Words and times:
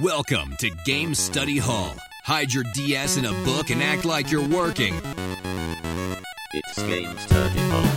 Welcome 0.00 0.56
to 0.60 0.70
Game 0.84 1.14
Study 1.14 1.58
Hall. 1.58 1.94
Hide 2.24 2.54
your 2.54 2.64
DS 2.74 3.16
in 3.16 3.26
a 3.26 3.32
book 3.44 3.70
and 3.70 3.82
act 3.82 4.04
like 4.04 4.30
you're 4.30 4.48
working. 4.48 4.94
It's 6.54 6.78
Game 6.82 7.18
Study 7.18 7.58
Hall. 7.58 7.90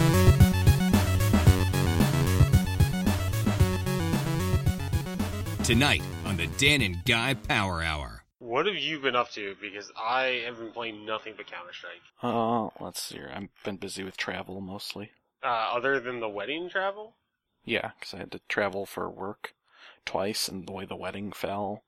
Tonight 5.64 6.02
on 6.26 6.36
the 6.38 6.48
Dan 6.58 6.82
and 6.82 7.06
Guy 7.06 7.36
Power 7.36 7.82
Hour. 7.82 8.24
What 8.40 8.66
have 8.66 8.76
you 8.76 9.00
been 9.00 9.16
up 9.16 9.32
to? 9.32 9.56
Because 9.62 9.92
I 9.98 10.44
have 10.46 10.58
been 10.58 10.72
playing 10.72 11.06
nothing 11.06 11.36
but 11.38 11.48
Counter 11.48 11.72
Strike. 11.72 12.02
Uh, 12.22 12.70
let's 12.84 13.02
see 13.02 13.16
here. 13.16 13.32
I've 13.34 13.48
been 13.64 13.78
busy 13.78 14.04
with 14.04 14.18
travel 14.18 14.60
mostly. 14.60 15.12
Uh, 15.42 15.70
other 15.74 16.00
than 16.00 16.20
the 16.20 16.28
wedding 16.28 16.70
travel? 16.70 17.16
Yeah, 17.64 17.92
because 17.98 18.14
I 18.14 18.18
had 18.18 18.32
to 18.34 18.42
travel 18.50 18.86
for 18.86 19.10
work 19.10 19.54
twice, 20.06 20.48
and 20.48 20.68
the 20.68 20.72
way 20.74 20.86
the 20.86 20.96
wedding 20.96 21.32
fell, 21.32 21.84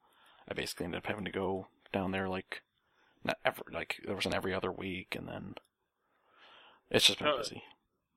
I 0.48 0.54
basically 0.54 0.86
ended 0.86 1.00
up 1.00 1.08
having 1.08 1.26
to 1.26 1.32
go 1.32 1.68
down 1.94 2.12
there 2.12 2.30
like 2.30 2.64
not 3.24 3.40
ever 3.46 3.64
like 3.72 4.02
there 4.06 4.16
was 4.16 4.26
an 4.28 4.34
every 4.36 4.54
other 4.54 4.72
week, 4.72 5.16
and 5.16 5.28
then 5.28 5.56
it's 6.90 7.06
just 7.08 7.20
been 7.20 7.28
Oh. 7.28 7.38
busy. 7.38 7.64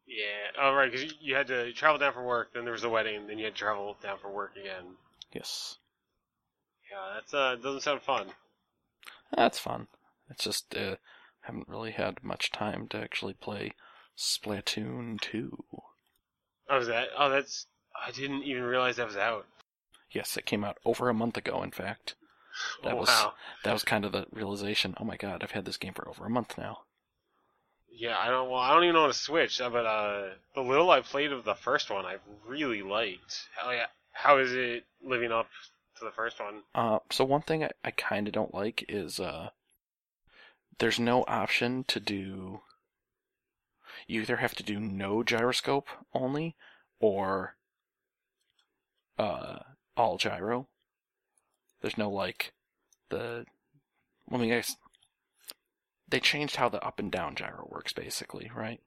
Yeah. 0.07 0.51
Oh, 0.59 0.75
right, 0.75 0.91
because 0.93 1.15
you 1.21 1.35
had 1.37 1.47
to 1.49 1.73
travel 1.73 1.99
down 1.99 2.13
for 2.15 2.25
work, 2.25 2.53
then 2.55 2.65
there 2.65 2.73
was 2.73 2.83
the 2.83 2.89
wedding, 2.91 3.27
then 3.29 3.39
you 3.39 3.45
had 3.47 3.55
to 3.55 3.59
travel 3.61 3.97
down 4.03 4.19
for 4.19 4.31
work 4.31 4.57
again. 4.57 4.97
Yes, 5.33 5.79
Yeah, 6.91 7.13
that's 7.15 7.33
uh, 7.33 7.55
doesn't 7.57 7.81
sound 7.83 8.03
fun. 8.03 8.35
that's 9.35 9.59
fun. 9.59 9.89
It's 10.29 10.45
just 10.45 10.77
uh, 10.77 10.97
haven't 11.41 11.67
really 11.69 11.93
had 11.93 12.23
much 12.23 12.51
time 12.51 12.89
to 12.89 12.99
actually 12.99 13.33
play 13.35 13.73
Splatoon 14.17 15.19
two. 15.21 15.65
Oh, 16.71 16.79
is 16.79 16.87
that? 16.87 17.09
Oh, 17.17 17.29
that's. 17.29 17.67
I 18.07 18.11
didn't 18.11 18.45
even 18.45 18.63
realize 18.63 18.97
that 18.97 19.07
was 19.07 19.17
out. 19.17 19.47
Yes, 20.11 20.37
it 20.37 20.47
came 20.47 20.65
out 20.65 20.79
over 20.85 21.09
a 21.09 21.15
month 21.15 21.37
ago. 21.37 21.63
In 21.63 21.71
fact, 21.71 22.15
that 22.83 22.95
oh, 22.95 22.97
was 22.97 23.09
wow. 23.09 23.35
that 23.65 23.73
was 23.73 23.85
kind 23.85 24.05
of 24.05 24.13
the 24.13 24.27
realization. 24.33 24.95
Oh 24.99 25.05
my 25.05 25.17
god, 25.17 25.43
I've 25.43 25.53
had 25.53 25.65
this 25.65 25.77
game 25.77 25.95
for 25.95 26.09
over 26.09 26.25
a 26.27 26.31
month 26.31 26.57
now. 26.57 26.79
Yeah, 27.91 28.17
I 28.19 28.29
don't. 28.29 28.49
Well, 28.49 28.61
I 28.61 28.73
don't 28.73 28.85
even 28.85 28.95
know 28.95 29.03
how 29.03 29.07
to 29.09 29.13
switch. 29.13 29.61
uh, 29.61 29.71
But 29.71 29.85
uh, 29.87 30.29
the 30.55 30.61
little 30.63 30.91
I 30.91 31.01
played 31.01 31.33
of 31.33 31.45
the 31.45 31.55
first 31.55 31.91
one, 31.91 32.07
I 32.07 32.17
really 32.47 32.83
liked. 32.83 33.49
How 33.57 33.71
yeah, 33.71 33.87
how 34.13 34.39
is 34.39 34.53
it 34.55 34.85
living 35.03 35.33
up 35.33 35.49
to 35.99 36.05
the 36.05 36.13
first 36.13 36.41
one? 36.41 36.63
Uh, 36.75 37.01
so 37.11 37.25
one 37.25 37.43
thing 37.43 37.65
I, 37.65 37.71
I 37.85 37.91
kind 37.91 38.29
of 38.29 38.33
don't 38.35 38.55
like 38.55 38.85
is 38.89 39.19
uh, 39.19 39.51
there's 40.79 40.99
no 41.01 41.25
option 41.27 41.85
to 41.85 42.01
do. 42.01 42.61
You 44.07 44.23
either 44.23 44.37
have 44.37 44.55
to 44.55 44.63
do 44.63 44.79
no 44.79 45.23
gyroscope 45.23 45.89
only, 46.15 46.55
or 47.01 47.57
uh, 49.19 49.59
all 49.99 50.17
gyro. 50.17 50.69
There's 51.81 51.99
no 51.99 52.11
like 52.11 52.53
the. 53.11 53.45
Let 54.31 54.41
me 54.41 54.49
guess. 54.49 54.77
They 56.09 56.21
changed 56.21 56.57
how 56.57 56.69
the 56.69 56.83
up 56.85 56.99
and 56.99 57.13
down 57.13 57.35
gyro 57.35 57.69
works, 57.71 57.93
basically, 57.93 58.51
right? 58.55 58.81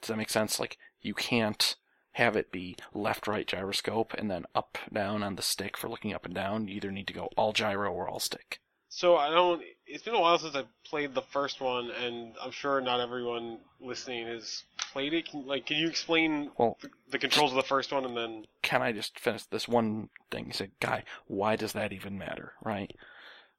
Does 0.00 0.08
that 0.08 0.16
make 0.16 0.30
sense? 0.30 0.58
Like 0.58 0.78
you 1.00 1.14
can't 1.14 1.76
have 2.12 2.36
it 2.36 2.50
be 2.50 2.76
left 2.94 3.26
right 3.26 3.46
gyroscope 3.46 4.14
and 4.14 4.30
then 4.30 4.46
up 4.54 4.78
down 4.90 5.22
on 5.22 5.36
the 5.36 5.42
stick 5.42 5.76
for 5.76 5.88
looking 5.88 6.14
up 6.14 6.24
and 6.24 6.34
down. 6.34 6.66
You 6.66 6.76
either 6.76 6.90
need 6.90 7.06
to 7.08 7.12
go 7.12 7.28
all 7.36 7.52
gyro 7.52 7.92
or 7.92 8.08
all 8.08 8.20
stick. 8.20 8.60
So 8.88 9.16
I 9.16 9.28
don't. 9.30 9.62
It's 9.86 10.02
been 10.02 10.14
a 10.14 10.20
while 10.20 10.38
since 10.38 10.54
I 10.56 10.64
played 10.84 11.14
the 11.14 11.22
first 11.22 11.60
one, 11.60 11.90
and 11.90 12.34
I'm 12.42 12.50
sure 12.50 12.80
not 12.80 13.00
everyone 13.00 13.58
listening 13.80 14.26
has 14.26 14.64
played 14.92 15.14
it. 15.14 15.28
Can, 15.30 15.46
like, 15.46 15.66
can 15.66 15.76
you 15.76 15.88
explain 15.88 16.50
Well, 16.58 16.76
the, 16.80 16.90
the 17.10 17.18
controls 17.18 17.52
of 17.52 17.56
the 17.56 17.62
first 17.62 17.92
one, 17.92 18.04
and 18.04 18.16
then? 18.16 18.46
can 18.62 18.82
I 18.82 18.92
just 18.92 19.18
finish 19.18 19.44
this 19.44 19.68
one 19.68 20.08
thing? 20.30 20.46
You 20.46 20.52
said, 20.52 20.72
Guy, 20.80 21.04
why 21.26 21.54
does 21.54 21.72
that 21.72 21.92
even 21.92 22.18
matter, 22.18 22.54
right? 22.64 22.94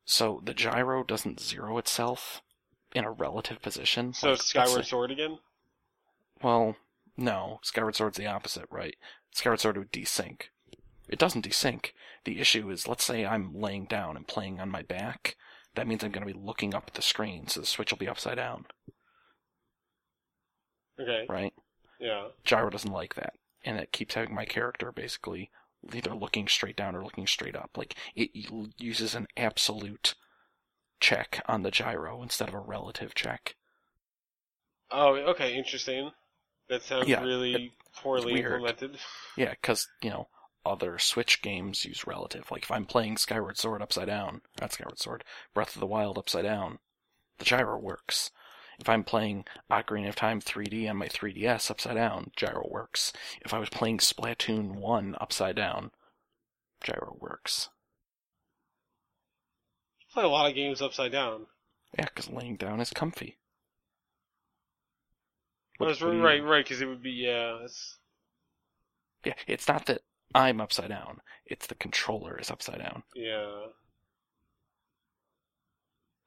So 0.04 0.42
the 0.44 0.54
gyro 0.54 1.04
doesn't 1.04 1.40
zero 1.40 1.78
itself 1.78 2.42
in 2.94 3.06
a 3.06 3.12
relative 3.12 3.62
position. 3.62 4.14
So 4.14 4.32
Like, 4.32 4.42
Skyward 4.42 4.86
Sword 4.86 5.12
again. 5.12 5.40
Well, 6.42 6.76
no. 7.16 7.60
Skyward 7.64 7.96
Sword's 7.96 8.18
the 8.18 8.28
opposite, 8.28 8.66
right? 8.70 8.96
Skyward 9.32 9.60
Sword 9.60 9.78
would 9.78 9.92
desync. 9.92 10.44
It 11.08 11.20
doesn't 11.20 11.48
desync. 11.48 11.92
The 12.26 12.40
issue 12.40 12.70
is, 12.70 12.88
let's 12.88 13.04
say 13.04 13.26
I'm 13.26 13.54
laying 13.54 13.86
down 13.86 14.18
and 14.18 14.28
playing 14.28 14.60
on 14.60 14.70
my 14.70 14.82
back. 14.82 15.38
That 15.78 15.88
means 15.88 16.04
I'm 16.04 16.12
going 16.12 16.28
to 16.28 16.34
be 16.34 16.38
looking 16.38 16.76
up 16.76 16.86
at 16.88 16.96
the 16.96 17.02
screen, 17.02 17.48
so 17.48 17.62
the 17.62 17.66
switch 17.66 17.92
will 17.94 18.00
be 18.00 18.10
upside 18.10 18.36
down, 18.36 18.66
Okay. 21.00 21.30
right? 21.30 21.54
Yeah. 22.00 22.30
Gyro 22.44 22.70
doesn't 22.70 22.92
like 22.92 23.16
that, 23.16 23.36
and 23.64 23.78
it 23.80 23.92
keeps 23.92 24.16
having 24.16 24.34
my 24.36 24.46
character 24.46 24.92
basically 24.92 25.52
either 25.94 26.16
looking 26.16 26.48
straight 26.48 26.76
down 26.76 26.96
or 26.96 27.04
looking 27.04 27.28
straight 27.28 27.56
up. 27.56 27.72
Like 27.78 27.96
it 28.16 28.32
uses 28.78 29.16
an 29.16 29.28
absolute 29.38 30.16
check 31.00 31.42
on 31.48 31.64
the 31.64 31.72
gyro 31.72 32.24
instead 32.24 32.50
of 32.50 32.56
a 32.56 32.60
relative 32.60 33.16
check. 33.16 33.56
Oh, 34.92 35.16
okay. 35.32 35.56
Interesting. 35.56 36.12
That 36.70 36.84
sounds 36.84 37.08
Yeah, 37.08 37.20
really 37.20 37.74
poorly 37.96 38.34
weird. 38.34 38.38
implemented. 38.38 39.00
Yeah, 39.38 39.52
because 39.52 39.88
you 40.02 40.10
know 40.10 40.28
other 40.68 41.00
Switch 41.00 41.42
games 41.42 41.86
use 41.86 42.06
relative. 42.08 42.52
Like 42.52 42.64
if 42.64 42.72
I'm 42.72 42.86
playing 42.86 43.18
Skyward 43.18 43.58
Sword 43.58 43.82
upside 43.82 44.08
down, 44.08 44.42
not 44.60 44.74
Skyward 44.74 45.00
Sword, 45.00 45.24
Breath 45.54 45.76
of 45.76 45.80
the 45.80 45.88
Wild 45.88 46.18
upside 46.18 46.44
down, 46.44 46.80
the 47.38 47.46
gyro 47.46 47.78
works. 47.78 48.32
If 48.80 48.88
I'm 48.88 49.04
playing 49.04 49.46
Ocarina 49.72 50.10
of 50.10 50.16
Time 50.16 50.40
3D 50.40 50.88
on 50.90 50.98
my 50.98 51.08
3DS 51.08 51.72
upside 51.72 51.96
down, 51.96 52.32
gyro 52.36 52.68
works. 52.70 53.12
If 53.42 53.54
I 53.54 53.60
was 53.60 53.70
playing 53.70 53.98
Splatoon 54.00 54.76
1 54.76 55.16
upside 55.20 55.56
down, 55.56 55.92
gyro 56.84 57.18
works. 57.20 57.70
You 60.00 60.06
play 60.14 60.24
a 60.24 60.28
lot 60.28 60.48
of 60.50 60.56
games 60.56 60.82
upside 60.82 61.12
down. 61.12 61.48
Yeah, 61.98 62.06
because 62.06 62.30
laying 62.30 62.56
down 62.58 62.80
is 62.80 62.92
comfy. 62.92 63.38
What- 65.78 65.88
that's 65.88 66.02
what 66.02 66.12
do 66.12 66.18
you- 66.18 66.24
right, 66.24 66.44
right. 66.44 66.64
Because 66.66 66.82
it 66.82 66.86
would 66.88 67.02
be 67.02 67.12
yeah. 67.12 67.58
That's, 67.62 67.98
Yeah, 69.24 69.34
it's 69.48 69.68
not 69.68 69.86
that 69.88 70.04
I'm 70.34 70.62
upside 70.62 70.90
down. 70.90 71.22
It's 71.46 71.68
the 71.68 71.76
controller 71.76 72.40
is 72.40 72.52
upside 72.52 72.80
down. 72.80 73.04
yeah. 73.16 73.68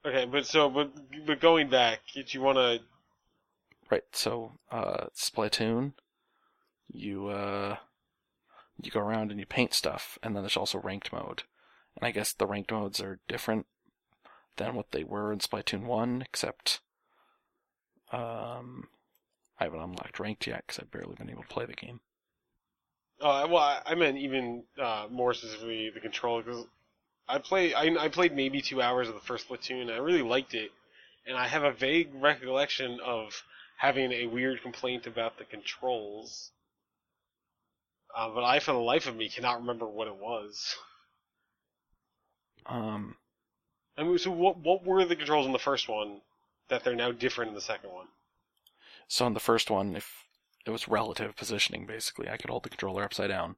Okay, 0.04 0.24
but 0.24 0.46
so 0.46 0.70
but 0.70 0.92
but 1.26 1.40
going 1.40 1.68
back, 1.68 2.00
did 2.14 2.32
you 2.32 2.40
want 2.40 2.56
to? 2.56 2.80
Right. 3.90 4.04
So, 4.12 4.52
uh, 4.70 5.06
Splatoon, 5.14 5.92
you 6.90 7.26
uh, 7.26 7.76
you 8.82 8.90
go 8.90 9.00
around 9.00 9.30
and 9.30 9.38
you 9.38 9.46
paint 9.46 9.74
stuff, 9.74 10.18
and 10.22 10.34
then 10.34 10.42
there's 10.42 10.56
also 10.56 10.78
ranked 10.78 11.12
mode. 11.12 11.42
And 11.96 12.06
I 12.06 12.12
guess 12.12 12.32
the 12.32 12.46
ranked 12.46 12.72
modes 12.72 13.00
are 13.00 13.20
different 13.28 13.66
than 14.56 14.74
what 14.74 14.92
they 14.92 15.04
were 15.04 15.32
in 15.32 15.40
Splatoon 15.40 15.84
one, 15.84 16.22
except 16.22 16.80
um, 18.12 18.88
I 19.58 19.64
haven't 19.64 19.80
unlocked 19.80 20.18
ranked 20.18 20.46
yet 20.46 20.64
because 20.66 20.78
I've 20.78 20.90
barely 20.90 21.14
been 21.16 21.30
able 21.30 21.42
to 21.42 21.48
play 21.48 21.66
the 21.66 21.74
game. 21.74 22.00
Uh, 23.20 23.46
well, 23.50 23.58
I, 23.58 23.80
I 23.86 23.94
meant 23.94 24.16
even 24.18 24.64
uh, 24.80 25.06
more 25.10 25.34
specifically 25.34 25.90
the 25.90 26.00
controller 26.00 26.42
because 26.42 26.64
I 27.28 27.38
play 27.38 27.74
I, 27.74 27.82
I 27.98 28.08
played 28.08 28.34
maybe 28.34 28.62
two 28.62 28.80
hours 28.80 29.08
of 29.08 29.14
the 29.14 29.20
first 29.20 29.48
Splatoon. 29.48 29.82
And 29.82 29.90
I 29.90 29.98
really 29.98 30.22
liked 30.22 30.54
it, 30.54 30.70
and 31.26 31.36
I 31.36 31.46
have 31.46 31.62
a 31.62 31.72
vague 31.72 32.10
recollection 32.14 32.98
of 33.04 33.42
having 33.76 34.12
a 34.12 34.26
weird 34.26 34.62
complaint 34.62 35.06
about 35.06 35.38
the 35.38 35.44
controls. 35.44 36.50
Uh, 38.16 38.28
but 38.30 38.42
I, 38.42 38.58
for 38.58 38.72
the 38.72 38.78
life 38.78 39.06
of 39.06 39.16
me, 39.16 39.28
cannot 39.28 39.60
remember 39.60 39.86
what 39.86 40.08
it 40.08 40.16
was. 40.16 40.74
Um, 42.66 43.16
I 43.96 44.02
mean, 44.02 44.18
so 44.18 44.30
what 44.30 44.58
what 44.58 44.84
were 44.84 45.04
the 45.04 45.16
controls 45.16 45.46
in 45.46 45.52
the 45.52 45.58
first 45.58 45.88
one 45.88 46.22
that 46.68 46.84
they're 46.84 46.96
now 46.96 47.12
different 47.12 47.50
in 47.50 47.54
the 47.54 47.60
second 47.60 47.90
one? 47.90 48.06
so 49.10 49.26
in 49.26 49.34
the 49.34 49.40
first 49.40 49.70
one, 49.70 49.96
if 49.96 50.24
it 50.66 50.70
was 50.70 50.88
relative 50.88 51.36
positioning, 51.36 51.86
basically, 51.86 52.28
I 52.28 52.36
could 52.36 52.50
hold 52.50 52.62
the 52.64 52.70
controller 52.70 53.04
upside 53.04 53.28
down. 53.28 53.56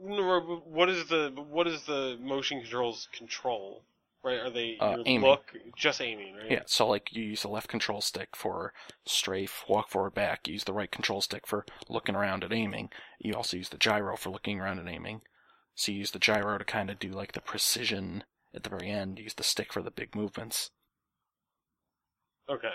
What 0.00 0.88
is 0.88 1.08
the 1.08 1.30
what 1.36 1.66
is 1.66 1.84
the 1.84 2.16
motion 2.20 2.60
controls 2.60 3.08
control? 3.12 3.82
Right? 4.22 4.38
Are 4.38 4.50
they 4.50 4.76
Uh, 4.80 4.96
look 4.96 5.52
just 5.76 6.00
aiming? 6.00 6.34
Right? 6.34 6.50
Yeah, 6.50 6.62
so 6.66 6.86
like 6.86 7.12
you 7.12 7.24
use 7.24 7.42
the 7.42 7.48
left 7.48 7.68
control 7.68 8.00
stick 8.00 8.36
for 8.36 8.72
strafe, 9.06 9.64
walk 9.68 9.90
forward, 9.90 10.14
back. 10.14 10.46
You 10.46 10.54
use 10.54 10.64
the 10.64 10.72
right 10.72 10.90
control 10.90 11.20
stick 11.20 11.46
for 11.46 11.66
looking 11.88 12.14
around 12.14 12.44
and 12.44 12.52
aiming. 12.52 12.90
You 13.18 13.34
also 13.34 13.56
use 13.56 13.68
the 13.70 13.78
gyro 13.78 14.16
for 14.16 14.30
looking 14.30 14.60
around 14.60 14.78
and 14.78 14.88
aiming. 14.88 15.22
So 15.74 15.92
you 15.92 15.98
use 15.98 16.12
the 16.12 16.18
gyro 16.18 16.58
to 16.58 16.64
kind 16.64 16.90
of 16.90 16.98
do 16.98 17.10
like 17.10 17.32
the 17.32 17.40
precision 17.40 18.24
at 18.54 18.62
the 18.62 18.70
very 18.70 18.90
end. 18.90 19.18
You 19.18 19.24
use 19.24 19.34
the 19.34 19.42
stick 19.42 19.72
for 19.72 19.82
the 19.82 19.90
big 19.90 20.14
movements. 20.14 20.70
Okay. 22.48 22.74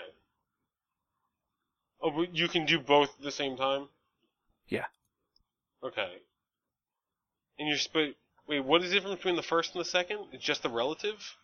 Oh, 2.04 2.10
but 2.10 2.36
you 2.36 2.48
can 2.48 2.66
do 2.66 2.78
both 2.78 3.08
at 3.18 3.24
the 3.24 3.32
same 3.32 3.56
time. 3.56 3.88
Yeah. 4.68 4.84
Okay. 5.82 6.18
And 7.58 7.66
you're 7.66 7.78
sp- 7.80 8.20
wait. 8.46 8.62
What 8.62 8.82
is 8.82 8.90
the 8.90 8.96
difference 8.96 9.16
between 9.16 9.36
the 9.36 9.42
first 9.42 9.74
and 9.74 9.80
the 9.80 9.88
second? 9.88 10.18
It's 10.30 10.44
just 10.44 10.62
the 10.62 10.68
relative. 10.68 11.34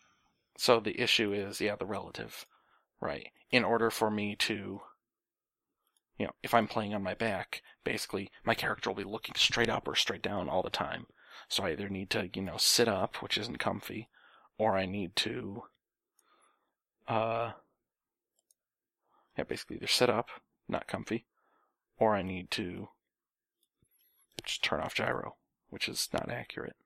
So 0.59 0.79
the 0.79 1.01
issue 1.01 1.33
is, 1.33 1.63
yeah, 1.63 1.77
the 1.77 1.87
relative, 1.87 2.45
right? 3.01 3.29
In 3.51 3.65
order 3.65 3.91
for 3.91 4.11
me 4.11 4.37
to, 4.37 4.83
you 6.19 6.27
know, 6.27 6.33
if 6.43 6.53
I'm 6.53 6.69
playing 6.69 6.93
on 6.93 7.03
my 7.03 7.15
back, 7.15 7.63
basically 7.83 8.31
my 8.45 8.55
character 8.55 8.91
will 8.91 8.97
be 8.97 9.05
looking 9.05 9.37
straight 9.37 9.71
up 9.71 9.89
or 9.89 9.95
straight 9.95 10.23
down 10.23 10.51
all 10.51 10.63
the 10.63 10.69
time. 10.69 11.07
So 11.49 11.65
I 11.65 11.71
either 11.71 11.89
need 11.89 12.11
to, 12.11 12.29
you 12.35 12.43
know, 12.43 12.59
sit 12.59 12.87
up, 12.87 13.23
which 13.23 13.39
isn't 13.39 13.59
comfy, 13.59 14.09
or 14.59 14.77
I 14.77 14.85
need 14.85 15.17
to, 15.17 15.63
uh, 17.09 17.53
yeah, 19.39 19.45
basically 19.45 19.77
either 19.77 19.87
sit 19.87 20.11
up, 20.11 20.29
not 20.71 20.87
comfy, 20.87 21.27
or 21.99 22.15
I 22.15 22.23
need 22.23 22.51
to 22.53 22.91
just 24.45 24.63
turn 24.63 24.81
off 24.81 24.95
gyro, 24.95 25.37
which 25.71 25.89
is 25.89 26.09
not 26.13 26.31
accurate. 26.31 26.77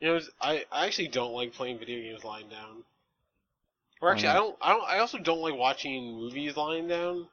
You 0.00 0.08
know, 0.14 0.20
I 0.40 0.66
I 0.72 0.86
actually 0.86 1.08
don't 1.08 1.32
like 1.32 1.52
playing 1.52 1.78
video 1.78 2.00
games 2.00 2.24
lying 2.24 2.48
down. 2.48 2.84
Or 4.02 4.10
actually, 4.10 4.28
I 4.28 4.34
don't. 4.34 4.56
I 4.60 4.70
don't. 4.72 4.84
I 4.88 4.98
also 4.98 5.18
don't 5.18 5.40
like 5.40 5.54
watching 5.54 6.14
movies 6.16 6.56
lying 6.56 6.86
down. 6.88 7.28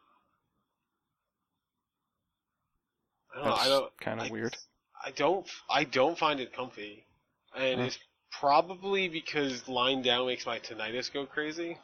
I 3.33 3.37
don't. 3.37 3.45
know, 3.47 3.55
I 3.55 3.67
That's 3.67 3.69
don't. 3.69 3.91
kind 3.99 4.19
of 4.19 4.29
weird. 4.29 4.57
I 5.03 5.11
don't. 5.11 5.49
I 5.69 5.85
don't 5.85 6.17
find 6.17 6.39
it 6.39 6.53
comfy, 6.53 7.05
and 7.55 7.79
Hmm. 7.79 7.85
it's 7.85 7.97
probably 8.31 9.07
because 9.07 9.67
lying 9.67 10.01
down 10.01 10.27
makes 10.27 10.45
my 10.45 10.59
tinnitus 10.59 11.11
go 11.11 11.25
crazy. 11.25 11.79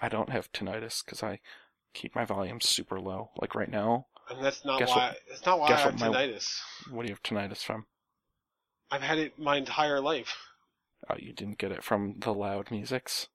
I 0.00 0.08
don't 0.08 0.30
have 0.30 0.50
tinnitus 0.52 1.04
because 1.04 1.22
I 1.22 1.40
keep 1.96 2.14
my 2.14 2.24
volume 2.24 2.60
super 2.60 3.00
low. 3.00 3.30
Like 3.40 3.54
right 3.54 3.70
now, 3.70 4.06
And 4.28 4.44
that's 4.44 4.64
not 4.64 4.78
Guess 4.80 4.88
why. 4.90 4.96
what- 5.08 5.18
That's 5.28 5.46
not 5.46 5.58
why 5.60 5.68
I 5.68 5.76
have 5.76 6.00
what 6.00 6.12
my- 6.12 6.26
tinnitus. 6.26 6.60
what 6.90 7.02
do 7.02 7.08
you 7.08 7.14
have 7.14 7.22
tinnitus 7.22 7.62
from? 7.64 7.86
I've 8.90 9.02
had 9.02 9.18
it 9.18 9.38
my 9.38 9.56
entire 9.56 10.00
life. 10.00 10.36
Oh, 11.08 11.14
you 11.18 11.32
didn't 11.32 11.58
get 11.58 11.70
it 11.72 11.84
from 11.84 12.18
the 12.18 12.32
loud 12.34 12.70
musics 12.70 13.28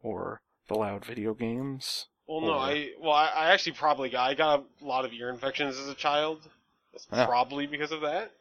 or 0.00 0.42
the 0.68 0.74
loud 0.74 1.04
video 1.04 1.34
games? 1.34 2.06
Well, 2.28 2.40
no, 2.40 2.58
I 2.58 2.92
well, 2.98 3.12
I, 3.12 3.26
I 3.26 3.46
actually 3.52 3.72
probably 3.72 4.08
got 4.10 4.30
I 4.30 4.34
got 4.34 4.64
a 4.80 4.84
lot 4.84 5.04
of 5.04 5.12
ear 5.12 5.28
infections 5.30 5.78
as 5.78 5.88
a 5.88 5.94
child. 5.94 6.48
That's 6.92 7.06
Yeah. 7.12 7.26
probably 7.26 7.66
because 7.66 7.92
of 7.92 8.00
that. 8.02 8.32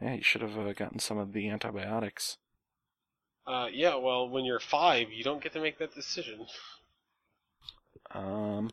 Yeah, 0.00 0.14
you 0.14 0.22
should 0.22 0.42
have 0.42 0.56
uh, 0.58 0.72
gotten 0.72 0.98
some 1.00 1.18
of 1.18 1.32
the 1.32 1.48
antibiotics. 1.48 2.38
Uh, 3.46 3.68
yeah, 3.72 3.94
well, 3.96 4.28
when 4.28 4.44
you're 4.44 4.60
five, 4.60 5.10
you 5.10 5.24
don't 5.24 5.42
get 5.42 5.52
to 5.54 5.60
make 5.60 5.78
that 5.78 5.94
decision. 5.94 6.46
Um, 8.10 8.70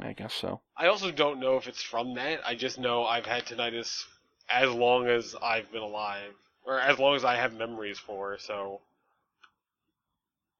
I 0.00 0.12
guess 0.12 0.34
so. 0.34 0.60
I 0.76 0.86
also 0.88 1.10
don't 1.10 1.40
know 1.40 1.56
if 1.56 1.66
it's 1.66 1.82
from 1.82 2.14
that. 2.14 2.40
I 2.46 2.54
just 2.54 2.78
know 2.78 3.04
I've 3.04 3.26
had 3.26 3.46
tinnitus 3.46 4.04
as 4.50 4.70
long 4.70 5.06
as 5.08 5.34
I've 5.42 5.70
been 5.72 5.82
alive, 5.82 6.32
or 6.64 6.80
as 6.80 6.98
long 6.98 7.16
as 7.16 7.24
I 7.24 7.36
have 7.36 7.52
memories 7.54 7.98
for. 7.98 8.38
So, 8.38 8.80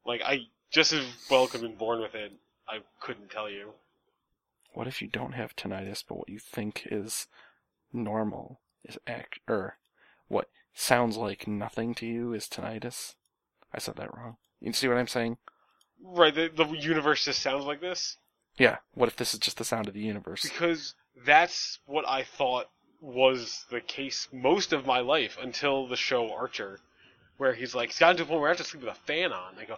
like, 0.05 0.23
I 0.23 0.47
just 0.71 0.93
as 0.93 1.05
well 1.31 1.47
could 1.47 1.61
have 1.61 1.71
been 1.71 1.79
born 1.79 2.01
with 2.01 2.15
it. 2.15 2.33
I 2.69 2.81
couldn't 3.01 3.31
tell 3.31 3.49
you. 3.49 3.73
What 4.75 4.87
if 4.87 5.01
you 5.01 5.09
don't 5.09 5.33
have 5.33 5.57
tinnitus, 5.57 6.05
but 6.07 6.19
what 6.19 6.29
you 6.29 6.39
think 6.39 6.87
is 6.91 7.27
normal 7.93 8.61
is 8.85 8.99
act 9.07 9.41
or 9.49 9.79
what 10.29 10.49
sounds 10.75 11.17
like 11.17 11.47
nothing 11.47 11.95
to 11.97 12.07
you 12.07 12.33
is 12.33 12.47
tinnitus? 12.47 13.15
I 13.73 13.79
said 13.79 13.97
that 13.97 14.15
wrong. 14.17 14.37
You 14.61 14.73
see 14.73 14.89
what 14.89 14.99
I'm 14.99 15.09
saying? 15.09 15.39
Right, 16.03 16.35
the, 16.35 16.51
the 16.55 16.67
universe 16.67 17.25
just 17.25 17.43
sounds 17.43 17.65
like 17.65 17.81
this. 17.81 18.17
Yeah. 18.59 18.79
What 18.95 19.09
if 19.09 19.17
this 19.17 19.33
is 19.33 19.41
just 19.41 19.59
the 19.59 19.65
sound 19.65 19.89
of 19.89 19.95
the 19.95 20.01
universe? 20.01 20.43
Because 20.43 20.95
that's 21.25 21.79
what 21.87 22.07
I 22.09 22.25
thought 22.25 22.67
was 23.01 23.65
the 23.71 23.81
case 23.81 24.29
most 24.33 24.73
of 24.73 24.85
my 24.85 25.01
life 25.01 25.39
until 25.41 25.87
the 25.87 25.97
show 25.97 26.33
Archer, 26.33 26.81
where 27.37 27.55
he's 27.55 27.75
like, 27.75 27.91
it's 27.91 27.99
gotten 27.99 28.17
to 28.17 28.23
a 28.25 28.27
point 28.27 28.41
where 28.41 28.49
I 28.49 28.53
have 28.53 28.59
to 28.59 28.65
sleep 28.65 28.83
with 28.85 28.93
a 28.93 28.99
fan 29.07 29.33
on. 29.33 29.55
I 29.59 29.65
go, 29.65 29.77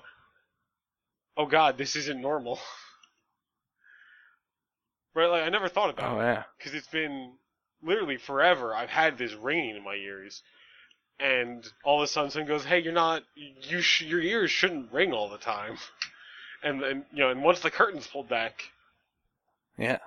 oh 1.37 1.47
god, 1.47 1.77
this 1.77 1.97
isn't 1.97 2.21
normal. 2.21 2.59
right, 5.15 5.27
like, 5.27 5.43
I 5.43 5.49
never 5.51 5.69
thought 5.69 5.91
about 5.91 6.17
Oh 6.17 6.21
it. 6.21 6.25
yeah. 6.25 6.43
Because 6.59 6.75
it's 6.75 6.89
been 6.89 7.35
literally 7.83 8.17
forever. 8.17 8.75
I've 8.75 8.91
had 8.91 9.19
this 9.19 9.35
ringing 9.35 9.77
in 9.77 9.85
my 9.85 9.95
ears. 9.95 10.43
And 11.19 11.67
all 11.85 12.01
of 12.01 12.05
a 12.05 12.07
sudden 12.07 12.31
someone 12.31 12.49
goes, 12.49 12.65
hey, 12.65 12.79
you're 12.81 12.95
not, 12.95 13.23
you 13.35 13.83
sh- 13.83 14.03
your 14.03 14.23
ears 14.23 14.51
shouldn't 14.51 14.91
ring 14.93 15.13
all 15.13 15.29
the 15.29 15.39
time. 15.39 15.77
And 16.63 16.83
then, 16.83 17.05
you 17.13 17.21
know, 17.21 17.31
and 17.31 17.43
once 17.43 17.61
the 17.61 17.71
curtain's 17.71 18.07
pulled 18.07 18.29
back, 18.29 18.65
Yeah. 19.79 19.99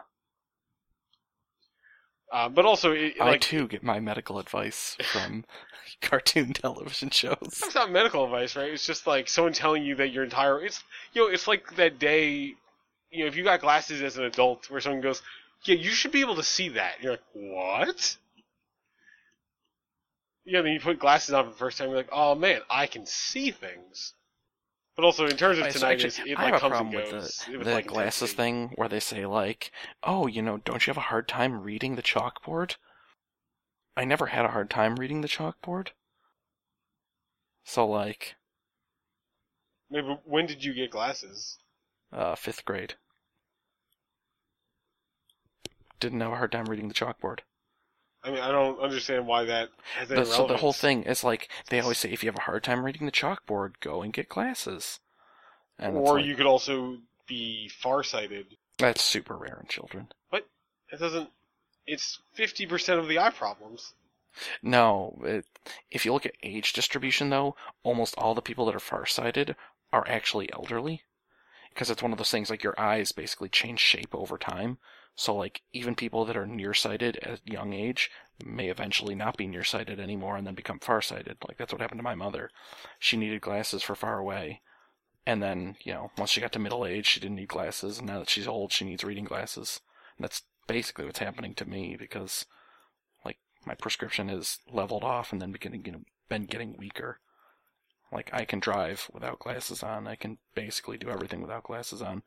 uh, 2.32 2.50
but 2.50 2.66
also, 2.66 2.92
it, 2.92 3.14
I 3.20 3.32
like, 3.32 3.42
too 3.42 3.68
get 3.68 3.84
my 3.84 4.00
medical 4.00 4.40
advice 4.40 4.96
from 5.12 5.46
cartoon 6.02 6.54
television 6.54 7.10
shows. 7.10 7.38
It's 7.42 7.76
not 7.76 7.92
medical 7.92 8.24
advice, 8.26 8.56
right? 8.56 8.72
It's 8.72 8.86
just 8.86 9.08
like 9.08 9.28
someone 9.30 9.54
telling 9.54 9.84
you 9.84 9.96
that 9.96 10.12
your 10.12 10.24
entire 10.24 10.64
it's 10.64 10.84
you 11.14 11.22
know, 11.24 11.28
it's 11.34 11.48
like 11.48 11.76
that 11.76 11.98
day 12.00 12.54
you 13.14 13.24
know, 13.24 13.28
if 13.28 13.36
you 13.36 13.44
got 13.44 13.62
glasses 13.62 14.02
as 14.02 14.18
an 14.18 14.24
adult 14.26 14.70
where 14.70 14.82
someone 14.82 15.02
goes, 15.02 15.22
Yeah, 15.66 15.76
you 15.76 15.92
should 15.92 16.12
be 16.12 16.22
able 16.22 16.36
to 16.36 16.44
see 16.44 16.70
that. 16.70 16.96
You're 17.02 17.14
like, 17.14 17.24
What? 17.34 18.18
Yeah, 20.46 20.62
then 20.62 20.74
you 20.74 20.80
put 20.80 21.00
glasses 21.00 21.34
on 21.34 21.46
for 21.46 21.52
the 21.52 21.58
first 21.58 21.78
time, 21.78 21.90
you're 21.90 21.98
like, 21.98 22.10
Oh 22.12 22.36
man, 22.36 22.62
I 22.70 22.88
can 22.88 23.06
see 23.06 23.52
things. 23.52 24.14
But 24.96 25.06
also 25.06 25.28
in 25.28 25.38
terms 25.38 25.60
of 25.60 25.70
tonight, 25.70 26.02
so 26.02 26.08
actually, 26.08 26.32
it 26.32 26.40
I 26.40 26.46
like 26.46 26.56
have 26.56 26.56
a 26.56 26.60
problem 26.62 26.94
with 26.94 27.10
goes. 27.12 27.46
the, 27.50 27.58
with, 27.60 27.68
the 27.68 27.74
like, 27.74 27.86
glasses 27.86 28.32
intensity. 28.32 28.34
thing 28.34 28.70
where 28.76 28.90
they 28.90 29.00
say 29.00 29.24
like, 29.26 29.72
"Oh, 30.02 30.26
you 30.26 30.42
know, 30.42 30.58
don't 30.58 30.88
you 30.88 30.92
have 30.92 30.98
a 30.98 31.02
hard 31.12 31.28
time 31.28 31.62
reading 31.62 31.96
the 31.96 32.02
chalkboard?" 32.02 32.78
I 33.98 34.06
never 34.06 34.28
had 34.28 34.46
a 34.46 34.50
hard 34.50 34.70
time 34.70 34.98
reading 34.98 35.22
the 35.22 35.28
chalkboard. 35.28 35.94
So 37.66 37.86
like, 37.86 38.36
Maybe 39.90 40.18
when 40.26 40.46
did 40.46 40.66
you 40.66 40.74
get 40.74 40.92
glasses? 40.92 41.58
uh, 42.14 42.36
fifth 42.36 42.64
grade, 42.64 42.96
didn't 46.00 46.22
have 46.22 46.32
a 46.32 46.36
hard 46.36 46.52
time 46.52 46.66
reading 46.66 46.88
the 46.88 46.94
chalkboard. 46.94 47.40
I 48.24 48.32
mean, 48.32 48.40
I 48.40 48.52
don't 48.52 48.80
understand 48.80 49.28
why 49.28 49.44
that 49.46 49.70
has 49.98 50.12
any 50.12 50.22
The, 50.22 50.26
so 50.26 50.48
the 50.48 50.58
whole 50.58 50.74
thing 50.74 51.04
is 51.04 51.24
like 51.24 51.50
they 51.70 51.80
always 51.80 51.98
say, 51.98 52.12
if 52.12 52.24
you 52.24 52.28
have 52.28 52.38
a 52.38 52.42
hard 52.42 52.64
time 52.64 52.86
reading 52.86 53.06
the 53.06 53.12
chalkboard, 53.12 53.74
go 53.82 54.02
and 54.02 54.14
get 54.14 54.30
glasses. 54.30 55.00
And 55.78 55.98
Or 55.98 56.16
like, 56.16 56.26
you 56.26 56.36
could 56.36 56.46
also 56.46 56.98
be 57.28 57.70
farsighted. 57.70 58.58
that's 58.78 59.02
super 59.04 59.36
rare 59.38 59.60
in 59.62 59.68
children. 59.68 60.08
But 60.32 60.48
it 60.92 61.00
doesn't. 61.00 61.30
It's 61.86 62.20
fifty 62.34 62.66
percent 62.66 63.00
of 63.00 63.08
the 63.08 63.20
eye 63.20 63.32
problems. 63.32 63.94
No, 64.62 65.20
it, 65.24 65.46
if 65.92 66.06
you 66.06 66.14
look 66.14 66.26
at 66.26 66.36
age 66.42 66.74
distribution, 66.74 67.30
though, 67.30 67.56
almost 67.84 68.16
all 68.18 68.34
the 68.34 68.42
people 68.42 68.66
that 68.66 68.76
are 68.76 68.80
farsighted 68.80 69.56
are 69.92 70.08
actually 70.08 70.52
elderly. 70.54 71.04
Because 71.70 71.90
it's 71.90 72.02
one 72.04 72.12
of 72.12 72.18
those 72.18 72.32
things 72.32 72.50
like 72.50 72.64
your 72.64 72.80
eyes 72.80 73.12
basically 73.12 73.50
change 73.50 73.80
shape 73.80 74.14
over 74.14 74.38
time. 74.38 74.78
So, 75.16 75.36
like, 75.36 75.62
even 75.72 75.96
people 75.96 76.26
that 76.26 76.38
are 76.38 76.48
nearsighted 76.48 77.18
at 77.18 77.40
a 77.48 77.52
young 77.52 77.74
age 77.74 78.10
may 78.44 78.70
eventually 78.70 79.14
not 79.14 79.38
be 79.38 79.46
nearsighted 79.46 80.00
anymore 80.00 80.38
and 80.38 80.48
then 80.48 80.56
become 80.56 80.80
farsighted. 80.80 81.38
Like, 81.48 81.58
that's 81.58 81.72
what 81.72 81.82
happened 81.82 82.00
to 82.00 82.04
my 82.04 82.16
mother. 82.16 82.50
She 82.98 83.18
needed 83.18 83.42
glasses 83.42 83.84
for 83.84 83.96
far 83.96 84.18
away. 84.18 84.62
And 85.26 85.42
then, 85.42 85.78
you 85.84 85.94
know, 85.94 86.12
once 86.18 86.32
she 86.32 86.42
got 86.42 86.52
to 86.54 86.60
middle 86.60 86.86
age, 86.86 87.06
she 87.06 87.20
didn't 87.20 87.38
need 87.38 87.48
glasses. 87.48 88.00
And 88.00 88.08
now 88.08 88.20
that 88.20 88.30
she's 88.30 88.48
old, 88.48 88.72
she 88.72 88.86
needs 88.86 89.04
reading 89.04 89.24
glasses. 89.24 89.80
And 90.18 90.24
that's 90.24 90.42
basically 90.68 91.06
what's 91.06 91.20
happening 91.20 91.54
to 91.56 91.66
me 91.66 91.96
because 91.98 92.46
like, 93.24 93.38
my 93.66 93.76
prescription 93.76 94.30
is 94.30 94.60
leveled 94.72 95.04
off 95.04 95.32
and 95.32 95.42
then 95.42 95.52
beginning, 95.52 95.84
you 95.86 95.92
know, 95.92 96.02
been 96.28 96.46
getting 96.46 96.76
weaker. 96.78 97.20
Like 98.12 98.30
I 98.34 98.46
can 98.46 98.60
drive 98.60 99.10
without 99.14 99.40
glasses 99.40 99.82
on. 99.82 100.08
I 100.08 100.16
can 100.16 100.40
basically 100.56 100.98
do 100.98 101.10
everything 101.10 101.42
without 101.42 101.64
glasses 101.64 102.02
on. 102.02 102.24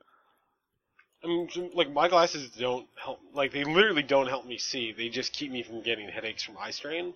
I 1.23 1.27
mean, 1.27 1.51
like 1.75 1.91
my 1.91 2.09
glasses 2.09 2.49
don't 2.53 2.89
help. 2.97 3.21
Like 3.35 3.53
they 3.53 3.65
literally 3.65 4.03
don't 4.03 4.29
help 4.29 4.47
me 4.47 4.57
see. 4.57 4.93
They 4.93 5.11
just 5.11 5.33
keep 5.35 5.53
me 5.53 5.63
from 5.63 5.83
getting 5.83 6.09
headaches 6.09 6.43
from 6.43 6.57
eye 6.57 6.71
strain. 6.71 7.13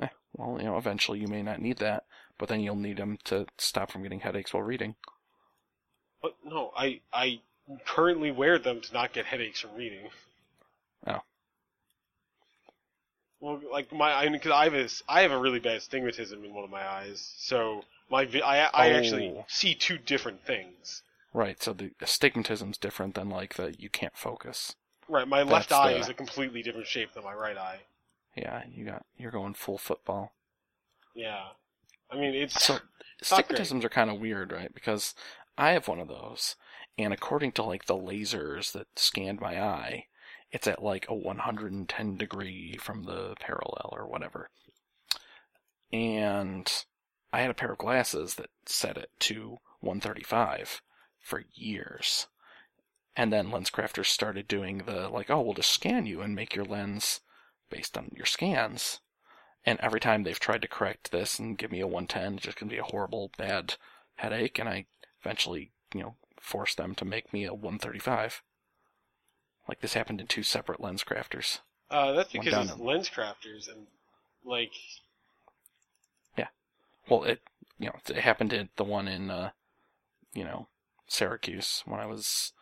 Eh, 0.00 0.08
well, 0.32 0.56
you 0.58 0.64
know, 0.64 0.78
eventually 0.78 1.18
you 1.20 1.28
may 1.28 1.42
not 1.42 1.60
need 1.60 1.76
that, 1.76 2.06
but 2.38 2.48
then 2.48 2.60
you'll 2.60 2.76
need 2.76 2.96
them 2.96 3.18
to 3.24 3.46
stop 3.58 3.90
from 3.90 4.02
getting 4.02 4.20
headaches 4.20 4.54
while 4.54 4.62
reading. 4.62 4.96
But 6.20 6.36
no, 6.44 6.74
I 6.76 7.00
I 7.10 7.40
currently 7.86 8.30
wear 8.30 8.58
them 8.58 8.82
to 8.82 8.92
not 8.92 9.14
get 9.14 9.24
headaches 9.24 9.60
from 9.60 9.74
reading. 9.74 10.10
Oh. 11.06 11.20
Well, 13.40 13.62
like 13.72 13.90
my, 13.92 14.12
I 14.12 14.28
because 14.28 14.50
I 14.52 14.64
have 14.64 14.74
a, 14.74 14.88
I 15.08 15.22
have 15.22 15.32
a 15.32 15.38
really 15.38 15.58
bad 15.58 15.76
astigmatism 15.78 16.44
in 16.44 16.52
one 16.52 16.64
of 16.64 16.70
my 16.70 16.86
eyes, 16.86 17.32
so 17.38 17.82
my 18.10 18.26
vi- 18.26 18.42
I 18.42 18.64
I 18.66 18.90
actually 18.90 19.32
Oh. 19.32 19.46
see 19.46 19.74
two 19.74 19.96
different 19.96 20.44
things. 20.44 21.02
Right. 21.36 21.62
So 21.62 21.74
the 21.74 21.90
astigmatism 22.00 22.70
is 22.70 22.78
different 22.78 23.14
than 23.14 23.28
like 23.28 23.54
the 23.56 23.74
you 23.78 23.90
can't 23.90 24.16
focus. 24.16 24.74
Right, 25.06 25.28
my 25.28 25.42
left 25.42 25.68
That's 25.68 25.80
eye 25.80 25.92
the- 25.92 25.98
is 25.98 26.08
a 26.08 26.14
completely 26.14 26.62
different 26.62 26.86
shape 26.86 27.12
than 27.12 27.24
my 27.24 27.34
right 27.34 27.58
eye. 27.58 27.80
Yeah, 28.34 28.62
you 28.70 28.86
got 28.86 29.04
you're 29.18 29.30
going 29.30 29.52
full 29.52 29.76
football. 29.76 30.32
Yeah, 31.14 31.48
I 32.10 32.16
mean 32.16 32.34
it's 32.34 32.64
So 32.64 32.78
astigmatisms 33.22 33.84
are 33.84 33.90
kind 33.90 34.08
of 34.08 34.18
weird, 34.18 34.50
right? 34.50 34.72
Because 34.72 35.14
I 35.58 35.72
have 35.72 35.88
one 35.88 36.00
of 36.00 36.08
those, 36.08 36.56
and 36.96 37.12
according 37.12 37.52
to 37.52 37.62
like 37.62 37.84
the 37.84 37.98
lasers 37.98 38.72
that 38.72 38.86
scanned 38.98 39.42
my 39.42 39.62
eye, 39.62 40.06
it's 40.50 40.66
at 40.66 40.82
like 40.82 41.04
a 41.06 41.14
110 41.14 42.16
degree 42.16 42.78
from 42.80 43.02
the 43.02 43.34
parallel 43.40 43.90
or 43.92 44.06
whatever. 44.06 44.48
And 45.92 46.72
I 47.30 47.42
had 47.42 47.50
a 47.50 47.54
pair 47.54 47.72
of 47.72 47.78
glasses 47.78 48.36
that 48.36 48.48
set 48.64 48.96
it 48.96 49.10
to 49.20 49.58
135 49.80 50.80
for 51.26 51.44
years. 51.54 52.28
And 53.16 53.32
then 53.32 53.50
LensCrafters 53.50 54.06
started 54.06 54.46
doing 54.46 54.78
the 54.86 55.08
like, 55.08 55.28
oh, 55.28 55.40
we'll 55.40 55.54
just 55.54 55.72
scan 55.72 56.06
you 56.06 56.20
and 56.20 56.34
make 56.34 56.54
your 56.54 56.64
lens 56.64 57.20
based 57.68 57.98
on 57.98 58.12
your 58.14 58.26
scans. 58.26 59.00
And 59.64 59.80
every 59.80 59.98
time 59.98 60.22
they've 60.22 60.38
tried 60.38 60.62
to 60.62 60.68
correct 60.68 61.10
this 61.10 61.38
and 61.40 61.58
give 61.58 61.72
me 61.72 61.80
a 61.80 61.86
110, 61.86 62.34
it's 62.34 62.44
just 62.44 62.58
gonna 62.58 62.70
be 62.70 62.78
a 62.78 62.84
horrible 62.84 63.32
bad 63.36 63.74
headache. 64.16 64.58
And 64.60 64.68
I 64.68 64.86
eventually, 65.20 65.72
you 65.92 66.02
know, 66.02 66.14
forced 66.40 66.76
them 66.76 66.94
to 66.94 67.04
make 67.04 67.32
me 67.32 67.44
a 67.44 67.52
135. 67.52 68.42
Like 69.68 69.80
this 69.80 69.94
happened 69.94 70.20
in 70.20 70.28
two 70.28 70.44
separate 70.44 70.80
LensCrafters. 70.80 71.58
Uh, 71.90 72.12
that's 72.12 72.32
because 72.32 72.70
it's 72.70 72.80
LensCrafters 72.80 73.68
and 73.68 73.86
like 74.44 74.72
Yeah, 76.36 76.48
Well, 77.08 77.24
it 77.24 77.40
you 77.78 77.86
know 77.86 77.96
it 78.08 78.16
happened 78.16 78.52
at 78.52 78.68
the 78.76 78.84
one 78.84 79.08
in 79.08 79.30
uh, 79.30 79.50
you 80.34 80.44
know 80.44 80.68
Syracuse 81.08 81.82
when 81.86 82.00
I 82.00 82.06
was. 82.06 82.52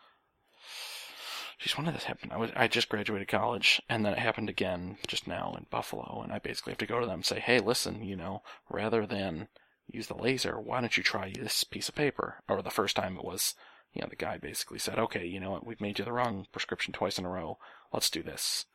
Geez, 1.58 1.76
when 1.76 1.86
did 1.86 1.94
this 1.94 2.04
happen? 2.04 2.32
I 2.32 2.36
was 2.36 2.50
I 2.56 2.66
just 2.68 2.88
graduated 2.88 3.28
college, 3.28 3.80
and 3.88 4.04
then 4.04 4.12
it 4.12 4.18
happened 4.18 4.48
again 4.48 4.98
just 5.06 5.26
now 5.26 5.54
in 5.56 5.66
Buffalo, 5.70 6.20
and 6.22 6.32
I 6.32 6.38
basically 6.38 6.72
have 6.72 6.78
to 6.78 6.86
go 6.86 6.98
to 7.00 7.06
them 7.06 7.16
and 7.16 7.26
say, 7.26 7.38
hey, 7.40 7.60
listen, 7.60 8.02
you 8.02 8.16
know, 8.16 8.42
rather 8.68 9.06
than 9.06 9.48
use 9.86 10.08
the 10.08 10.16
laser, 10.16 10.58
why 10.60 10.80
don't 10.80 10.96
you 10.96 11.02
try 11.02 11.32
this 11.38 11.62
piece 11.62 11.88
of 11.88 11.94
paper? 11.94 12.42
Or 12.48 12.60
the 12.60 12.70
first 12.70 12.96
time 12.96 13.16
it 13.16 13.24
was, 13.24 13.54
you 13.92 14.00
know, 14.02 14.08
the 14.08 14.16
guy 14.16 14.36
basically 14.38 14.78
said, 14.78 14.98
okay, 14.98 15.24
you 15.26 15.38
know 15.38 15.50
what, 15.52 15.64
we've 15.66 15.80
made 15.80 15.98
you 15.98 16.04
the 16.04 16.12
wrong 16.12 16.46
prescription 16.52 16.92
twice 16.92 17.18
in 17.18 17.24
a 17.24 17.30
row. 17.30 17.58
Let's 17.92 18.10
do 18.10 18.22
this. 18.22 18.66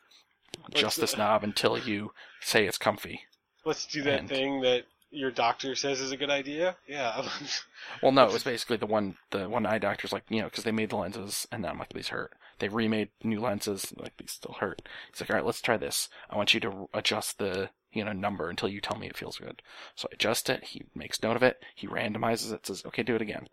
Adjust 0.71 0.99
this 1.01 1.17
knob 1.17 1.43
until 1.43 1.77
you 1.77 2.11
say 2.41 2.65
it's 2.65 2.77
comfy. 2.77 3.21
let's 3.65 3.85
do 3.85 4.01
that 4.03 4.19
And- 4.21 4.29
thing 4.29 4.61
that 4.61 4.85
your 5.11 5.31
doctor 5.31 5.75
says 5.75 5.99
is 5.99 6.11
a 6.11 6.17
good 6.17 6.29
idea. 6.29 6.77
Yeah. 6.87 7.27
Well, 8.03 8.11
no, 8.11 8.27
it 8.27 8.33
was 8.33 8.43
basically 8.43 8.77
the 8.77 8.85
one 8.85 9.15
the 9.31 9.49
one 9.49 9.65
eye 9.65 9.79
doctor's 9.79 10.13
like, 10.13 10.23
you 10.29 10.41
know, 10.41 10.45
because 10.45 10.63
they 10.63 10.71
made 10.71 10.89
the 10.89 10.97
lenses, 10.97 11.47
and 11.51 11.63
now 11.63 11.69
I'm 11.69 11.79
like, 11.79 11.91
these 11.93 12.09
hurt. 12.09 12.33
They 12.59 12.69
remade 12.69 13.09
new 13.23 13.39
lenses, 13.39 13.93
like 13.97 14.15
these 14.17 14.31
still 14.31 14.57
hurt. 14.59 14.81
He's 15.11 15.21
like, 15.21 15.29
all 15.29 15.37
right, 15.37 15.45
let's 15.45 15.61
try 15.61 15.77
this. 15.77 16.07
I 16.29 16.37
want 16.37 16.53
you 16.53 16.59
to 16.59 16.89
adjust 16.93 17.39
the 17.39 17.69
you 17.91 18.03
know 18.05 18.13
number 18.13 18.49
until 18.49 18.69
you 18.69 18.79
tell 18.79 18.97
me 18.97 19.07
it 19.07 19.17
feels 19.17 19.37
good. 19.37 19.61
So 19.95 20.07
I 20.11 20.15
adjust 20.15 20.49
it. 20.49 20.63
He 20.65 20.83
makes 20.93 21.23
note 21.23 21.35
of 21.35 21.43
it. 21.43 21.63
He 21.73 21.87
randomizes 21.87 22.53
it. 22.53 22.67
Says, 22.67 22.83
okay, 22.85 23.01
do 23.03 23.15
it 23.15 23.21
again. 23.21 23.47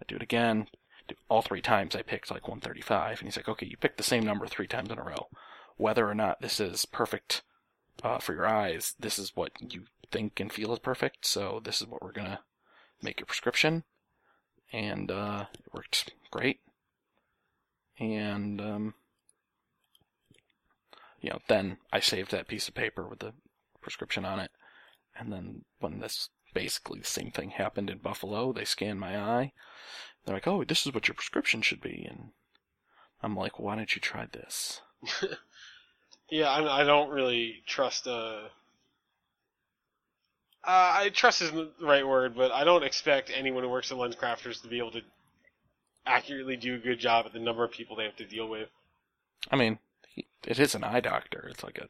I 0.00 0.04
do 0.08 0.16
it 0.16 0.22
again. 0.22 0.66
Do 1.06 1.14
all 1.28 1.42
three 1.42 1.62
times. 1.62 1.94
I 1.94 2.02
picked 2.02 2.30
like 2.30 2.48
135, 2.48 3.20
and 3.20 3.26
he's 3.28 3.36
like, 3.36 3.48
okay, 3.48 3.66
you 3.66 3.76
picked 3.76 3.98
the 3.98 4.02
same 4.02 4.24
number 4.24 4.46
three 4.46 4.66
times 4.66 4.90
in 4.90 4.98
a 4.98 5.04
row. 5.04 5.28
Whether 5.76 6.08
or 6.08 6.14
not 6.14 6.40
this 6.40 6.58
is 6.58 6.84
perfect 6.84 7.42
uh, 8.02 8.18
for 8.18 8.34
your 8.34 8.46
eyes, 8.46 8.94
this 8.98 9.18
is 9.18 9.36
what 9.36 9.52
you 9.72 9.84
think 10.10 10.40
and 10.40 10.52
feel 10.52 10.72
is 10.72 10.78
perfect. 10.78 11.26
So 11.26 11.60
this 11.62 11.80
is 11.80 11.86
what 11.86 12.02
we're 12.02 12.12
gonna 12.12 12.40
make 13.02 13.20
your 13.20 13.26
prescription, 13.26 13.84
and 14.72 15.10
uh, 15.10 15.46
it 15.54 15.72
worked 15.72 16.12
great. 16.30 16.60
And 17.98 18.60
um, 18.60 18.94
you 21.20 21.30
know, 21.30 21.38
then 21.48 21.78
I 21.92 22.00
saved 22.00 22.30
that 22.30 22.48
piece 22.48 22.68
of 22.68 22.74
paper 22.74 23.06
with 23.06 23.20
the 23.20 23.34
prescription 23.80 24.24
on 24.24 24.38
it, 24.38 24.50
and 25.18 25.32
then 25.32 25.64
when 25.80 26.00
this 26.00 26.30
basically 26.54 27.00
the 27.00 27.06
same 27.06 27.30
thing 27.30 27.50
happened 27.50 27.90
in 27.90 27.98
Buffalo, 27.98 28.52
they 28.52 28.64
scanned 28.64 29.00
my 29.00 29.18
eye. 29.18 29.52
They're 30.24 30.36
like, 30.36 30.46
"Oh, 30.46 30.64
this 30.64 30.86
is 30.86 30.94
what 30.94 31.08
your 31.08 31.14
prescription 31.14 31.62
should 31.62 31.80
be," 31.80 32.06
and 32.08 32.30
I'm 33.22 33.36
like, 33.36 33.58
"Why 33.58 33.76
don't 33.76 33.94
you 33.94 34.00
try 34.00 34.26
this?" 34.26 34.80
yeah, 36.30 36.50
I, 36.50 36.82
I 36.82 36.84
don't 36.84 37.10
really 37.10 37.62
trust. 37.66 38.06
Uh, 38.06 38.48
uh, 40.68 40.92
I 41.00 41.08
trust 41.08 41.42
isn't 41.42 41.78
the 41.80 41.86
right 41.86 42.06
word, 42.06 42.36
but 42.36 42.52
I 42.52 42.62
don't 42.64 42.84
expect 42.84 43.30
anyone 43.34 43.62
who 43.64 43.70
works 43.70 43.90
at 43.90 43.98
LensCrafters 43.98 44.62
to 44.62 44.68
be 44.68 44.78
able 44.78 44.92
to 44.92 45.00
accurately 46.06 46.56
do 46.56 46.74
a 46.74 46.78
good 46.78 46.98
job 46.98 47.26
at 47.26 47.32
the 47.32 47.38
number 47.38 47.64
of 47.64 47.70
people 47.70 47.96
they 47.96 48.04
have 48.04 48.16
to 48.16 48.24
deal 48.26 48.48
with. 48.48 48.68
I 49.50 49.56
mean, 49.56 49.78
he, 50.08 50.26
it 50.46 50.58
is 50.58 50.74
an 50.74 50.84
eye 50.84 51.00
doctor. 51.00 51.48
It's 51.50 51.62
like 51.64 51.78
a 51.78 51.88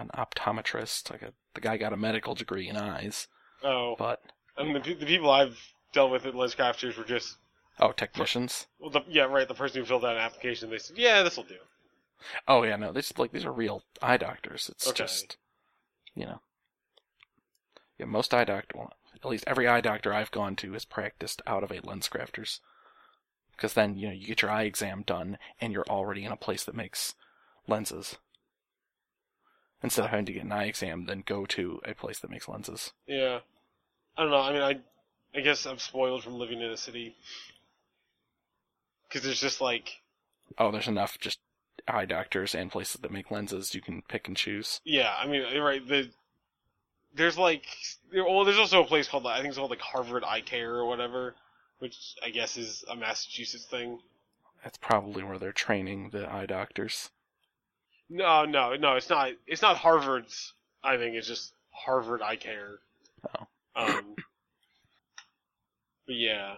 an 0.00 0.10
optometrist. 0.14 1.10
Like 1.10 1.22
a 1.22 1.32
the 1.54 1.60
guy 1.60 1.76
got 1.76 1.92
a 1.92 1.96
medical 1.96 2.34
degree 2.34 2.68
in 2.68 2.76
eyes, 2.76 3.26
Oh, 3.64 3.94
but 3.98 4.22
I 4.56 4.64
mean 4.64 4.74
the, 4.74 4.94
the 4.94 5.06
people 5.06 5.30
I've 5.30 5.58
dealt 5.92 6.10
with 6.10 6.26
at 6.26 6.34
LensCrafters 6.34 6.96
were 6.98 7.04
just 7.04 7.36
oh, 7.80 7.92
technicians. 7.92 8.66
well, 8.78 8.90
the, 8.90 9.00
yeah, 9.08 9.24
right. 9.24 9.48
The 9.48 9.54
person 9.54 9.80
who 9.80 9.86
filled 9.86 10.04
out 10.04 10.16
an 10.16 10.22
application, 10.22 10.70
they 10.70 10.78
said, 10.78 10.98
yeah, 10.98 11.22
this 11.22 11.36
will 11.36 11.44
do. 11.44 11.56
Oh 12.46 12.64
yeah, 12.64 12.76
no, 12.76 12.92
these 12.92 13.12
like 13.16 13.32
these 13.32 13.44
are 13.44 13.52
real 13.52 13.84
eye 14.02 14.16
doctors. 14.16 14.68
It's 14.68 14.88
Okay. 14.88 15.04
just 15.04 15.36
you 16.14 16.26
know, 16.26 16.40
yeah, 17.98 18.06
most 18.06 18.32
eye 18.32 18.44
doctor, 18.44 18.78
well, 18.78 18.92
at 19.14 19.28
least 19.28 19.44
every 19.46 19.66
eye 19.66 19.80
doctor 19.80 20.12
I've 20.12 20.30
gone 20.30 20.56
to 20.56 20.72
has 20.72 20.84
practiced 20.84 21.42
out 21.46 21.64
of 21.64 21.70
a 21.70 21.80
LensCrafters. 21.80 22.60
Because 23.52 23.74
then 23.74 23.96
you 23.96 24.06
know 24.06 24.14
you 24.14 24.28
get 24.28 24.42
your 24.42 24.52
eye 24.52 24.62
exam 24.62 25.02
done 25.04 25.38
and 25.60 25.72
you're 25.72 25.88
already 25.88 26.24
in 26.24 26.30
a 26.32 26.36
place 26.36 26.64
that 26.64 26.76
makes 26.76 27.14
lenses. 27.66 28.16
Instead 29.82 30.04
of 30.04 30.10
having 30.10 30.26
to 30.26 30.32
get 30.32 30.44
an 30.44 30.52
eye 30.52 30.66
exam, 30.66 31.06
then 31.06 31.22
go 31.26 31.44
to 31.46 31.80
a 31.84 31.94
place 31.94 32.18
that 32.20 32.30
makes 32.30 32.48
lenses. 32.48 32.92
Yeah, 33.06 33.40
I 34.16 34.22
don't 34.22 34.30
know. 34.30 34.40
I 34.40 34.52
mean, 34.52 34.62
I 34.62 34.80
I 35.36 35.40
guess 35.40 35.66
I'm 35.66 35.78
spoiled 35.78 36.22
from 36.22 36.38
living 36.38 36.60
in 36.60 36.70
a 36.70 36.76
city 36.76 37.16
because 39.08 39.22
there's 39.22 39.40
just 39.40 39.60
like 39.60 40.00
Oh, 40.56 40.70
there's 40.70 40.88
enough 40.88 41.18
just 41.18 41.38
eye 41.86 42.04
doctors 42.04 42.54
and 42.54 42.70
places 42.70 43.00
that 43.00 43.10
make 43.10 43.30
lenses 43.30 43.74
you 43.74 43.80
can 43.80 44.02
pick 44.08 44.28
and 44.28 44.36
choose. 44.36 44.80
Yeah, 44.84 45.14
I 45.16 45.26
mean, 45.26 45.42
right. 45.60 45.86
The 45.86 46.10
there's 47.18 47.36
like, 47.36 47.66
there, 48.10 48.24
well, 48.24 48.44
there's 48.44 48.58
also 48.58 48.82
a 48.82 48.86
place 48.86 49.08
called 49.08 49.26
I 49.26 49.36
think 49.36 49.48
it's 49.48 49.58
called 49.58 49.70
like 49.70 49.80
Harvard 49.80 50.24
Eye 50.24 50.40
Care 50.40 50.76
or 50.76 50.86
whatever, 50.86 51.34
which 51.80 52.14
I 52.24 52.30
guess 52.30 52.56
is 52.56 52.84
a 52.88 52.96
Massachusetts 52.96 53.66
thing. 53.66 53.98
That's 54.64 54.78
probably 54.78 55.22
where 55.22 55.38
they're 55.38 55.52
training 55.52 56.10
the 56.10 56.32
eye 56.32 56.46
doctors. 56.46 57.10
No, 58.10 58.44
no, 58.44 58.74
no, 58.74 58.94
it's 58.96 59.10
not. 59.10 59.32
It's 59.46 59.62
not 59.62 59.76
Harvard's. 59.76 60.54
I 60.82 60.96
think 60.96 61.14
it's 61.14 61.26
just 61.26 61.52
Harvard 61.70 62.22
Eye 62.22 62.36
Care. 62.36 62.78
Oh. 63.36 63.46
Um. 63.76 64.14
But 66.06 66.16
yeah. 66.16 66.54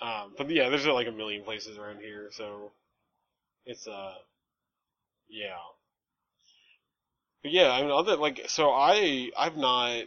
Um. 0.00 0.32
But 0.38 0.50
yeah, 0.50 0.68
there's 0.70 0.86
like 0.86 1.08
a 1.08 1.12
million 1.12 1.44
places 1.44 1.76
around 1.76 2.00
here, 2.00 2.28
so 2.32 2.70
it's 3.66 3.86
uh. 3.86 4.14
Yeah. 5.28 5.58
Yeah, 7.42 7.70
I 7.70 7.82
mean, 7.82 7.90
other 7.90 8.16
like 8.16 8.48
so 8.48 8.70
I 8.70 9.30
I've 9.36 9.56
not. 9.56 10.04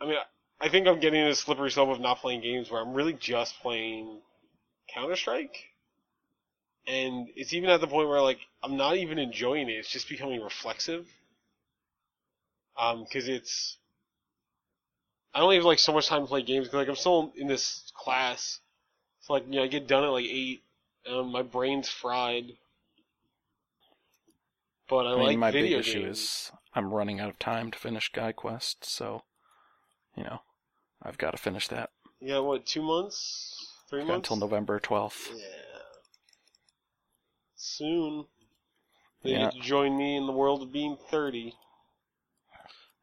I 0.00 0.04
mean, 0.06 0.18
I 0.60 0.68
think 0.68 0.86
I'm 0.86 1.00
getting 1.00 1.20
in 1.20 1.28
a 1.28 1.34
slippery 1.34 1.70
slope 1.70 1.88
of 1.88 2.00
not 2.00 2.18
playing 2.18 2.40
games 2.42 2.70
where 2.70 2.82
I'm 2.82 2.92
really 2.92 3.12
just 3.14 3.58
playing 3.60 4.20
Counter 4.88 5.16
Strike 5.16 5.70
and 6.86 7.28
it's 7.36 7.52
even 7.54 7.70
at 7.70 7.80
the 7.80 7.86
point 7.86 8.08
where 8.08 8.20
like 8.20 8.40
I'm 8.62 8.76
not 8.76 8.96
even 8.96 9.18
enjoying 9.18 9.68
it. 9.68 9.72
It's 9.74 9.90
just 9.90 10.08
becoming 10.08 10.42
reflexive. 10.42 11.08
Um, 12.76 13.04
because 13.04 13.28
it's 13.28 13.76
I 15.34 15.40
only 15.40 15.56
have 15.56 15.64
like 15.64 15.80
so 15.80 15.92
much 15.92 16.06
time 16.06 16.22
to 16.22 16.28
play 16.28 16.42
games 16.42 16.66
because 16.68 16.78
like 16.78 16.88
I'm 16.88 16.94
still 16.94 17.32
in 17.36 17.48
this 17.48 17.90
class. 17.96 18.60
So 19.22 19.34
like 19.34 19.44
you 19.46 19.52
know 19.52 19.64
I 19.64 19.68
get 19.68 19.88
done 19.88 20.04
at 20.04 20.08
like 20.08 20.26
eight. 20.26 20.64
Um, 21.06 21.32
my 21.32 21.42
brain's 21.42 21.88
fried. 21.90 22.58
But 24.90 25.06
I, 25.06 25.14
I 25.14 25.18
mean, 25.18 25.38
like 25.38 25.38
my 25.38 25.52
video 25.52 25.78
big 25.78 25.78
issue 25.78 26.04
games. 26.04 26.04
is 26.04 26.52
I'm 26.74 26.92
running 26.92 27.20
out 27.20 27.30
of 27.30 27.38
time 27.38 27.70
to 27.70 27.78
finish 27.78 28.10
Guy 28.12 28.32
Quest, 28.32 28.84
so 28.84 29.22
you 30.16 30.24
know 30.24 30.42
I've 31.02 31.18
got 31.18 31.32
to 31.32 31.38
finish 31.38 31.68
that 31.68 31.90
Yeah, 32.20 32.38
what? 32.38 32.64
Two 32.64 32.80
months? 32.82 33.66
Three 33.90 34.04
Got 34.06 34.12
months? 34.12 34.28
until 34.30 34.36
November 34.36 34.78
12th. 34.78 35.32
Yeah. 35.32 35.82
Soon. 37.54 38.26
They 39.22 39.34
Yeah. 39.34 39.38
get 39.38 39.52
to 39.52 39.60
join 39.60 39.96
me 39.96 40.16
in 40.16 40.26
the 40.26 40.32
world 40.32 40.62
of 40.62 40.72
being 40.72 40.96
30. 40.96 41.56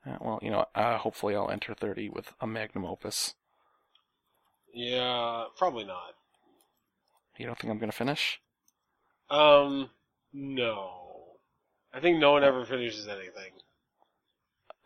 Yeah, 0.08 0.18
well, 0.22 0.40
you 0.42 0.50
know, 0.50 0.66
uh, 0.74 0.98
hopefully 0.98 1.36
I'll 1.36 1.52
enter 1.52 1.76
30 1.76 2.10
with 2.10 2.34
a 2.42 2.48
magnum 2.48 2.84
opus. 2.86 3.36
Yeah, 4.74 5.46
probably 5.58 5.84
not. 5.84 6.16
You 7.38 7.46
don't 7.46 7.58
think 7.58 7.72
I'm 7.72 7.80
gonna 7.80 7.94
finish? 7.94 8.42
Um, 9.30 9.90
no. 10.34 11.07
I 11.98 12.00
think 12.00 12.18
no 12.20 12.32
one 12.32 12.46
ever 12.46 12.66
finishes 12.66 13.10
anything. 13.10 13.62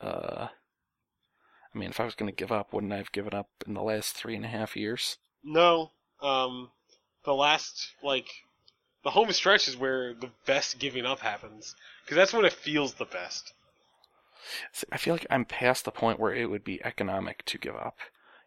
Uh, 0.01 0.47
I 1.75 1.77
mean, 1.77 1.89
if 1.89 1.99
I 1.99 2.05
was 2.05 2.15
gonna 2.15 2.31
give 2.31 2.49
up, 2.49 2.71
wouldn't 2.71 2.93
I 2.93 2.97
have 2.97 3.11
given 3.11 3.33
up 3.33 3.49
in 3.67 3.73
the 3.73 3.83
last 3.83 4.15
three 4.15 4.37
and 4.37 4.45
a 4.45 4.47
half 4.47 4.77
years? 4.77 5.17
No. 5.43 5.91
Um, 6.19 6.71
the 7.25 7.33
last, 7.35 7.91
like, 8.01 8.27
the 9.03 9.11
home 9.11 9.31
stretch 9.33 9.67
is 9.67 9.77
where 9.77 10.13
the 10.15 10.31
best 10.45 10.79
giving 10.79 11.05
up 11.05 11.19
happens. 11.21 11.75
Because 12.03 12.15
that's 12.17 12.33
when 12.33 12.45
it 12.45 12.53
feels 12.53 12.95
the 12.95 13.05
best. 13.05 13.53
See, 14.73 14.85
I 14.91 14.97
feel 14.97 15.13
like 15.13 15.25
I'm 15.29 15.45
past 15.45 15.85
the 15.85 15.91
point 15.93 16.19
where 16.19 16.33
it 16.35 16.49
would 16.49 16.65
be 16.65 16.83
economic 16.83 17.45
to 17.45 17.57
give 17.57 17.75
up. 17.75 17.97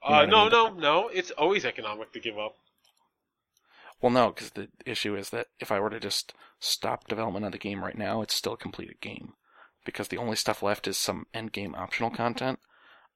You 0.06 0.14
know 0.16 0.21
Uh, 0.21 0.25
what 0.25 0.28
I 0.28 0.30
no, 0.30 0.49
mean? 0.49 0.50
no, 0.50 0.73
no. 0.75 1.09
It's 1.09 1.33
always 1.33 1.64
economic 1.64 2.12
to 2.12 2.21
give 2.21 2.38
up. 2.38 2.56
Well, 4.01 4.13
no, 4.13 4.31
because 4.31 4.51
the 4.51 4.69
issue 4.85 5.17
is 5.17 5.31
that 5.31 5.47
if 5.59 5.73
I 5.73 5.81
were 5.81 5.91
to 5.91 6.01
just 6.01 6.35
stop 6.61 7.09
development 7.09 7.47
of 7.47 7.53
the 7.53 7.59
game 7.59 7.83
right 7.83 7.97
now, 7.97 8.23
it's 8.23 8.35
still 8.35 8.55
a 8.55 8.59
completed 8.59 9.01
game. 9.01 9.33
Because 9.85 10.09
the 10.09 10.19
only 10.19 10.37
stuff 10.37 10.63
left 10.63 10.87
is 10.87 10.97
some 10.97 11.27
end 11.33 11.53
game 11.53 11.75
optional 11.75 12.11
content. 12.11 12.59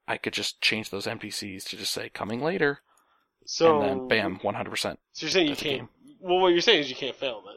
I 0.06 0.16
could 0.16 0.32
just 0.32 0.60
change 0.60 0.90
those 0.90 1.06
NPCs 1.06 1.64
to 1.64 1.76
just 1.76 1.92
say 1.92 2.08
coming 2.08 2.40
later, 2.40 2.80
So, 3.44 3.80
and 3.80 4.00
then 4.00 4.08
bam, 4.08 4.38
100%. 4.38 4.80
So 4.80 4.96
you're 5.26 5.30
saying 5.30 5.48
you 5.48 5.56
can't 5.56 5.88
well, 6.20 6.40
what 6.40 6.48
you're 6.48 6.60
saying 6.60 6.80
is 6.80 6.90
you 6.90 6.96
can't 6.96 7.16
fail 7.16 7.42
then. 7.44 7.56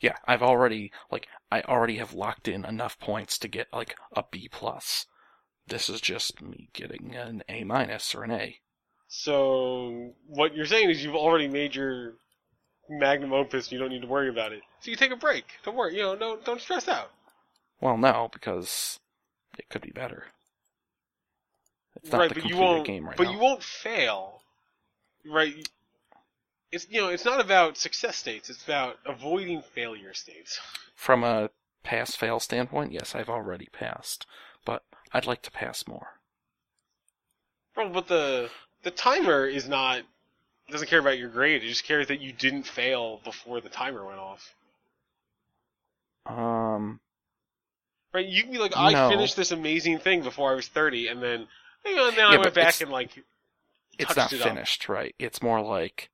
Yeah, 0.00 0.16
I've 0.26 0.42
already 0.42 0.92
like 1.10 1.28
I 1.50 1.62
already 1.62 1.96
have 1.96 2.12
locked 2.12 2.48
in 2.48 2.64
enough 2.64 2.98
points 2.98 3.38
to 3.38 3.48
get 3.48 3.68
like 3.72 3.96
a 4.14 4.24
B 4.30 4.48
plus. 4.50 5.06
This 5.66 5.88
is 5.88 6.00
just 6.00 6.42
me 6.42 6.68
getting 6.72 7.14
an 7.14 7.42
A 7.48 7.64
minus 7.64 8.14
or 8.14 8.24
an 8.24 8.30
A. 8.30 8.60
So 9.08 10.14
what 10.26 10.54
you're 10.54 10.66
saying 10.66 10.90
is 10.90 11.02
you've 11.02 11.14
already 11.14 11.48
made 11.48 11.74
your 11.74 12.14
magnum 12.88 13.32
opus. 13.32 13.72
You 13.72 13.78
don't 13.78 13.90
need 13.90 14.02
to 14.02 14.08
worry 14.08 14.28
about 14.28 14.52
it. 14.52 14.62
So 14.80 14.90
you 14.90 14.96
take 14.96 15.12
a 15.12 15.16
break. 15.16 15.44
Don't 15.64 15.76
worry. 15.76 15.96
You 15.96 16.02
know, 16.02 16.16
don't 16.16 16.44
don't 16.44 16.60
stress 16.60 16.88
out. 16.88 17.10
Well, 17.80 17.96
no, 17.96 18.28
because 18.32 18.98
it 19.58 19.68
could 19.68 19.82
be 19.82 19.90
better. 19.90 20.24
It's 21.96 22.10
not 22.10 22.18
right, 22.18 22.28
the 22.28 22.40
but 22.40 22.44
you 22.48 22.56
won't. 22.56 22.86
game 22.86 23.06
right 23.06 23.16
but 23.16 23.24
now. 23.24 23.32
you 23.32 23.38
won't 23.38 23.62
fail. 23.62 24.42
Right. 25.26 25.68
It's 26.72 26.86
you 26.90 27.00
know 27.00 27.08
it's 27.08 27.24
not 27.24 27.40
about 27.40 27.76
success 27.76 28.16
states. 28.16 28.50
It's 28.50 28.64
about 28.64 28.96
avoiding 29.06 29.62
failure 29.62 30.12
states. 30.12 30.60
From 30.94 31.22
a 31.24 31.50
pass 31.82 32.14
fail 32.16 32.40
standpoint, 32.40 32.92
yes, 32.92 33.14
I've 33.14 33.28
already 33.28 33.68
passed, 33.72 34.26
but 34.64 34.82
I'd 35.12 35.26
like 35.26 35.42
to 35.42 35.50
pass 35.50 35.86
more. 35.86 36.20
Well, 37.76 37.90
but 37.90 38.08
the 38.08 38.50
the 38.82 38.90
timer 38.90 39.46
is 39.46 39.68
not 39.68 40.02
doesn't 40.70 40.88
care 40.88 40.98
about 40.98 41.18
your 41.18 41.28
grade. 41.28 41.62
It 41.62 41.68
just 41.68 41.84
cares 41.84 42.08
that 42.08 42.20
you 42.20 42.32
didn't 42.32 42.64
fail 42.64 43.20
before 43.24 43.60
the 43.60 43.68
timer 43.68 44.04
went 44.04 44.18
off. 44.18 44.54
Um, 46.26 47.00
Right? 48.12 48.26
You 48.26 48.44
can 48.44 48.52
be 48.52 48.58
like, 48.58 48.76
I 48.76 48.92
No. 48.92 49.08
finished 49.10 49.36
this 49.36 49.50
amazing 49.50 49.98
thing 49.98 50.22
before 50.22 50.50
I 50.52 50.54
was 50.54 50.68
thirty, 50.68 51.08
and 51.08 51.22
then 51.22 51.48
you 51.84 51.96
know, 51.96 52.08
and 52.08 52.16
then 52.16 52.24
I 52.26 52.38
went 52.38 52.54
back 52.54 52.80
and 52.80 52.90
like 52.90 53.10
it's 53.98 54.16
not 54.16 54.32
it 54.32 54.40
up. 54.40 54.48
finished, 54.48 54.88
right? 54.88 55.14
It's 55.18 55.42
more 55.42 55.60
like 55.60 56.10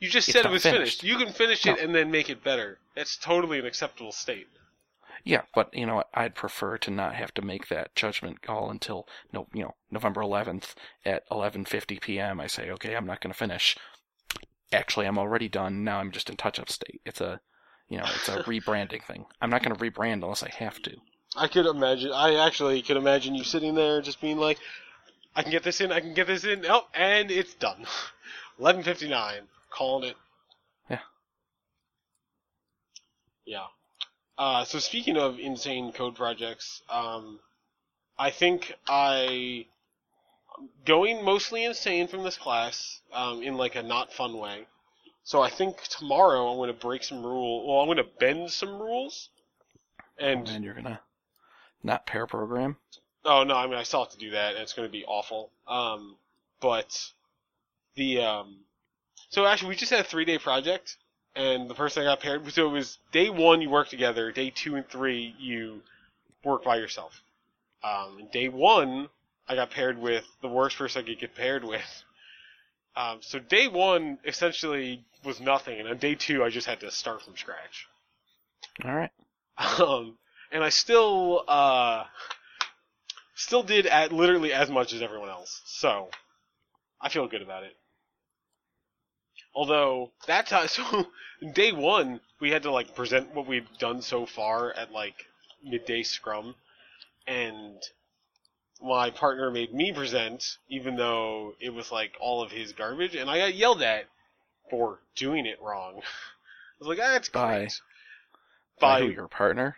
You 0.00 0.08
just 0.08 0.30
said 0.32 0.46
it 0.46 0.50
was 0.50 0.62
finished. 0.62 1.02
finished. 1.02 1.04
You 1.04 1.18
can 1.18 1.32
finish 1.32 1.66
No. 1.66 1.74
it 1.74 1.80
and 1.80 1.94
then 1.94 2.10
make 2.10 2.30
it 2.30 2.42
better. 2.42 2.78
That's 2.96 3.16
totally 3.18 3.58
an 3.58 3.66
acceptable 3.66 4.12
state. 4.12 4.48
Yeah, 5.24 5.42
but 5.54 5.72
you 5.74 5.86
know? 5.86 6.04
I'd 6.14 6.34
prefer 6.34 6.78
to 6.78 6.90
not 6.90 7.14
have 7.14 7.32
to 7.34 7.42
make 7.42 7.68
that 7.68 7.94
judgment 7.94 8.42
call 8.42 8.70
until 8.70 9.06
no, 9.32 9.46
you 9.52 9.62
know, 9.62 9.74
November 9.90 10.20
11th 10.22 10.74
at 11.04 11.28
11:50 11.30 12.00
p.m. 12.00 12.40
I 12.40 12.46
say, 12.46 12.70
okay, 12.70 12.94
I'm 12.94 13.06
not 13.06 13.20
going 13.20 13.32
to 13.32 13.38
finish. 13.38 13.76
Actually, 14.72 15.06
I'm 15.06 15.18
already 15.18 15.48
done. 15.48 15.84
Now 15.84 15.98
I'm 15.98 16.12
just 16.12 16.30
in 16.30 16.36
touch-up 16.36 16.70
state. 16.70 17.00
It's 17.04 17.20
a, 17.20 17.40
you 17.88 17.98
know, 17.98 18.04
it's 18.14 18.28
a 18.28 18.42
rebranding 18.44 19.02
thing. 19.04 19.26
I'm 19.40 19.50
not 19.50 19.62
going 19.62 19.76
to 19.76 19.90
rebrand 19.90 20.22
unless 20.22 20.42
I 20.42 20.50
have 20.50 20.80
to. 20.82 20.96
I 21.36 21.48
could 21.48 21.66
imagine. 21.66 22.12
I 22.12 22.46
actually 22.46 22.80
could 22.82 22.96
imagine 22.96 23.34
you 23.34 23.44
sitting 23.44 23.74
there 23.74 24.00
just 24.00 24.20
being 24.20 24.38
like, 24.38 24.58
"I 25.34 25.42
can 25.42 25.52
get 25.52 25.62
this 25.62 25.80
in. 25.80 25.92
I 25.92 26.00
can 26.00 26.14
get 26.14 26.26
this 26.26 26.44
in. 26.44 26.64
Oh, 26.66 26.86
and 26.94 27.30
it's 27.30 27.54
done. 27.54 27.86
11:59. 28.60 29.42
Calling 29.70 30.10
it. 30.10 30.16
Yeah. 30.88 30.98
Yeah. 33.44 33.66
Uh, 34.40 34.64
so 34.64 34.78
speaking 34.78 35.18
of 35.18 35.38
insane 35.38 35.92
code 35.92 36.14
projects, 36.14 36.80
um, 36.88 37.38
I 38.18 38.30
think 38.30 38.72
I 38.88 39.66
going 40.86 41.22
mostly 41.22 41.66
insane 41.66 42.08
from 42.08 42.24
this 42.24 42.38
class 42.38 43.02
um, 43.12 43.42
in 43.42 43.58
like 43.58 43.76
a 43.76 43.82
not 43.82 44.14
fun 44.14 44.38
way. 44.38 44.66
So 45.24 45.42
I 45.42 45.50
think 45.50 45.82
tomorrow 45.82 46.50
I'm 46.50 46.56
going 46.56 46.74
to 46.74 46.80
break 46.80 47.04
some 47.04 47.22
rule. 47.22 47.68
Well, 47.68 47.80
I'm 47.80 47.86
going 47.86 47.98
to 47.98 48.10
bend 48.18 48.50
some 48.50 48.80
rules. 48.80 49.28
And 50.18 50.48
And 50.48 50.64
you're 50.64 50.72
gonna 50.72 51.02
not 51.82 52.06
pair 52.06 52.26
program. 52.26 52.78
Oh 53.26 53.44
no, 53.44 53.54
I 53.54 53.66
mean 53.66 53.76
I 53.76 53.82
still 53.82 54.04
have 54.04 54.12
to 54.12 54.18
do 54.18 54.30
that, 54.30 54.54
and 54.54 54.62
it's 54.62 54.72
going 54.72 54.88
to 54.88 54.92
be 54.92 55.04
awful. 55.04 55.50
Um, 55.68 56.16
but 56.60 57.10
the 57.94 58.22
um, 58.22 58.56
so 59.28 59.44
actually 59.44 59.68
we 59.68 59.76
just 59.76 59.90
had 59.90 60.00
a 60.00 60.04
three 60.04 60.24
day 60.24 60.38
project, 60.38 60.96
and 61.40 61.70
the 61.70 61.74
person 61.74 62.02
I 62.02 62.06
got 62.06 62.20
paired. 62.20 62.52
So 62.52 62.68
it 62.68 62.72
was 62.72 62.98
day 63.12 63.30
one 63.30 63.62
you 63.62 63.70
work 63.70 63.88
together, 63.88 64.30
day 64.30 64.50
two 64.50 64.76
and 64.76 64.86
three 64.88 65.34
you 65.38 65.80
work 66.44 66.64
by 66.64 66.76
yourself. 66.76 67.22
Um, 67.82 68.18
and 68.20 68.30
day 68.30 68.48
one 68.48 69.08
I 69.48 69.54
got 69.54 69.70
paired 69.70 69.98
with 69.98 70.24
the 70.42 70.48
worst 70.48 70.76
person 70.76 71.02
I 71.02 71.06
could 71.06 71.18
get 71.18 71.34
paired 71.34 71.64
with. 71.64 72.04
Um, 72.94 73.18
so 73.22 73.38
day 73.38 73.68
one 73.68 74.18
essentially 74.24 75.04
was 75.24 75.40
nothing, 75.40 75.78
and 75.78 75.88
on 75.88 75.96
day 75.96 76.14
two 76.14 76.44
I 76.44 76.50
just 76.50 76.66
had 76.66 76.80
to 76.80 76.90
start 76.90 77.22
from 77.22 77.36
scratch. 77.36 77.88
All 78.84 78.94
right. 78.94 79.10
Um, 79.80 80.18
and 80.52 80.64
I 80.64 80.70
still, 80.70 81.44
uh, 81.46 82.04
still 83.34 83.62
did 83.62 83.86
at 83.86 84.12
literally 84.12 84.52
as 84.52 84.70
much 84.70 84.92
as 84.92 85.02
everyone 85.02 85.28
else. 85.28 85.62
So, 85.64 86.08
I 87.00 87.08
feel 87.08 87.26
good 87.28 87.42
about 87.42 87.64
it. 87.64 87.76
Although 89.54 90.12
that 90.26 90.46
time, 90.46 90.68
so 90.68 91.06
day 91.54 91.72
one 91.72 92.20
we 92.40 92.50
had 92.50 92.62
to 92.62 92.70
like 92.70 92.94
present 92.94 93.34
what 93.34 93.46
we've 93.46 93.68
done 93.78 94.02
so 94.02 94.26
far 94.26 94.72
at 94.72 94.92
like 94.92 95.26
midday 95.62 96.02
scrum, 96.02 96.54
and 97.26 97.76
my 98.82 99.10
partner 99.10 99.50
made 99.50 99.74
me 99.74 99.92
present, 99.92 100.56
even 100.68 100.96
though 100.96 101.54
it 101.60 101.70
was 101.70 101.92
like 101.92 102.16
all 102.20 102.42
of 102.42 102.50
his 102.50 102.72
garbage, 102.72 103.14
and 103.14 103.30
I 103.30 103.38
got 103.38 103.54
yelled 103.54 103.82
at 103.82 104.06
for 104.70 105.00
doing 105.16 105.46
it 105.46 105.60
wrong. 105.60 105.96
I 106.00 106.02
was 106.78 106.88
like, 106.88 106.98
ah, 106.98 107.12
that's 107.12 107.28
By- 107.28 107.58
great. 107.58 107.80
By 108.80 109.00
who, 109.00 109.08
your 109.08 109.28
partner? 109.28 109.76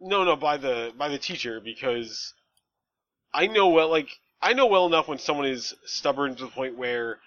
No, 0.00 0.22
no, 0.22 0.36
by 0.36 0.56
the 0.56 0.92
by 0.96 1.08
the 1.08 1.18
teacher 1.18 1.60
because 1.60 2.32
I 3.34 3.48
know 3.48 3.68
well 3.68 3.90
like 3.90 4.08
I 4.40 4.52
know 4.52 4.66
well 4.66 4.86
enough 4.86 5.08
when 5.08 5.18
someone 5.18 5.46
is 5.46 5.74
stubborn 5.84 6.36
to 6.36 6.44
the 6.44 6.50
point 6.50 6.78
where 6.78 7.18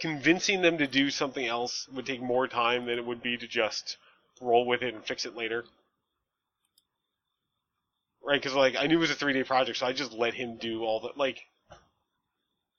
convincing 0.00 0.62
them 0.62 0.78
to 0.78 0.86
do 0.86 1.10
something 1.10 1.46
else 1.46 1.88
would 1.92 2.06
take 2.06 2.20
more 2.20 2.48
time 2.48 2.86
than 2.86 2.98
it 2.98 3.06
would 3.06 3.22
be 3.22 3.36
to 3.36 3.46
just 3.46 3.96
roll 4.40 4.66
with 4.66 4.82
it 4.82 4.94
and 4.94 5.04
fix 5.04 5.24
it 5.24 5.36
later. 5.36 5.64
Right, 8.22 8.40
because 8.40 8.54
like 8.54 8.74
I 8.76 8.86
knew 8.86 8.96
it 8.96 9.00
was 9.00 9.10
a 9.10 9.14
three 9.14 9.34
day 9.34 9.44
project, 9.44 9.78
so 9.78 9.86
I 9.86 9.92
just 9.92 10.12
let 10.12 10.34
him 10.34 10.56
do 10.56 10.84
all 10.84 11.00
the 11.00 11.10
like. 11.16 11.42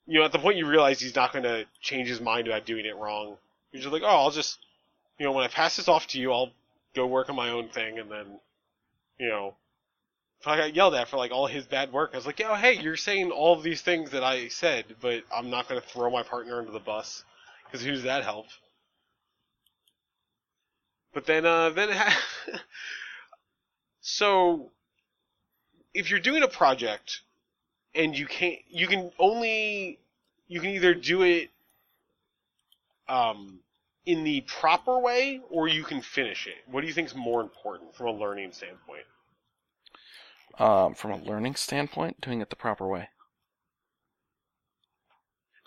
You 0.08 0.20
know, 0.20 0.24
at 0.24 0.32
the 0.32 0.38
point 0.38 0.56
you 0.56 0.68
realize 0.68 1.00
he's 1.00 1.16
not 1.16 1.32
going 1.32 1.42
to 1.42 1.64
change 1.80 2.08
his 2.08 2.20
mind 2.20 2.46
about 2.46 2.64
doing 2.64 2.86
it 2.86 2.96
wrong, 2.96 3.38
you're 3.72 3.82
just 3.82 3.92
like, 3.92 4.02
oh, 4.02 4.06
I'll 4.06 4.30
just, 4.30 4.58
you 5.18 5.26
know, 5.26 5.32
when 5.32 5.42
I 5.42 5.48
pass 5.48 5.74
this 5.76 5.88
off 5.88 6.06
to 6.08 6.20
you, 6.20 6.32
I'll 6.32 6.52
go 6.94 7.06
work 7.06 7.28
on 7.28 7.34
my 7.34 7.50
own 7.50 7.68
thing, 7.70 7.98
and 7.98 8.08
then, 8.08 8.38
you 9.18 9.28
know, 9.28 9.56
I 10.46 10.56
got 10.56 10.74
yelled 10.74 10.94
at 10.94 11.08
for 11.08 11.16
like 11.16 11.32
all 11.32 11.46
his 11.46 11.66
bad 11.66 11.92
work, 11.92 12.10
I 12.12 12.16
was 12.16 12.26
like, 12.26 12.40
oh, 12.44 12.54
hey, 12.54 12.74
you're 12.74 12.96
saying 12.96 13.30
all 13.30 13.54
of 13.54 13.62
these 13.62 13.82
things 13.82 14.10
that 14.10 14.22
I 14.22 14.48
said, 14.48 14.84
but 15.00 15.24
I'm 15.34 15.50
not 15.50 15.68
going 15.68 15.80
to 15.80 15.86
throw 15.86 16.10
my 16.10 16.22
partner 16.22 16.58
under 16.58 16.72
the 16.72 16.80
bus, 16.80 17.24
because 17.64 17.84
who 17.84 17.92
does 17.92 18.04
that 18.04 18.24
help? 18.24 18.46
But 21.14 21.26
then, 21.26 21.46
uh, 21.46 21.70
then 21.70 21.90
ha- 21.90 22.22
so 24.00 24.70
if 25.94 26.10
you're 26.10 26.20
doing 26.20 26.42
a 26.42 26.48
project 26.48 27.22
and 27.94 28.16
you 28.16 28.26
can't, 28.26 28.58
you 28.68 28.86
can 28.86 29.10
only, 29.18 29.98
you 30.48 30.60
can 30.60 30.70
either 30.70 30.94
do 30.94 31.22
it, 31.22 31.50
um, 33.08 33.60
in 34.04 34.22
the 34.22 34.42
proper 34.42 34.98
way, 35.00 35.40
or 35.50 35.66
you 35.66 35.82
can 35.82 36.00
finish 36.00 36.46
it. 36.46 36.54
What 36.70 36.82
do 36.82 36.86
you 36.86 36.92
think 36.92 37.08
is 37.08 37.14
more 37.14 37.40
important 37.40 37.94
from 37.96 38.06
a 38.06 38.12
learning 38.12 38.52
standpoint? 38.52 39.04
Um, 40.58 40.94
from 40.94 41.10
a 41.10 41.18
learning 41.18 41.54
standpoint, 41.56 42.20
doing 42.20 42.40
it 42.40 42.48
the 42.50 42.56
proper 42.56 42.88
way. 42.88 43.10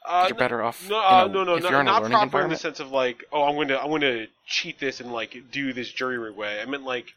Uh, 0.06 0.26
you're 0.28 0.38
better 0.38 0.64
off. 0.64 0.90
No, 0.90 0.98
uh, 0.98 1.26
a- 1.26 1.30
no, 1.30 1.44
no, 1.44 1.58
no, 1.60 1.70
you're 1.70 1.82
in 1.82 1.88
a 1.88 1.92
not 1.92 2.02
proper 2.10 2.42
in 2.42 2.50
the 2.50 2.56
sense 2.56 2.80
of 2.80 2.90
like, 2.90 3.24
oh, 3.32 3.44
I'm 3.44 3.56
going 3.56 3.68
to, 3.68 3.80
I'm 3.80 3.90
going 3.90 4.02
to 4.02 4.28
cheat 4.48 4.80
this 4.80 5.00
and 5.00 5.12
like 5.12 5.36
do 5.52 5.74
this 5.74 5.92
jury 5.92 6.18
rig 6.18 6.36
way. 6.36 6.60
I 6.62 6.66
meant 6.66 6.84
like, 6.84 7.14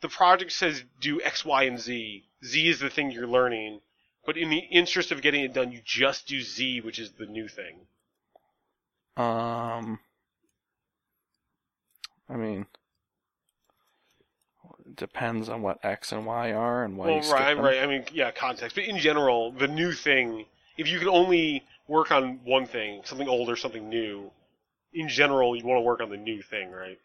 the 0.00 0.08
project 0.08 0.50
says 0.52 0.82
do 1.00 1.22
X, 1.22 1.44
Y, 1.44 1.62
and 1.64 1.78
Z. 1.78 2.24
Z 2.44 2.68
is 2.68 2.80
the 2.80 2.90
thing 2.90 3.10
you're 3.12 3.28
learning, 3.28 3.80
but 4.26 4.36
in 4.36 4.50
the 4.50 4.58
interest 4.58 5.12
of 5.12 5.22
getting 5.22 5.44
it 5.44 5.52
done, 5.54 5.70
you 5.70 5.80
just 5.84 6.26
do 6.26 6.40
Z, 6.42 6.80
which 6.80 6.98
is 6.98 7.12
the 7.12 7.26
new 7.26 7.46
thing. 7.46 7.86
Um, 9.16 10.00
I 12.28 12.34
mean, 12.34 12.66
depends 14.96 15.48
on 15.48 15.62
what 15.62 15.84
X 15.84 16.12
and 16.12 16.26
Y 16.26 16.52
are 16.52 16.84
and 16.84 16.96
why 16.96 17.06
well, 17.06 17.16
you 17.16 17.22
skip 17.22 17.34
right, 17.34 17.54
them. 17.54 17.64
right. 17.64 17.82
I 17.82 17.86
mean, 17.86 18.04
yeah, 18.12 18.30
context. 18.30 18.76
But 18.76 18.84
in 18.84 18.98
general, 18.98 19.52
the 19.52 19.68
new 19.68 19.92
thing, 19.92 20.46
if 20.76 20.88
you 20.88 20.98
can 20.98 21.08
only 21.08 21.64
work 21.88 22.10
on 22.10 22.40
one 22.44 22.66
thing, 22.66 23.02
something 23.04 23.28
old 23.28 23.48
or 23.48 23.56
something 23.56 23.88
new, 23.88 24.30
in 24.92 25.08
general, 25.08 25.56
you 25.56 25.64
want 25.64 25.78
to 25.78 25.82
work 25.82 26.00
on 26.00 26.10
the 26.10 26.16
new 26.16 26.42
thing, 26.42 26.70
right? 26.70 26.98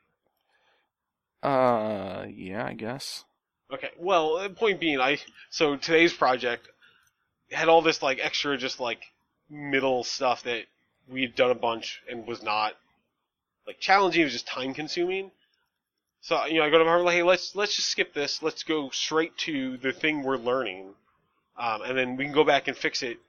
Uh, 1.41 2.25
yeah, 2.27 2.65
I 2.65 2.73
guess. 2.73 3.25
Okay. 3.71 3.91
Well, 3.97 4.39
the 4.39 4.49
point 4.49 4.79
being, 4.79 4.99
I 4.99 5.19
so 5.49 5.75
today's 5.75 6.13
project 6.13 6.67
had 7.51 7.69
all 7.69 7.81
this 7.81 8.01
like 8.01 8.19
extra, 8.21 8.57
just 8.57 8.79
like 8.79 9.01
middle 9.49 10.03
stuff 10.03 10.43
that 10.43 10.65
we 11.07 11.21
had 11.21 11.35
done 11.35 11.51
a 11.51 11.55
bunch 11.55 12.01
and 12.09 12.27
was 12.27 12.43
not 12.43 12.73
like 13.65 13.79
challenging. 13.79 14.21
It 14.21 14.25
was 14.25 14.33
just 14.33 14.47
time 14.47 14.73
consuming. 14.73 15.31
So 16.21 16.45
you 16.45 16.55
know, 16.59 16.65
I 16.65 16.69
go 16.71 16.79
to 16.79 16.85
my 16.85 16.95
like, 16.97 17.15
hey, 17.17 17.23
let's 17.23 17.55
let's 17.55 17.75
just 17.75 17.89
skip 17.89 18.13
this. 18.13 18.43
Let's 18.43 18.63
go 18.63 18.89
straight 18.91 19.37
to 19.39 19.77
the 19.77 19.93
thing 19.93 20.23
we're 20.23 20.37
learning, 20.37 20.95
um, 21.57 21.81
and 21.83 21.97
then 21.97 22.17
we 22.17 22.25
can 22.25 22.33
go 22.33 22.43
back 22.45 22.67
and 22.67 22.77
fix 22.77 23.03
it. 23.03 23.19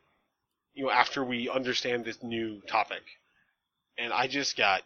You 0.75 0.87
know, 0.87 0.91
after 0.91 1.25
we 1.25 1.49
understand 1.51 2.05
this 2.05 2.23
new 2.23 2.61
topic. 2.69 3.03
and 3.99 4.13
I 4.13 4.27
just 4.27 4.57
got 4.57 4.83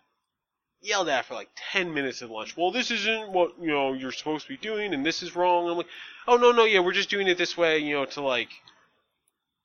yelled 0.82 1.08
at 1.08 1.26
for 1.26 1.34
like 1.34 1.50
10 1.72 1.94
minutes 1.94 2.22
at 2.22 2.30
lunch. 2.30 2.56
Well, 2.56 2.70
this 2.72 2.90
isn't 2.90 3.30
what, 3.32 3.52
you 3.60 3.68
know, 3.68 3.92
you're 3.94 4.12
supposed 4.12 4.46
to 4.46 4.50
be 4.52 4.58
doing 4.58 4.94
and 4.94 5.04
this 5.06 5.22
is 5.22 5.36
wrong. 5.36 5.68
I'm 5.70 5.76
like, 5.78 5.88
"Oh, 6.28 6.36
no, 6.36 6.52
no, 6.52 6.64
yeah, 6.64 6.80
we're 6.80 6.92
just 6.92 7.10
doing 7.10 7.28
it 7.28 7.38
this 7.38 7.56
way, 7.56 7.78
you 7.78 7.94
know, 7.94 8.04
to 8.06 8.20
like 8.22 8.50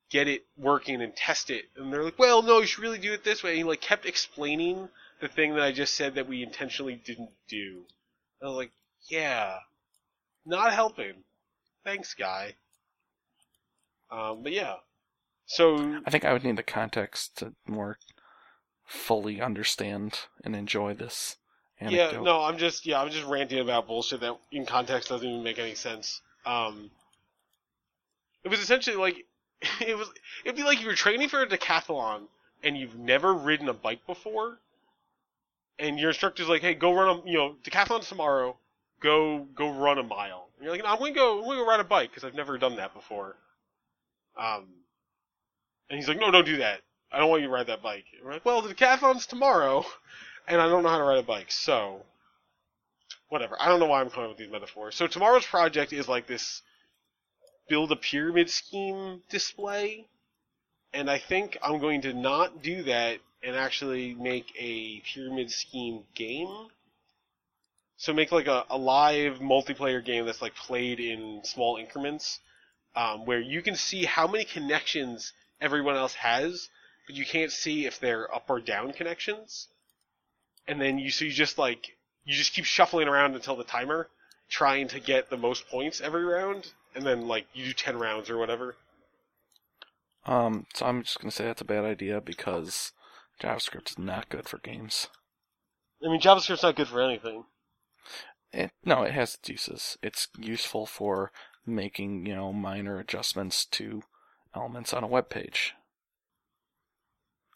get 0.09 0.27
it 0.27 0.45
working 0.57 1.01
and 1.01 1.15
test 1.15 1.49
it." 1.49 1.65
And 1.77 1.91
they're 1.93 2.03
like, 2.03 2.19
"Well, 2.19 2.41
no, 2.43 2.59
you 2.59 2.67
should 2.67 2.83
really 2.83 2.99
do 2.99 3.13
it 3.13 3.23
this 3.23 3.43
way." 3.43 3.51
And 3.51 3.57
he 3.59 3.63
like 3.63 3.81
kept 3.81 4.05
explaining 4.05 4.89
the 5.21 5.27
thing 5.27 5.55
that 5.55 5.63
I 5.63 5.71
just 5.71 5.95
said 5.95 6.15
that 6.15 6.27
we 6.27 6.43
intentionally 6.43 6.95
didn't 6.95 7.31
do. 7.49 7.83
I 8.41 8.45
was 8.45 8.55
like, 8.55 8.71
"Yeah, 9.09 9.57
not 10.45 10.73
helping. 10.73 11.23
Thanks, 11.83 12.13
guy." 12.13 12.55
Um, 14.11 14.43
but 14.43 14.51
yeah. 14.51 14.75
So 15.45 16.01
I 16.05 16.09
think 16.09 16.25
I 16.25 16.33
would 16.33 16.43
need 16.43 16.57
the 16.57 16.63
context 16.63 17.37
to 17.37 17.53
more 17.67 17.97
fully 18.85 19.41
understand 19.41 20.19
and 20.43 20.55
enjoy 20.55 20.93
this 20.93 21.37
anecdote. 21.79 22.13
Yeah, 22.13 22.21
no, 22.21 22.41
I'm 22.41 22.57
just 22.57 22.85
yeah, 22.85 23.01
I'm 23.01 23.09
just 23.09 23.25
ranting 23.25 23.59
about 23.59 23.87
bullshit 23.87 24.21
that 24.21 24.37
in 24.51 24.65
context 24.65 25.09
doesn't 25.09 25.27
even 25.27 25.43
make 25.43 25.59
any 25.59 25.75
sense. 25.75 26.21
Um, 26.45 26.91
it 28.43 28.49
was 28.49 28.59
essentially 28.59 28.95
like 28.95 29.25
it 29.81 29.97
was 29.97 30.09
it'd 30.43 30.55
be 30.55 30.63
like 30.63 30.77
if 30.77 30.83
you're 30.83 30.93
training 30.95 31.29
for 31.29 31.41
a 31.41 31.47
decathlon 31.47 32.23
and 32.63 32.77
you've 32.77 32.97
never 32.97 33.33
ridden 33.33 33.69
a 33.69 33.73
bike 33.73 34.05
before, 34.05 34.59
and 35.79 35.99
your 35.99 36.09
instructor's 36.09 36.49
like, 36.49 36.61
"Hey, 36.61 36.73
go 36.73 36.93
run 36.93 37.09
a 37.09 37.29
you 37.29 37.37
know 37.37 37.55
decathlon 37.63 38.07
tomorrow, 38.07 38.57
go 39.01 39.47
go 39.55 39.71
run 39.71 39.97
a 39.97 40.03
mile." 40.03 40.49
And 40.57 40.63
you're 40.63 40.73
like, 40.73 40.83
no, 40.83 40.89
"I'm 40.89 40.99
gonna 40.99 41.11
go 41.11 41.39
I'm 41.39 41.45
gonna 41.45 41.57
go 41.57 41.67
ride 41.67 41.79
a 41.79 41.85
bike 41.85 42.09
because 42.09 42.23
I've 42.23 42.35
never 42.35 42.57
done 42.57 42.75
that 42.77 42.93
before." 42.93 43.35
Um, 44.37 44.67
and 45.89 45.97
he's 45.97 46.07
like, 46.07 46.19
"No, 46.19 46.31
don't 46.31 46.45
do 46.45 46.57
that. 46.57 46.81
I 47.11 47.17
don't 47.19 47.29
want 47.29 47.41
you 47.41 47.47
to 47.47 47.53
ride 47.53 47.67
that 47.67 47.81
bike." 47.81 48.05
And 48.15 48.25
we're 48.25 48.33
like, 48.33 48.45
"Well, 48.45 48.61
the 48.61 48.73
decathlon's 48.73 49.25
tomorrow." 49.25 49.85
and 50.49 50.59
I 50.59 50.67
don't 50.67 50.83
know 50.83 50.89
how 50.89 50.97
to 50.97 51.03
ride 51.03 51.19
a 51.19 51.23
bike, 51.23 51.51
so 51.51 52.03
whatever. 53.29 53.55
I 53.59 53.67
don't 53.67 53.79
know 53.79 53.85
why 53.85 54.01
I'm 54.01 54.09
coming 54.09 54.29
with 54.29 54.39
these 54.39 54.51
metaphors. 54.51 54.95
So 54.95 55.07
tomorrow's 55.07 55.45
project 55.45 55.93
is 55.93 56.07
like 56.07 56.25
this 56.25 56.63
build 57.69 57.91
a 57.91 57.95
pyramid 57.95 58.49
scheme 58.49 59.21
display, 59.29 60.07
and 60.93 61.09
I 61.09 61.19
think 61.19 61.57
I'm 61.61 61.79
going 61.79 62.01
to 62.01 62.13
not 62.13 62.61
do 62.61 62.83
that 62.83 63.19
and 63.43 63.55
actually 63.55 64.13
make 64.13 64.51
a 64.57 65.01
pyramid 65.01 65.51
scheme 65.51 66.03
game. 66.15 66.67
So 67.97 68.13
make 68.13 68.31
like 68.31 68.47
a, 68.47 68.65
a 68.69 68.77
live 68.77 69.39
multiplayer 69.39 70.03
game 70.03 70.25
that's 70.25 70.41
like 70.41 70.55
played 70.55 70.99
in 70.99 71.41
small 71.43 71.77
increments, 71.77 72.39
um, 72.95 73.25
where 73.25 73.39
you 73.39 73.61
can 73.61 73.75
see 73.75 74.05
how 74.05 74.27
many 74.27 74.45
connections 74.45 75.33
everyone 75.61 75.95
else 75.95 76.13
has, 76.15 76.69
but 77.07 77.15
you 77.15 77.25
can't 77.25 77.51
see 77.51 77.85
if 77.85 77.99
they're 77.99 78.33
up 78.33 78.49
or 78.49 78.59
down 78.59 78.93
connections 78.93 79.67
and 80.69 80.79
then 80.79 80.99
you 80.99 81.09
so 81.09 81.25
you 81.25 81.31
just 81.31 81.57
like 81.57 81.97
you 82.25 82.35
just 82.35 82.53
keep 82.53 82.63
shuffling 82.63 83.07
around 83.07 83.33
until 83.35 83.55
the 83.55 83.63
timer, 83.63 84.07
trying 84.49 84.87
to 84.87 84.99
get 84.99 85.29
the 85.29 85.37
most 85.37 85.67
points 85.67 85.99
every 85.99 86.23
round, 86.23 86.71
and 86.93 87.03
then 87.03 87.27
like 87.27 87.47
you 87.53 87.65
do 87.65 87.73
ten 87.73 87.97
rounds 87.97 88.29
or 88.29 88.37
whatever. 88.37 88.75
Um, 90.25 90.65
so 90.73 90.85
I'm 90.85 91.03
just 91.03 91.19
gonna 91.19 91.31
say 91.31 91.45
that's 91.45 91.61
a 91.61 91.65
bad 91.65 91.85
idea 91.85 92.21
because 92.21 92.91
JavaScript 93.41 93.91
is 93.91 93.99
not 93.99 94.29
good 94.29 94.47
for 94.47 94.59
games. 94.59 95.07
I 96.03 96.09
mean, 96.09 96.21
JavaScript's 96.21 96.63
not 96.63 96.75
good 96.75 96.87
for 96.87 97.01
anything. 97.01 97.45
It, 98.51 98.71
no, 98.83 99.03
it 99.03 99.13
has 99.13 99.35
its 99.35 99.49
uses. 99.49 99.97
It's 100.01 100.27
useful 100.37 100.85
for 100.85 101.31
making, 101.65 102.25
you 102.25 102.35
know, 102.35 102.51
minor 102.51 102.99
adjustments 102.99 103.65
to 103.65 104.01
elements 104.55 104.93
on 104.93 105.03
a 105.03 105.07
web 105.07 105.29
page. 105.29 105.73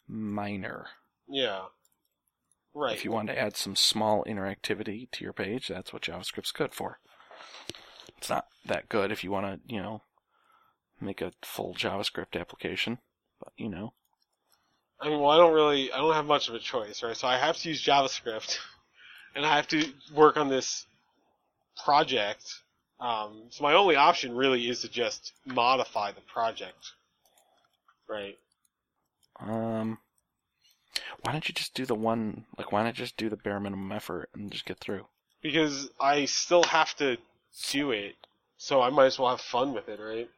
Minor. 0.08 0.88
Yeah. 1.28 1.64
Right. 2.76 2.96
If 2.96 3.06
you 3.06 3.12
want 3.12 3.28
to 3.30 3.40
add 3.40 3.56
some 3.56 3.76
small 3.76 4.24
interactivity 4.26 5.10
to 5.12 5.24
your 5.24 5.34
page, 5.34 5.68
that's 5.68 5.94
what 5.94 6.04
JavaScript's 6.04 6.52
good 6.52 6.74
for. 6.74 7.00
It's 8.18 8.30
not 8.30 8.48
that 8.66 8.90
good 8.90 9.12
if 9.12 9.24
you 9.24 9.32
want 9.32 9.46
to, 9.46 9.74
you 9.74 9.82
know, 9.82 10.02
make 11.04 11.22
a 11.22 11.32
full 11.42 11.74
JavaScript 11.74 12.40
application, 12.40 13.00
but 13.40 13.54
you 13.58 13.70
know. 13.70 13.94
I 15.00 15.10
mean, 15.10 15.20
well, 15.20 15.32
I 15.32 15.38
don't 15.38 15.54
really, 15.54 15.92
I 15.92 15.98
don't 15.98 16.14
have 16.14 16.26
much 16.26 16.48
of 16.48 16.56
a 16.56 16.60
choice, 16.60 17.04
right? 17.04 17.16
So 17.16 17.28
I 17.28 17.38
have 17.38 17.58
to 17.58 17.70
use 17.70 17.84
JavaScript, 17.84 18.58
and 19.36 19.46
I 19.46 19.56
have 19.56 19.68
to 19.70 19.86
work 20.14 20.38
on 20.38 20.48
this 20.50 20.86
project. 21.84 22.62
Um, 23.00 23.44
so 23.50 23.64
my 23.64 23.74
only 23.74 23.96
option 23.96 24.36
really 24.36 24.70
is 24.70 24.82
to 24.82 24.90
just 24.90 25.34
modify 25.46 26.12
the 26.12 26.22
project, 26.22 26.92
right? 28.08 28.38
Um, 29.40 29.98
why 31.22 31.32
don't 31.32 31.48
you 31.48 31.54
just 31.54 31.74
do 31.74 31.86
the 31.86 31.96
one, 31.96 32.46
like, 32.58 32.72
why 32.72 32.84
not 32.84 32.94
just 32.94 33.18
do 33.18 33.30
the 33.30 33.36
bare 33.36 33.60
minimum 33.60 33.92
effort 33.92 34.30
and 34.34 34.52
just 34.52 34.66
get 34.66 34.80
through? 34.80 35.06
Because 35.42 35.90
I 36.00 36.26
still 36.26 36.64
have 36.64 36.96
to 36.98 37.18
do 37.72 37.92
it, 37.92 38.16
so 38.58 38.82
I 38.82 38.90
might 38.90 39.08
as 39.08 39.20
well 39.20 39.32
have 39.32 39.42
fun 39.42 39.74
with 39.74 39.90
it, 39.90 40.00
right? 40.00 40.30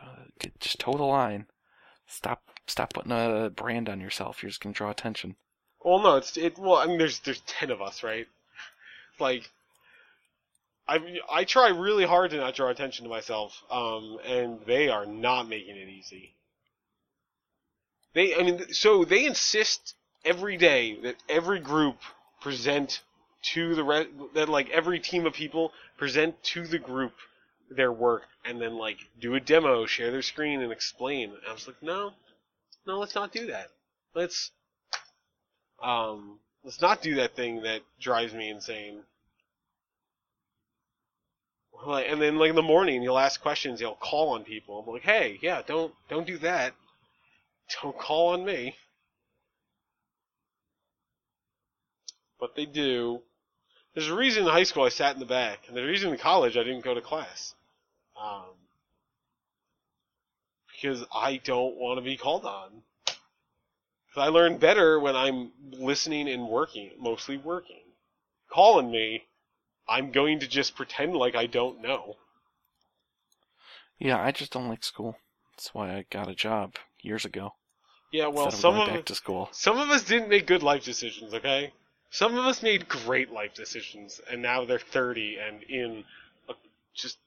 Uh, 0.00 0.24
get, 0.38 0.58
just 0.60 0.80
toe 0.80 0.96
the 0.96 1.04
line. 1.04 1.46
Stop, 2.06 2.42
stop 2.66 2.92
putting 2.92 3.12
a 3.12 3.50
brand 3.50 3.88
on 3.88 4.00
yourself. 4.00 4.42
You're 4.42 4.50
just 4.50 4.62
gonna 4.62 4.74
draw 4.74 4.90
attention. 4.90 5.36
Well, 5.84 6.00
no, 6.00 6.16
it's 6.16 6.36
it. 6.36 6.58
Well, 6.58 6.76
I 6.76 6.86
mean, 6.86 6.98
there's 6.98 7.20
there's 7.20 7.40
ten 7.40 7.70
of 7.70 7.82
us, 7.82 8.02
right? 8.02 8.26
Like, 9.18 9.50
I 10.88 11.20
I 11.30 11.44
try 11.44 11.68
really 11.68 12.06
hard 12.06 12.30
to 12.30 12.38
not 12.38 12.54
draw 12.54 12.70
attention 12.70 13.04
to 13.04 13.10
myself, 13.10 13.62
um, 13.70 14.18
and 14.26 14.60
they 14.66 14.88
are 14.88 15.06
not 15.06 15.48
making 15.48 15.76
it 15.76 15.88
easy. 15.88 16.34
They, 18.14 18.34
I 18.34 18.42
mean, 18.42 18.72
so 18.72 19.04
they 19.04 19.26
insist 19.26 19.94
every 20.24 20.56
day 20.56 20.98
that 21.02 21.16
every 21.28 21.60
group 21.60 21.96
present 22.40 23.02
to 23.52 23.74
the 23.74 23.84
re- 23.84 24.08
that 24.34 24.48
like 24.48 24.70
every 24.70 25.00
team 25.00 25.26
of 25.26 25.34
people 25.34 25.72
present 25.98 26.42
to 26.44 26.66
the 26.66 26.78
group 26.78 27.12
their 27.70 27.92
work 27.92 28.22
and 28.44 28.60
then 28.60 28.76
like 28.76 28.98
do 29.20 29.34
a 29.34 29.40
demo, 29.40 29.86
share 29.86 30.10
their 30.10 30.22
screen, 30.22 30.60
and 30.60 30.72
explain. 30.72 31.30
And 31.30 31.40
I 31.48 31.52
was 31.52 31.66
like, 31.66 31.82
no, 31.82 32.12
no, 32.86 32.98
let's 32.98 33.14
not 33.14 33.32
do 33.32 33.46
that. 33.46 33.68
Let's 34.14 34.50
um, 35.82 36.38
let's 36.64 36.80
not 36.80 37.02
do 37.02 37.16
that 37.16 37.36
thing 37.36 37.62
that 37.62 37.82
drives 38.00 38.32
me 38.32 38.50
insane. 38.50 39.02
Like, 41.86 42.06
and 42.08 42.20
then 42.20 42.38
like 42.38 42.50
in 42.50 42.56
the 42.56 42.62
morning, 42.62 43.02
you'll 43.02 43.18
ask 43.18 43.40
questions, 43.40 43.80
you'll 43.80 43.94
call 43.94 44.30
on 44.30 44.44
people. 44.44 44.80
I'm 44.80 44.92
like, 44.92 45.02
hey, 45.02 45.38
yeah, 45.42 45.62
don't 45.66 45.92
don't 46.08 46.26
do 46.26 46.38
that. 46.38 46.74
Don't 47.82 47.98
call 47.98 48.28
on 48.34 48.44
me. 48.44 48.76
But 52.38 52.54
they 52.56 52.66
do. 52.66 53.22
There's 53.94 54.08
a 54.08 54.14
reason 54.14 54.44
in 54.44 54.48
high 54.48 54.64
school 54.64 54.82
I 54.82 54.88
sat 54.88 55.14
in 55.14 55.20
the 55.20 55.26
back, 55.26 55.68
and 55.68 55.76
there's 55.76 55.86
a 55.86 55.90
reason 55.90 56.12
in 56.12 56.18
college 56.18 56.56
I 56.56 56.64
didn't 56.64 56.84
go 56.84 56.94
to 56.94 57.00
class. 57.00 57.54
Um, 58.20 58.44
because 60.72 61.04
I 61.14 61.36
don't 61.38 61.76
want 61.76 61.98
to 61.98 62.02
be 62.02 62.16
called 62.16 62.44
on. 62.44 62.82
Because 63.06 64.16
I 64.16 64.28
learn 64.28 64.58
better 64.58 65.00
when 65.00 65.16
I'm 65.16 65.52
listening 65.72 66.28
and 66.28 66.48
working, 66.48 66.90
mostly 66.98 67.36
working. 67.36 67.80
Calling 68.50 68.90
me, 68.90 69.24
I'm 69.88 70.12
going 70.12 70.40
to 70.40 70.48
just 70.48 70.76
pretend 70.76 71.14
like 71.14 71.34
I 71.34 71.46
don't 71.46 71.80
know. 71.80 72.16
Yeah, 73.98 74.20
I 74.20 74.32
just 74.32 74.52
don't 74.52 74.68
like 74.68 74.84
school. 74.84 75.16
That's 75.52 75.72
why 75.72 75.94
I 75.94 76.04
got 76.10 76.28
a 76.28 76.34
job 76.34 76.74
years 77.00 77.24
ago. 77.24 77.54
Yeah, 78.12 78.26
well, 78.26 78.50
some 78.50 78.76
of 78.76 78.86
back 78.86 79.04
to 79.06 79.14
school. 79.14 79.48
some 79.52 79.78
of 79.78 79.88
us 79.90 80.04
didn't 80.04 80.28
make 80.28 80.46
good 80.46 80.62
life 80.62 80.84
decisions. 80.84 81.34
Okay, 81.34 81.72
some 82.14 82.38
of 82.38 82.44
us 82.46 82.62
made 82.62 82.88
great 82.88 83.32
life 83.32 83.54
decisions, 83.54 84.20
and 84.30 84.40
now 84.40 84.64
they're 84.64 84.78
30 84.78 85.38
and 85.38 85.64
in 85.64 86.04
a, 86.48 86.54
just 86.94 87.18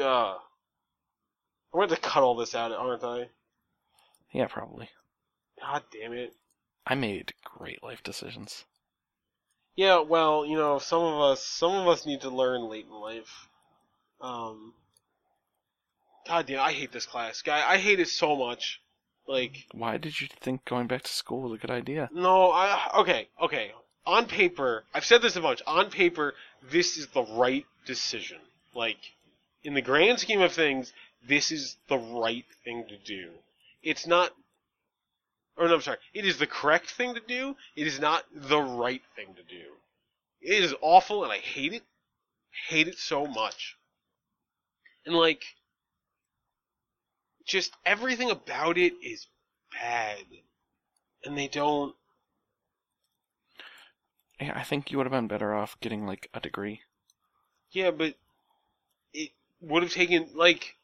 uh. 0.00 0.34
I'm 0.34 0.38
going 1.72 1.88
to 1.88 1.96
cut 1.96 2.22
all 2.22 2.36
this 2.36 2.54
out, 2.54 2.70
aren't 2.70 3.02
I? 3.02 3.28
Yeah, 4.32 4.46
probably. 4.46 4.88
God 5.60 5.82
damn 5.92 6.12
it. 6.12 6.32
I 6.86 6.94
made 6.94 7.32
great 7.44 7.82
life 7.82 8.04
decisions. 8.04 8.64
Yeah, 9.74 9.98
well, 9.98 10.46
you 10.46 10.56
know, 10.56 10.78
some 10.78 11.02
of 11.02 11.20
us 11.20 11.44
some 11.44 11.72
of 11.72 11.88
us 11.88 12.06
need 12.06 12.20
to 12.20 12.30
learn 12.30 12.68
late 12.68 12.86
in 12.86 12.94
life. 12.94 13.48
Um 14.20 14.74
God 16.28 16.46
damn, 16.46 16.60
I 16.60 16.70
hate 16.70 16.92
this 16.92 17.06
class. 17.06 17.42
Guy, 17.42 17.68
I 17.68 17.78
hate 17.78 17.98
it 17.98 18.08
so 18.08 18.36
much. 18.36 18.80
Like 19.26 19.66
Why 19.72 19.96
did 19.96 20.20
you 20.20 20.28
think 20.40 20.64
going 20.66 20.86
back 20.86 21.02
to 21.02 21.10
school 21.10 21.42
was 21.42 21.58
a 21.58 21.60
good 21.60 21.72
idea? 21.72 22.08
no, 22.12 22.52
I 22.52 22.90
okay, 23.00 23.28
okay. 23.42 23.72
On 24.10 24.26
paper, 24.26 24.84
I've 24.92 25.04
said 25.04 25.22
this 25.22 25.36
a 25.36 25.40
bunch. 25.40 25.62
On 25.68 25.88
paper, 25.88 26.34
this 26.68 26.96
is 26.98 27.06
the 27.08 27.22
right 27.22 27.64
decision. 27.86 28.38
Like 28.74 28.98
in 29.62 29.74
the 29.74 29.82
grand 29.82 30.18
scheme 30.18 30.40
of 30.40 30.52
things, 30.52 30.92
this 31.28 31.52
is 31.52 31.76
the 31.88 31.98
right 31.98 32.44
thing 32.64 32.86
to 32.88 32.96
do. 32.96 33.30
It's 33.84 34.08
not 34.08 34.32
or 35.56 35.68
no, 35.68 35.74
I'm 35.74 35.80
sorry. 35.82 35.98
It 36.12 36.24
is 36.24 36.38
the 36.38 36.46
correct 36.48 36.90
thing 36.90 37.14
to 37.14 37.20
do. 37.20 37.54
It 37.76 37.86
is 37.86 38.00
not 38.00 38.24
the 38.34 38.60
right 38.60 39.02
thing 39.14 39.34
to 39.34 39.42
do. 39.42 39.66
It 40.40 40.64
is 40.64 40.74
awful, 40.80 41.22
and 41.22 41.32
I 41.32 41.38
hate 41.38 41.74
it. 41.74 41.82
Hate 42.68 42.88
it 42.88 42.98
so 42.98 43.26
much. 43.26 43.76
And 45.06 45.14
like, 45.14 45.44
just 47.44 47.76
everything 47.84 48.30
about 48.30 48.76
it 48.78 48.94
is 49.02 49.26
bad. 49.72 50.24
and 51.24 51.38
they 51.38 51.48
don't. 51.48 51.94
Yeah, 54.40 54.52
I 54.56 54.62
think 54.62 54.90
you 54.90 54.96
would 54.98 55.06
have 55.06 55.12
been 55.12 55.28
better 55.28 55.54
off 55.54 55.78
getting 55.80 56.06
like 56.06 56.28
a 56.32 56.40
degree. 56.40 56.80
Yeah, 57.70 57.90
but 57.90 58.14
it 59.12 59.30
would 59.60 59.82
have 59.82 59.92
taken 59.92 60.30
like 60.34 60.76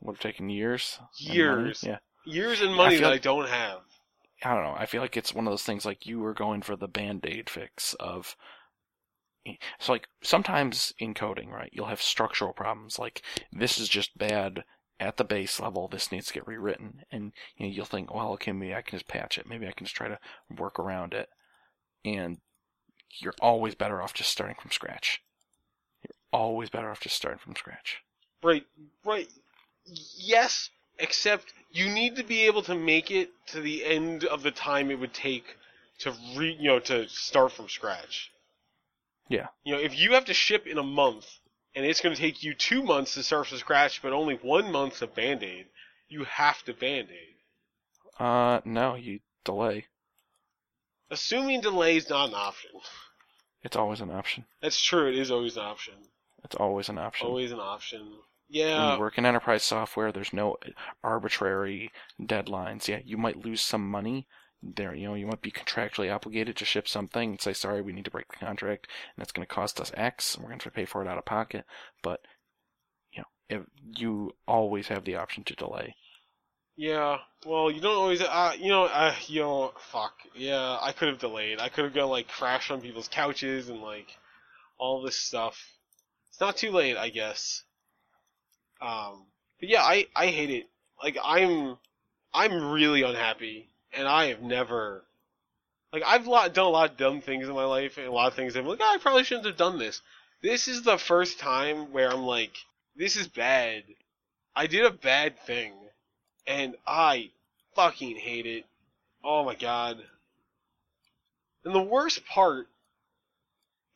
Would 0.00 0.16
have 0.16 0.22
taken 0.22 0.50
years. 0.50 0.98
Years. 1.18 1.82
Yeah. 1.82 1.98
years 2.24 2.60
and 2.60 2.74
money 2.74 2.98
feel 2.98 3.08
that 3.08 3.14
I 3.14 3.18
don't 3.18 3.48
have. 3.48 3.80
I 4.42 4.54
don't 4.54 4.64
know. 4.64 4.76
I 4.76 4.86
feel 4.86 5.02
like 5.02 5.16
it's 5.16 5.34
one 5.34 5.46
of 5.46 5.52
those 5.52 5.64
things 5.64 5.84
like 5.84 6.06
you 6.06 6.18
were 6.20 6.34
going 6.34 6.62
for 6.62 6.76
the 6.76 6.88
band 6.88 7.26
aid 7.26 7.50
fix 7.50 7.94
of. 7.94 8.36
So, 9.78 9.92
like, 9.92 10.08
sometimes 10.22 10.92
in 10.98 11.14
coding, 11.14 11.50
right, 11.50 11.70
you'll 11.72 11.86
have 11.86 12.02
structural 12.02 12.52
problems. 12.52 12.98
Like, 12.98 13.22
this 13.50 13.78
is 13.78 13.88
just 13.88 14.16
bad 14.16 14.64
at 14.98 15.16
the 15.16 15.24
base 15.24 15.58
level. 15.58 15.88
This 15.88 16.12
needs 16.12 16.26
to 16.26 16.34
get 16.34 16.46
rewritten. 16.46 17.02
And, 17.10 17.32
you 17.56 17.66
know, 17.66 17.72
you'll 17.72 17.86
think, 17.86 18.14
well, 18.14 18.32
okay, 18.32 18.52
maybe 18.52 18.74
I 18.74 18.82
can 18.82 18.98
just 18.98 19.08
patch 19.08 19.38
it. 19.38 19.48
Maybe 19.48 19.66
I 19.66 19.72
can 19.72 19.86
just 19.86 19.96
try 19.96 20.08
to 20.08 20.18
work 20.54 20.78
around 20.78 21.14
it. 21.14 21.30
And 22.04 22.38
you're 23.18 23.34
always 23.40 23.74
better 23.74 24.00
off 24.00 24.14
just 24.14 24.30
starting 24.30 24.56
from 24.60 24.70
scratch. 24.70 25.22
You're 26.02 26.14
always 26.32 26.70
better 26.70 26.90
off 26.90 27.00
just 27.00 27.16
starting 27.16 27.38
from 27.38 27.56
scratch. 27.56 28.02
Right, 28.42 28.64
right. 29.04 29.28
Yes, 30.16 30.70
except 30.98 31.52
you 31.70 31.88
need 31.88 32.16
to 32.16 32.24
be 32.24 32.46
able 32.46 32.62
to 32.62 32.74
make 32.74 33.10
it 33.10 33.30
to 33.48 33.60
the 33.60 33.84
end 33.84 34.24
of 34.24 34.42
the 34.42 34.50
time 34.50 34.90
it 34.90 34.98
would 34.98 35.14
take 35.14 35.56
to 36.00 36.14
re, 36.34 36.56
you 36.58 36.68
know, 36.68 36.80
to 36.80 37.08
start 37.08 37.52
from 37.52 37.68
scratch. 37.68 38.30
Yeah. 39.28 39.48
You 39.64 39.74
know, 39.74 39.80
if 39.80 39.98
you 39.98 40.12
have 40.14 40.24
to 40.26 40.34
ship 40.34 40.66
in 40.66 40.78
a 40.78 40.82
month 40.82 41.26
and 41.74 41.86
it's 41.86 42.00
going 42.00 42.14
to 42.14 42.20
take 42.20 42.42
you 42.42 42.54
two 42.54 42.82
months 42.82 43.14
to 43.14 43.22
start 43.22 43.46
from 43.46 43.58
scratch, 43.58 44.02
but 44.02 44.12
only 44.12 44.34
one 44.36 44.72
month 44.72 44.98
to 44.98 45.06
band 45.06 45.42
aid, 45.42 45.66
you 46.08 46.24
have 46.24 46.62
to 46.64 46.74
band 46.74 47.08
aid. 47.10 47.34
Uh, 48.18 48.60
no, 48.64 48.94
you 48.96 49.20
delay. 49.44 49.86
Assuming 51.10 51.60
delay 51.60 51.96
is 51.96 52.08
not 52.08 52.28
an 52.28 52.34
option. 52.34 52.70
It's 53.62 53.76
always 53.76 54.00
an 54.00 54.10
option. 54.10 54.44
That's 54.62 54.80
true. 54.80 55.08
It 55.08 55.18
is 55.18 55.30
always 55.30 55.56
an 55.56 55.64
option. 55.64 55.94
It's 56.44 56.56
always 56.56 56.88
an 56.88 56.98
option. 56.98 57.26
Always 57.26 57.52
an 57.52 57.60
option. 57.60 58.12
Yeah. 58.48 58.84
when 58.84 58.94
you 58.94 59.00
work 59.00 59.18
in 59.18 59.26
enterprise 59.26 59.62
software, 59.62 60.10
there's 60.10 60.32
no 60.32 60.56
arbitrary 61.04 61.92
deadlines. 62.20 62.88
Yeah, 62.88 62.98
you 63.04 63.16
might 63.16 63.44
lose 63.44 63.60
some 63.60 63.88
money. 63.88 64.26
There, 64.62 64.94
you 64.94 65.06
know, 65.08 65.14
you 65.14 65.26
might 65.26 65.40
be 65.40 65.52
contractually 65.52 66.12
obligated 66.12 66.56
to 66.56 66.64
ship 66.64 66.86
something 66.88 67.30
and 67.30 67.40
say, 67.40 67.52
"Sorry, 67.54 67.80
we 67.80 67.92
need 67.92 68.04
to 68.04 68.10
break 68.10 68.28
the 68.28 68.36
contract, 68.44 68.88
and 69.16 69.22
it's 69.22 69.32
going 69.32 69.46
to 69.46 69.54
cost 69.54 69.80
us 69.80 69.92
X, 69.94 70.34
and 70.34 70.42
we're 70.42 70.50
going 70.50 70.58
to 70.58 70.64
have 70.64 70.72
to 70.72 70.76
pay 70.76 70.84
for 70.84 71.00
it 71.00 71.08
out 71.08 71.16
of 71.16 71.24
pocket." 71.24 71.64
But 72.02 72.20
you 73.12 73.22
know, 73.22 73.28
if 73.48 73.62
you 73.98 74.32
always 74.46 74.88
have 74.88 75.04
the 75.04 75.16
option 75.16 75.44
to 75.44 75.54
delay. 75.54 75.94
Yeah, 76.80 77.18
well, 77.44 77.70
you 77.70 77.78
don't 77.82 77.94
always, 77.94 78.22
uh, 78.22 78.54
you 78.58 78.70
know, 78.70 78.84
uh, 78.84 79.14
you 79.26 79.40
know, 79.42 79.74
fuck. 79.92 80.14
Yeah, 80.34 80.78
I 80.80 80.92
could 80.92 81.08
have 81.08 81.18
delayed. 81.18 81.60
I 81.60 81.68
could 81.68 81.84
have 81.84 81.92
gone 81.92 82.08
like 82.08 82.26
crash 82.26 82.70
on 82.70 82.80
people's 82.80 83.06
couches 83.06 83.68
and 83.68 83.82
like 83.82 84.16
all 84.78 85.02
this 85.02 85.16
stuff. 85.16 85.74
It's 86.30 86.40
not 86.40 86.56
too 86.56 86.70
late, 86.70 86.96
I 86.96 87.10
guess. 87.10 87.64
Um, 88.80 89.26
but 89.58 89.68
yeah, 89.68 89.82
I 89.82 90.06
I 90.16 90.28
hate 90.28 90.48
it. 90.48 90.70
Like 91.04 91.18
I'm 91.22 91.76
I'm 92.32 92.70
really 92.70 93.02
unhappy, 93.02 93.68
and 93.92 94.08
I 94.08 94.28
have 94.28 94.40
never 94.40 95.04
like 95.92 96.02
I've 96.06 96.26
lot, 96.26 96.54
done 96.54 96.64
a 96.64 96.70
lot 96.70 96.92
of 96.92 96.96
dumb 96.96 97.20
things 97.20 97.46
in 97.46 97.54
my 97.54 97.66
life, 97.66 97.98
and 97.98 98.06
a 98.06 98.10
lot 98.10 98.28
of 98.28 98.34
things 98.36 98.56
I'm 98.56 98.64
like, 98.64 98.80
oh, 98.80 98.94
I 98.94 98.96
probably 98.96 99.24
shouldn't 99.24 99.48
have 99.48 99.58
done 99.58 99.78
this. 99.78 100.00
This 100.40 100.66
is 100.66 100.80
the 100.82 100.96
first 100.96 101.38
time 101.38 101.92
where 101.92 102.10
I'm 102.10 102.22
like, 102.22 102.56
this 102.96 103.16
is 103.16 103.28
bad. 103.28 103.84
I 104.56 104.66
did 104.66 104.86
a 104.86 104.90
bad 104.90 105.38
thing 105.40 105.74
and 106.50 106.74
I 106.84 107.30
fucking 107.76 108.16
hate 108.16 108.44
it. 108.44 108.64
Oh 109.22 109.44
my 109.44 109.54
god. 109.54 109.98
And 111.64 111.74
the 111.74 111.80
worst 111.80 112.26
part 112.26 112.66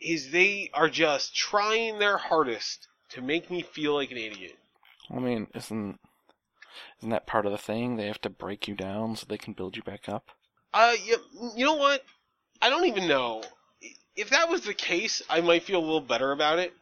is 0.00 0.30
they 0.30 0.70
are 0.72 0.88
just 0.88 1.34
trying 1.34 1.98
their 1.98 2.16
hardest 2.16 2.86
to 3.10 3.22
make 3.22 3.50
me 3.50 3.62
feel 3.62 3.94
like 3.94 4.12
an 4.12 4.18
idiot. 4.18 4.56
I 5.10 5.18
mean, 5.18 5.48
isn't 5.54 5.98
isn't 6.98 7.10
that 7.10 7.26
part 7.26 7.44
of 7.44 7.52
the 7.52 7.58
thing? 7.58 7.96
They 7.96 8.06
have 8.06 8.20
to 8.20 8.30
break 8.30 8.68
you 8.68 8.74
down 8.76 9.16
so 9.16 9.26
they 9.28 9.38
can 9.38 9.54
build 9.54 9.76
you 9.76 9.82
back 9.82 10.08
up. 10.08 10.30
Uh, 10.72 10.94
you, 11.04 11.16
you 11.56 11.64
know 11.64 11.74
what? 11.74 12.04
I 12.62 12.70
don't 12.70 12.86
even 12.86 13.08
know. 13.08 13.42
If 14.14 14.30
that 14.30 14.48
was 14.48 14.62
the 14.62 14.74
case, 14.74 15.22
I 15.28 15.40
might 15.40 15.64
feel 15.64 15.80
a 15.80 15.80
little 15.80 16.00
better 16.00 16.30
about 16.30 16.60
it. 16.60 16.72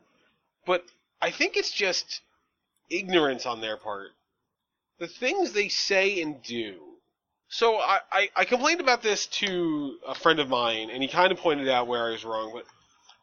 But 0.66 0.84
I 1.20 1.30
think 1.30 1.56
it's 1.56 1.72
just 1.72 2.20
ignorance 2.90 3.46
on 3.46 3.60
their 3.60 3.76
part. 3.76 4.10
The 4.98 5.08
things 5.08 5.52
they 5.52 5.68
say 5.68 6.22
and 6.22 6.42
do. 6.42 6.80
So 7.48 7.76
I, 7.76 7.98
I, 8.10 8.28
I 8.36 8.44
complained 8.44 8.80
about 8.80 9.02
this 9.02 9.26
to 9.26 9.98
a 10.06 10.14
friend 10.14 10.38
of 10.38 10.48
mine, 10.48 10.90
and 10.90 11.02
he 11.02 11.08
kind 11.08 11.32
of 11.32 11.38
pointed 11.38 11.68
out 11.68 11.86
where 11.86 12.06
I 12.06 12.10
was 12.10 12.24
wrong. 12.24 12.50
But 12.54 12.64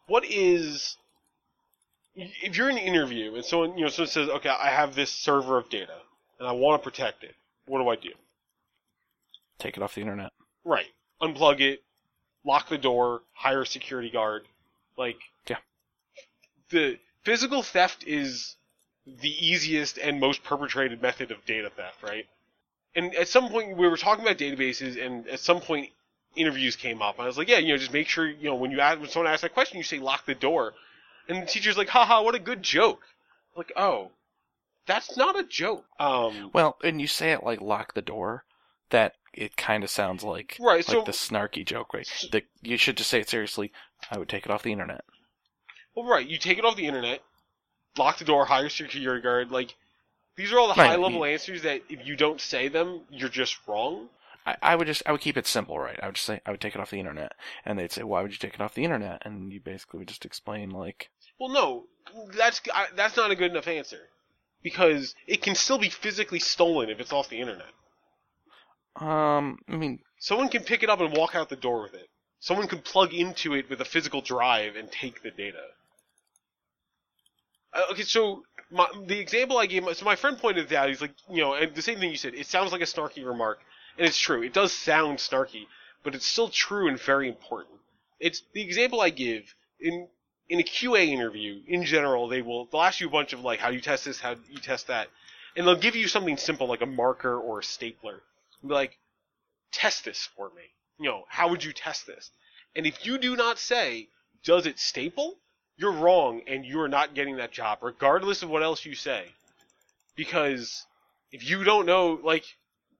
what 0.06 0.24
is 0.24 0.96
if 2.14 2.56
you're 2.56 2.70
in 2.70 2.78
an 2.78 2.84
interview 2.84 3.34
and 3.34 3.44
someone 3.44 3.76
you 3.76 3.84
know 3.84 3.90
someone 3.90 4.10
says, 4.10 4.28
"Okay, 4.28 4.48
I 4.48 4.70
have 4.70 4.94
this 4.94 5.10
server 5.10 5.58
of 5.58 5.68
data 5.70 5.96
and 6.38 6.46
I 6.46 6.52
want 6.52 6.80
to 6.80 6.90
protect 6.90 7.24
it. 7.24 7.34
What 7.66 7.78
do 7.78 7.88
I 7.88 7.96
do?" 7.96 8.12
Take 9.58 9.76
it 9.76 9.82
off 9.82 9.94
the 9.94 10.00
internet. 10.00 10.32
Right. 10.64 10.88
Unplug 11.20 11.60
it, 11.60 11.82
lock 12.44 12.68
the 12.68 12.78
door, 12.78 13.22
hire 13.32 13.62
a 13.62 13.66
security 13.66 14.10
guard. 14.10 14.42
Like, 14.96 15.18
Yeah. 15.48 15.58
The 16.70 16.98
physical 17.24 17.62
theft 17.62 18.04
is 18.06 18.56
the 19.06 19.30
easiest 19.46 19.98
and 19.98 20.20
most 20.20 20.42
perpetrated 20.44 21.00
method 21.02 21.30
of 21.30 21.44
data 21.46 21.70
theft, 21.70 22.02
right? 22.02 22.26
And 22.94 23.14
at 23.14 23.28
some 23.28 23.48
point 23.48 23.76
we 23.76 23.88
were 23.88 23.96
talking 23.96 24.24
about 24.24 24.38
databases, 24.38 25.00
and 25.04 25.26
at 25.28 25.40
some 25.40 25.60
point 25.60 25.90
interviews 26.36 26.76
came 26.76 27.02
up. 27.02 27.18
I 27.18 27.26
was 27.26 27.38
like, 27.38 27.48
yeah, 27.48 27.58
you 27.58 27.68
know, 27.68 27.76
just 27.76 27.92
make 27.92 28.08
sure, 28.08 28.28
you 28.28 28.44
know, 28.48 28.54
when 28.54 28.70
you 28.70 28.80
ask, 28.80 29.00
when 29.00 29.08
someone 29.08 29.32
asks 29.32 29.42
that 29.42 29.54
question, 29.54 29.78
you 29.78 29.84
say 29.84 29.98
lock 29.98 30.26
the 30.26 30.34
door. 30.34 30.74
And 31.28 31.42
the 31.42 31.46
teacher's 31.46 31.78
like, 31.78 31.88
haha, 31.88 32.22
what 32.22 32.34
a 32.34 32.38
good 32.40 32.62
joke. 32.62 33.02
Like, 33.56 33.72
oh, 33.76 34.10
that's 34.86 35.16
not 35.16 35.38
a 35.38 35.44
joke. 35.44 35.84
Um, 35.98 36.50
Well, 36.52 36.76
and 36.82 37.00
you 37.00 37.06
say 37.06 37.32
it 37.32 37.44
like 37.44 37.60
lock 37.60 37.94
the 37.94 38.02
door. 38.02 38.44
That 38.90 39.14
it 39.32 39.56
kind 39.56 39.84
of 39.84 39.90
sounds 39.90 40.24
like 40.24 40.56
Right, 40.60 40.86
like 40.88 40.96
so- 40.96 41.02
the 41.04 41.12
snarky 41.12 41.64
joke, 41.64 41.94
right? 41.94 42.08
The, 42.32 42.42
you 42.60 42.76
should 42.76 42.96
just 42.96 43.08
say 43.10 43.20
it 43.20 43.28
seriously. 43.28 43.70
I 44.10 44.18
would 44.18 44.28
take 44.28 44.44
it 44.44 44.50
off 44.50 44.64
the 44.64 44.72
internet. 44.72 45.04
Well, 45.94 46.06
right. 46.06 46.26
You 46.26 46.38
take 46.38 46.58
it 46.58 46.64
off 46.64 46.74
the 46.76 46.86
internet, 46.86 47.22
lock 47.96 48.18
the 48.18 48.24
door, 48.24 48.46
hire 48.46 48.66
a 48.66 48.70
security 48.70 49.22
guard. 49.22 49.50
Like, 49.50 49.76
these 50.36 50.52
are 50.52 50.58
all 50.58 50.68
the 50.68 50.74
Right, 50.76 50.86
high 50.86 50.96
level 50.96 51.24
answers 51.24 51.62
that 51.62 51.82
if 51.88 52.06
you 52.06 52.16
don't 52.16 52.40
say 52.40 52.68
them, 52.68 53.06
you're 53.10 53.28
just 53.30 53.58
wrong. 53.68 54.10
I, 54.44 54.56
I 54.62 54.76
would 54.76 54.86
just 54.86 55.02
I 55.06 55.12
would 55.12 55.22
keep 55.22 55.38
it 55.38 55.46
simple, 55.46 55.78
right? 55.78 55.98
I 56.02 56.06
would 56.06 56.16
just 56.16 56.26
say 56.26 56.40
I 56.44 56.50
would 56.50 56.60
take 56.60 56.74
it 56.74 56.80
off 56.80 56.90
the 56.90 56.98
internet, 57.00 57.32
and 57.64 57.78
they'd 57.78 57.90
say, 57.92 58.02
"Why 58.02 58.20
would 58.22 58.32
you 58.32 58.38
take 58.38 58.52
it 58.54 58.60
off 58.60 58.74
the 58.74 58.84
internet?" 58.84 59.22
And 59.24 59.50
you 59.52 59.60
basically 59.60 59.98
would 59.98 60.08
just 60.08 60.26
explain 60.26 60.68
like, 60.70 61.10
Well, 61.40 61.48
no, 61.48 61.88
that's 62.36 62.60
I, 62.72 62.86
that's 62.94 63.16
not 63.16 63.32
a 63.32 63.34
good 63.34 63.50
enough 63.50 63.66
answer 63.66 64.10
because 64.62 65.16
it 65.26 65.42
can 65.42 65.56
still 65.56 65.78
be 65.78 65.88
physically 65.90 66.38
stolen 66.38 66.88
if 66.88 67.00
it's 67.00 67.12
off 67.12 67.28
the 67.28 67.40
internet. 67.40 67.72
um, 68.96 69.58
I 69.68 69.76
mean, 69.76 70.00
Someone 70.20 70.48
can 70.50 70.62
pick 70.62 70.84
it 70.84 70.88
up 70.88 71.00
and 71.00 71.12
walk 71.12 71.34
out 71.34 71.48
the 71.48 71.56
door 71.56 71.82
with 71.82 71.94
it. 71.94 72.10
Someone 72.38 72.68
can 72.68 72.80
plug 72.80 73.12
into 73.12 73.54
it 73.54 73.68
with 73.68 73.80
a 73.80 73.84
physical 73.84 74.20
drive 74.20 74.76
and 74.76 74.92
take 74.92 75.20
the 75.22 75.32
data. 75.32 75.66
Uh, 77.72 77.82
okay, 77.92 78.02
so 78.02 78.42
my, 78.70 78.88
the 79.06 79.18
example 79.18 79.58
I 79.58 79.66
gave, 79.66 79.84
so 79.96 80.04
my 80.04 80.16
friend 80.16 80.38
pointed 80.38 80.72
out. 80.72 80.88
He's 80.88 81.00
like, 81.00 81.14
you 81.28 81.40
know, 81.40 81.54
and 81.54 81.74
the 81.74 81.82
same 81.82 81.98
thing 81.98 82.10
you 82.10 82.16
said. 82.16 82.34
It 82.34 82.46
sounds 82.46 82.72
like 82.72 82.80
a 82.80 82.84
snarky 82.84 83.24
remark, 83.24 83.60
and 83.98 84.06
it's 84.06 84.18
true. 84.18 84.42
It 84.42 84.52
does 84.52 84.72
sound 84.72 85.18
snarky, 85.18 85.66
but 86.02 86.14
it's 86.14 86.26
still 86.26 86.48
true 86.48 86.88
and 86.88 86.98
very 86.98 87.28
important. 87.28 87.76
It's 88.18 88.42
the 88.52 88.62
example 88.62 89.00
I 89.00 89.10
give 89.10 89.54
in 89.80 90.08
in 90.48 90.60
a 90.60 90.64
QA 90.64 91.06
interview. 91.06 91.62
In 91.66 91.84
general, 91.84 92.28
they 92.28 92.42
will 92.42 92.66
they'll 92.66 92.82
ask 92.82 93.00
you 93.00 93.06
a 93.06 93.10
bunch 93.10 93.32
of 93.32 93.40
like, 93.40 93.60
how 93.60 93.68
do 93.70 93.76
you 93.76 93.80
test 93.80 94.04
this? 94.04 94.20
How 94.20 94.34
you 94.50 94.58
test 94.58 94.88
that? 94.88 95.08
And 95.56 95.66
they'll 95.66 95.76
give 95.76 95.96
you 95.96 96.08
something 96.08 96.36
simple 96.36 96.66
like 96.68 96.82
a 96.82 96.86
marker 96.86 97.38
or 97.38 97.60
a 97.60 97.64
stapler. 97.64 98.22
And 98.60 98.68
be 98.68 98.74
like, 98.74 98.98
test 99.72 100.04
this 100.04 100.28
for 100.36 100.50
me. 100.50 100.62
You 100.98 101.10
know, 101.10 101.24
how 101.28 101.48
would 101.48 101.64
you 101.64 101.72
test 101.72 102.06
this? 102.06 102.30
And 102.76 102.86
if 102.86 103.06
you 103.06 103.18
do 103.18 103.36
not 103.36 103.58
say, 103.58 104.08
does 104.44 104.66
it 104.66 104.78
staple? 104.78 105.36
You're 105.80 105.92
wrong 105.92 106.42
and 106.46 106.66
you 106.66 106.78
are 106.80 106.88
not 106.88 107.14
getting 107.14 107.36
that 107.36 107.52
job, 107.52 107.78
regardless 107.80 108.42
of 108.42 108.50
what 108.50 108.62
else 108.62 108.84
you 108.84 108.94
say. 108.94 109.24
Because 110.14 110.86
if 111.32 111.48
you 111.48 111.64
don't 111.64 111.86
know, 111.86 112.20
like, 112.22 112.44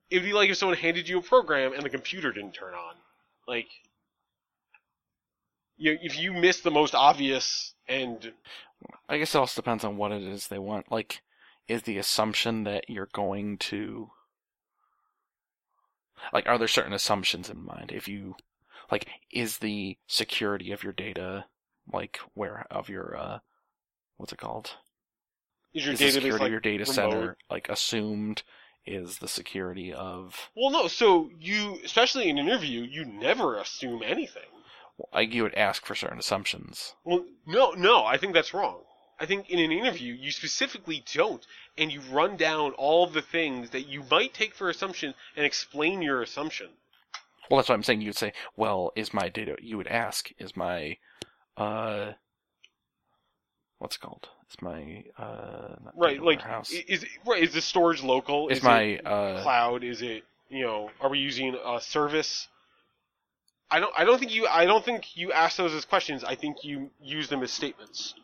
it'd 0.09 0.25
be 0.25 0.33
like 0.33 0.49
if 0.49 0.57
someone 0.57 0.79
handed 0.79 1.07
you 1.07 1.19
a 1.19 1.23
program 1.23 1.75
and 1.75 1.83
the 1.83 1.91
computer 1.91 2.33
didn't 2.33 2.53
turn 2.53 2.73
on. 2.73 2.95
Like, 3.47 3.69
you, 5.77 5.99
if 6.01 6.19
you 6.19 6.33
miss 6.33 6.61
the 6.61 6.71
most 6.71 6.95
obvious 6.95 7.75
and 7.87 8.33
I 9.11 9.19
guess 9.19 9.35
it 9.35 9.39
also 9.39 9.61
depends 9.61 9.85
on 9.85 9.99
what 9.99 10.13
it 10.13 10.23
is 10.23 10.49
they 10.49 10.59
want. 10.59 10.91
Like, 10.91 11.21
is 11.69 11.83
the 11.83 11.99
assumption 11.99 12.65
that 12.65 12.89
you're 12.89 13.11
going 13.13 13.59
to 13.59 14.11
like 16.33 16.47
are 16.49 16.59
there 16.59 16.69
certain 16.69 16.93
assumptions 16.93 17.49
in 17.49 17.65
mind 17.65 17.93
if 17.93 18.09
you 18.09 18.35
like 18.91 19.07
is 19.31 19.59
the 19.59 19.97
security 20.07 20.73
of 20.73 20.83
your 20.83 20.93
data 20.93 21.45
like 21.93 22.21
where 22.35 22.67
of 22.71 22.89
your 22.89 23.17
uh 23.17 23.39
what's 24.17 24.33
it 24.33 24.39
called 24.39 24.73
is 25.73 25.85
your 25.85 25.95
is 25.95 26.01
database 26.01 26.13
security 26.13 26.31
like 26.39 26.43
of 26.43 26.51
your 26.51 26.61
data 26.61 26.85
remote? 26.85 26.95
center 26.95 27.37
like 27.51 27.69
assumed 27.69 28.43
is 28.87 29.19
the 29.19 29.29
security 29.29 29.93
of. 29.93 30.51
Well, 30.57 30.71
no. 30.71 30.89
So 30.89 31.31
you, 31.39 31.79
especially 31.85 32.29
in 32.29 32.39
an 32.39 32.49
interview, 32.49 32.83
you 32.83 33.05
never 33.05 33.59
assume 33.59 34.03
anything. 34.03 34.43
Like 35.13 35.33
you 35.33 35.43
would 35.43 35.55
ask 35.55 35.85
for 35.87 35.95
certain 35.95 36.19
assumptions. 36.19 36.95
Well, 37.05 37.25
no, 37.47 37.73
no. 37.73 38.05
I 38.05 38.17
think 38.17 38.35
that's 38.35 38.53
wrong. 38.55 38.83
I 39.19 39.27
think 39.27 39.51
in 39.51 39.59
an 39.59 39.71
interview, 39.71 40.15
you 40.15 40.31
specifically 40.31 41.05
don't, 41.13 41.47
and 41.77 41.93
you 41.93 42.01
run 42.11 42.37
down 42.37 42.73
all 42.73 43.07
the 43.07 43.23
things 43.23 43.71
that 43.71 43.87
you 43.87 44.03
might 44.11 44.33
take 44.33 44.55
for 44.55 44.71
assumption 44.71 45.15
and 45.37 45.45
explain 45.45 46.01
your 46.01 46.23
assumption. 46.23 46.69
Well, 47.51 47.59
that's 47.59 47.69
what 47.69 47.75
I'm 47.75 47.83
saying. 47.83 48.01
You'd 48.01 48.17
say, 48.17 48.33
"Well, 48.57 48.93
is 48.97 49.13
my 49.13 49.29
data?" 49.29 49.57
You 49.61 49.77
would 49.77 49.89
ask, 49.89 50.31
"Is 50.39 50.57
my, 50.57 50.97
uh, 51.57 52.13
what's 53.79 53.97
it 53.97 54.01
called? 54.01 54.29
It's 54.47 54.61
my 54.63 55.05
uh, 55.19 55.77
Right, 55.95 56.21
like 56.23 56.39
warehouse? 56.45 56.73
i- 56.75 56.85
is 56.89 57.07
right? 57.27 57.43
Is 57.43 57.53
the 57.55 57.61
storage 57.61 58.03
local? 58.03 58.49
Is 58.49 58.59
it 58.59 58.65
my 58.65 58.97
uh, 58.99 59.43
cloud? 59.43 59.85
Is 59.85 60.03
it 60.03 60.25
you 60.49 60.65
know? 60.65 60.91
Are 61.01 61.09
we 61.09 61.19
using 61.19 61.57
a 61.65 61.81
service? 61.81 62.49
I 63.71 63.79
don't. 63.79 63.93
I 63.97 64.05
don't 64.05 64.19
think 64.19 64.35
you. 64.35 64.47
I 64.49 64.65
don't 64.65 64.85
think 64.85 65.17
you 65.17 65.33
ask 65.33 65.57
those 65.57 65.73
as 65.75 65.85
questions. 65.85 66.25
I 66.25 66.35
think 66.35 66.65
you 66.65 66.91
use 67.01 67.29
them 67.29 67.43
as 67.43 67.53
statements. 67.53 68.15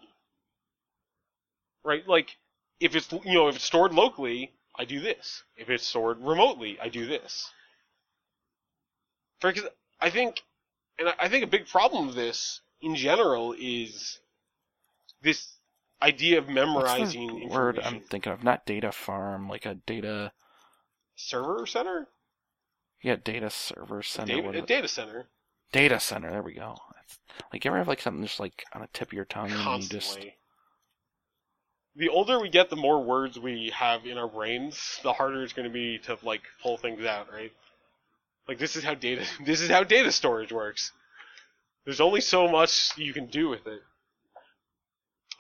Right, 1.85 2.07
like 2.09 2.37
if 2.81 2.97
it's 2.97 3.13
you 3.13 3.35
know 3.35 3.47
if 3.49 3.55
it's 3.57 3.65
stored 3.65 3.93
locally, 3.93 4.53
I 4.77 4.85
do 4.85 4.99
this. 5.01 5.45
If 5.57 5.71
it's 5.71 5.87
stored 5.87 6.19
remotely, 6.21 6.79
I 6.83 6.89
do 6.89 7.07
this. 7.07 7.49
Because 9.41 9.65
I 10.01 10.11
think, 10.11 10.43
and 10.99 11.09
I- 11.11 11.15
I 11.21 11.29
think 11.29 11.45
a 11.45 11.47
big 11.47 11.69
problem 11.69 12.07
with 12.09 12.17
this 12.17 12.61
in 12.81 12.95
general 12.97 13.55
is 13.59 14.21
this 15.23 15.57
idea 16.03 16.39
of 16.39 16.47
what's 16.47 16.55
memorizing 16.55 17.49
word. 17.49 17.79
I'm 17.83 18.01
thinking 18.01 18.33
of? 18.33 18.45
Not 18.45 18.67
data 18.67 18.93
farm, 18.93 19.49
like 19.49 19.67
a 19.67 19.75
data. 19.75 20.33
server 21.15 21.67
center, 21.67 22.09
Yeah, 23.03 23.17
data 23.17 23.51
server 23.51 24.03
center. 24.03 24.43
data, 24.43 24.59
a 24.59 24.63
data 24.63 24.89
center, 24.89 25.27
data 25.73 26.01
center. 26.01 26.31
There 26.31 26.43
we 26.43 26.55
go. 26.55 26.77
Like 27.53 27.65
you 27.65 27.71
ever 27.71 27.79
have 27.79 27.89
like 27.89 28.01
something 28.01 28.25
just 28.25 28.41
like 28.41 28.65
on 28.73 28.83
the 28.83 28.89
tip 28.93 29.09
of 29.09 29.13
your 29.13 29.25
tongue 29.25 29.51
and 29.51 29.53
you 29.53 29.89
just 29.89 30.19
constantly. 30.19 30.35
The 31.95 32.09
older 32.11 32.39
we 32.39 32.51
get, 32.51 32.69
the 32.69 32.77
more 32.77 33.03
words 33.03 33.39
we 33.39 33.71
have 33.75 34.05
in 34.05 34.19
our 34.19 34.29
brains, 34.29 35.01
the 35.03 35.15
harder 35.15 35.43
it's 35.43 35.55
going 35.55 35.69
to 35.69 35.73
be 35.73 35.99
to 36.01 36.19
like 36.23 36.43
pull 36.63 36.77
things 36.77 37.05
out, 37.07 37.33
right? 37.33 37.53
Like 38.49 38.59
this 38.59 38.77
is 38.77 38.85
how 38.85 38.95
data 38.95 39.25
this 39.45 39.61
is 39.61 39.71
how 39.71 39.83
data 39.85 40.13
storage 40.13 40.53
works. 40.53 40.93
There's 41.87 42.01
only 42.01 42.21
so 42.21 42.49
much 42.49 42.91
you 42.99 43.13
can 43.15 43.27
do 43.27 43.49
with 43.49 43.67
it. 43.67 43.81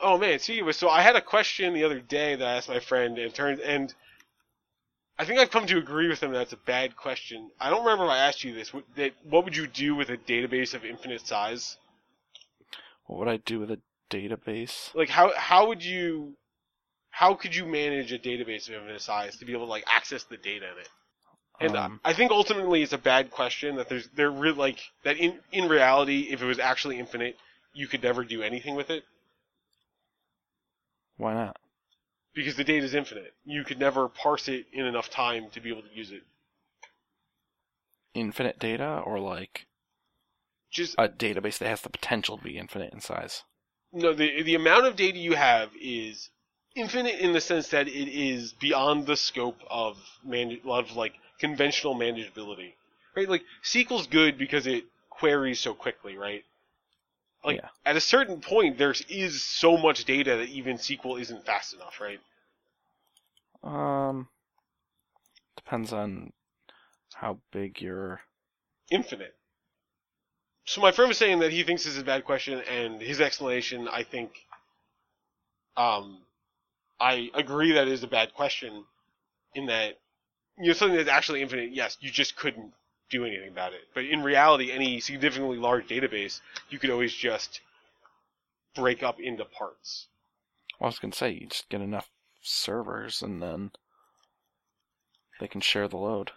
Oh 0.00 0.16
man, 0.16 0.38
see, 0.38 0.62
so 0.72 0.88
I 0.88 1.02
had 1.02 1.16
a 1.16 1.20
question 1.20 1.74
the 1.74 1.84
other 1.84 2.00
day 2.00 2.36
that 2.36 2.46
I 2.46 2.54
asked 2.54 2.68
my 2.68 2.80
friend, 2.80 3.18
and 3.18 3.34
turned 3.34 3.60
and 3.60 3.92
I 5.18 5.24
think 5.24 5.40
I've 5.40 5.50
come 5.50 5.66
to 5.66 5.78
agree 5.78 6.08
with 6.08 6.22
him 6.22 6.32
that 6.32 6.42
it's 6.42 6.52
a 6.52 6.58
bad 6.58 6.96
question. 6.96 7.50
I 7.60 7.70
don't 7.70 7.84
remember 7.84 8.04
if 8.04 8.10
I 8.10 8.18
asked 8.18 8.44
you 8.44 8.54
this. 8.54 8.72
What, 8.72 8.84
that, 8.96 9.14
what 9.24 9.44
would 9.44 9.56
you 9.56 9.66
do 9.66 9.94
with 9.94 10.10
a 10.10 10.18
database 10.18 10.74
of 10.74 10.84
infinite 10.84 11.26
size? 11.26 11.78
what 13.06 13.20
would 13.20 13.28
I 13.28 13.38
do 13.38 13.60
with 13.60 13.70
a 13.70 13.80
database? 14.10 14.94
like 14.94 15.08
how 15.08 15.32
how 15.36 15.68
would 15.68 15.84
you 15.84 16.36
how 17.10 17.34
could 17.34 17.56
you 17.56 17.66
manage 17.66 18.12
a 18.12 18.18
database 18.18 18.68
of 18.68 18.74
infinite 18.74 19.00
size 19.00 19.36
to 19.38 19.44
be 19.44 19.52
able 19.52 19.66
to 19.66 19.70
like 19.70 19.84
access 19.92 20.24
the 20.24 20.36
data 20.36 20.66
in 20.72 20.78
it 20.78 20.88
and 21.60 21.76
Um, 21.76 22.00
i 22.04 22.12
think 22.12 22.30
ultimately 22.30 22.82
it's 22.82 22.92
a 22.92 22.98
bad 22.98 23.30
question 23.30 23.76
that 23.76 23.88
there's 23.88 24.08
they're 24.14 24.30
really 24.30 24.56
like 24.56 24.80
that 25.04 25.16
in 25.16 25.40
in 25.52 25.68
reality 25.68 26.28
if 26.30 26.42
it 26.42 26.46
was 26.46 26.58
actually 26.58 26.98
infinite 26.98 27.36
you 27.72 27.86
could 27.88 28.02
never 28.02 28.24
do 28.24 28.42
anything 28.42 28.74
with 28.74 28.90
it 28.90 29.04
why 31.18 31.34
not? 31.34 31.56
because 32.34 32.54
the 32.56 32.62
data 32.64 32.84
is 32.84 32.94
infinite 32.94 33.34
you 33.44 33.64
could 33.64 33.78
never 33.80 34.08
parse 34.08 34.48
it 34.48 34.66
in 34.72 34.86
enough 34.86 35.10
time 35.10 35.50
to 35.50 35.60
be 35.60 35.70
able 35.70 35.82
to 35.82 35.92
use 35.94 36.12
it 36.12 36.22
Infinite 38.14 38.58
data 38.58 39.00
or 39.04 39.20
like 39.20 39.68
just 40.70 40.94
a 40.98 41.08
database 41.08 41.58
that 41.58 41.68
has 41.68 41.80
the 41.82 41.90
potential 41.90 42.36
to 42.38 42.44
be 42.44 42.58
infinite 42.58 42.92
in 42.92 43.00
size? 43.00 43.44
no 43.92 44.12
the 44.12 44.42
the 44.42 44.54
amount 44.54 44.86
of 44.86 44.94
data 44.96 45.18
you 45.18 45.34
have 45.34 45.70
is 45.80 46.30
infinite 46.76 47.18
in 47.18 47.32
the 47.32 47.40
sense 47.40 47.68
that 47.68 47.88
it 47.88 48.08
is 48.08 48.52
beyond 48.52 49.06
the 49.06 49.16
scope 49.16 49.60
of 49.70 49.96
man 50.24 50.60
of 50.66 50.94
like 50.94 51.14
conventional 51.38 51.94
manageability 51.94 52.72
right 53.16 53.28
like 53.28 53.42
sql's 53.64 54.06
good 54.06 54.38
because 54.38 54.66
it 54.66 54.84
queries 55.10 55.60
so 55.60 55.74
quickly 55.74 56.16
right 56.16 56.44
like 57.44 57.56
Yeah. 57.56 57.68
at 57.84 57.96
a 57.96 58.00
certain 58.00 58.40
point 58.40 58.78
there 58.78 58.94
is 59.08 59.42
so 59.42 59.76
much 59.76 60.04
data 60.04 60.36
that 60.36 60.48
even 60.48 60.76
sql 60.76 61.20
isn't 61.20 61.44
fast 61.46 61.74
enough 61.74 62.00
right 62.00 62.20
Um, 63.62 64.28
depends 65.56 65.92
on 65.92 66.32
how 67.14 67.38
big 67.52 67.80
your. 67.80 68.20
infinite 68.90 69.34
so 70.64 70.80
my 70.80 70.92
friend 70.92 71.08
was 71.08 71.18
saying 71.18 71.40
that 71.40 71.52
he 71.52 71.62
thinks 71.62 71.84
this 71.84 71.94
is 71.94 72.02
a 72.02 72.04
bad 72.04 72.24
question 72.24 72.60
and 72.70 73.00
his 73.00 73.20
explanation 73.20 73.88
i 73.88 74.02
think 74.02 74.30
um 75.76 76.18
i 77.00 77.30
agree 77.34 77.72
that 77.72 77.86
it 77.88 77.92
is 77.92 78.02
a 78.02 78.06
bad 78.08 78.32
question 78.34 78.84
in 79.54 79.66
that 79.66 79.98
you 80.58 80.68
know 80.68 80.72
something 80.72 80.96
that's 80.96 81.08
actually 81.08 81.42
infinite 81.42 81.70
yes 81.72 81.96
you 82.00 82.10
just 82.10 82.36
couldn't 82.36 82.72
do 83.10 83.24
anything 83.24 83.48
about 83.48 83.72
it 83.72 83.82
but 83.94 84.04
in 84.04 84.22
reality 84.22 84.72
any 84.72 84.98
significantly 85.00 85.58
large 85.58 85.86
database 85.86 86.40
you 86.70 86.78
could 86.78 86.90
always 86.90 87.14
just 87.14 87.60
break 88.74 89.02
up 89.02 89.20
into 89.20 89.44
parts 89.44 90.06
Well, 90.78 90.86
I 90.86 90.90
was 90.90 90.98
gonna 90.98 91.14
say 91.14 91.30
you 91.30 91.46
just 91.46 91.68
get 91.68 91.80
enough 91.80 92.10
servers 92.42 93.22
and 93.22 93.42
then 93.42 93.70
they 95.40 95.48
can 95.48 95.60
share 95.60 95.88
the 95.88 95.96
load. 95.96 96.32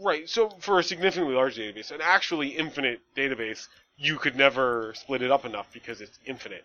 Right. 0.00 0.28
So 0.28 0.50
for 0.60 0.78
a 0.78 0.82
significantly 0.82 1.34
large 1.34 1.56
database, 1.56 1.90
an 1.90 2.00
actually 2.00 2.48
infinite 2.50 3.00
database, 3.16 3.66
you 3.96 4.16
could 4.16 4.36
never 4.36 4.94
split 4.94 5.22
it 5.22 5.30
up 5.30 5.44
enough 5.44 5.72
because 5.72 6.00
it's 6.00 6.18
infinite. 6.24 6.64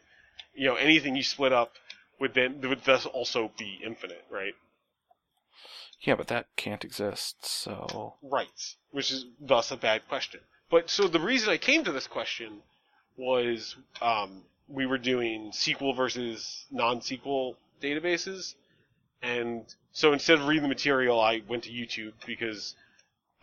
You 0.54 0.68
know, 0.68 0.76
anything 0.76 1.16
you 1.16 1.24
split 1.24 1.52
up 1.52 1.74
would 2.20 2.34
then 2.36 2.62
would 2.62 2.84
thus 2.86 3.06
also 3.06 3.52
be 3.58 3.80
infinite, 3.84 4.24
right? 4.30 4.54
Yeah, 6.04 6.16
but 6.16 6.28
that 6.28 6.48
can't 6.58 6.84
exist. 6.84 7.46
So 7.46 8.16
Right. 8.22 8.76
Which 8.92 9.12
is 9.12 9.26
thus 9.40 9.72
a 9.72 9.78
bad 9.78 10.08
question. 10.08 10.42
But 10.70 10.90
so 10.90 11.08
the 11.08 11.20
reason 11.20 11.50
I 11.50 11.58
came 11.58 11.84
to 11.86 11.92
this 11.92 12.08
question 12.08 12.62
was 13.16 13.76
um, 14.02 14.44
we 14.68 14.86
were 14.86 14.98
doing 14.98 15.52
SQL 15.52 15.96
versus 15.96 16.66
non-SQL 16.72 17.56
databases, 17.82 18.56
and 19.22 19.64
so 19.92 20.14
instead 20.14 20.40
of 20.40 20.48
reading 20.48 20.64
the 20.64 20.70
material, 20.70 21.22
I 21.22 21.42
went 21.48 21.64
to 21.64 21.70
YouTube 21.70 22.14
because 22.26 22.76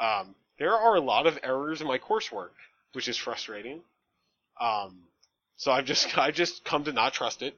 um, 0.00 0.34
there 0.58 0.74
are 0.74 0.96
a 0.96 1.00
lot 1.00 1.26
of 1.26 1.38
errors 1.42 1.80
in 1.80 1.86
my 1.86 1.98
coursework, 1.98 2.50
which 2.92 3.08
is 3.08 3.16
frustrating. 3.16 3.80
Um, 4.60 4.98
so 5.56 5.72
I've 5.72 5.84
just 5.84 6.18
I've 6.18 6.34
just 6.34 6.64
come 6.64 6.84
to 6.84 6.92
not 6.92 7.14
trust 7.14 7.42
it, 7.42 7.56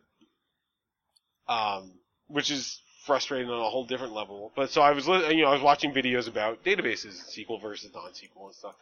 um, 1.49 1.93
which 2.29 2.51
is 2.51 2.81
frustrating 3.07 3.51
on 3.51 3.59
a 3.59 3.69
whole 3.71 3.85
different 3.85 4.13
level. 4.13 4.53
But 4.55 4.71
so 4.71 4.83
I 4.83 4.93
was 4.93 5.07
you 5.07 5.43
know 5.43 5.49
I 5.49 5.53
was 5.53 5.63
watching 5.63 5.93
videos 5.93 6.29
about 6.29 6.65
databases, 6.65 7.23
SQL 7.37 7.61
versus 7.61 7.91
non-SQL 7.95 8.47
and 8.47 8.55
stuff, 8.55 8.75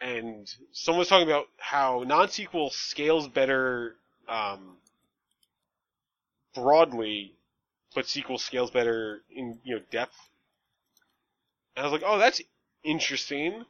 and 0.00 0.54
someone 0.72 1.00
was 1.00 1.08
talking 1.08 1.28
about 1.28 1.46
how 1.58 2.04
non-SQL 2.06 2.70
scales 2.72 3.28
better 3.28 3.96
um, 4.28 4.76
broadly, 6.54 7.32
but 7.94 8.04
SQL 8.06 8.38
scales 8.38 8.70
better 8.70 9.20
in 9.30 9.58
you 9.64 9.76
know 9.76 9.82
depth. 9.90 10.16
And 11.76 11.86
I 11.86 11.90
was 11.90 12.00
like, 12.00 12.08
oh, 12.08 12.18
that's 12.18 12.40
interesting. 12.84 13.64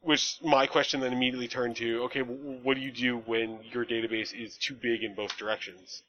Which 0.00 0.36
my 0.42 0.66
question 0.66 1.00
then 1.00 1.14
immediately 1.14 1.48
turned 1.48 1.76
to, 1.76 2.02
okay, 2.04 2.20
what 2.20 2.74
do 2.74 2.82
you 2.82 2.92
do 2.92 3.16
when 3.24 3.60
your 3.72 3.86
database 3.86 4.38
is 4.38 4.58
too 4.58 4.74
big 4.74 5.02
in 5.02 5.14
both 5.14 5.38
directions? 5.38 6.02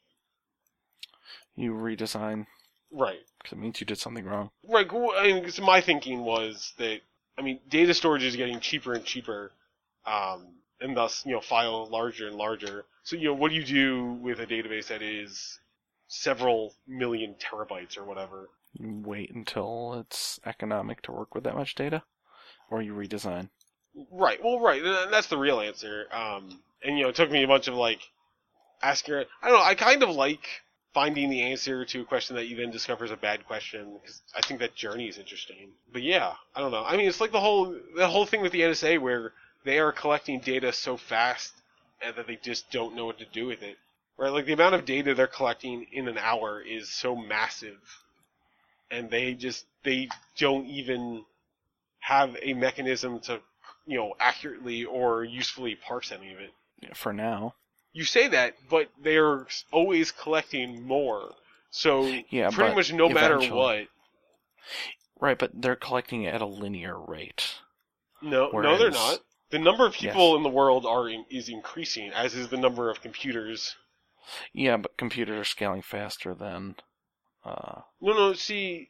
you 1.55 1.73
redesign 1.73 2.45
Right. 2.91 3.19
because 3.39 3.57
it 3.57 3.59
means 3.59 3.79
you 3.79 3.85
did 3.85 3.99
something 3.99 4.25
wrong. 4.25 4.51
Right. 4.67 4.87
I 4.89 5.33
mean, 5.33 5.49
so 5.51 5.63
my 5.63 5.81
thinking 5.81 6.23
was 6.23 6.73
that 6.77 7.01
I 7.37 7.41
mean, 7.41 7.59
data 7.69 7.93
storage 7.93 8.23
is 8.23 8.35
getting 8.35 8.59
cheaper 8.59 8.93
and 8.93 9.03
cheaper, 9.03 9.51
um, 10.05 10.47
and 10.79 10.95
thus 10.95 11.25
you 11.25 11.33
know 11.33 11.41
file 11.41 11.87
larger 11.87 12.27
and 12.27 12.37
larger. 12.37 12.85
So 13.03 13.15
you 13.15 13.25
know, 13.25 13.33
what 13.33 13.49
do 13.49 13.55
you 13.55 13.63
do 13.63 14.13
with 14.21 14.39
a 14.39 14.45
database 14.45 14.87
that 14.87 15.01
is 15.01 15.59
several 16.07 16.73
million 16.87 17.35
terabytes 17.35 17.97
or 17.97 18.05
whatever? 18.05 18.49
You 18.73 19.01
wait 19.05 19.31
until 19.33 19.95
it's 19.99 20.39
economic 20.45 21.01
to 21.03 21.11
work 21.11 21.35
with 21.35 21.43
that 21.43 21.55
much 21.55 21.75
data, 21.75 22.03
or 22.69 22.81
you 22.81 22.93
redesign. 22.93 23.49
Right. 24.11 24.43
Well, 24.43 24.59
right. 24.59 24.81
That's 24.83 25.27
the 25.27 25.37
real 25.37 25.59
answer. 25.59 26.05
Um, 26.11 26.61
and 26.83 26.97
you 26.97 27.03
know, 27.03 27.09
it 27.09 27.15
took 27.15 27.31
me 27.31 27.43
a 27.43 27.47
bunch 27.47 27.67
of 27.67 27.75
like 27.75 28.01
asking. 28.81 29.25
I 29.41 29.49
don't 29.49 29.57
know. 29.57 29.63
I 29.63 29.75
kind 29.75 30.03
of 30.03 30.09
like 30.09 30.47
finding 30.95 31.29
the 31.29 31.41
answer 31.41 31.83
to 31.83 32.01
a 32.01 32.05
question 32.05 32.37
that 32.37 32.47
you 32.47 32.55
then 32.55 32.71
discover 32.71 33.03
is 33.03 33.11
a 33.11 33.17
bad 33.17 33.45
question 33.45 33.99
because 34.01 34.21
I 34.33 34.41
think 34.41 34.61
that 34.61 34.73
journey 34.75 35.09
is 35.09 35.17
interesting. 35.17 35.71
But 35.91 36.03
yeah, 36.03 36.33
I 36.55 36.61
don't 36.61 36.71
know. 36.71 36.85
I 36.85 36.95
mean, 36.95 37.07
it's 37.07 37.19
like 37.19 37.33
the 37.33 37.41
whole 37.41 37.77
the 37.95 38.07
whole 38.07 38.25
thing 38.25 38.41
with 38.41 38.53
the 38.53 38.61
NSA 38.61 38.99
where 38.99 39.33
they 39.65 39.77
are 39.79 39.91
collecting 39.91 40.39
data 40.39 40.71
so 40.71 40.95
fast 40.95 41.53
and 42.01 42.15
that 42.15 42.27
they 42.27 42.37
just 42.37 42.71
don't 42.71 42.95
know 42.95 43.05
what 43.05 43.19
to 43.19 43.25
do 43.25 43.45
with 43.45 43.61
it. 43.61 43.77
Right? 44.17 44.31
Like 44.31 44.45
the 44.45 44.53
amount 44.53 44.75
of 44.75 44.85
data 44.85 45.13
they're 45.13 45.27
collecting 45.27 45.85
in 45.91 46.07
an 46.07 46.17
hour 46.17 46.61
is 46.61 46.89
so 46.89 47.13
massive 47.13 47.77
and 48.89 49.09
they 49.09 49.33
just 49.33 49.65
they 49.83 50.07
don't 50.37 50.65
even 50.67 51.25
have 51.99 52.37
a 52.41 52.53
mechanism 52.53 53.19
to 53.19 53.41
you 53.85 53.97
know 53.97 54.13
accurately 54.19 54.85
or 54.85 55.25
usefully 55.25 55.75
parse 55.75 56.13
any 56.13 56.31
of 56.31 56.39
it. 56.39 56.51
For 56.95 57.11
now. 57.11 57.55
You 57.95 58.03
say 58.03 58.27
that, 58.27 58.55
but 58.69 58.89
they're 59.01 59.47
always 59.71 60.11
collecting 60.11 60.85
more. 60.85 61.33
So 61.71 62.05
Yeah, 62.29 62.49
pretty 62.49 62.75
much 62.75 62.91
no 62.91 63.07
matter 63.07 63.39
what. 63.39 63.87
Right, 65.21 65.39
but 65.39 65.51
they're 65.53 65.77
collecting 65.77 66.25
at 66.25 66.41
a 66.41 66.45
linear 66.45 66.99
rate. 66.99 67.55
No, 68.21 68.49
no, 68.51 68.77
they're 68.77 68.91
not. 68.91 69.19
The 69.49 69.59
number 69.59 69.85
of 69.85 69.93
people 69.93 70.31
Yes. 70.31 70.35
in 70.37 70.43
the 70.43 70.49
world 70.49 70.85
are 70.85 71.07
in, 71.07 71.23
is 71.29 71.47
increasing, 71.47 72.11
as 72.11 72.35
is 72.35 72.49
the 72.49 72.57
number 72.57 72.89
of 72.89 72.99
computers. 73.01 73.77
Yeah, 74.51 74.75
but 74.75 74.97
computers 74.97 75.39
are 75.39 75.45
scaling 75.45 75.81
faster 75.81 76.33
than. 76.33 76.75
Uh, 77.45 77.81
No, 78.01 78.11
no. 78.11 78.33
See, 78.33 78.89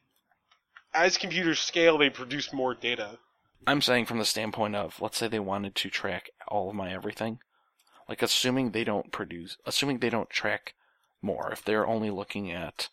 as 0.96 1.20
computers 1.20 1.60
scale, 1.60 2.00
they 2.00 2.10
produce 2.10 2.52
more 2.52 2.74
data. 2.74 3.20
I'm 3.68 3.84
saying 3.84 4.08
from 4.08 4.18
the 4.18 4.26
standpoint 4.26 4.76
of, 4.76 5.00
let's 5.00 5.20
say 5.20 5.28
they 5.28 5.40
wanted 5.40 5.76
to 5.76 5.92
track 5.92 6.32
all 6.48 6.70
of 6.70 6.76
my 6.76 6.92
everything. 6.92 7.38
Like, 8.08 8.22
assuming 8.22 8.72
they 8.72 8.84
don't 8.84 9.12
produce, 9.12 9.58
assuming 9.66 10.00
they 10.00 10.10
don't 10.10 10.30
track 10.30 10.76
more, 11.22 11.52
if 11.52 11.64
they're 11.64 11.88
only 11.88 12.12
looking 12.12 12.52
at, 12.52 12.90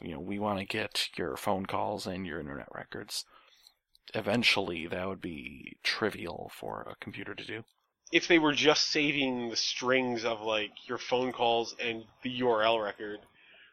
you 0.00 0.12
know, 0.12 0.20
we 0.20 0.38
want 0.38 0.58
to 0.58 0.64
get 0.64 1.08
your 1.16 1.36
phone 1.36 1.66
calls 1.66 2.06
and 2.06 2.26
your 2.26 2.40
internet 2.40 2.68
records, 2.74 3.24
eventually 4.14 4.86
that 4.86 5.08
would 5.08 5.20
be 5.20 5.76
trivial 5.82 6.50
for 6.54 6.86
a 6.90 7.02
computer 7.02 7.34
to 7.34 7.44
do. 7.44 7.64
If 8.10 8.28
they 8.28 8.38
were 8.38 8.52
just 8.52 8.88
saving 8.88 9.48
the 9.48 9.56
strings 9.56 10.24
of 10.24 10.42
like 10.42 10.72
your 10.86 10.98
phone 10.98 11.32
calls 11.32 11.74
and 11.80 12.04
the 12.22 12.40
URL 12.40 12.82
record, 12.82 13.20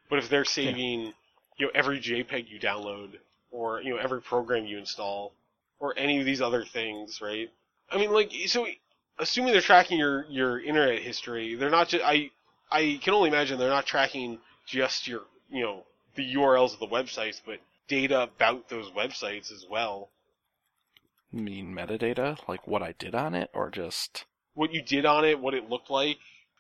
but 0.10 0.20
if 0.20 0.30
they're 0.30 0.46
saving, 0.46 1.14
you 1.58 1.66
know, 1.66 1.72
every 1.76 2.00
JPEG 2.00 2.50
you 2.50 2.60
download 2.60 3.18
or 3.52 3.82
you 3.82 3.94
know 3.94 4.00
every 4.00 4.22
program 4.22 4.66
you 4.66 4.78
install 4.78 5.34
or 5.80 5.94
any 5.98 6.20
of 6.20 6.26
these 6.26 6.42
other 6.42 6.64
things, 6.64 7.22
right? 7.22 7.50
I 7.92 7.98
mean, 7.98 8.12
like, 8.12 8.32
so 8.48 8.68
assuming 9.20 9.54
they're 9.54 9.62
tracking 9.62 10.00
your 10.00 10.26
your 10.30 10.60
internet 10.60 11.02
history, 11.02 11.56
they're 11.56 11.70
not 11.70 11.90
just 11.90 12.04
I 12.04 12.32
I 12.72 13.00
can 13.02 13.14
only 13.14 13.30
imagine 13.30 13.60
they're 13.60 13.70
not 13.70 13.86
tracking 13.86 14.40
just 14.66 15.08
your 15.08 15.22
you 15.50 15.64
know 15.64 15.84
the 16.16 16.36
URLs 16.36 16.74
of 16.74 16.80
the 16.80 16.88
websites, 16.88 17.42
but 17.46 17.60
data 17.88 18.24
about 18.24 18.70
those 18.70 18.90
websites 18.92 19.52
as 19.52 19.66
well. 19.70 20.10
You 21.32 21.42
mean 21.42 21.74
metadata, 21.74 22.38
like 22.48 22.68
what 22.68 22.82
I 22.82 22.94
did 22.98 23.14
on 23.14 23.36
it, 23.36 23.50
or 23.54 23.70
just 23.70 24.26
What 24.54 24.74
you 24.74 24.82
did 24.82 25.06
on 25.06 25.26
it, 25.26 25.40
what 25.40 25.54
it 25.54 25.70
looked 25.70 25.90
like. 25.90 26.18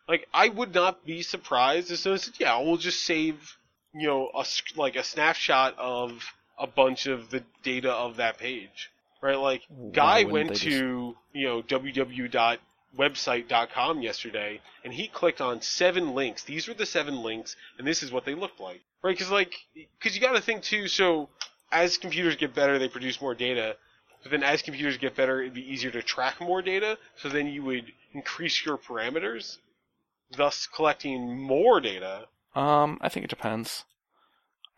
Like 0.07 0.27
I 0.33 0.49
would 0.49 0.73
not 0.73 1.05
be 1.05 1.21
surprised 1.21 1.91
as 1.91 2.01
soon 2.01 2.13
as 2.13 2.31
yeah, 2.39 2.59
we'll 2.59 2.77
just 2.77 3.03
save 3.03 3.57
you 3.93 4.07
know 4.07 4.29
a 4.35 4.45
like 4.75 4.95
a 4.95 5.03
snapshot 5.03 5.75
of 5.77 6.23
a 6.57 6.67
bunch 6.67 7.05
of 7.05 7.29
the 7.29 7.43
data 7.63 7.91
of 7.91 8.17
that 8.17 8.37
page, 8.37 8.91
right? 9.21 9.37
Like 9.37 9.63
guy 9.91 10.23
went 10.23 10.49
they 10.49 10.55
just- 10.55 10.65
to 10.65 11.15
you 11.33 11.47
know 11.47 11.61
www.website.com 11.61 14.01
yesterday 14.01 14.61
and 14.83 14.93
he 14.93 15.07
clicked 15.07 15.41
on 15.41 15.61
seven 15.61 16.15
links. 16.15 16.43
These 16.43 16.67
were 16.67 16.73
the 16.73 16.85
seven 16.85 17.21
links, 17.23 17.55
and 17.77 17.87
this 17.87 18.03
is 18.03 18.11
what 18.11 18.25
they 18.25 18.35
looked 18.35 18.59
like, 18.59 18.81
right? 19.03 19.15
Because 19.15 19.31
like 19.31 19.53
because 19.73 20.15
you 20.15 20.21
got 20.21 20.33
to 20.33 20.41
think 20.41 20.63
too. 20.63 20.87
So 20.87 21.29
as 21.71 21.97
computers 21.97 22.35
get 22.35 22.53
better, 22.53 22.79
they 22.79 22.89
produce 22.89 23.21
more 23.21 23.35
data. 23.35 23.75
But 24.23 24.31
then 24.31 24.43
as 24.43 24.61
computers 24.61 24.97
get 24.97 25.15
better, 25.15 25.41
it'd 25.41 25.53
be 25.53 25.71
easier 25.71 25.91
to 25.91 26.01
track 26.01 26.41
more 26.41 26.61
data. 26.61 26.97
So 27.17 27.29
then 27.29 27.47
you 27.47 27.63
would 27.63 27.85
increase 28.13 28.65
your 28.65 28.77
parameters, 28.77 29.57
thus 30.35 30.67
collecting 30.67 31.41
more 31.41 31.79
data. 31.79 32.25
Um, 32.55 32.97
I 33.01 33.09
think 33.09 33.23
it 33.23 33.29
depends. 33.29 33.85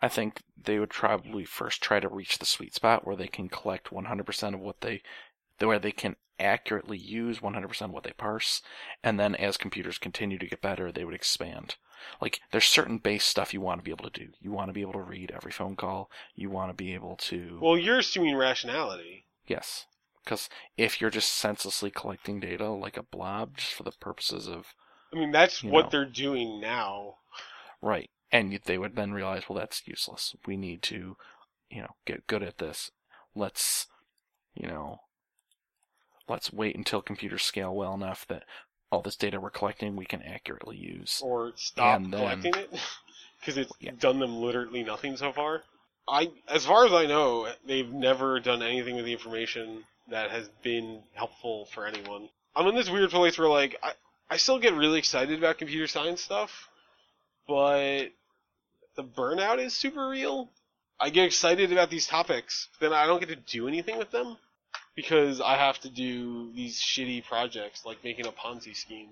I 0.01 0.07
think 0.07 0.41
they 0.61 0.79
would 0.79 0.89
probably 0.89 1.45
first 1.45 1.81
try 1.81 1.99
to 1.99 2.09
reach 2.09 2.39
the 2.39 2.45
sweet 2.45 2.73
spot 2.73 3.05
where 3.05 3.15
they 3.15 3.27
can 3.27 3.49
collect 3.49 3.89
100% 3.89 4.53
of 4.53 4.59
what 4.59 4.81
they, 4.81 5.01
where 5.59 5.79
they 5.79 5.91
can 5.91 6.15
accurately 6.39 6.97
use 6.97 7.39
100% 7.39 7.81
of 7.81 7.91
what 7.91 8.03
they 8.03 8.13
parse, 8.13 8.61
and 9.03 9.19
then 9.19 9.35
as 9.35 9.57
computers 9.57 9.97
continue 9.97 10.39
to 10.39 10.47
get 10.47 10.61
better, 10.61 10.91
they 10.91 11.05
would 11.05 11.13
expand. 11.13 11.75
Like, 12.19 12.39
there's 12.51 12.65
certain 12.65 12.97
base 12.97 13.23
stuff 13.23 13.53
you 13.53 13.61
want 13.61 13.79
to 13.79 13.83
be 13.83 13.91
able 13.91 14.09
to 14.09 14.19
do. 14.19 14.29
You 14.39 14.51
want 14.51 14.69
to 14.69 14.73
be 14.73 14.81
able 14.81 14.93
to 14.93 15.01
read 15.01 15.31
every 15.31 15.51
phone 15.51 15.75
call. 15.75 16.09
You 16.33 16.49
want 16.49 16.71
to 16.71 16.75
be 16.75 16.95
able 16.95 17.15
to. 17.17 17.59
Well, 17.61 17.77
you're 17.77 17.99
assuming 17.99 18.35
rationality. 18.35 19.25
Yes. 19.45 19.85
Because 20.23 20.49
if 20.77 20.99
you're 20.99 21.09
just 21.09 21.33
senselessly 21.33 21.91
collecting 21.91 22.39
data 22.39 22.69
like 22.69 22.97
a 22.97 23.03
blob 23.03 23.57
just 23.57 23.73
for 23.73 23.83
the 23.83 23.91
purposes 23.91 24.47
of 24.47 24.73
I 25.13 25.17
mean, 25.17 25.31
that's 25.31 25.63
what 25.63 25.85
know. 25.85 25.89
they're 25.91 26.05
doing 26.05 26.61
now. 26.61 27.15
Right. 27.81 28.09
And 28.31 28.57
they 28.65 28.77
would 28.77 28.95
then 28.95 29.11
realize, 29.11 29.43
well, 29.49 29.59
that's 29.59 29.85
useless. 29.87 30.35
We 30.45 30.55
need 30.57 30.81
to, 30.83 31.17
you 31.69 31.81
know, 31.81 31.95
get 32.05 32.27
good 32.27 32.43
at 32.43 32.57
this. 32.59 32.91
Let's, 33.35 33.87
you 34.55 34.67
know, 34.67 35.01
let's 36.29 36.53
wait 36.53 36.75
until 36.75 37.01
computers 37.01 37.43
scale 37.43 37.75
well 37.75 37.93
enough 37.93 38.25
that 38.29 38.43
all 38.91 39.01
this 39.01 39.15
data 39.15 39.39
we're 39.39 39.49
collecting 39.49 39.95
we 39.95 40.05
can 40.05 40.21
accurately 40.21 40.77
use. 40.77 41.21
Or 41.23 41.51
stop 41.55 42.01
then- 42.01 42.11
collecting 42.11 42.53
it. 42.55 42.69
Because 43.39 43.57
it's 43.57 43.71
Yeah. 43.79 43.93
done 43.99 44.19
them 44.19 44.35
literally 44.35 44.83
nothing 44.83 45.17
so 45.17 45.31
far. 45.33 45.63
I, 46.07 46.29
as 46.47 46.63
far 46.63 46.85
as 46.85 46.93
I 46.93 47.07
know, 47.07 47.51
they've 47.65 47.89
never 47.91 48.39
done 48.39 48.61
anything 48.61 48.95
with 48.95 49.05
the 49.05 49.13
information 49.13 49.83
that 50.09 50.29
has 50.29 50.47
been 50.61 51.01
helpful 51.15 51.65
for 51.73 51.87
anyone. 51.87 52.29
I'm 52.55 52.67
in 52.67 52.75
this 52.75 52.87
weird 52.91 53.09
place 53.09 53.39
where, 53.39 53.47
like, 53.49 53.77
I, 53.81 53.93
I 54.29 54.37
still 54.37 54.59
get 54.59 54.75
really 54.75 54.99
excited 54.99 55.39
about 55.39 55.57
computer 55.57 55.87
science 55.87 56.21
stuff, 56.21 56.69
but 57.47 58.09
the 58.95 59.03
burnout 59.03 59.59
is 59.59 59.75
super 59.75 60.07
real. 60.09 60.49
I 60.99 61.09
get 61.09 61.25
excited 61.25 61.71
about 61.71 61.89
these 61.89 62.07
topics, 62.07 62.67
then 62.79 62.93
I 62.93 63.07
don't 63.07 63.19
get 63.19 63.29
to 63.29 63.35
do 63.35 63.67
anything 63.67 63.97
with 63.97 64.11
them 64.11 64.37
because 64.95 65.41
I 65.41 65.55
have 65.55 65.79
to 65.79 65.89
do 65.89 66.51
these 66.53 66.79
shitty 66.79 67.25
projects 67.25 67.85
like 67.85 68.03
making 68.03 68.27
a 68.27 68.31
Ponzi 68.31 68.75
scheme. 68.75 69.09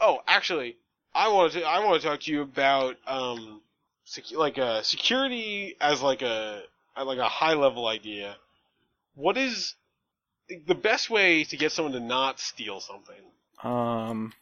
Oh, 0.00 0.20
actually, 0.26 0.76
I 1.14 1.28
want 1.28 1.52
to 1.52 1.62
I 1.62 1.84
want 1.84 2.00
to 2.00 2.08
talk 2.08 2.20
to 2.20 2.32
you 2.32 2.42
about 2.42 2.96
um 3.06 3.60
like 4.34 4.58
a 4.58 4.84
security 4.84 5.76
as 5.80 6.02
like 6.02 6.22
a 6.22 6.62
like 6.96 7.18
a 7.18 7.28
high 7.28 7.54
level 7.54 7.86
idea. 7.86 8.36
What 9.14 9.36
is 9.36 9.74
the 10.66 10.74
best 10.74 11.10
way 11.10 11.44
to 11.44 11.56
get 11.56 11.72
someone 11.72 11.92
to 11.92 12.00
not 12.00 12.38
steal 12.40 12.80
something? 12.80 13.16
Um, 13.62 14.32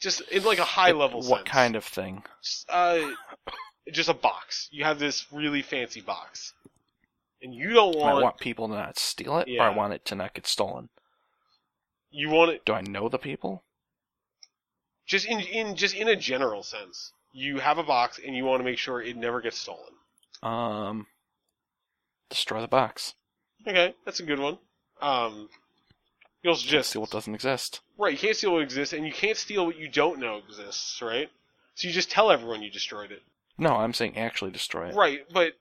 Just 0.00 0.20
in 0.30 0.44
like 0.44 0.58
a 0.58 0.64
high 0.64 0.92
level 0.92 1.22
sense. 1.22 1.30
what 1.30 1.38
sense. 1.40 1.48
kind 1.50 1.76
of 1.76 1.84
thing? 1.84 2.22
Just, 2.42 2.66
uh, 2.70 3.10
just 3.92 4.08
a 4.08 4.14
box. 4.14 4.68
You 4.70 4.84
have 4.84 4.98
this 4.98 5.26
really 5.32 5.62
fancy 5.62 6.00
box, 6.00 6.52
and 7.42 7.52
you 7.54 7.70
don't 7.70 7.96
want. 7.96 8.10
I 8.10 8.12
want, 8.12 8.22
want 8.24 8.38
people 8.38 8.68
to 8.68 8.74
not 8.74 8.98
steal 8.98 9.38
it, 9.38 9.48
or 9.48 9.50
Yeah. 9.50 9.64
I 9.64 9.70
want 9.70 9.94
it 9.94 10.04
to 10.06 10.14
not 10.14 10.34
get 10.34 10.46
stolen. 10.46 10.88
you 12.10 12.30
want 12.30 12.50
it 12.52 12.64
Do 12.64 12.72
I 12.74 12.80
know 12.82 13.08
the 13.08 13.18
people? 13.18 13.64
just 15.06 15.26
in 15.26 15.40
in 15.40 15.74
just 15.74 15.94
in 15.94 16.06
a 16.08 16.16
general 16.16 16.62
sense. 16.62 17.12
You 17.32 17.58
have 17.58 17.78
a 17.78 17.82
box, 17.82 18.18
and 18.24 18.34
you 18.36 18.44
want 18.44 18.60
to 18.60 18.64
make 18.64 18.78
sure 18.78 19.00
it 19.02 19.16
never 19.16 19.40
gets 19.40 19.58
stolen. 19.58 19.92
Um, 20.42 21.06
destroy 22.30 22.60
the 22.60 22.68
box. 22.68 23.14
Okay, 23.66 23.94
that's 24.04 24.20
a 24.20 24.24
good 24.24 24.38
one. 24.38 24.58
Um, 25.00 25.48
you 26.42 26.50
also 26.50 26.62
Can't 26.62 26.70
just 26.70 26.90
steal 26.90 27.02
what 27.02 27.10
doesn't 27.10 27.34
exist. 27.34 27.80
right. 27.98 28.12
You 28.12 28.18
can't 28.18 28.36
steal 28.36 28.52
what 28.52 28.62
exists, 28.62 28.92
and 28.94 29.06
you 29.06 29.12
can't 29.12 29.36
steal 29.36 29.66
what 29.66 29.76
you 29.78 29.88
don't 29.88 30.18
know 30.20 30.38
exists. 30.38 31.00
Right. 31.02 31.28
So 31.74 31.88
you 31.88 31.94
just 31.94 32.10
tell 32.10 32.30
everyone 32.30 32.62
you 32.62 32.70
destroyed 32.70 33.12
it. 33.12 33.22
No, 33.56 33.70
I'm 33.76 33.92
saying 33.92 34.16
actually 34.16 34.50
destroy 34.52 34.88
it. 34.88 34.94
Right, 34.94 35.20
but 35.32 35.54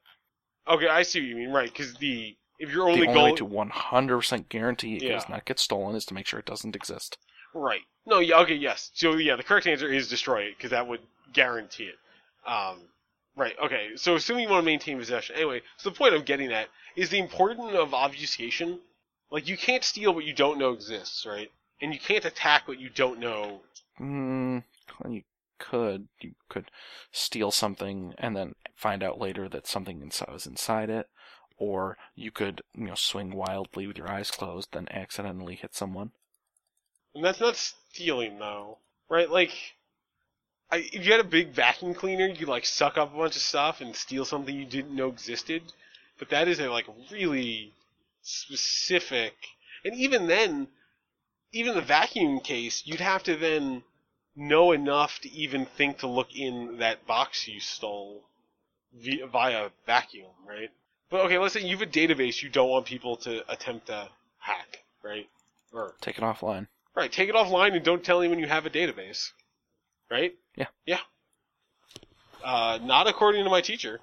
okay, 0.68 0.88
I 0.88 1.02
see 1.04 1.20
what 1.20 1.28
you 1.30 1.36
mean. 1.36 1.50
Right, 1.52 1.70
because 1.72 1.96
the 1.96 2.36
if 2.60 2.72
your 2.72 2.86
The 2.88 2.92
only 2.94 3.08
only 3.08 3.14
goal 3.14 3.24
way 3.26 3.36
to 3.36 3.46
100% 3.46 4.50
guarantee 4.50 4.96
it 4.98 5.04
Yeah. 5.04 5.14
does 5.14 5.30
not 5.30 5.46
get 5.46 5.60
stolen 5.60 5.96
is 5.96 6.06
to 6.06 6.14
make 6.14 6.26
sure 6.28 6.40
it 6.40 6.46
doesn't 6.46 6.76
exist. 6.76 7.18
Right. 7.54 7.82
No, 8.06 8.20
yeah, 8.20 8.40
okay, 8.40 8.56
yes. 8.56 8.90
So, 8.94 9.14
yeah, 9.16 9.36
the 9.36 9.44
correct 9.44 9.68
answer 9.68 9.92
is 9.92 10.08
destroy 10.10 10.42
it, 10.44 10.58
because 10.58 10.72
that 10.72 10.88
would 10.88 11.02
guarantee 11.34 11.86
it. 11.86 11.96
Um, 12.50 12.80
right, 13.36 13.54
okay. 13.64 13.90
So, 13.96 14.16
assuming 14.16 14.44
you 14.44 14.50
want 14.50 14.62
to 14.62 14.66
maintain 14.66 14.98
possession. 14.98 15.36
Anyway, 15.36 15.62
so 15.78 15.90
the 15.90 15.96
point 15.96 16.14
I'm 16.16 16.24
getting 16.24 16.52
at 16.52 16.68
is 16.96 17.10
the 17.10 17.20
importance 17.20 17.74
of 17.74 17.94
obfuscation. 17.94 18.80
Like, 19.30 19.48
you 19.48 19.58
can't 19.58 19.84
steal 19.84 20.14
what 20.14 20.26
you 20.26 20.34
don't 20.34 20.58
know 20.58 20.72
exists, 20.72 21.26
right? 21.26 21.52
And 21.82 21.94
you 21.94 22.00
can't 22.00 22.26
attack 22.26 22.68
what 22.68 22.80
you 22.80 22.90
don't 22.90 23.20
know. 23.20 23.62
Mm, 24.00 24.64
you 25.08 25.24
could. 25.60 26.08
You 26.22 26.32
could 26.50 26.72
steal 27.12 27.52
something 27.52 28.14
and 28.18 28.36
then 28.36 28.56
find 28.76 29.04
out 29.04 29.20
later 29.20 29.50
that 29.50 29.68
something 29.68 30.02
inside 30.02 30.32
was 30.32 30.46
inside 30.46 30.90
it. 30.90 31.10
Or 31.58 31.98
you 32.16 32.32
could, 32.32 32.62
you 32.76 32.86
know, 32.86 32.96
swing 32.96 33.34
wildly 33.34 33.88
with 33.88 33.98
your 33.98 34.10
eyes 34.10 34.32
closed, 34.32 34.70
then 34.72 34.88
accidentally 34.92 35.56
hit 35.56 35.76
someone. 35.76 36.12
And 37.16 37.26
that's 37.26 37.40
not 37.40 37.56
stealing, 37.56 38.38
though. 38.38 38.78
Right? 39.10 39.30
Like, 39.30 39.74
I, 40.72 40.78
if 40.78 41.06
you 41.06 41.12
had 41.12 41.22
a 41.22 41.24
big 41.24 41.50
vacuum 41.50 41.94
cleaner, 41.96 42.28
you 42.28 42.36
could, 42.36 42.48
like, 42.48 42.66
suck 42.66 42.98
up 42.98 43.14
a 43.14 43.18
bunch 43.18 43.36
of 43.36 43.42
stuff 43.42 43.82
and 43.82 43.96
steal 43.96 44.24
something 44.24 44.56
you 44.56 44.66
didn't 44.66 44.96
know 44.96 45.10
existed. 45.10 45.64
But 46.20 46.30
that 46.30 46.48
is 46.48 46.60
a, 46.60 46.70
like, 46.70 46.86
really 47.12 47.74
specific. 48.28 49.34
And 49.86 49.96
even 49.96 50.28
then, 50.28 50.68
even 51.54 51.76
the 51.76 51.82
vacuum 51.82 52.40
case, 52.42 52.84
you'd 52.86 53.00
have 53.00 53.24
to 53.24 53.36
then 53.36 53.84
know 54.36 54.72
enough 54.72 55.20
to 55.22 55.32
even 55.32 55.66
think 55.66 56.00
to 56.00 56.08
look 56.08 56.36
in 56.36 56.78
that 56.78 57.08
box 57.08 57.48
you 57.48 57.60
stole 57.60 58.24
via, 58.94 59.26
via 59.28 59.70
vacuum, 59.86 60.30
right? 60.48 60.70
But 61.10 61.22
okay, 61.26 61.38
let's 61.38 61.54
say 61.54 61.62
you 61.62 61.78
have 61.78 61.88
a 61.88 61.90
database 61.92 62.44
you 62.44 62.50
don't 62.50 62.70
want 62.70 62.86
people 62.86 63.16
to 63.18 63.50
attempt 63.52 63.88
to 63.88 64.10
hack, 64.40 64.84
right? 65.04 65.28
Or 65.72 65.96
Take 66.02 66.18
it 66.18 66.22
offline. 66.24 66.68
right, 66.96 67.12
take 67.12 67.30
it 67.30 67.36
offline 67.36 67.76
and 67.76 67.84
don't 67.84 68.04
tell 68.04 68.20
anyone 68.20 68.40
you 68.40 68.48
have 68.48 68.66
a 68.66 68.70
database, 68.70 69.32
right? 70.12 70.34
Yeah. 70.56 70.68
Yeah. 70.86 71.00
Uh, 72.44 72.80
not 72.84 73.08
according 73.08 73.44
to 73.44 73.50
my 73.50 73.62
teacher. 73.62 74.00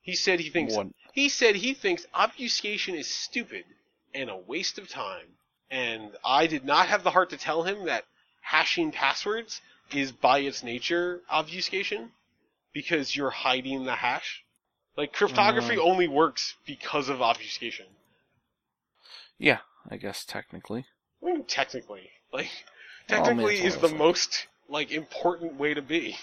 He 0.00 0.14
said 0.14 0.40
he 0.40 0.48
thinks 0.50 0.74
What? 0.74 0.88
He 1.18 1.28
said 1.28 1.56
he 1.56 1.74
thinks 1.74 2.06
obfuscation 2.14 2.94
is 2.94 3.12
stupid 3.12 3.64
and 4.14 4.30
a 4.30 4.36
waste 4.36 4.78
of 4.78 4.88
time. 4.88 5.26
And 5.68 6.12
I 6.24 6.46
did 6.46 6.64
not 6.64 6.86
have 6.86 7.02
the 7.02 7.10
heart 7.10 7.30
to 7.30 7.36
tell 7.36 7.64
him 7.64 7.86
that 7.86 8.04
hashing 8.40 8.92
passwords 8.92 9.60
is 9.92 10.12
by 10.12 10.38
its 10.38 10.62
nature 10.62 11.22
obfuscation 11.28 12.12
because 12.72 13.16
you're 13.16 13.30
hiding 13.30 13.84
the 13.84 13.96
hash. 13.96 14.44
Like 14.96 15.12
cryptography 15.12 15.76
Uh. 15.76 15.82
only 15.82 16.06
works 16.06 16.54
because 16.64 17.08
of 17.08 17.20
obfuscation. 17.20 17.86
Yeah, 19.38 19.58
I 19.90 19.96
guess 19.96 20.24
technically. 20.24 20.86
I 21.20 21.26
mean, 21.26 21.44
technically, 21.44 22.10
like 22.32 22.46
mean, 22.46 22.54
technically 23.08 23.60
is 23.60 23.78
the 23.78 23.88
most 23.88 24.46
like 24.68 24.92
important 24.92 25.54
way 25.54 25.74
to 25.74 25.82
be. 25.82 26.16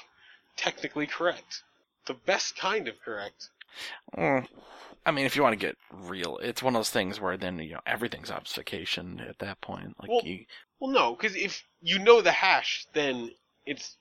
Technically 0.56 1.06
correct. 1.06 1.64
The 2.06 2.14
best 2.14 2.56
kind 2.56 2.88
of 2.88 3.02
correct. 3.02 3.50
Mm, 4.18 4.48
I 5.06 5.12
mean, 5.12 5.26
if 5.26 5.36
you 5.36 5.44
want 5.44 5.54
to 5.54 5.66
get 5.66 5.78
real, 5.92 6.38
it's 6.42 6.64
one 6.64 6.76
of 6.76 6.80
those 6.80 6.90
things 6.90 7.20
where 7.20 7.38
then 7.38 7.60
you 7.60 7.74
know 7.74 7.82
everything's 7.86 8.32
obfuscation 8.32 9.20
at 9.20 9.40
that 9.40 9.62
point. 9.62 9.96
Like 10.00 10.10
Well- 10.10 10.22
you, 10.24 10.46
Well, 10.80 10.92
no, 10.92 11.16
because 11.16 11.36
if 11.36 11.64
you 11.82 12.00
know 12.00 12.22
the 12.22 12.32
hash, 12.32 12.86
then 12.94 13.32
it's 13.66 13.98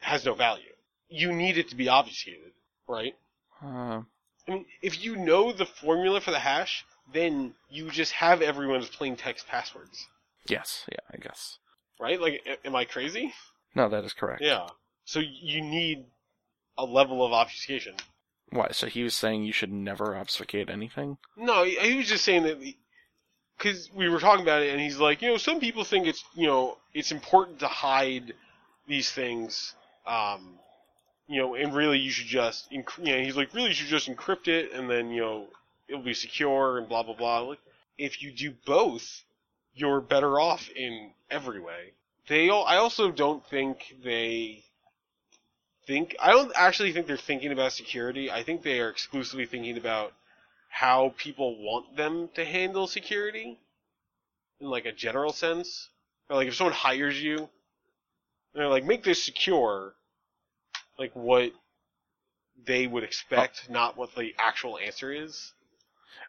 has 0.00 0.24
no 0.24 0.34
value. 0.34 0.72
You 1.08 1.32
need 1.32 1.58
it 1.58 1.68
to 1.70 1.76
be 1.76 1.88
obfuscated, 1.88 2.52
right? 2.86 3.14
uh, 3.62 4.02
I 4.46 4.50
mean, 4.50 4.66
if 4.82 5.02
you 5.02 5.16
know 5.16 5.52
the 5.52 5.66
formula 5.66 6.20
for 6.20 6.30
the 6.30 6.38
hash, 6.38 6.84
then 7.12 7.54
you 7.68 7.90
just 7.90 8.12
have 8.12 8.40
everyone's 8.42 8.88
plain 8.88 9.16
text 9.16 9.46
passwords, 9.48 10.06
yes, 10.46 10.84
yeah, 10.90 10.98
I 11.12 11.16
guess. 11.18 11.58
right? 12.00 12.20
Like, 12.20 12.46
am 12.64 12.76
I 12.76 12.84
crazy? 12.84 13.34
No, 13.74 13.88
that 13.88 14.04
is 14.04 14.12
correct. 14.12 14.40
Yeah. 14.42 14.68
So 15.04 15.20
you 15.20 15.60
need 15.62 16.04
a 16.76 16.84
level 16.84 17.24
of 17.24 17.32
obfuscation. 17.32 17.94
Why? 18.50 18.68
So 18.72 18.86
he 18.86 19.02
was 19.02 19.14
saying 19.14 19.44
you 19.44 19.52
should 19.52 19.72
never 19.72 20.16
obfuscate 20.16 20.70
anything. 20.70 21.18
No, 21.36 21.64
he, 21.64 21.76
he 21.76 21.96
was 21.96 22.08
just 22.08 22.24
saying 22.24 22.44
that 22.44 22.58
because 23.58 23.90
we 23.94 24.08
were 24.08 24.20
talking 24.20 24.42
about 24.42 24.62
it, 24.62 24.70
and 24.70 24.80
he's 24.80 24.98
like, 24.98 25.20
you 25.22 25.28
know, 25.28 25.36
some 25.36 25.60
people 25.60 25.84
think 25.84 26.06
it's 26.06 26.24
you 26.34 26.46
know 26.46 26.78
it's 26.94 27.12
important 27.12 27.58
to 27.60 27.68
hide 27.68 28.32
these 28.86 29.10
things, 29.10 29.74
um, 30.06 30.58
you 31.26 31.40
know, 31.40 31.54
and 31.54 31.74
really 31.74 31.98
you 31.98 32.10
should 32.10 32.26
just, 32.26 32.70
enc- 32.70 32.98
you 32.98 33.14
know, 33.14 33.22
he's 33.22 33.36
like, 33.36 33.52
really 33.52 33.68
you 33.68 33.74
should 33.74 33.88
just 33.88 34.08
encrypt 34.08 34.48
it, 34.48 34.72
and 34.72 34.88
then 34.88 35.10
you 35.10 35.20
know 35.20 35.46
it'll 35.88 36.02
be 36.02 36.14
secure 36.14 36.78
and 36.78 36.88
blah 36.88 37.02
blah 37.02 37.14
blah. 37.14 37.40
Like, 37.40 37.60
if 37.98 38.22
you 38.22 38.30
do 38.30 38.54
both, 38.64 39.24
you're 39.74 40.00
better 40.00 40.40
off 40.40 40.70
in 40.70 41.10
every 41.30 41.60
way. 41.60 41.92
They, 42.28 42.50
al- 42.50 42.64
I 42.64 42.76
also 42.76 43.10
don't 43.10 43.44
think 43.46 43.96
they 44.04 44.64
think. 45.88 46.14
I 46.20 46.30
don't 46.30 46.52
actually 46.54 46.92
think 46.92 47.08
they're 47.08 47.16
thinking 47.16 47.50
about 47.50 47.72
security. 47.72 48.30
I 48.30 48.44
think 48.44 48.62
they 48.62 48.78
are 48.78 48.90
exclusively 48.90 49.46
thinking 49.46 49.76
about 49.76 50.12
how 50.68 51.14
people 51.16 51.56
want 51.58 51.96
them 51.96 52.28
to 52.34 52.44
handle 52.44 52.86
security 52.86 53.58
in 54.60 54.68
like 54.68 54.84
a 54.84 54.92
general 54.92 55.32
sense. 55.32 55.88
Or 56.28 56.36
like 56.36 56.46
if 56.46 56.54
someone 56.54 56.74
hires 56.74 57.20
you, 57.20 57.38
and 57.38 57.48
they're 58.54 58.68
like, 58.68 58.84
make 58.84 59.02
this 59.02 59.24
secure, 59.24 59.94
like 60.98 61.10
what 61.14 61.52
they 62.66 62.86
would 62.86 63.02
expect, 63.02 63.66
oh. 63.68 63.72
not 63.72 63.96
what 63.96 64.14
the 64.14 64.34
actual 64.38 64.78
answer 64.78 65.10
is. 65.10 65.54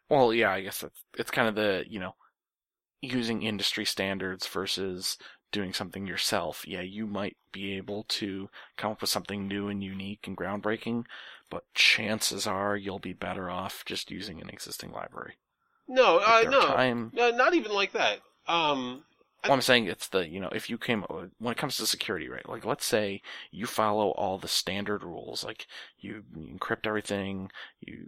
Well, 0.08 0.32
yeah, 0.32 0.50
I 0.50 0.62
guess 0.62 0.82
it's 0.82 1.04
it's 1.18 1.30
kind 1.30 1.48
of 1.48 1.54
the 1.54 1.84
you 1.86 2.00
know 2.00 2.14
using 3.02 3.42
industry 3.42 3.84
standards 3.84 4.46
versus 4.46 5.18
doing 5.52 5.72
something 5.72 6.06
yourself. 6.06 6.64
Yeah, 6.66 6.80
you 6.82 7.06
might 7.06 7.36
be 7.52 7.76
able 7.76 8.04
to 8.04 8.48
come 8.76 8.92
up 8.92 9.00
with 9.00 9.10
something 9.10 9.46
new 9.48 9.68
and 9.68 9.82
unique 9.82 10.26
and 10.26 10.36
groundbreaking, 10.36 11.04
but 11.48 11.64
chances 11.74 12.46
are 12.46 12.76
you'll 12.76 12.98
be 12.98 13.12
better 13.12 13.50
off 13.50 13.84
just 13.84 14.10
using 14.10 14.40
an 14.40 14.48
existing 14.48 14.92
library. 14.92 15.34
No, 15.88 16.18
uh, 16.18 16.44
no, 16.48 16.60
time- 16.60 17.10
no, 17.12 17.30
not 17.30 17.54
even 17.54 17.72
like 17.72 17.92
that. 17.92 18.20
Um, 18.46 19.04
Well, 19.44 19.54
I'm 19.54 19.62
saying 19.62 19.86
it's 19.86 20.06
the, 20.08 20.28
you 20.28 20.38
know, 20.38 20.50
if 20.52 20.68
you 20.68 20.76
came, 20.76 21.02
when 21.38 21.52
it 21.52 21.56
comes 21.58 21.76
to 21.78 21.86
security, 21.86 22.28
right? 22.28 22.46
Like, 22.48 22.64
let's 22.64 22.84
say 22.84 23.22
you 23.50 23.66
follow 23.66 24.10
all 24.10 24.38
the 24.38 24.48
standard 24.48 25.02
rules, 25.02 25.42
like 25.42 25.66
you 25.98 26.24
encrypt 26.36 26.86
everything, 26.86 27.50
you 27.80 28.06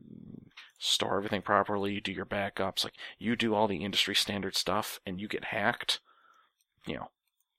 store 0.78 1.16
everything 1.16 1.40
properly, 1.42 1.94
you 1.94 2.00
do 2.02 2.12
your 2.12 2.26
backups, 2.26 2.84
like 2.84 2.94
you 3.18 3.34
do 3.34 3.54
all 3.54 3.66
the 3.66 3.82
industry 3.82 4.14
standard 4.14 4.56
stuff 4.56 5.00
and 5.06 5.20
you 5.20 5.26
get 5.26 5.44
hacked, 5.46 6.00
you 6.86 6.96
know, 6.96 7.08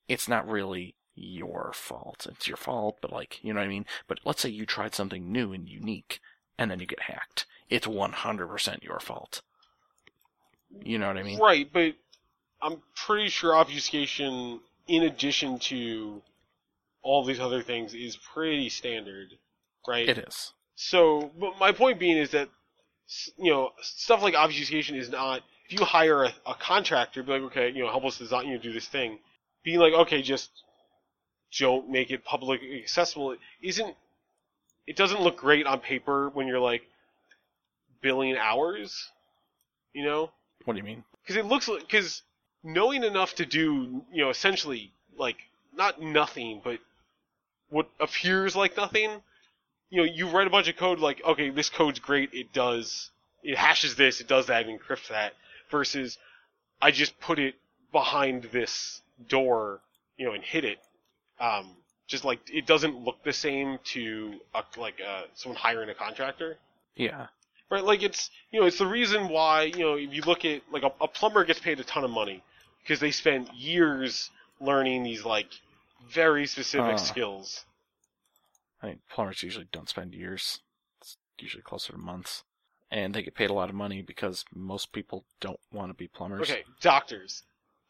it's 0.08 0.28
not 0.28 0.48
really 0.48 0.94
your 1.14 1.72
fault. 1.74 2.26
It's 2.30 2.48
your 2.48 2.56
fault, 2.56 2.98
but 3.00 3.12
like, 3.12 3.42
you 3.42 3.52
know 3.52 3.60
what 3.60 3.66
I 3.66 3.68
mean? 3.68 3.86
But 4.06 4.20
let's 4.24 4.42
say 4.42 4.48
you 4.48 4.66
tried 4.66 4.94
something 4.94 5.30
new 5.30 5.52
and 5.52 5.68
unique 5.68 6.20
and 6.58 6.70
then 6.70 6.80
you 6.80 6.86
get 6.86 7.02
hacked. 7.02 7.46
It's 7.70 7.86
100% 7.86 8.82
your 8.82 9.00
fault. 9.00 9.42
You 10.82 10.98
know 10.98 11.08
what 11.08 11.16
I 11.16 11.22
mean? 11.22 11.38
right, 11.38 11.68
but 11.72 11.94
I'm 12.60 12.82
pretty 12.96 13.28
sure 13.28 13.54
obfuscation, 13.54 14.60
in 14.88 15.04
addition 15.04 15.58
to 15.60 16.22
all 17.02 17.24
these 17.24 17.40
other 17.40 17.62
things, 17.62 17.94
is 17.94 18.16
pretty 18.16 18.68
standard, 18.68 19.28
right? 19.86 20.08
It 20.08 20.18
is. 20.18 20.52
So, 20.74 21.30
but 21.38 21.58
my 21.60 21.72
point 21.72 21.98
being 21.98 22.16
is 22.16 22.30
that, 22.30 22.48
you 23.36 23.52
know, 23.52 23.70
stuff 23.82 24.22
like 24.22 24.34
obfuscation 24.34 24.96
is 24.96 25.10
not. 25.10 25.42
If 25.66 25.78
you 25.78 25.84
hire 25.84 26.24
a, 26.24 26.34
a 26.46 26.54
contractor, 26.54 27.22
be 27.22 27.32
like, 27.32 27.42
okay, 27.42 27.70
you 27.70 27.82
know, 27.84 27.90
help 27.90 28.04
us 28.04 28.18
design, 28.18 28.46
you 28.46 28.54
know, 28.54 28.60
do 28.60 28.72
this 28.72 28.88
thing. 28.88 29.18
Being 29.64 29.80
like, 29.80 29.92
okay, 29.94 30.22
just 30.22 30.50
don't 31.58 31.90
make 31.90 32.10
it 32.10 32.24
publicly 32.24 32.80
accessible. 32.82 33.32
It 33.32 33.40
isn't. 33.62 33.96
It 34.86 34.96
doesn't 34.96 35.20
look 35.20 35.38
great 35.38 35.66
on 35.66 35.80
paper 35.80 36.28
when 36.28 36.46
you're 36.46 36.60
like 36.60 36.82
billing 38.02 38.36
hours, 38.36 39.10
you 39.94 40.04
know, 40.04 40.30
What 40.66 40.74
do 40.74 40.78
you 40.78 40.84
mean? 40.84 41.04
because 41.22 41.36
it 41.36 41.46
looks 41.46 41.66
like 41.68 41.80
because 41.80 42.22
knowing 42.62 43.02
enough 43.02 43.34
to 43.36 43.46
do, 43.46 44.04
you 44.12 44.22
know, 44.22 44.30
essentially 44.30 44.92
like 45.16 45.38
not 45.74 46.02
nothing, 46.02 46.60
but 46.62 46.80
what 47.70 47.88
appears 47.98 48.54
like 48.54 48.76
nothing 48.76 49.22
you 49.94 49.98
know, 50.00 50.12
you 50.12 50.28
write 50.28 50.48
a 50.48 50.50
bunch 50.50 50.66
of 50.68 50.76
code 50.76 50.98
like, 50.98 51.22
okay, 51.24 51.50
this 51.50 51.70
code's 51.70 52.00
great, 52.00 52.30
it 52.32 52.52
does, 52.52 53.10
it 53.44 53.56
hashes 53.56 53.94
this, 53.94 54.20
it 54.20 54.26
does 54.26 54.46
that, 54.46 54.66
and 54.66 54.80
encrypts 54.80 55.08
that, 55.08 55.34
versus 55.70 56.18
I 56.82 56.90
just 56.90 57.20
put 57.20 57.38
it 57.38 57.54
behind 57.92 58.48
this 58.52 59.02
door, 59.28 59.80
you 60.16 60.26
know, 60.26 60.32
and 60.32 60.42
hit 60.42 60.64
it. 60.64 60.78
Um, 61.40 61.76
just 62.06 62.24
like 62.24 62.40
it 62.52 62.66
doesn't 62.66 62.96
look 62.96 63.22
the 63.24 63.32
same 63.32 63.78
to 63.84 64.34
a, 64.54 64.62
like 64.78 65.00
uh, 65.06 65.22
someone 65.34 65.58
hiring 65.58 65.88
a 65.88 65.94
contractor, 65.94 66.56
Yeah. 66.96 67.26
right? 67.70 67.82
Like 67.82 68.02
it's 68.02 68.30
you 68.50 68.60
know, 68.60 68.66
it's 68.66 68.78
the 68.78 68.86
reason 68.86 69.28
why 69.28 69.62
you 69.64 69.78
know 69.80 69.94
if 69.94 70.12
you 70.12 70.22
look 70.22 70.44
at 70.44 70.62
like 70.70 70.82
a, 70.82 70.92
a 71.00 71.08
plumber 71.08 71.44
gets 71.44 71.60
paid 71.60 71.80
a 71.80 71.84
ton 71.84 72.04
of 72.04 72.10
money 72.10 72.42
because 72.82 73.00
they 73.00 73.10
spend 73.10 73.48
years 73.54 74.30
learning 74.60 75.02
these 75.02 75.24
like 75.24 75.48
very 76.08 76.46
specific 76.46 76.94
Uh. 76.94 76.98
skills. 76.98 77.64
I 78.82 78.88
mean, 78.88 79.00
plumbers 79.10 79.42
usually 79.42 79.66
don't 79.72 79.88
spend 79.88 80.12
years. 80.14 80.60
It's 81.00 81.16
usually 81.38 81.62
closer 81.62 81.92
to 81.92 81.98
months. 81.98 82.42
And 82.90 83.14
they 83.14 83.22
get 83.22 83.34
paid 83.34 83.48
a 83.48 83.54
lot 83.54 83.70
of 83.70 83.74
money 83.74 84.02
because 84.02 84.44
most 84.54 84.92
people 84.92 85.24
don't 85.40 85.58
want 85.72 85.88
to 85.88 85.94
be 85.94 86.06
plumbers. 86.06 86.50
Okay, 86.50 86.64
doctors. 86.82 87.42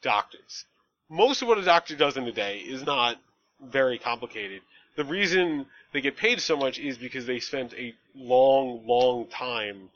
Doctors. 0.03 0.67
Most 1.15 1.43
of 1.43 1.49
what 1.49 1.59
a 1.59 1.63
doctor 1.63 1.95
does 1.95 2.17
in 2.17 2.27
a 2.27 2.33
day 2.33 2.59
is 2.59 2.83
not 2.83 3.21
very 3.63 4.01
complicated. 4.01 4.63
The 4.97 5.05
reason 5.05 5.67
they 5.93 6.01
get 6.01 6.17
paid 6.17 6.41
so 6.41 6.57
much 6.57 6.81
is 6.81 6.99
because 6.99 7.25
they 7.25 7.39
spent 7.39 7.73
a 7.75 7.95
long, 8.17 8.85
long 8.85 9.29
time 9.29 9.91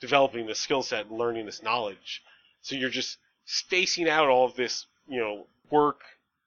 developing 0.00 0.46
this 0.46 0.58
skill 0.58 0.82
set 0.82 1.06
and 1.06 1.16
learning 1.16 1.46
this 1.46 1.62
knowledge. 1.62 2.20
So 2.62 2.74
you're 2.74 2.90
just 2.90 3.18
spacing 3.44 4.08
out 4.08 4.26
all 4.26 4.44
of 4.44 4.56
this, 4.56 4.86
you 5.08 5.20
know, 5.20 5.46
work. 5.70 6.00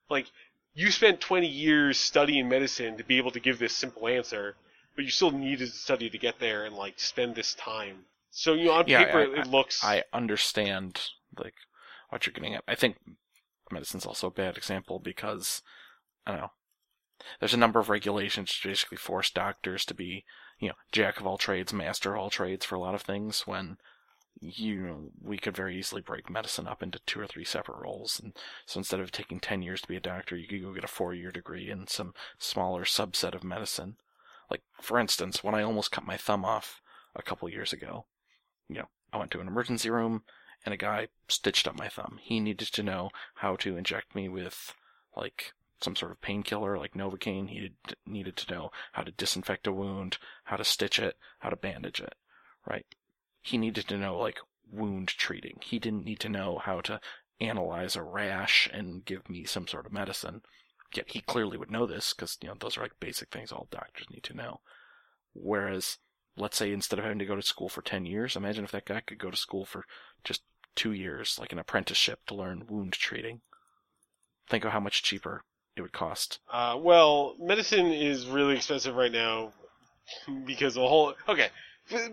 Like, 0.10 0.26
you 0.74 0.92
spent 0.92 1.22
20 1.22 1.48
years 1.48 1.98
studying 1.98 2.50
medicine 2.50 2.98
to 2.98 3.06
be 3.06 3.18
able 3.18 3.32
to 3.32 3.40
give 3.40 3.58
this 3.58 3.74
simple 3.74 4.10
answer, 4.10 4.58
but 4.98 5.06
you 5.06 5.12
still 5.12 5.32
needed 5.32 5.60
to 5.60 5.68
study 5.68 6.10
to 6.10 6.18
get 6.18 6.40
there 6.40 6.66
and, 6.66 6.76
like, 6.76 7.00
spend 7.00 7.36
this 7.36 7.54
time. 7.54 8.04
So, 8.32 8.54
you 8.54 8.66
know, 8.66 8.74
on 8.74 8.88
Yeah, 8.88 9.06
paper, 9.06 9.34
I- 9.38 9.40
it 9.40 9.48
looks. 9.48 9.82
I 9.82 10.04
understand, 10.12 11.10
like, 11.38 11.56
what 12.10 12.26
you're 12.26 12.34
getting 12.34 12.56
at. 12.56 12.66
I 12.68 12.76
think 12.76 12.98
medicine's 13.72 14.06
also 14.06 14.28
a 14.28 14.32
bad 14.32 14.58
example 14.58 15.00
because, 15.00 15.62
I 16.26 16.32
don't 16.32 16.42
know, 16.42 16.52
there's 17.40 17.54
a 17.54 17.58
number 17.58 17.80
of 17.80 17.90
regulations 17.90 18.58
to 18.58 18.70
basically 18.70 18.98
force 18.98 19.30
doctors 19.30 19.86
to 19.86 19.94
be, 19.94 20.26
you 20.60 20.70
know, 20.70 20.76
jack 20.92 21.20
of 21.20 21.28
all 21.28 21.38
trades, 21.38 21.74
master 21.74 22.14
of 22.14 22.20
all 22.20 22.30
trades 22.30 22.66
for 22.66 22.76
a 22.76 22.80
lot 22.80 22.96
of 22.96 23.02
things 23.02 23.42
when 23.46 23.78
you 24.42 24.82
know, 24.82 25.10
we 25.22 25.38
could 25.38 25.56
very 25.56 25.78
easily 25.78 26.02
break 26.02 26.30
medicine 26.30 26.68
up 26.68 26.82
into 26.82 27.00
two 27.06 27.20
or 27.20 27.28
three 27.28 27.44
separate 27.44 27.82
roles. 27.82 28.20
And 28.24 28.34
so 28.66 28.80
instead 28.80 29.00
of 29.00 29.12
taking 29.12 29.40
10 29.40 29.62
years 29.62 29.82
to 29.82 29.88
be 29.88 29.98
a 29.98 30.02
doctor, 30.02 30.38
you 30.38 30.48
could 30.48 30.62
go 30.62 30.74
get 30.74 30.84
a 30.84 30.88
four 30.88 31.14
year 31.14 31.32
degree 31.32 31.70
in 31.70 31.88
some 31.88 32.14
smaller 32.38 32.84
subset 32.84 33.36
of 33.36 33.44
medicine. 33.44 33.98
Like, 34.50 34.62
for 34.82 34.98
instance, 34.98 35.44
when 35.44 35.56
I 35.56 35.64
almost 35.64 35.92
cut 35.92 36.06
my 36.06 36.18
thumb 36.18 36.46
off 36.46 36.82
a 37.16 37.22
couple 37.22 37.50
years 37.50 37.74
ago, 37.74 38.06
you 38.70 38.78
know, 38.78 38.90
I 39.12 39.18
went 39.18 39.32
to 39.32 39.42
an 39.42 39.48
emergency 39.48 39.90
room 39.90 40.24
and 40.66 40.74
a 40.74 40.78
guy 40.78 41.08
stitched 41.28 41.68
up 41.68 41.78
my 41.78 41.88
thumb. 41.88 42.20
He 42.22 42.40
needed 42.40 42.68
to 42.68 42.84
know 42.84 43.10
how 43.36 43.56
to 43.58 43.78
inject 43.78 44.16
me 44.16 44.30
with, 44.30 44.74
like, 45.16 45.54
some 45.82 45.96
sort 45.96 46.12
of 46.12 46.22
painkiller 46.22 46.78
like 46.78 46.94
Novocaine. 46.94 47.50
He 47.50 47.72
needed 48.06 48.36
to 48.38 48.54
know 48.54 48.72
how 48.92 49.04
to 49.04 49.12
disinfect 49.12 49.68
a 49.68 49.72
wound, 49.72 50.18
how 50.44 50.58
to 50.58 50.64
stitch 50.64 51.00
it, 51.00 51.18
how 51.40 51.50
to 51.50 51.56
bandage 51.56 52.02
it, 52.02 52.16
right? 52.66 52.86
He 53.42 53.58
needed 53.58 53.88
to 53.88 53.98
know, 53.98 54.18
like, 54.18 54.40
wound 54.72 55.08
treating. 55.08 55.60
He 55.64 55.80
didn't 55.80 56.06
need 56.06 56.20
to 56.20 56.30
know 56.30 56.60
how 56.64 56.82
to 56.82 57.00
analyze 57.40 57.96
a 57.96 58.04
rash 58.04 58.70
and 58.72 59.06
give 59.06 59.30
me 59.30 59.46
some 59.46 59.68
sort 59.68 59.86
of 59.86 59.94
medicine. 59.94 60.42
Yet 60.94 61.12
he 61.12 61.22
clearly 61.22 61.58
would 61.58 61.72
know 61.72 61.86
this 61.86 62.14
because, 62.14 62.38
you 62.42 62.50
know, 62.50 62.56
those 62.60 62.78
are 62.78 62.82
like 62.82 63.00
basic 63.00 63.30
things 63.30 63.52
all 63.52 63.68
doctors 63.72 64.10
need 64.10 64.24
to 64.24 64.36
know. 64.36 64.60
Whereas, 65.34 66.00
let's 66.36 66.58
say 66.58 66.74
instead 66.74 67.00
of 67.00 67.06
having 67.06 67.20
to 67.20 67.26
go 67.26 67.36
to 67.36 67.42
school 67.42 67.70
for 67.70 67.82
10 67.82 68.06
years, 68.06 68.36
imagine 68.36 68.66
if 68.66 68.72
that 68.72 68.86
guy 68.86 69.00
could 69.00 69.20
go 69.20 69.32
to 69.32 69.38
school 69.38 69.66
for 69.66 69.86
just 70.24 70.42
two 70.76 70.92
years, 70.92 71.38
like 71.40 71.52
an 71.52 71.60
apprenticeship 71.60 72.20
to 72.28 72.36
learn 72.36 72.66
wound 72.68 72.94
treating. 72.94 73.42
Think 74.50 74.66
of 74.66 74.72
how 74.72 74.80
much 74.80 75.04
cheaper 75.04 75.44
it 75.76 75.82
would 75.82 75.94
cost. 75.94 76.40
Uh, 76.52 76.78
well, 76.80 77.36
medicine 77.40 77.88
is 77.88 78.26
really 78.28 78.56
expensive 78.56 78.96
right 78.96 79.12
now 79.12 79.54
because 80.46 80.74
the 80.74 80.82
whole. 80.82 81.14
Okay, 81.28 81.50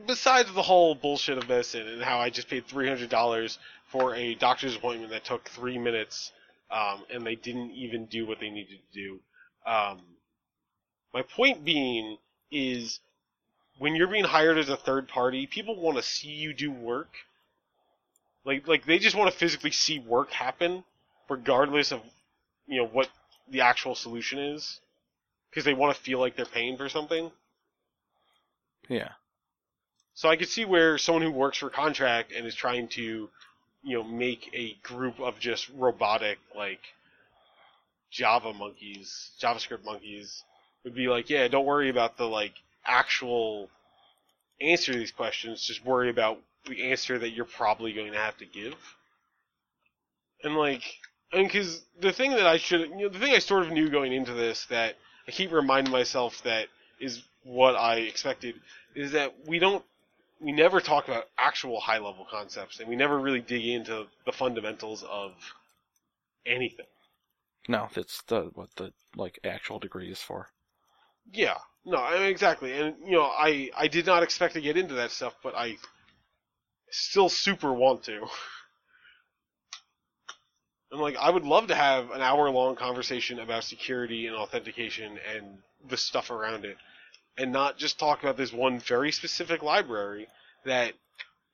besides 0.07 0.53
the 0.53 0.63
whole 0.63 0.95
bullshit 0.95 1.39
of 1.39 1.49
medicine 1.49 1.87
and 1.87 2.03
how 2.03 2.19
I 2.19 2.31
just 2.31 2.49
paid 2.49 2.67
three 2.67 2.89
hundred 2.89 3.11
dollars 3.11 3.59
for 3.91 4.15
a 4.15 4.35
doctor's 4.35 4.77
appointment 4.77 5.11
that 5.13 5.25
took 5.25 5.49
three 5.49 5.79
minutes, 5.79 6.33
um, 6.71 7.05
and 7.13 7.25
they 7.25 7.37
didn't 7.37 7.71
even 7.71 8.07
do 8.07 8.27
what 8.27 8.41
they 8.41 8.51
needed 8.51 8.79
to 8.93 9.01
do. 9.01 9.21
Um, 9.71 10.01
my 11.15 11.23
point 11.23 11.65
being 11.65 12.19
is, 12.51 13.01
when 13.79 13.95
you're 13.95 14.09
being 14.09 14.25
hired 14.25 14.59
as 14.59 14.69
a 14.69 14.77
third 14.77 15.09
party, 15.09 15.47
people 15.47 15.81
want 15.81 15.97
to 15.97 16.03
see 16.03 16.29
you 16.29 16.53
do 16.53 16.71
work. 16.71 17.11
Like, 18.47 18.69
like 18.69 18.87
they 18.87 18.99
just 18.99 19.17
want 19.17 19.31
to 19.31 19.37
physically 19.37 19.73
see 19.73 19.99
work 19.99 20.31
happen, 20.31 20.85
regardless 21.29 21.93
of, 21.93 22.01
you 22.67 22.81
know, 22.81 22.87
what 22.87 23.09
the 23.51 23.61
actual 23.61 23.95
solution 23.95 24.39
is 24.39 24.81
because 25.51 25.65
they 25.65 25.75
want 25.75 25.95
to 25.95 26.01
feel 26.01 26.21
like 26.21 26.37
they're 26.37 26.47
paying 26.47 26.77
for 26.77 26.89
something. 26.89 27.31
Yeah. 28.89 29.11
So 30.15 30.29
I 30.29 30.37
could 30.37 30.49
see 30.49 30.65
where 30.65 30.97
someone 30.97 31.23
who 31.23 31.31
works 31.31 31.59
for 31.59 31.71
contract 31.71 32.33
and 32.33 32.47
is 32.47 32.55
trying 32.55 32.89
to, 32.89 33.29
you 33.83 33.97
know, 33.97 34.05
make 34.05 34.49
a 34.55 34.75
group 34.83 35.19
of 35.21 35.39
just 35.41 35.69
robotic 35.71 36.39
like 36.57 36.81
Java 38.11 38.53
monkeys, 38.55 39.31
JavaScript 39.41 39.85
monkeys 39.85 40.45
would 40.85 40.95
be 40.95 41.09
like, 41.09 41.29
yeah, 41.29 41.49
don't 41.49 41.67
worry 41.67 41.91
about 41.91 42.17
the 42.17 42.27
like 42.27 42.55
actual 42.85 43.69
answer 44.61 44.93
to 44.93 44.99
these 44.99 45.11
questions, 45.11 45.63
just 45.63 45.85
worry 45.85 46.11
about 46.11 46.39
the 46.67 46.91
answer 46.91 47.19
that 47.19 47.31
you're 47.31 47.45
probably 47.45 47.93
going 47.93 48.13
to 48.13 48.19
have 48.19 48.37
to 48.39 48.47
give. 48.47 48.75
And 50.43 50.57
like 50.57 50.83
and 51.33 51.47
because 51.47 51.83
the 52.01 52.13
thing 52.13 52.31
that 52.33 52.47
I 52.47 52.57
should, 52.57 52.91
you 52.91 52.97
know, 52.97 53.09
the 53.09 53.19
thing 53.19 53.35
I 53.35 53.39
sort 53.39 53.65
of 53.65 53.73
knew 53.73 53.89
going 53.91 54.13
into 54.13 54.33
this 54.33 54.67
that 54.67 54.97
I 55.27 55.31
keep 55.33 55.53
reminding 55.53 55.93
myself 55.93 56.43
that 56.45 56.69
is 57.01 57.23
what 57.43 57.77
I 57.77 57.97
expected 57.97 58.55
is 58.95 59.13
that 59.13 59.35
we 59.47 59.59
don't, 59.59 59.85
we 60.41 60.53
never 60.53 60.81
talk 60.81 61.09
about 61.09 61.25
actual 61.39 61.81
high 61.81 61.99
level 61.99 62.27
concepts, 62.31 62.81
and 62.81 62.89
we 62.89 62.97
never 62.97 63.19
really 63.19 63.41
dig 63.41 63.65
into 63.65 64.07
the 64.25 64.33
fundamentals 64.33 65.03
of 65.03 65.33
anything. 66.45 66.87
No, 67.69 67.89
that's 67.93 68.23
the 68.23 68.51
what 68.55 68.69
the 68.77 68.93
like 69.17 69.39
actual 69.45 69.79
degree 69.79 70.11
is 70.11 70.21
for. 70.21 70.49
Yeah, 71.33 71.57
no, 71.85 71.97
I 71.97 72.19
mean, 72.19 72.29
exactly, 72.29 72.73
and 72.73 72.95
you 73.05 73.13
know, 73.13 73.25
I 73.25 73.71
I 73.77 73.89
did 73.89 74.07
not 74.07 74.23
expect 74.23 74.55
to 74.55 74.61
get 74.61 74.77
into 74.77 74.95
that 74.95 75.11
stuff, 75.11 75.35
but 75.43 75.55
I 75.57 75.77
still 76.91 77.29
super 77.29 77.73
want 77.73 78.05
to. 78.05 78.27
I'm 80.93 81.01
like, 81.01 81.17
I 81.17 81.31
would 81.31 81.45
love 81.45 81.69
to 81.69 81.75
have 81.75 82.11
an 82.11 82.23
hour 82.23 82.49
long 82.49 82.77
conversation 82.77 83.39
about 83.39 83.65
security 83.65 84.27
and 84.27 84.37
authentication 84.37 85.19
and 85.35 85.59
the 85.89 85.97
stuff 85.97 86.31
around 86.31 86.65
it, 86.65 86.77
and 87.37 87.53
not 87.53 87.77
just 87.77 87.99
talk 87.99 88.23
about 88.23 88.37
this 88.37 88.53
one 88.53 88.79
very 88.79 89.13
specific 89.13 89.63
library 89.63 90.29
that 90.65 90.95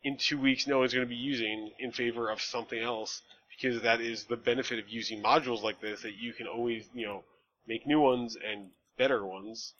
in 0.05 0.16
two 0.16 0.39
weeks 0.39 0.66
no 0.66 0.78
one's 0.78 0.93
going 0.93 1.07
to 1.07 1.09
be 1.09 1.16
using 1.16 1.72
in 1.78 1.93
favor 1.93 2.30
of 2.30 2.41
something 2.41 2.78
else 2.78 3.22
because 3.51 3.83
that 3.83 4.01
is 4.01 4.24
the 4.24 4.37
benefit 4.37 4.78
of 4.78 4.89
using 4.89 5.22
modules 5.22 5.62
like 5.62 5.80
this 5.80 6.03
that 6.03 6.14
you 6.16 6.33
can 6.33 6.47
always, 6.47 6.89
you 6.95 7.07
know, 7.07 7.22
make 7.66 7.87
new 7.87 8.01
ones 8.01 8.37
and 8.37 8.70
better 8.99 9.24
ones. 9.24 9.72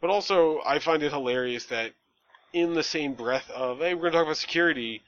But 0.00 0.10
also, 0.10 0.60
I 0.64 0.78
find 0.78 1.02
it 1.02 1.12
hilarious 1.12 1.66
that 1.66 1.92
in 2.54 2.72
the 2.74 2.84
same 2.84 3.14
breath 3.14 3.50
of, 3.50 3.78
hey, 3.80 3.94
we're 3.94 4.02
going 4.02 4.12
to 4.12 4.18
talk 4.18 4.26
about 4.26 4.36
security, 4.36 5.02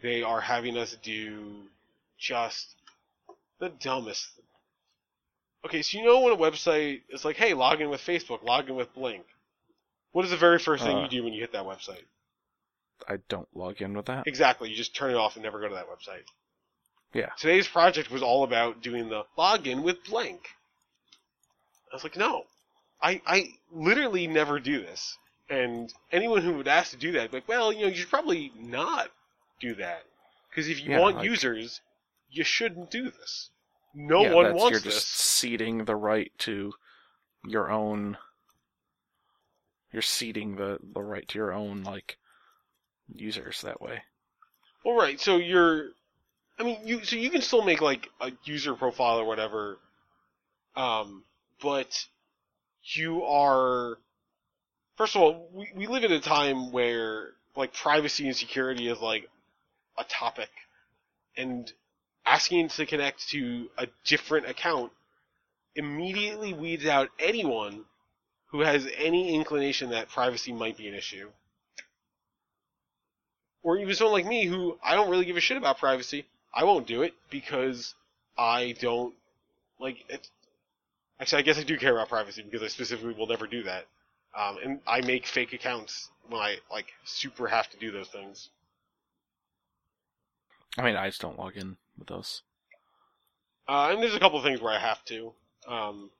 they 0.00 0.22
are 0.22 0.40
having 0.40 0.78
us 0.78 0.96
do 1.02 1.56
just 2.16 2.76
the 3.58 3.68
dumbest. 3.68 4.28
Okay, 5.66 5.82
so 5.82 5.98
you 5.98 6.04
know 6.04 6.20
when 6.20 6.32
a 6.32 6.36
website 6.36 7.02
is 7.10 7.24
like, 7.24 7.36
hey, 7.36 7.52
log 7.52 7.80
in 7.80 7.90
with 7.90 8.00
Facebook, 8.00 8.44
log 8.44 8.68
in 8.68 8.76
with 8.76 8.94
Blink. 8.94 9.24
What 10.12 10.24
is 10.24 10.30
the 10.30 10.36
very 10.36 10.58
first 10.60 10.84
thing 10.84 10.96
Uh. 10.96 11.02
you 11.02 11.08
do 11.08 11.24
when 11.24 11.32
you 11.32 11.40
hit 11.40 11.52
that 11.52 11.64
website? 11.64 12.04
I 13.08 13.16
don't 13.28 13.48
log 13.54 13.82
in 13.82 13.96
with 13.96 14.06
that. 14.06 14.26
Exactly, 14.26 14.70
you 14.70 14.76
just 14.76 14.94
turn 14.94 15.10
it 15.10 15.16
off 15.16 15.34
and 15.34 15.42
never 15.42 15.60
go 15.60 15.68
to 15.68 15.74
that 15.74 15.88
website. 15.88 16.22
Yeah. 17.12 17.30
Today's 17.38 17.66
project 17.66 18.10
was 18.10 18.22
all 18.22 18.44
about 18.44 18.82
doing 18.82 19.08
the 19.08 19.24
login 19.36 19.82
with 19.82 20.04
Blink. 20.04 20.46
I 21.92 21.96
was 21.96 22.04
like, 22.04 22.16
no, 22.16 22.44
I 23.02 23.20
I 23.26 23.48
literally 23.72 24.26
never 24.28 24.60
do 24.60 24.80
this. 24.80 25.18
And 25.50 25.92
anyone 26.10 26.42
who 26.42 26.54
would 26.54 26.68
ask 26.68 26.90
to 26.92 26.96
do 26.96 27.12
that, 27.12 27.32
like, 27.32 27.46
well, 27.46 27.72
you 27.72 27.82
know, 27.82 27.88
you 27.88 27.96
should 27.96 28.08
probably 28.08 28.50
not 28.58 29.10
do 29.60 29.74
that 29.74 30.04
because 30.48 30.68
if 30.68 30.80
you 30.82 30.92
Yeah, 30.92 31.00
want 31.00 31.16
like- 31.16 31.24
users, 31.24 31.80
you 32.30 32.44
shouldn't 32.44 32.90
do 32.90 33.10
this. 33.10 33.50
No 33.94 34.22
yeah, 34.22 34.32
one 34.32 34.54
wants 34.54 34.70
you're 34.70 34.80
this. 34.80 34.94
just 34.94 35.08
ceding 35.08 35.84
the 35.84 35.94
right 35.96 36.32
to 36.38 36.72
your 37.46 37.70
own. 37.70 38.18
You're 39.92 40.02
ceding 40.02 40.56
the 40.56 40.78
the 40.82 41.02
right 41.02 41.28
to 41.28 41.38
your 41.38 41.52
own 41.52 41.84
like 41.84 42.18
users 43.14 43.60
that 43.60 43.80
way. 43.80 44.02
Well, 44.84 44.96
right. 44.96 45.20
So 45.20 45.36
you're, 45.36 45.90
I 46.58 46.64
mean, 46.64 46.80
you 46.84 47.04
so 47.04 47.14
you 47.16 47.30
can 47.30 47.40
still 47.42 47.62
make 47.62 47.80
like 47.80 48.08
a 48.20 48.32
user 48.44 48.74
profile 48.74 49.18
or 49.20 49.24
whatever, 49.26 49.78
um, 50.74 51.22
but 51.62 52.06
you 52.82 53.22
are. 53.24 53.98
First 54.96 55.16
of 55.16 55.22
all, 55.22 55.48
we 55.52 55.68
we 55.74 55.86
live 55.86 56.04
in 56.04 56.12
a 56.12 56.20
time 56.20 56.72
where 56.72 57.30
like 57.56 57.74
privacy 57.74 58.26
and 58.26 58.36
security 58.36 58.88
is 58.88 59.00
like 59.00 59.28
a 59.98 60.04
topic, 60.04 60.50
and 61.36 61.72
asking 62.26 62.68
to 62.68 62.86
connect 62.86 63.28
to 63.28 63.70
a 63.76 63.86
different 64.04 64.48
account 64.48 64.92
immediately 65.76 66.52
weeds 66.52 66.86
out 66.86 67.10
anyone 67.18 67.84
who 68.46 68.60
has 68.60 68.86
any 68.96 69.34
inclination 69.34 69.90
that 69.90 70.08
privacy 70.08 70.52
might 70.52 70.76
be 70.76 70.88
an 70.88 70.94
issue 70.94 71.28
or 73.64 73.78
even 73.78 73.94
someone 73.94 74.12
like 74.12 74.26
me 74.26 74.44
who 74.44 74.78
I 74.84 74.94
don't 74.94 75.10
really 75.10 75.24
give 75.24 75.36
a 75.36 75.40
shit 75.40 75.56
about 75.56 75.78
privacy. 75.78 76.26
I 76.54 76.62
won't 76.64 76.86
do 76.86 77.02
it 77.02 77.14
because 77.30 77.94
I 78.38 78.76
don't 78.78 79.14
like 79.80 80.04
it. 80.08 80.28
Actually, 81.18 81.40
I 81.40 81.42
guess 81.42 81.58
I 81.58 81.64
do 81.64 81.78
care 81.78 81.92
about 81.92 82.10
privacy 82.10 82.42
because 82.42 82.62
I 82.62 82.68
specifically 82.68 83.14
will 83.14 83.26
never 83.26 83.46
do 83.46 83.64
that. 83.64 83.86
Um, 84.36 84.58
and 84.62 84.80
I 84.86 85.00
make 85.00 85.26
fake 85.26 85.52
accounts 85.52 86.10
when 86.28 86.40
I 86.40 86.58
like 86.70 86.92
super 87.04 87.48
have 87.48 87.70
to 87.70 87.76
do 87.78 87.90
those 87.92 88.08
things. 88.08 88.50
I 90.78 90.82
mean, 90.82 90.94
I 90.96 91.08
just 91.08 91.20
don't 91.20 91.38
log 91.38 91.56
in 91.56 91.78
with 91.98 92.06
those. 92.08 92.42
Uh, 93.68 93.90
and 93.92 94.02
there's 94.02 94.14
a 94.14 94.20
couple 94.20 94.38
of 94.38 94.44
things 94.44 94.60
where 94.60 94.72
I 94.72 94.78
have 94.78 95.04
to. 95.06 95.32
Um, 95.66 96.10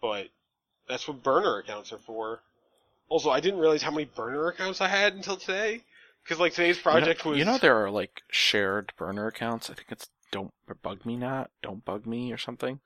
but 0.00 0.28
that's 0.88 1.08
what 1.08 1.22
burner 1.22 1.58
accounts 1.58 1.92
are 1.92 1.98
for. 1.98 2.40
Also, 3.08 3.30
I 3.30 3.40
didn't 3.40 3.60
realize 3.60 3.82
how 3.82 3.90
many 3.92 4.06
burner 4.06 4.48
accounts 4.48 4.80
I 4.80 4.88
had 4.88 5.14
until 5.14 5.36
today. 5.36 5.84
Because 6.24 6.40
like 6.40 6.54
today's 6.54 6.78
project 6.78 7.24
you 7.24 7.30
know, 7.30 7.36
was 7.36 7.38
You 7.38 7.44
know, 7.44 7.58
there 7.58 7.82
are 7.82 7.90
like 7.90 8.22
shared 8.30 8.92
burner 8.96 9.26
accounts. 9.26 9.70
I 9.70 9.74
think 9.74 9.90
it's 9.92 10.10
don't 10.30 10.52
bug 10.82 11.06
me 11.06 11.16
not, 11.16 11.50
don't 11.62 11.84
bug 11.84 12.06
me 12.06 12.32
or 12.32 12.38
something. 12.38 12.80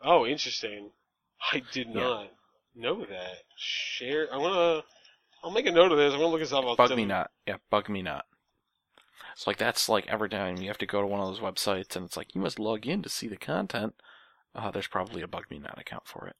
Oh, 0.00 0.26
interesting. 0.26 0.90
I 1.52 1.60
did 1.60 1.88
Yeah. 1.92 2.14
not 2.14 2.32
know 2.78 3.04
that. 3.04 3.42
Share. 3.56 4.32
I'm 4.32 4.40
gonna. 4.40 4.82
I'll 5.42 5.50
make 5.50 5.66
a 5.66 5.72
note 5.72 5.92
of 5.92 5.98
this. 5.98 6.12
I'm 6.12 6.18
gonna 6.20 6.30
look 6.30 6.40
this 6.40 6.52
up. 6.52 6.64
I'll 6.64 6.76
Bug 6.76 6.96
me 6.96 7.04
not. 7.04 7.30
Yeah, 7.46 7.56
bug 7.70 7.88
me 7.88 8.02
not. 8.02 8.24
It's 9.32 9.46
like 9.46 9.58
that's 9.58 9.88
like 9.88 10.06
every 10.08 10.28
time 10.28 10.56
you 10.56 10.68
have 10.68 10.78
to 10.78 10.86
go 10.86 11.00
to 11.00 11.06
one 11.06 11.20
of 11.20 11.28
those 11.28 11.38
websites 11.38 11.94
and 11.94 12.04
it's 12.04 12.16
like 12.16 12.34
you 12.34 12.40
must 12.40 12.58
log 12.58 12.86
in 12.86 13.02
to 13.02 13.08
see 13.08 13.28
the 13.28 13.36
content. 13.36 13.94
Uh, 14.54 14.72
there's 14.72 14.88
probably 14.88 15.22
a 15.22 15.28
bug 15.28 15.44
me 15.48 15.60
not 15.60 15.78
account 15.78 16.08
for 16.08 16.26
it. 16.26 16.36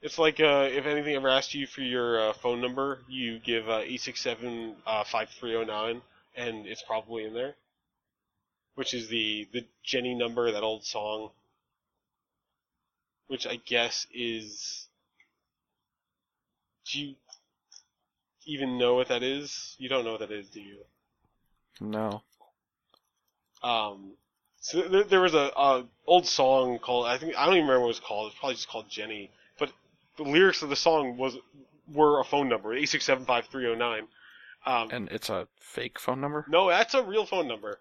It's 0.00 0.18
like 0.18 0.40
uh, 0.40 0.68
if 0.70 0.86
anything 0.86 1.14
ever 1.14 1.28
asked 1.28 1.54
you 1.54 1.66
for 1.66 1.82
your 1.82 2.30
uh, 2.30 2.32
phone 2.32 2.62
number, 2.62 3.00
you 3.08 3.38
give 3.38 3.68
uh, 3.68 3.80
eight 3.84 4.00
six 4.00 4.22
seven 4.22 4.76
uh, 4.86 5.04
five 5.04 5.28
three 5.28 5.50
zero 5.50 5.64
nine, 5.64 6.00
and 6.34 6.66
it's 6.66 6.82
probably 6.82 7.24
in 7.24 7.34
there. 7.34 7.56
Which 8.76 8.94
is 8.94 9.08
the 9.08 9.46
the 9.52 9.66
Jenny 9.82 10.14
number, 10.14 10.50
that 10.50 10.62
old 10.62 10.84
song. 10.84 11.30
Which 13.26 13.46
I 13.46 13.56
guess 13.56 14.06
is 14.14 14.88
Do 16.92 17.00
you 17.00 17.14
even 18.46 18.78
know 18.78 18.94
what 18.94 19.08
that 19.08 19.22
is? 19.22 19.76
You 19.78 19.88
don't 19.88 20.04
know 20.04 20.12
what 20.12 20.20
that 20.20 20.30
is, 20.32 20.48
do 20.48 20.60
you? 20.60 20.78
No. 21.80 22.22
Um, 23.62 24.12
so 24.60 24.82
there, 24.88 25.04
there 25.04 25.20
was 25.20 25.34
a, 25.34 25.50
a 25.56 25.84
old 26.06 26.26
song 26.26 26.78
called 26.78 27.06
I 27.06 27.18
think 27.18 27.36
I 27.36 27.44
don't 27.46 27.54
even 27.54 27.66
remember 27.66 27.80
what 27.80 27.86
it 27.86 27.88
was 27.88 28.00
called. 28.00 28.30
It's 28.30 28.38
probably 28.38 28.54
just 28.56 28.68
called 28.68 28.88
Jenny. 28.90 29.30
But 29.58 29.70
the 30.16 30.24
lyrics 30.24 30.62
of 30.62 30.68
the 30.70 30.76
song 30.76 31.16
was 31.16 31.36
were 31.92 32.20
a 32.20 32.24
phone 32.24 32.48
number 32.48 32.74
eight 32.74 32.86
six 32.88 33.04
seven 33.04 33.24
five 33.24 33.46
three 33.46 33.62
zero 33.64 33.74
nine. 33.74 34.08
Um, 34.66 34.88
And 34.90 35.08
it's 35.10 35.30
a 35.30 35.48
fake 35.58 35.98
phone 35.98 36.20
number? 36.20 36.44
no, 36.48 36.68
that's 36.68 36.94
a 36.94 37.02
real 37.02 37.24
phone 37.26 37.48
number. 37.48 37.78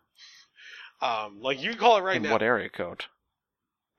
Um, 1.02 1.42
like 1.42 1.62
you 1.62 1.72
can 1.72 1.80
call 1.80 1.98
it 1.98 2.02
right 2.02 2.18
In 2.18 2.24
now. 2.24 2.32
what 2.34 2.42
area 2.42 2.70
code? 2.70 3.06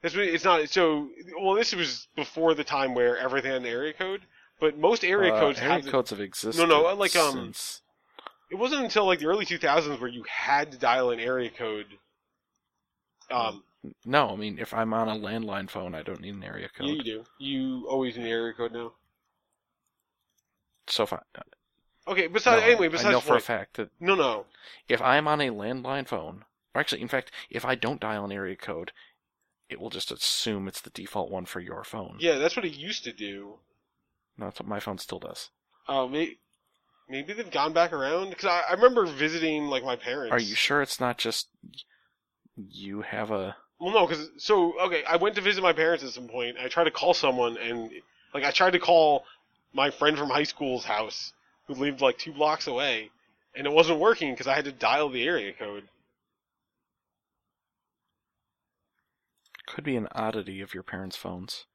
What, 0.03 0.15
it's 0.17 0.45
not 0.45 0.69
so. 0.69 1.09
Well, 1.39 1.55
this 1.55 1.75
was 1.75 2.09
before 2.17 2.55
the 2.55 2.65
time 2.65 2.95
where 2.95 3.19
everything 3.19 3.53
had 3.53 3.63
an 3.63 3.67
area 3.67 3.93
code. 3.93 4.23
But 4.61 4.77
most 4.79 5.05
area 5.05 5.33
Uh, 5.35 5.41
codes 5.41 5.59
area 5.59 5.73
have. 5.83 5.87
codes 5.87 6.11
have 6.11 6.21
existed. 6.21 6.61
No, 6.61 6.83
no, 6.83 6.95
like, 6.95 7.17
um, 7.17 7.33
since- 7.33 7.83
It 8.51 8.57
wasn't 8.57 8.83
until 8.85 9.07
like 9.07 9.21
the 9.21 9.27
early 9.27 9.47
2000s 9.47 9.99
where 10.01 10.11
you 10.11 10.25
had 10.25 10.73
to 10.73 10.79
dial 10.79 11.11
an 11.11 11.21
area 11.21 11.51
code. 11.51 11.99
Um, 13.31 13.65
No, 14.05 14.31
I 14.31 14.37
mean, 14.37 14.59
if 14.59 14.75
I'm 14.75 14.93
on 14.93 15.09
a 15.09 15.15
landline 15.15 15.71
phone, 15.71 15.95
I 15.95 16.03
don't 16.03 16.21
need 16.21 16.35
an 16.35 16.45
area 16.45 16.69
code. 16.69 16.89
yeah, 16.89 16.95
you 16.95 17.03
do. 17.03 17.25
You 17.39 17.87
always 17.89 18.17
need 18.17 18.25
an 18.27 18.31
area 18.31 18.53
code 18.53 18.73
now. 18.73 18.93
So 20.89 21.07
far. 21.07 21.25
Okay, 22.09 22.27
besides 22.27 22.63
no, 22.63 22.67
anyway, 22.69 22.89
besides 22.89 23.09
I 23.09 23.13
know 23.13 23.21
for 23.21 23.37
a 23.37 23.41
fact 23.41 23.75
that 23.77 23.91
No, 24.01 24.15
no. 24.15 24.47
if 24.89 25.01
I'm 25.01 25.29
on 25.29 25.41
a 25.41 25.51
landline 25.51 26.07
phone, 26.09 26.45
or 26.75 26.81
actually, 26.81 27.01
in 27.03 27.09
fact, 27.09 27.31
if 27.49 27.65
I 27.65 27.75
don't 27.77 28.01
dial 28.01 28.25
an 28.25 28.33
area 28.33 28.57
code, 28.57 28.93
it 29.69 29.79
will 29.81 29.91
just 29.91 30.11
assume 30.11 30.67
it's 30.67 30.81
the 30.81 30.91
default 30.91 31.31
one 31.31 31.47
for 31.47 31.61
your 31.61 31.85
phone. 31.85 32.17
Yeah, 32.19 32.37
that's 32.39 32.57
what 32.57 32.65
it 32.65 32.75
used 32.75 33.05
to 33.05 33.13
do. 33.13 33.61
That's 34.41 34.59
what 34.59 34.69
my 34.69 34.81
phone 34.81 34.99
still 34.99 35.19
does. 35.19 35.51
Oh, 35.89 36.09
maybe, 36.09 36.39
maybe 37.09 37.33
they've 37.33 37.51
gone 37.51 37.73
back 37.73 37.93
around 37.93 38.31
because 38.31 38.47
I, 38.47 38.63
I 38.71 38.73
remember 38.73 39.05
visiting 39.07 39.67
like 39.67 39.85
my 39.85 39.97
parents. 39.97 40.33
Are 40.33 40.41
you 40.41 40.55
sure 40.55 40.83
it's 40.83 40.99
not 41.01 41.19
just 41.19 41.49
you 42.57 43.03
have 43.03 43.31
a? 43.31 43.57
Well, 43.79 43.95
no, 43.95 44.07
because 44.07 44.29
so 44.39 44.79
okay, 44.81 45.05
I 45.05 45.17
went 45.17 45.35
to 45.37 45.41
visit 45.41 45.63
my 45.63 45.73
parents 45.73 46.05
at 46.05 46.11
some 46.11 46.29
point. 46.29 46.57
I 46.59 46.69
tried 46.69 46.85
to 46.85 46.91
call 46.91 47.15
someone, 47.15 47.57
and 47.59 47.91
like 48.35 48.45
I 48.45 48.51
tried 48.51 48.73
to 48.73 48.79
call 48.79 49.25
my 49.73 49.91
friend 49.91 50.17
from 50.17 50.31
high 50.31 50.45
school's 50.45 50.85
house 50.85 51.33
who 51.67 51.75
lived 51.75 52.01
like 52.01 52.19
two 52.19 52.33
blocks 52.33 52.67
away, 52.67 53.11
and 53.55 53.67
it 53.67 53.73
wasn't 53.73 54.01
working 54.01 54.33
because 54.33 54.47
I 54.47 54.55
had 54.55 54.65
to 54.65 54.73
dial 54.73 55.09
the 55.09 55.25
area 55.25 55.53
code. 55.53 55.85
Could 59.67 59.85
be 59.85 59.97
an 59.97 60.09
oddity 60.13 60.61
of 60.61 60.75
your 60.75 60.83
parents' 60.83 61.17
phones. 61.17 61.67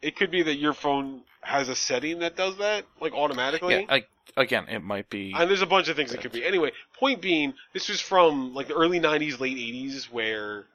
It 0.00 0.16
could 0.16 0.30
be 0.30 0.42
that 0.42 0.56
your 0.56 0.72
phone 0.72 1.22
has 1.40 1.68
a 1.68 1.74
setting 1.74 2.20
that 2.20 2.36
does 2.36 2.58
that, 2.58 2.84
like 3.00 3.12
automatically. 3.12 3.74
Yeah, 3.74 3.86
I, 3.88 4.04
again, 4.36 4.66
it 4.68 4.82
might 4.82 5.10
be. 5.10 5.32
And 5.36 5.48
there's 5.48 5.62
a 5.62 5.66
bunch 5.66 5.88
of 5.88 5.96
things 5.96 6.12
it 6.12 6.20
could 6.20 6.32
be. 6.32 6.44
Anyway, 6.44 6.72
point 6.98 7.20
being, 7.20 7.54
this 7.72 7.88
was 7.88 8.00
from 8.00 8.54
like 8.54 8.68
the 8.68 8.74
early 8.74 9.00
'90s, 9.00 9.40
late 9.40 9.56
'80s, 9.56 10.04
where 10.10 10.66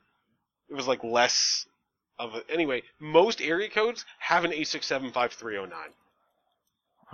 it 0.70 0.74
was 0.74 0.88
like 0.88 1.04
less 1.04 1.66
of 2.20 2.36
a. 2.36 2.44
Anyway, 2.52 2.84
most 3.00 3.42
area 3.42 3.70
codes 3.70 4.06
have 4.20 4.44
an 4.44 4.52
A675-309. 4.52 5.72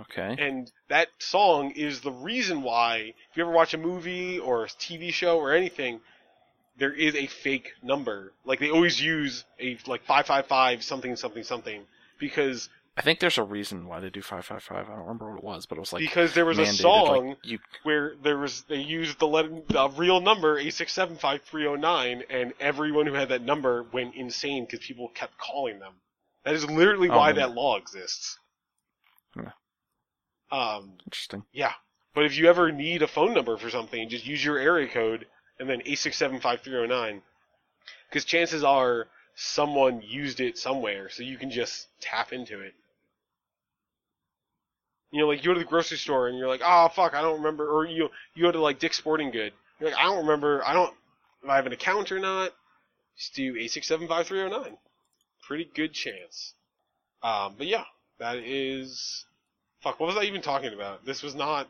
Okay. 0.00 0.36
And 0.38 0.70
that 0.88 1.08
song 1.18 1.72
is 1.72 2.00
the 2.00 2.12
reason 2.12 2.62
why, 2.62 3.14
if 3.30 3.36
you 3.36 3.42
ever 3.42 3.52
watch 3.52 3.74
a 3.74 3.78
movie 3.78 4.38
or 4.38 4.64
a 4.64 4.68
TV 4.68 5.12
show 5.12 5.38
or 5.38 5.52
anything, 5.52 6.00
there 6.78 6.92
is 6.92 7.14
a 7.14 7.26
fake 7.26 7.72
number. 7.82 8.32
Like 8.44 8.60
they 8.60 8.70
always 8.70 9.00
use 9.00 9.44
a 9.60 9.78
like 9.86 10.04
five 10.04 10.26
five 10.26 10.46
five 10.46 10.82
something 10.82 11.16
something 11.16 11.42
something 11.42 11.84
because 12.18 12.68
I 12.96 13.02
think 13.02 13.20
there's 13.20 13.38
a 13.38 13.44
reason 13.44 13.86
why 13.86 14.00
they 14.00 14.10
do 14.10 14.22
five 14.22 14.44
five 14.44 14.62
five. 14.62 14.86
I 14.86 14.90
don't 14.90 15.00
remember 15.00 15.30
what 15.30 15.38
it 15.38 15.44
was, 15.44 15.66
but 15.66 15.78
it 15.78 15.80
was 15.80 15.92
like 15.92 16.00
because 16.00 16.34
there 16.34 16.44
was 16.44 16.58
a 16.58 16.66
song 16.66 17.28
Like 17.28 17.38
you, 17.44 17.58
where 17.84 18.14
there 18.22 18.38
was 18.38 18.62
they 18.68 18.80
used 18.80 19.18
the 19.18 19.28
letter, 19.28 19.50
the 19.68 19.88
real 19.90 20.20
number 20.20 20.58
a 20.58 20.70
six 20.70 20.92
seven 20.92 21.16
five 21.16 21.42
three 21.42 21.62
zero 21.62 21.76
nine, 21.76 22.24
and 22.30 22.54
everyone 22.60 23.06
who 23.06 23.14
had 23.14 23.28
that 23.28 23.42
number 23.42 23.84
went 23.92 24.14
insane 24.14 24.64
because 24.64 24.84
people 24.84 25.08
kept 25.14 25.38
calling 25.38 25.78
them. 25.78 25.92
That 26.44 26.54
is 26.54 26.68
literally 26.68 27.08
Oh, 27.08 27.16
why 27.16 27.28
yeah. 27.28 27.34
that 27.34 27.52
law 27.52 27.76
exists. 27.76 28.38
Yeah. 29.36 29.50
Um, 30.50 30.94
interesting. 31.06 31.44
Yeah. 31.52 31.72
But 32.14 32.24
if 32.24 32.36
you 32.36 32.48
ever 32.48 32.72
need 32.72 33.02
a 33.02 33.06
phone 33.06 33.34
number 33.34 33.56
for 33.58 33.70
something, 33.70 34.08
just 34.08 34.26
use 34.26 34.44
your 34.44 34.58
area 34.58 34.88
code 34.88 35.26
and 35.58 35.68
then 35.68 35.80
8675309. 35.80 37.22
Because 38.08 38.24
chances 38.24 38.64
are 38.64 39.06
someone 39.34 40.02
used 40.02 40.40
it 40.40 40.58
somewhere, 40.58 41.08
so 41.10 41.22
you 41.22 41.36
can 41.36 41.50
just 41.50 41.88
tap 42.00 42.32
into 42.32 42.60
it. 42.60 42.74
You 45.10 45.20
know, 45.20 45.28
like 45.28 45.42
you 45.42 45.50
go 45.50 45.54
to 45.54 45.60
the 45.60 45.64
grocery 45.64 45.96
store 45.96 46.28
and 46.28 46.38
you're 46.38 46.48
like, 46.48 46.60
oh 46.64 46.88
fuck, 46.94 47.14
I 47.14 47.22
don't 47.22 47.38
remember. 47.38 47.68
Or 47.68 47.86
you 47.86 48.10
you 48.34 48.42
go 48.42 48.52
to 48.52 48.60
like 48.60 48.78
Dick's 48.78 48.98
Sporting 48.98 49.30
Good, 49.30 49.52
you're 49.80 49.90
like, 49.90 49.98
I 49.98 50.04
don't 50.04 50.18
remember. 50.26 50.62
I 50.66 50.72
don't 50.74 50.94
if 51.42 51.48
I 51.48 51.56
have 51.56 51.66
an 51.66 51.72
account 51.72 52.12
or 52.12 52.18
not. 52.18 52.52
Just 53.16 53.34
do 53.34 53.54
8675309. 53.54 54.76
Pretty 55.46 55.68
good 55.74 55.92
chance. 55.92 56.54
Um, 57.22 57.54
but 57.56 57.66
yeah, 57.66 57.84
that 58.18 58.36
is 58.36 59.24
Fuck, 59.80 60.00
what 60.00 60.08
was 60.08 60.16
I 60.16 60.24
even 60.24 60.42
talking 60.42 60.72
about? 60.74 61.04
This 61.04 61.22
was 61.22 61.34
not. 61.34 61.68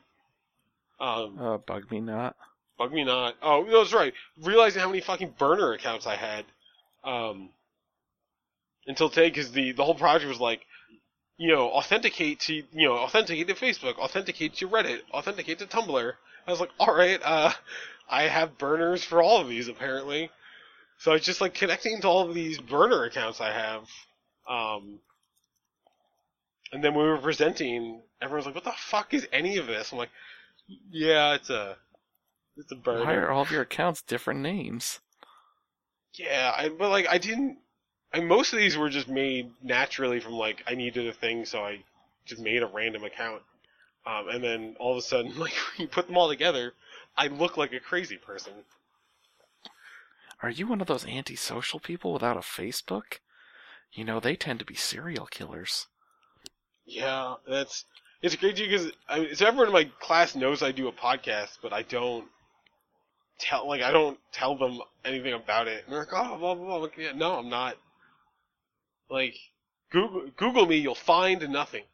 Um, 0.99 1.39
Uh, 1.39 1.59
bug 1.59 1.91
me 1.91 2.01
not. 2.01 2.37
Bug 2.79 2.93
me 2.93 3.05
not. 3.05 3.37
Oh, 3.43 3.63
no, 3.63 3.81
that's 3.81 3.93
right. 3.93 4.15
Realizing 4.43 4.81
how 4.81 4.89
many 4.89 5.01
fucking 5.01 5.35
burner 5.39 5.73
accounts 5.73 6.07
I 6.07 6.17
had. 6.17 6.45
Um, 7.05 7.51
until 8.87 9.11
today, 9.11 9.29
because 9.29 9.53
the, 9.53 9.73
the 9.73 9.85
whole 9.85 9.95
project 9.95 10.29
was 10.29 10.41
like, 10.41 10.65
you 11.37 11.53
know, 11.53 11.71
authenticate 11.71 12.41
to, 12.41 12.55
you 12.55 12.89
know, 12.89 12.95
authenticate 12.95 13.49
to 13.49 13.55
Facebook, 13.55 13.99
authenticate 13.99 14.55
to 14.55 14.69
Reddit, 14.69 15.01
authenticate 15.13 15.59
to 15.59 15.67
Tumblr. 15.67 16.13
I 16.47 16.51
was 16.51 16.61
like, 16.61 16.71
alright, 16.81 17.21
uh, 17.23 17.53
I 18.09 18.23
have 18.25 18.59
burners 18.59 19.05
for 19.05 19.23
all 19.23 19.41
of 19.41 19.49
these, 19.49 19.69
apparently. 19.69 20.31
So 20.99 21.13
I 21.13 21.15
was 21.15 21.25
just 21.25 21.41
like 21.41 21.55
connecting 21.55 22.01
to 22.01 22.09
all 22.09 22.29
of 22.29 22.35
these 22.35 22.59
burner 22.59 23.05
accounts 23.05 23.41
I 23.41 23.53
have. 23.53 23.83
Um, 24.49 24.99
and 26.73 26.83
then 26.83 26.95
when 26.95 27.05
we 27.05 27.11
were 27.11 27.19
presenting, 27.19 28.03
everyone's 28.21 28.47
like, 28.47 28.55
"What 28.55 28.65
the 28.65 28.73
fuck 28.73 29.15
is 29.15 29.27
any 29.33 29.59
of 29.59 29.67
this?" 29.67 29.93
I'm 29.93 29.99
like, 29.99 30.11
"Yeah, 30.91 31.35
it's 31.35 31.51
a, 31.51 31.77
it's 32.59 32.73
a 32.73 32.77
burner." 32.77 33.05
Why 33.05 33.15
are 33.15 33.31
all 33.31 33.43
of 33.43 33.51
your 33.51 33.63
accounts 33.63 34.03
different 34.03 34.41
names? 34.41 35.01
Yeah, 36.15 36.53
I, 36.57 36.69
but 36.69 36.91
like 36.91 37.07
I 37.09 37.19
didn't. 37.19 37.59
I 38.13 38.21
most 38.21 38.53
of 38.53 38.59
these 38.59 38.77
were 38.77 38.89
just 38.89 39.09
made 39.09 39.51
naturally 39.63 40.21
from 40.21 40.33
like 40.33 40.63
I 40.67 40.75
needed 40.75 41.07
a 41.07 41.13
thing, 41.13 41.45
so 41.45 41.63
I 41.65 41.85
just 42.25 42.41
made 42.41 42.63
a 42.63 42.67
random 42.67 43.05
account. 43.05 43.43
Um, 44.07 44.29
and 44.29 44.43
then 44.43 44.77
all 44.79 44.93
of 44.93 44.99
a 44.99 45.03
sudden, 45.03 45.31
like 45.39 45.53
when 45.53 45.83
you 45.83 45.89
put 45.89 46.07
them 46.07 46.17
all 46.17 46.29
together, 46.29 46.73
I 47.17 47.29
look 47.29 47.57
like 47.57 47.73
a 47.73 47.81
crazy 47.81 48.17
person. 48.17 48.53
Are 50.43 50.51
you 50.51 50.67
one 50.67 50.81
of 50.81 50.87
those 50.87 51.07
antisocial 51.07 51.81
people 51.81 52.13
without 52.13 52.37
a 52.37 52.41
Facebook? 52.41 53.19
You 53.93 54.05
know, 54.05 54.21
they 54.21 54.37
tend 54.37 54.61
to 54.61 54.65
be 54.65 54.75
serial 54.75 55.27
killers. 55.27 55.87
Yeah, 56.87 57.35
that's 57.47 57.85
it's 58.23 58.37
great 58.37 58.57
too 58.57 58.65
because 58.65 58.91
I 59.09 59.21
mean, 59.21 59.35
so 59.35 59.47
everyone 59.47 59.69
in 59.69 59.73
my 59.73 59.91
class 60.01 60.35
knows 60.35 60.63
I 60.63 60.73
do 60.73 60.89
a 60.89 60.93
podcast, 60.93 61.59
but 61.61 61.73
I 61.73 61.83
don't 61.83 62.27
tell 63.39 63.67
like 63.67 63.83
I 63.83 63.91
don't 63.91 64.19
tell 64.33 64.57
them 64.57 64.81
anything 65.05 65.33
about 65.33 65.69
it. 65.69 65.85
And 65.85 65.93
they're 65.93 66.01
like, 66.01 66.13
oh, 66.13 66.39
blah 66.39 66.55
blah 66.55 66.79
blah. 66.79 67.13
No, 67.15 67.39
I'm 67.39 67.49
not. 67.49 67.77
Like, 69.11 69.37
Google 69.91 70.31
Google 70.37 70.67
me, 70.67 70.77
you'll 70.77 70.95
find 70.95 71.49
nothing. 71.49 71.85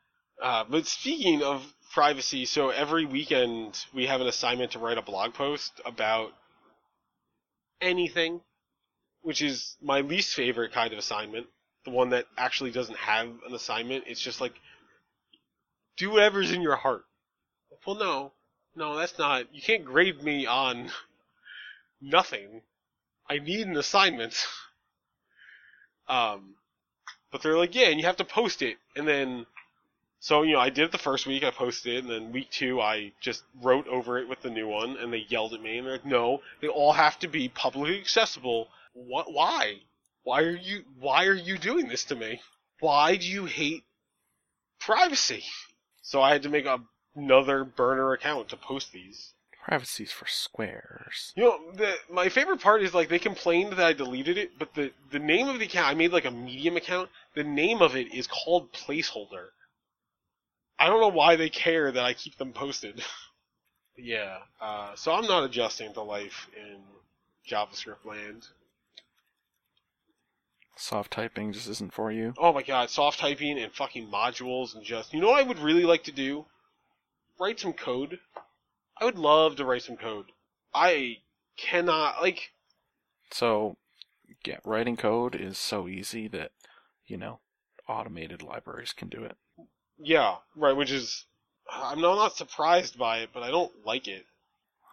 Uh, 0.43 0.65
but 0.69 0.87
speaking 0.87 1.43
of 1.43 1.65
privacy, 1.93 2.45
so 2.45 2.71
every 2.71 3.07
weekend 3.07 3.79
we 3.95 4.07
have 4.07 4.21
an 4.21 4.27
assignment 4.27 4.73
to 4.73 4.79
write 4.79 4.99
a 4.99 5.03
blog 5.03 5.35
post 5.35 5.81
about 5.87 6.33
anything, 7.81 8.41
which 9.23 9.43
is 9.43 9.77
my 9.81 10.01
least 10.01 10.35
favorite 10.35 10.73
kind 10.73 10.93
of 10.93 10.99
assignment. 10.99 11.47
The 11.85 11.91
one 11.91 12.11
that 12.11 12.27
actually 12.37 12.71
doesn't 12.73 12.99
have 12.99 13.29
an 13.47 13.55
assignment. 13.55 14.05
It's 14.07 14.21
just 14.21 14.41
like 14.41 14.55
do 15.97 16.11
whatever's 16.11 16.51
in 16.51 16.63
your 16.63 16.77
heart. 16.77 17.05
Well, 17.87 17.97
no, 17.97 18.33
no, 18.75 18.97
that's 18.97 19.19
not. 19.19 19.55
You 19.55 19.63
can't 19.63 19.85
grade 19.85 20.23
me 20.23 20.47
on 20.47 20.91
nothing. 22.05 22.63
I 23.29 23.39
need 23.39 23.67
an 23.67 23.77
assignment. 23.77 24.35
um, 26.09 26.55
but 27.31 27.43
they're 27.43 27.59
like, 27.59 27.75
yeah, 27.75 27.89
and 27.89 27.99
you 27.99 28.07
have 28.07 28.17
to 28.19 28.25
post 28.25 28.63
it, 28.63 28.77
and 28.97 29.09
then. 29.09 29.47
So 30.21 30.43
you 30.43 30.55
know, 30.55 30.61
I 30.61 30.71
did 30.71 30.85
it 30.85 30.93
the 30.93 30.99
first 30.99 31.27
week. 31.27 31.45
I 31.45 31.51
posted 31.51 31.97
it, 31.97 32.05
and 32.05 32.11
then 32.11 32.33
week 32.33 32.51
two, 32.51 32.81
I 32.81 33.13
just 33.21 33.43
wrote 33.61 33.87
over 33.89 34.19
it 34.19 34.29
with 34.29 34.41
the 34.41 34.49
new 34.49 34.67
one, 34.67 34.97
and 34.97 35.13
they 35.13 35.27
yelled 35.29 35.53
at 35.53 35.61
me, 35.61 35.77
and 35.77 35.87
they're 35.87 35.95
like, 35.95 36.07
"No, 36.07 36.41
they 36.61 36.69
all 36.69 36.93
have 36.93 37.19
to 37.19 37.29
be 37.29 37.49
publicly 37.49 38.01
accessible." 38.01 38.69
What? 38.95 39.33
Why? 39.33 39.81
Why 40.23 40.43
are 40.43 40.57
you? 40.57 40.85
Why 40.99 41.27
are 41.27 41.35
you 41.35 41.59
doing 41.59 41.89
this 41.89 42.05
to 42.05 42.15
me? 42.15 42.41
Why 42.81 43.17
do 43.17 43.27
you 43.27 43.45
hate 43.45 43.85
privacy? 44.79 45.45
So 46.03 46.23
I 46.23 46.33
had 46.33 46.43
to 46.45 46.49
make 46.49 46.67
a, 46.67 46.81
another 47.15 47.65
burner 47.65 48.13
account 48.13 48.49
to 48.51 48.57
post 48.57 48.93
these. 48.93 49.34
Privacy's 49.65 50.13
for 50.13 50.27
squares. 50.27 51.33
You 51.37 51.45
know, 51.45 51.73
the, 51.73 51.95
my 52.11 52.29
favorite 52.29 52.61
part 52.61 52.83
is 52.83 52.93
like 52.93 53.09
they 53.09 53.19
complained 53.19 53.73
that 53.73 53.87
I 53.87 53.95
deleted 53.95 54.37
it, 54.37 54.59
but 54.59 54.75
the 54.75 54.93
the 55.11 55.19
name 55.19 55.49
of 55.49 55.59
the 55.59 55.65
account 55.65 55.89
I 55.89 55.95
made 55.95 56.13
like 56.13 56.27
a 56.27 56.31
medium 56.31 56.77
account. 56.77 57.09
The 57.35 57.45
name 57.45 57.81
of 57.81 57.97
it 57.97 58.13
is 58.13 58.27
called 58.27 58.75
placeholder. 58.75 59.49
I 60.79 60.89
don't 60.89 61.01
know 61.01 61.09
why 61.09 61.37
they 61.37 61.49
care 61.49 61.91
that 61.91 62.05
I 62.05 62.13
keep 62.13 62.37
them 62.37 62.53
posted. 62.53 63.03
yeah, 63.97 64.41
uh, 64.61 64.95
so 64.97 65.15
I'm 65.15 65.27
not 65.27 65.45
adjusting 65.45 65.95
to 65.95 66.03
life 66.03 66.47
in 66.55 66.83
JavaScript 67.51 68.05
land. 68.05 68.49
Soft 70.77 71.11
typing 71.11 71.55
just 71.55 71.71
isn't 71.71 71.95
for 71.95 72.13
you. 72.13 72.35
Oh 72.37 72.53
my 72.53 72.63
god, 72.63 72.91
soft 72.91 73.19
typing 73.19 73.59
and 73.59 73.73
fucking 73.73 74.09
modules 74.09 74.75
and 74.75 74.85
just. 74.85 75.15
You 75.15 75.23
know 75.23 75.29
what 75.29 75.43
I 75.43 75.49
would 75.49 75.59
really 75.59 75.85
like 75.85 76.05
to 76.05 76.13
do? 76.13 76.45
Write 77.41 77.61
some 77.61 77.73
code. 77.73 78.19
I 78.99 79.05
would 79.05 79.19
love 79.19 79.57
to 79.57 79.65
write 79.65 79.83
some 79.83 79.97
code. 79.97 80.27
I 80.75 81.19
cannot, 81.57 82.21
like, 82.23 82.53
So, 83.31 83.77
yeah, 84.45 84.59
writing 84.65 84.97
code 84.97 85.35
is 85.35 85.59
so 85.59 85.89
easy 85.89 86.29
that, 86.29 86.53
you 87.07 87.17
know, 87.17 87.41
automated 87.89 88.43
libraries 88.43 88.93
can 88.93 89.09
do 89.09 89.25
it. 89.25 89.37
yeah, 89.99 90.37
right, 90.57 90.77
which 90.77 90.91
is. 90.91 91.27
I'm 91.71 92.01
not, 92.01 92.17
not 92.17 92.37
surprised 92.37 92.99
by 92.99 93.19
it, 93.21 93.31
but 93.33 93.43
I 93.43 93.51
don't 93.51 93.73
like 93.87 94.07
it. 94.07 94.27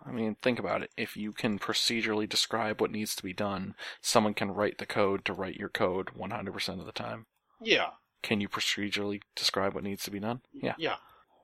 I 0.05 0.11
mean, 0.11 0.35
think 0.41 0.57
about 0.57 0.81
it. 0.81 0.91
If 0.97 1.17
you 1.17 1.33
can 1.33 1.59
procedurally 1.59 2.27
describe 2.27 2.79
what 2.79 2.91
needs 2.91 3.13
to 3.15 3.23
be 3.23 3.33
done, 3.33 3.75
someone 4.01 4.33
can 4.33 4.51
write 4.51 4.77
the 4.77 4.85
code 4.85 5.25
to 5.25 5.33
write 5.33 5.57
your 5.57 5.69
code 5.69 6.11
100% 6.17 6.79
of 6.79 6.85
the 6.85 6.91
time. 6.93 7.25
Yeah, 7.61 7.89
Can 8.23 8.39
you 8.41 8.47
procedurally 8.49 9.21
describe 9.35 9.73
what 9.75 9.83
needs 9.83 10.03
to 10.05 10.11
be 10.11 10.19
done? 10.19 10.41
Yeah. 10.53 10.75
Yeah. 10.77 10.95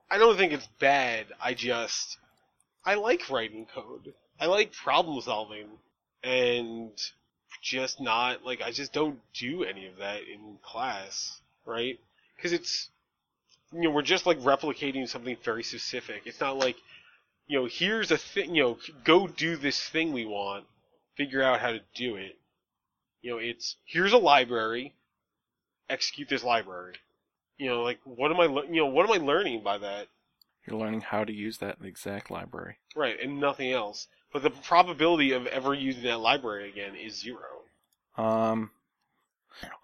I 0.09 0.17
don't 0.17 0.37
think 0.37 0.53
it's 0.53 0.67
bad. 0.79 1.27
I 1.41 1.53
just 1.53 2.17
I 2.88 2.93
like 2.93 3.29
writing 3.29 3.65
code. 3.65 4.13
I 4.39 4.45
like 4.45 4.71
problem 4.71 5.19
solving 5.19 5.67
and 6.23 6.91
just 7.61 7.99
not 7.99 8.45
like 8.45 8.61
I 8.61 8.71
just 8.71 8.93
don't 8.93 9.19
do 9.33 9.65
any 9.65 9.88
of 9.88 9.97
that 9.97 10.21
in 10.21 10.57
class, 10.63 11.41
right? 11.65 11.99
Cuz 12.41 12.53
it's 12.53 12.89
you 13.73 13.81
know, 13.81 13.89
we're 13.89 14.03
just 14.03 14.25
like 14.25 14.39
replicating 14.39 15.05
something 15.09 15.35
very 15.43 15.63
specific. 15.63 16.21
It's 16.23 16.39
not 16.39 16.55
like 16.55 16.77
you 17.47 17.59
know, 17.59 17.65
here's 17.65 18.09
a 18.09 18.17
thing, 18.17 18.55
you 18.55 18.63
know, 18.63 18.79
go 19.03 19.27
do 19.27 19.57
this 19.57 19.81
thing 19.89 20.13
we 20.13 20.23
want, 20.23 20.65
figure 21.17 21.43
out 21.43 21.59
how 21.59 21.73
to 21.73 21.81
do 21.93 22.15
it. 22.15 22.38
You 23.21 23.31
know, 23.31 23.38
it's 23.38 23.75
here's 23.83 24.13
a 24.13 24.17
library, 24.17 24.95
execute 25.89 26.29
this 26.29 26.43
library. 26.43 26.95
You 27.57 27.67
know, 27.69 27.83
like 27.83 27.99
what 28.05 28.31
am 28.31 28.39
I, 28.39 28.45
you 28.45 28.77
know, 28.77 28.85
what 28.85 29.09
am 29.09 29.11
I 29.11 29.25
learning 29.25 29.61
by 29.61 29.77
that? 29.79 30.07
You're 30.68 30.80
learning 30.80 31.01
how 31.01 31.24
to 31.24 31.34
use 31.34 31.59
that 31.59 31.78
exact 31.82 32.30
library. 32.30 32.78
Right, 32.95 33.18
and 33.22 33.39
nothing 33.39 33.72
else. 33.72 34.07
But 34.34 34.43
the 34.43 34.49
probability 34.49 35.32
of 35.32 35.47
ever 35.47 35.74
using 35.74 36.03
that 36.03 36.20
library 36.20 36.70
again 36.70 36.95
is 36.95 37.20
zero. 37.20 37.63
Um, 38.18 38.72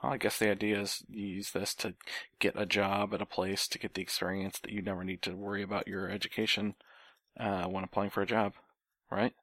well, 0.01 0.11
I 0.11 0.17
guess 0.17 0.37
the 0.37 0.51
idea 0.51 0.81
is 0.81 1.03
you 1.09 1.25
use 1.25 1.51
this 1.51 1.73
to 1.75 1.93
get 2.39 2.53
a 2.57 2.65
job 2.65 3.13
at 3.13 3.21
a 3.21 3.25
place 3.25 3.67
to 3.69 3.79
get 3.79 3.93
the 3.93 4.01
experience 4.01 4.59
that 4.59 4.71
you 4.71 4.81
never 4.81 5.03
need 5.03 5.21
to 5.23 5.35
worry 5.35 5.63
about 5.63 5.87
your 5.87 6.09
education 6.09 6.75
uh, 7.39 7.65
when 7.65 7.83
applying 7.83 8.09
for 8.09 8.21
a 8.21 8.27
job, 8.27 8.53
right? 9.09 9.33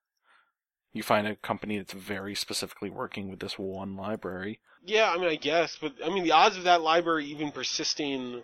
You 0.92 1.02
find 1.02 1.26
a 1.26 1.36
company 1.36 1.78
that's 1.78 1.92
very 1.92 2.34
specifically 2.34 2.90
working 2.90 3.30
with 3.30 3.40
this 3.40 3.58
one 3.58 3.96
library. 3.96 4.60
Yeah, 4.84 5.10
I 5.10 5.18
mean, 5.18 5.28
I 5.28 5.36
guess, 5.36 5.78
but 5.80 5.94
I 6.04 6.10
mean, 6.10 6.24
the 6.24 6.32
odds 6.32 6.56
of 6.56 6.64
that 6.64 6.82
library 6.82 7.26
even 7.26 7.52
persisting 7.52 8.42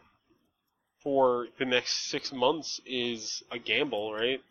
for 1.07 1.47
the 1.57 1.65
next 1.65 2.11
six 2.11 2.33
months 2.33 2.81
is 2.85 3.41
a 3.53 3.61
gamble, 3.61 4.13
right? 4.13 4.43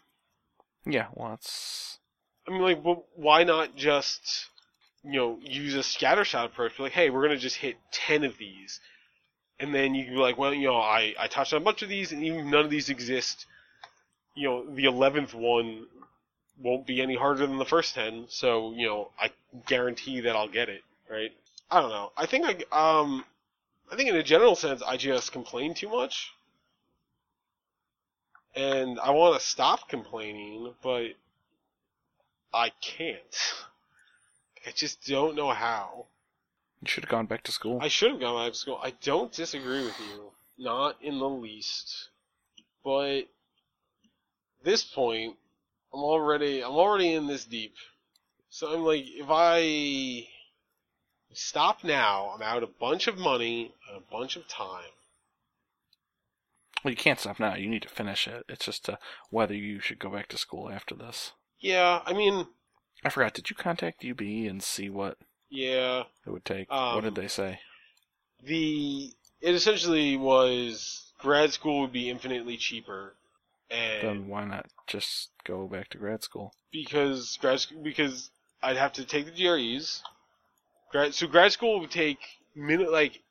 Yeah, 0.86 1.08
well, 1.14 1.34
it's 1.34 2.00
I 2.48 2.52
mean, 2.52 2.62
like, 2.62 2.82
well, 2.82 3.04
why 3.14 3.44
not 3.44 3.76
just, 3.76 4.46
you 5.04 5.20
know, 5.20 5.38
use 5.42 5.76
a 5.76 5.80
scattershot 5.80 6.46
approach? 6.46 6.78
Be 6.78 6.84
like, 6.84 6.94
hey, 6.94 7.10
we're 7.10 7.24
gonna 7.24 7.38
just 7.38 7.58
hit 7.58 7.76
ten 7.92 8.24
of 8.24 8.38
these, 8.38 8.80
and 9.60 9.76
then 9.76 9.96
you 9.96 10.06
can 10.06 10.14
be 10.14 10.20
like, 10.22 10.38
well, 10.38 10.54
you 10.54 10.68
know, 10.68 10.78
I 10.78 11.14
I 11.20 11.28
touched 11.28 11.52
on 11.52 11.62
a 11.62 11.66
bunch 11.66 11.82
of 11.82 11.90
these, 11.90 12.14
and 12.14 12.24
even 12.24 12.50
none 12.50 12.64
of 12.64 12.72
these 12.72 12.88
exist. 12.88 13.46
You 14.34 14.48
know, 14.48 14.76
the 14.76 14.86
eleventh 14.86 15.34
one 15.34 15.88
won't 16.58 16.88
be 16.88 17.02
any 17.02 17.18
harder 17.18 17.46
than 17.46 17.58
the 17.58 17.66
first 17.66 17.96
ten, 17.96 18.28
so 18.30 18.72
you 18.72 18.88
know, 18.88 19.10
I 19.20 19.32
guarantee 19.66 20.22
that 20.22 20.38
I'll 20.38 20.48
get 20.48 20.70
it, 20.70 20.84
right? 21.12 21.34
I 21.70 21.82
don't 21.82 21.90
know. 21.90 22.14
I 22.16 22.26
think 22.28 22.46
I 22.72 23.00
um, 23.02 23.26
I 23.92 23.98
think 23.98 24.08
in 24.08 24.16
a 24.16 24.24
general 24.24 24.56
sense, 24.56 24.82
I 24.82 24.96
just 24.96 25.34
complain 25.34 25.74
too 25.74 25.90
much. 25.90 26.32
And 28.56 29.00
I 29.00 29.12
want 29.12 29.40
to 29.40 29.46
stop 29.46 29.90
complaining, 29.90 30.74
but 30.82 31.08
I 32.54 32.72
can't. 32.82 33.20
I 34.66 34.72
just 34.72 35.06
don't 35.06 35.36
know 35.36 35.52
how. 35.52 36.06
you 36.82 36.88
should 36.88 37.04
have 37.04 37.12
gone 37.12 37.26
back 37.26 37.44
to 37.44 37.52
school. 37.52 37.80
I 37.82 37.88
should 37.90 38.12
have 38.12 38.20
gone 38.20 38.46
back 38.46 38.54
to 38.54 38.58
school. 38.58 38.80
I 38.82 38.94
don't 39.02 39.32
disagree 39.32 39.84
with 39.84 40.00
you, 40.00 40.32
not 40.58 40.96
in 41.02 41.20
the 41.20 41.30
least. 41.30 42.10
But 42.84 43.24
this 44.64 44.84
point, 44.84 45.36
I'm 45.94 46.00
already 46.02 46.64
I'm 46.64 46.72
already 46.72 47.14
in 47.14 47.28
this 47.28 47.46
deep. 47.46 47.76
So 48.50 48.74
I'm 48.74 48.84
like, 48.84 49.04
if 49.06 49.28
I 49.30 50.28
stop 51.34 51.84
now, 51.84 52.32
I'm 52.34 52.42
out 52.42 52.64
a 52.64 52.68
bunch 52.68 53.08
of 53.08 53.18
money 53.18 53.74
and 53.90 53.98
a 53.98 54.12
bunch 54.12 54.38
of 54.38 54.48
time. 54.48 54.95
Well, 56.86 56.92
you 56.92 56.98
can't 56.98 57.20
stop 57.20 57.40
now. 57.40 57.56
You 57.56 57.68
need 57.68 57.82
to 57.82 57.90
finish 57.90 58.28
it. 58.28 58.46
It's 58.48 58.66
just 58.66 58.88
uh, 58.88 58.98
whether 59.32 59.56
you 59.56 59.80
should 59.80 59.98
go 59.98 60.12
back 60.12 60.28
to 60.28 60.38
school 60.38 60.70
after 60.70 60.94
this. 60.94 61.32
Yeah, 61.60 62.04
I 62.06 62.14
mean, 62.14 62.46
I 63.04 63.10
forgot. 63.10 63.34
Did 63.34 63.50
you 63.50 63.56
contact 63.56 64.06
UB 64.06 64.22
and 64.22 64.62
see 64.62 64.92
what 64.92 65.18
yeah. 65.50 66.04
it 66.28 66.30
would 66.30 66.46
take? 66.46 66.72
Um, 66.72 66.94
what 66.94 67.04
did 67.04 67.16
they 67.16 67.28
say? 67.28 67.58
The 68.44 69.12
it 69.42 69.56
essentially 69.56 70.16
was 70.16 71.12
grad 71.18 71.54
school 71.54 71.82
would 71.82 71.92
be 71.92 72.08
infinitely 72.08 72.56
cheaper, 72.56 73.16
and 73.72 74.08
Then 74.08 74.28
why 74.28 74.46
not 74.46 74.68
just 74.86 75.32
go 75.44 75.68
back 75.68 75.90
to 75.90 75.98
grad 75.98 76.22
school? 76.22 76.54
because 76.72 77.36
grad 77.42 77.62
sc- 77.62 77.82
because 77.82 78.30
I'd 78.62 78.78
have 78.78 78.94
to 78.94 79.06
take 79.06 79.26
the 79.26 79.32
GREs. 79.32 80.04
Grad 80.92 81.16
so 81.16 81.26
grad 81.26 81.52
school 81.52 81.80
would 81.80 81.90
take 81.90 82.20
minute 82.54 82.92
like 82.92 83.24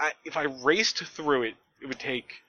I, 0.00 0.10
if 0.24 0.36
I 0.36 0.46
raced 0.64 0.98
through 1.04 1.42
it, 1.44 1.54
it 1.80 1.86
would 1.86 2.00
take 2.00 2.42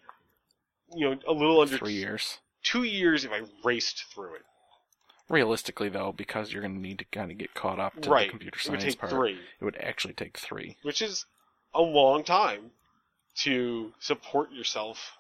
you 0.95 1.09
know 1.09 1.19
a 1.27 1.33
little 1.33 1.61
under 1.61 1.77
Three 1.77 1.93
years. 1.93 2.39
two 2.63 2.83
years 2.83 3.23
if 3.25 3.31
I 3.31 3.41
raced 3.63 4.05
through 4.13 4.35
it. 4.35 4.41
Realistically, 5.29 5.89
though, 5.89 6.11
because 6.11 6.51
you're 6.51 6.61
going 6.61 6.75
to 6.75 6.81
need 6.81 6.99
to 6.99 7.05
kind 7.05 7.31
of 7.31 7.37
get 7.37 7.53
caught 7.53 7.79
up 7.79 7.99
to 8.01 8.09
right, 8.09 8.27
the 8.27 8.31
computer 8.31 8.57
it 8.57 8.69
would 8.69 8.81
science 8.81 8.93
take 8.95 8.99
part, 8.99 9.11
three, 9.11 9.39
it 9.59 9.63
would 9.65 9.77
actually 9.77 10.13
take 10.13 10.37
three. 10.37 10.77
which 10.83 11.01
is 11.01 11.25
a 11.73 11.81
long 11.81 12.23
time 12.23 12.71
to 13.35 13.93
support 13.99 14.51
yourself 14.51 15.17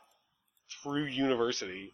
through 0.83 1.05
university. 1.05 1.93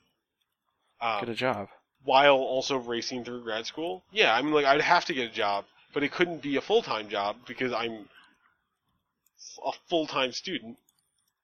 Um, 1.01 1.19
Get 1.21 1.29
a 1.29 1.35
job. 1.35 1.69
while 2.03 2.33
also 2.35 2.77
racing 2.77 3.23
through 3.23 3.43
grad 3.43 3.65
school. 3.65 4.03
Yeah, 4.11 4.33
I 4.33 4.41
mean, 4.41 4.53
like 4.53 4.65
I'd 4.65 4.81
have 4.81 5.05
to 5.05 5.13
get 5.13 5.29
a 5.31 5.33
job, 5.33 5.65
but 5.93 6.03
it 6.03 6.11
couldn't 6.11 6.41
be 6.41 6.55
a 6.57 6.61
full 6.61 6.81
time 6.81 7.07
job 7.09 7.37
because 7.47 7.71
I'm 7.71 8.09
a 9.65 9.71
full 9.87 10.07
time 10.07 10.31
student. 10.33 10.77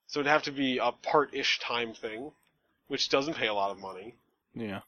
So 0.08 0.20
it'd 0.20 0.32
have 0.32 0.44
to 0.44 0.52
be 0.52 0.78
a 0.78 0.92
part 0.92 1.34
ish 1.34 1.60
time 1.60 1.94
thing, 1.94 2.32
which 2.88 3.10
doesn't 3.10 3.36
pay 3.36 3.48
a 3.48 3.54
lot 3.54 3.72
of 3.72 3.80
money. 3.80 4.16
Yeah. 4.54 4.82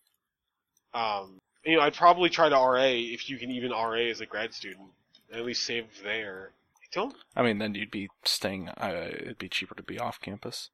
Um, 0.94 1.40
you 1.66 1.76
know, 1.78 1.82
I'd 1.82 1.94
probably 1.96 2.30
try 2.30 2.50
to 2.50 2.56
RA 2.56 2.84
if 2.84 3.30
you 3.30 3.38
can 3.38 3.52
even 3.52 3.72
RA 3.72 4.10
as 4.10 4.22
a 4.22 4.26
grad 4.26 4.54
student, 4.54 4.90
at 5.34 5.44
least 5.46 5.64
save 5.64 5.86
there. 6.04 6.52
I 6.82 6.86
don't 6.94 7.16
I 7.36 7.42
mean, 7.44 7.58
then 7.58 7.76
you'd 7.76 7.92
be 7.92 8.10
staying. 8.24 8.70
Uh, 8.70 9.10
it'd 9.12 9.38
be 9.38 9.50
cheaper 9.50 9.76
to 9.76 9.84
be 9.84 10.00
off 10.00 10.22
campus. 10.22 10.70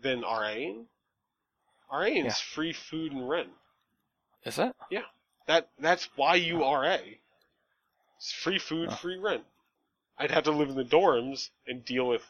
then 0.00 0.22
RA. 0.22 0.54
RA 1.92 2.02
is 2.06 2.38
free 2.38 2.72
food 2.72 3.12
and 3.12 3.28
rent. 3.28 3.48
Is 4.44 4.56
that? 4.56 4.74
Yeah. 4.90 5.02
That 5.46 5.68
that's 5.78 6.08
why 6.16 6.34
you 6.34 6.62
RA. 6.62 6.98
It's 8.16 8.32
free 8.32 8.58
food, 8.58 8.88
Oh. 8.90 8.94
free 8.96 9.18
rent. 9.18 9.44
I'd 10.18 10.32
have 10.32 10.44
to 10.44 10.50
live 10.50 10.68
in 10.70 10.74
the 10.76 10.84
dorms 10.84 11.50
and 11.66 11.84
deal 11.84 12.08
with 12.08 12.28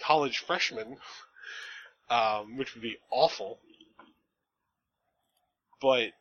college 0.00 0.38
freshman, 0.38 0.96
um, 2.10 2.56
which 2.56 2.74
would 2.74 2.82
be 2.82 2.98
awful. 3.10 3.58
But 5.80 6.12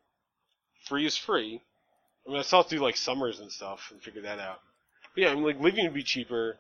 free 0.85 1.05
is 1.05 1.17
free. 1.17 1.61
I 2.25 2.29
mean, 2.29 2.39
I 2.39 2.43
saw 2.43 2.61
to 2.61 2.69
do 2.69 2.81
like 2.81 2.97
summers 2.97 3.39
and 3.39 3.51
stuff 3.51 3.91
and 3.91 4.01
figure 4.01 4.21
that 4.23 4.39
out. 4.39 4.59
But 5.13 5.21
yeah, 5.21 5.29
I 5.29 5.35
mean, 5.35 5.43
like 5.43 5.59
living 5.59 5.85
would 5.85 5.93
be 5.93 6.03
cheaper. 6.03 6.57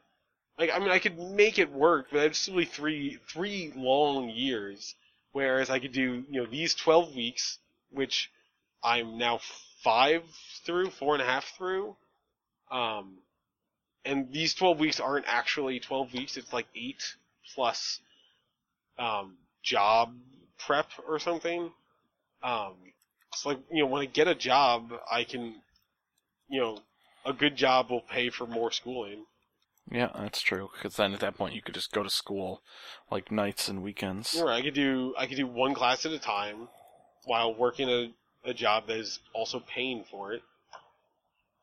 Like, 0.57 0.71
I 0.73 0.79
mean, 0.79 0.89
I 0.89 0.99
could 0.99 1.19
make 1.19 1.59
it 1.59 1.71
work, 1.71 2.07
but 2.11 2.35
still 2.35 2.55
be 2.55 2.65
three 2.65 3.19
three 3.27 3.73
long 3.75 4.29
years. 4.29 4.95
Whereas 5.33 5.69
I 5.69 5.79
could 5.79 5.91
do, 5.91 6.23
you 6.29 6.41
know, 6.41 6.45
these 6.49 6.75
twelve 6.75 7.13
weeks, 7.13 7.59
which 7.91 8.31
I'm 8.83 9.17
now 9.17 9.39
five 9.83 10.23
through, 10.65 10.91
four 10.91 11.13
and 11.13 11.21
a 11.21 11.25
half 11.25 11.45
through. 11.57 11.95
Um, 12.71 13.17
and 14.05 14.31
these 14.31 14.53
12 14.53 14.79
weeks 14.79 14.99
aren't 14.99 15.25
actually 15.27 15.79
12 15.79 16.13
weeks, 16.13 16.37
it's 16.37 16.53
like 16.53 16.67
eight 16.75 17.15
plus 17.53 17.99
um, 18.97 19.35
job 19.63 20.13
prep 20.59 20.87
or 21.07 21.19
something. 21.19 21.71
Um, 22.43 22.73
it's 23.33 23.45
like, 23.45 23.59
you 23.71 23.83
know, 23.83 23.89
when 23.89 24.01
I 24.01 24.05
get 24.05 24.27
a 24.27 24.35
job, 24.35 24.93
I 25.11 25.23
can, 25.23 25.55
you 26.47 26.61
know, 26.61 26.79
a 27.25 27.33
good 27.33 27.55
job 27.55 27.89
will 27.89 28.01
pay 28.01 28.29
for 28.29 28.45
more 28.45 28.71
schooling. 28.71 29.25
Yeah, 29.91 30.09
that's 30.15 30.41
true. 30.41 30.69
Because 30.73 30.95
then 30.95 31.13
at 31.13 31.19
that 31.19 31.35
point 31.35 31.55
you 31.55 31.61
could 31.61 31.73
just 31.73 31.91
go 31.91 32.03
to 32.03 32.09
school 32.09 32.61
like 33.11 33.31
nights 33.31 33.67
and 33.67 33.83
weekends. 33.83 34.39
Right, 34.39 34.59
I 34.59 34.61
could 34.61 34.73
do 34.73 35.13
I 35.17 35.25
could 35.27 35.37
do 35.37 35.47
one 35.47 35.73
class 35.73 36.05
at 36.05 36.11
a 36.11 36.19
time 36.19 36.67
while 37.25 37.53
working 37.53 37.89
a, 37.89 38.11
a 38.43 38.53
job 38.53 38.87
that 38.87 38.97
is 38.97 39.19
also 39.33 39.59
paying 39.59 40.03
for 40.09 40.33
it. 40.33 40.41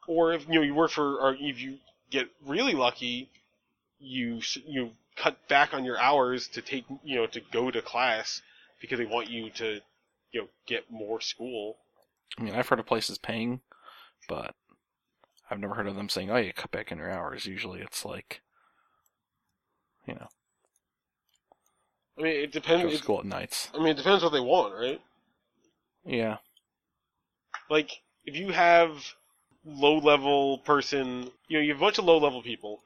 Or 0.06 0.32
if 0.32 0.46
you 0.48 0.54
know 0.54 0.62
you 0.62 0.74
work 0.74 0.90
for, 0.90 1.16
or 1.18 1.36
if 1.38 1.60
you 1.60 1.78
get 2.12 2.28
really 2.46 2.74
lucky, 2.74 3.30
you 3.98 4.40
you 4.66 4.90
cut 5.16 5.36
back 5.48 5.74
on 5.74 5.84
your 5.84 5.98
hours 5.98 6.48
to 6.48 6.62
take 6.62 6.84
you 7.02 7.16
know 7.16 7.26
to 7.26 7.40
go 7.52 7.70
to 7.70 7.82
class 7.82 8.42
because 8.80 8.98
they 8.98 9.06
want 9.06 9.30
you 9.30 9.50
to 9.50 9.80
you 10.32 10.42
know 10.42 10.48
get 10.66 10.90
more 10.90 11.20
school. 11.20 11.78
I 12.38 12.42
mean, 12.42 12.54
I've 12.54 12.68
heard 12.68 12.80
of 12.80 12.86
places 12.86 13.18
paying, 13.18 13.60
but 14.28 14.54
I've 15.50 15.58
never 15.58 15.74
heard 15.74 15.88
of 15.88 15.96
them 15.96 16.08
saying, 16.08 16.30
"Oh, 16.30 16.36
you 16.36 16.52
cut 16.52 16.70
back 16.70 16.92
in 16.92 16.98
your 16.98 17.10
hours." 17.10 17.46
Usually, 17.46 17.80
it's 17.80 18.04
like, 18.04 18.40
you 20.06 20.14
know, 20.14 20.28
I 22.18 22.22
mean, 22.22 22.36
it 22.36 22.52
depends. 22.52 22.84
go 22.84 22.90
to 22.90 22.96
school 22.96 23.18
at 23.20 23.26
nights. 23.26 23.70
I 23.74 23.78
mean, 23.78 23.88
it 23.88 23.96
depends 23.96 24.22
what 24.22 24.32
they 24.32 24.40
want, 24.40 24.74
right? 24.74 25.00
Yeah, 26.04 26.38
like 27.70 28.02
if 28.24 28.36
you 28.36 28.52
have 28.52 29.14
low 29.64 29.98
level 29.98 30.58
person 30.58 31.30
you 31.48 31.58
know 31.58 31.62
you 31.62 31.72
have 31.72 31.78
a 31.78 31.84
bunch 31.84 31.98
of 31.98 32.04
low 32.04 32.18
level 32.18 32.42
people 32.42 32.80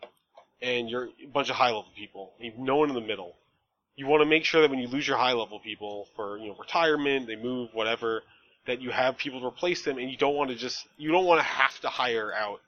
and 0.60 0.88
you're 0.90 1.08
a 1.22 1.26
bunch 1.26 1.48
of 1.48 1.56
high 1.56 1.68
level 1.68 1.86
people 1.96 2.32
you 2.38 2.50
have 2.50 2.58
no 2.58 2.76
one 2.76 2.88
in 2.88 2.94
the 2.94 3.00
middle 3.00 3.34
you 3.96 4.06
want 4.06 4.20
to 4.20 4.28
make 4.28 4.44
sure 4.44 4.60
that 4.60 4.70
when 4.70 4.78
you 4.78 4.88
lose 4.88 5.06
your 5.06 5.16
high 5.16 5.32
level 5.32 5.58
people 5.58 6.06
for 6.16 6.38
you 6.38 6.48
know 6.48 6.56
retirement 6.58 7.26
they 7.26 7.36
move 7.36 7.70
whatever 7.72 8.22
that 8.66 8.80
you 8.80 8.90
have 8.90 9.16
people 9.16 9.40
to 9.40 9.46
replace 9.46 9.82
them 9.82 9.96
and 9.98 10.10
you 10.10 10.16
don't 10.16 10.34
want 10.34 10.50
to 10.50 10.56
just 10.56 10.86
you 10.96 11.10
don't 11.10 11.24
want 11.24 11.38
to 11.38 11.44
have 11.44 11.78
to 11.80 11.88
hire 11.88 12.32
out 12.34 12.60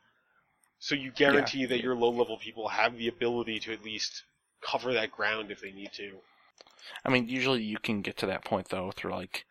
so 0.78 0.94
you 0.94 1.10
guarantee 1.10 1.66
that 1.66 1.82
your 1.82 1.94
low 1.94 2.10
level 2.10 2.38
people 2.38 2.68
have 2.68 2.96
the 2.96 3.08
ability 3.08 3.58
to 3.58 3.72
at 3.72 3.84
least 3.84 4.22
cover 4.62 4.94
that 4.94 5.10
ground 5.10 5.50
if 5.50 5.60
they 5.60 5.72
need 5.72 5.92
to 5.92 6.12
I 7.04 7.10
mean, 7.10 7.28
usually 7.28 7.62
you 7.62 7.78
can 7.78 8.02
get 8.02 8.16
to 8.18 8.26
that 8.26 8.44
point 8.44 8.68
though 8.68 8.92
through 8.92 9.12
like 9.12 9.44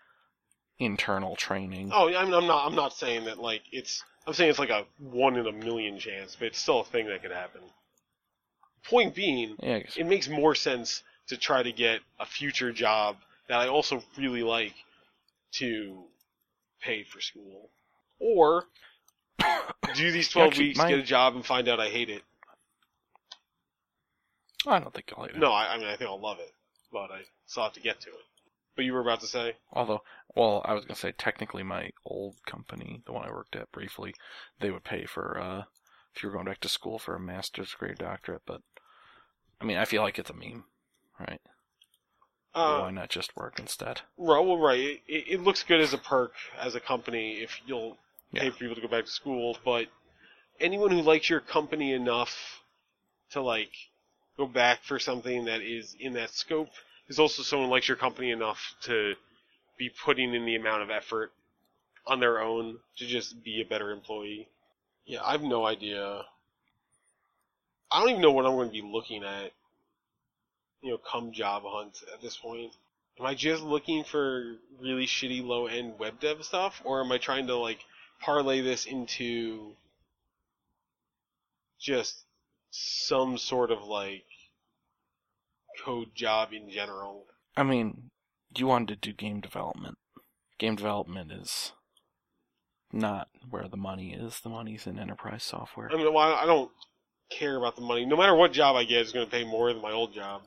internal 0.79 1.35
training. 1.35 1.91
Oh, 1.93 2.07
I 2.07 2.23
mean, 2.23 2.33
I'm 2.33 2.47
not. 2.47 2.65
I'm 2.65 2.75
not 2.75 2.93
saying 2.93 3.25
that 3.25 3.39
like 3.39 3.63
it's. 3.71 4.03
I'm 4.27 4.33
saying 4.33 4.49
it's 4.49 4.59
like 4.59 4.69
a 4.69 4.83
one 4.99 5.37
in 5.37 5.47
a 5.47 5.51
million 5.53 5.97
chance, 5.97 6.35
but 6.35 6.47
it's 6.47 6.59
still 6.59 6.81
a 6.81 6.85
thing 6.85 7.07
that 7.07 7.21
could 7.21 7.31
happen. 7.31 7.61
Point 8.83 9.15
being, 9.15 9.55
Yeah, 9.63 9.79
it 9.95 10.05
makes 10.05 10.27
more 10.27 10.53
sense 10.53 11.01
to 11.27 11.37
try 11.37 11.63
to 11.63 11.71
get 11.71 12.01
a 12.19 12.25
future 12.25 12.73
job 12.73 13.15
that 13.47 13.59
I 13.59 13.69
also 13.69 14.03
really 14.17 14.43
like 14.43 14.73
to 15.53 16.03
pay 16.81 17.03
for 17.03 17.21
school, 17.21 17.69
or 18.19 18.65
do 19.95 20.11
these 20.11 20.29
12 20.31 20.47
Actually, 20.49 20.65
weeks, 20.67 20.77
my- 20.77 20.89
get 20.89 20.99
a 20.99 21.03
job, 21.03 21.35
and 21.35 21.45
find 21.45 21.69
out 21.69 21.79
I 21.79 21.87
hate 21.87 22.09
it. 22.09 22.21
I 24.67 24.79
don't 24.79 24.93
think 24.93 25.13
I'll 25.15 25.23
hate 25.23 25.35
it. 25.35 25.39
No, 25.39 25.53
I, 25.53 25.73
I 25.73 25.77
mean 25.77 25.87
I 25.87 25.95
think 25.95 26.09
I'll 26.09 26.19
love 26.19 26.39
it, 26.39 26.51
but 26.91 27.11
I 27.11 27.21
still 27.45 27.63
have 27.63 27.73
to 27.73 27.79
get 27.79 28.01
to 28.01 28.09
it. 28.09 28.25
But 28.77 28.85
you 28.85 28.93
were 28.93 29.01
about 29.01 29.19
to 29.19 29.27
say, 29.27 29.57
Although, 29.71 30.03
well, 30.35 30.61
I 30.65 30.73
was 30.73 30.83
gonna 30.83 30.95
say 30.97 31.13
technically 31.13 31.63
my 31.63 31.91
old 32.03 32.35
company, 32.45 33.01
the 33.05 33.13
one 33.13 33.25
I 33.25 33.31
worked 33.31 33.55
at 33.55 33.71
briefly, 33.71 34.13
they 34.59 34.71
would 34.71 34.83
pay 34.83 35.05
for 35.05 35.39
uh 35.39 35.63
if 36.13 36.21
you 36.21 36.27
were 36.29 36.33
going 36.33 36.45
back 36.47 36.59
to 36.59 36.69
school 36.69 36.99
for 36.99 37.15
a 37.15 37.19
master's 37.19 37.71
degree 37.71 37.91
or 37.91 37.95
doctorate. 37.95 38.43
But 38.45 38.61
I 39.61 39.65
mean, 39.65 39.77
I 39.77 39.85
feel 39.85 40.01
like 40.01 40.19
it's 40.19 40.29
a 40.29 40.33
meme, 40.33 40.65
right? 41.19 41.41
uh, 42.53 42.81
Why 42.81 42.91
not 42.91 43.09
just 43.09 43.35
work 43.35 43.57
instead? 43.57 44.01
Right, 44.17 44.39
well, 44.45 44.57
right. 44.59 44.79
It, 44.79 45.01
it 45.07 45.25
it 45.27 45.41
looks 45.41 45.63
good 45.63 45.81
as 45.81 45.93
a 45.93 45.97
perk 45.97 46.33
as 46.59 46.75
a 46.75 46.79
company 46.79 47.39
if 47.41 47.59
you'll 47.65 47.97
pay 48.35 48.49
for 48.49 48.57
people 48.57 48.75
to 48.75 48.81
go 48.81 48.87
back 48.87 49.05
to 49.05 49.11
school, 49.11 49.57
but 49.63 49.87
anyone 50.59 50.91
who 50.91 51.01
likes 51.01 51.29
your 51.29 51.41
company 51.41 51.93
enough 51.93 52.63
to 53.31 53.41
like 53.41 53.71
go 54.37 54.47
back 54.47 54.83
for 54.83 54.99
something 54.99 55.45
that 55.45 55.61
is 55.61 55.95
in 55.99 56.13
that 56.13 56.31
scope 56.31 56.69
is 57.07 57.19
also 57.19 57.43
someone 57.43 57.69
likes 57.69 57.87
your 57.87 57.97
company 57.97 58.31
enough 58.31 58.75
to 58.81 59.13
be 59.77 59.89
putting 59.89 60.33
in 60.33 60.45
the 60.45 60.55
amount 60.55 60.83
of 60.83 60.89
effort 60.89 61.31
on 62.05 62.19
their 62.19 62.41
own 62.41 62.77
to 62.97 63.05
just 63.05 63.43
be 63.43 63.61
a 63.61 63.65
better 63.65 63.91
employee. 63.91 64.47
Yeah, 65.05 65.23
I 65.23 65.31
have 65.31 65.41
no 65.41 65.65
idea. 65.65 66.23
I 67.91 67.99
don't 67.99 68.09
even 68.09 68.21
know 68.21 68.31
what 68.31 68.45
I'm 68.45 68.53
going 68.53 68.69
to 68.69 68.73
be 68.73 68.81
looking 68.81 69.23
at, 69.23 69.51
you 70.81 70.91
know, 70.91 70.97
come 70.97 71.31
job 71.31 71.63
hunt 71.65 72.03
at 72.13 72.21
this 72.21 72.37
point. 72.37 72.73
Am 73.19 73.25
I 73.25 73.33
just 73.33 73.63
looking 73.63 74.03
for 74.03 74.55
really 74.79 75.07
shitty 75.07 75.43
low 75.43 75.67
end 75.67 75.97
web 75.97 76.19
dev 76.19 76.43
stuff, 76.43 76.81
or 76.83 77.01
am 77.01 77.11
I 77.11 77.17
trying 77.17 77.47
to 77.47 77.55
like 77.55 77.79
parlay 78.21 78.61
this 78.61 78.85
into 78.85 79.71
just 81.79 82.15
some 82.71 83.37
sort 83.37 83.71
of 83.71 83.83
like 83.83 84.25
code 85.83 86.09
job 86.15 86.53
in 86.53 86.69
general? 86.69 87.25
I 87.55 87.63
mean, 87.63 88.09
you 88.55 88.67
wanted 88.67 89.01
to 89.01 89.09
do 89.09 89.13
game 89.13 89.41
development. 89.41 89.97
Game 90.57 90.75
development 90.75 91.31
is 91.31 91.73
not 92.91 93.27
where 93.49 93.67
the 93.67 93.77
money 93.77 94.13
is. 94.13 94.39
The 94.39 94.49
money's 94.49 94.87
in 94.87 94.99
enterprise 94.99 95.43
software. 95.43 95.89
I 95.91 95.95
mean, 95.95 96.13
well, 96.13 96.33
I 96.33 96.45
don't 96.45 96.71
care 97.29 97.57
about 97.57 97.75
the 97.75 97.81
money. 97.81 98.05
No 98.05 98.17
matter 98.17 98.35
what 98.35 98.53
job 98.53 98.75
I 98.75 98.83
get, 98.83 99.01
it's 99.01 99.11
going 99.11 99.25
to 99.25 99.31
pay 99.31 99.43
more 99.43 99.71
than 99.71 99.81
my 99.81 99.91
old 99.91 100.13
job. 100.13 100.41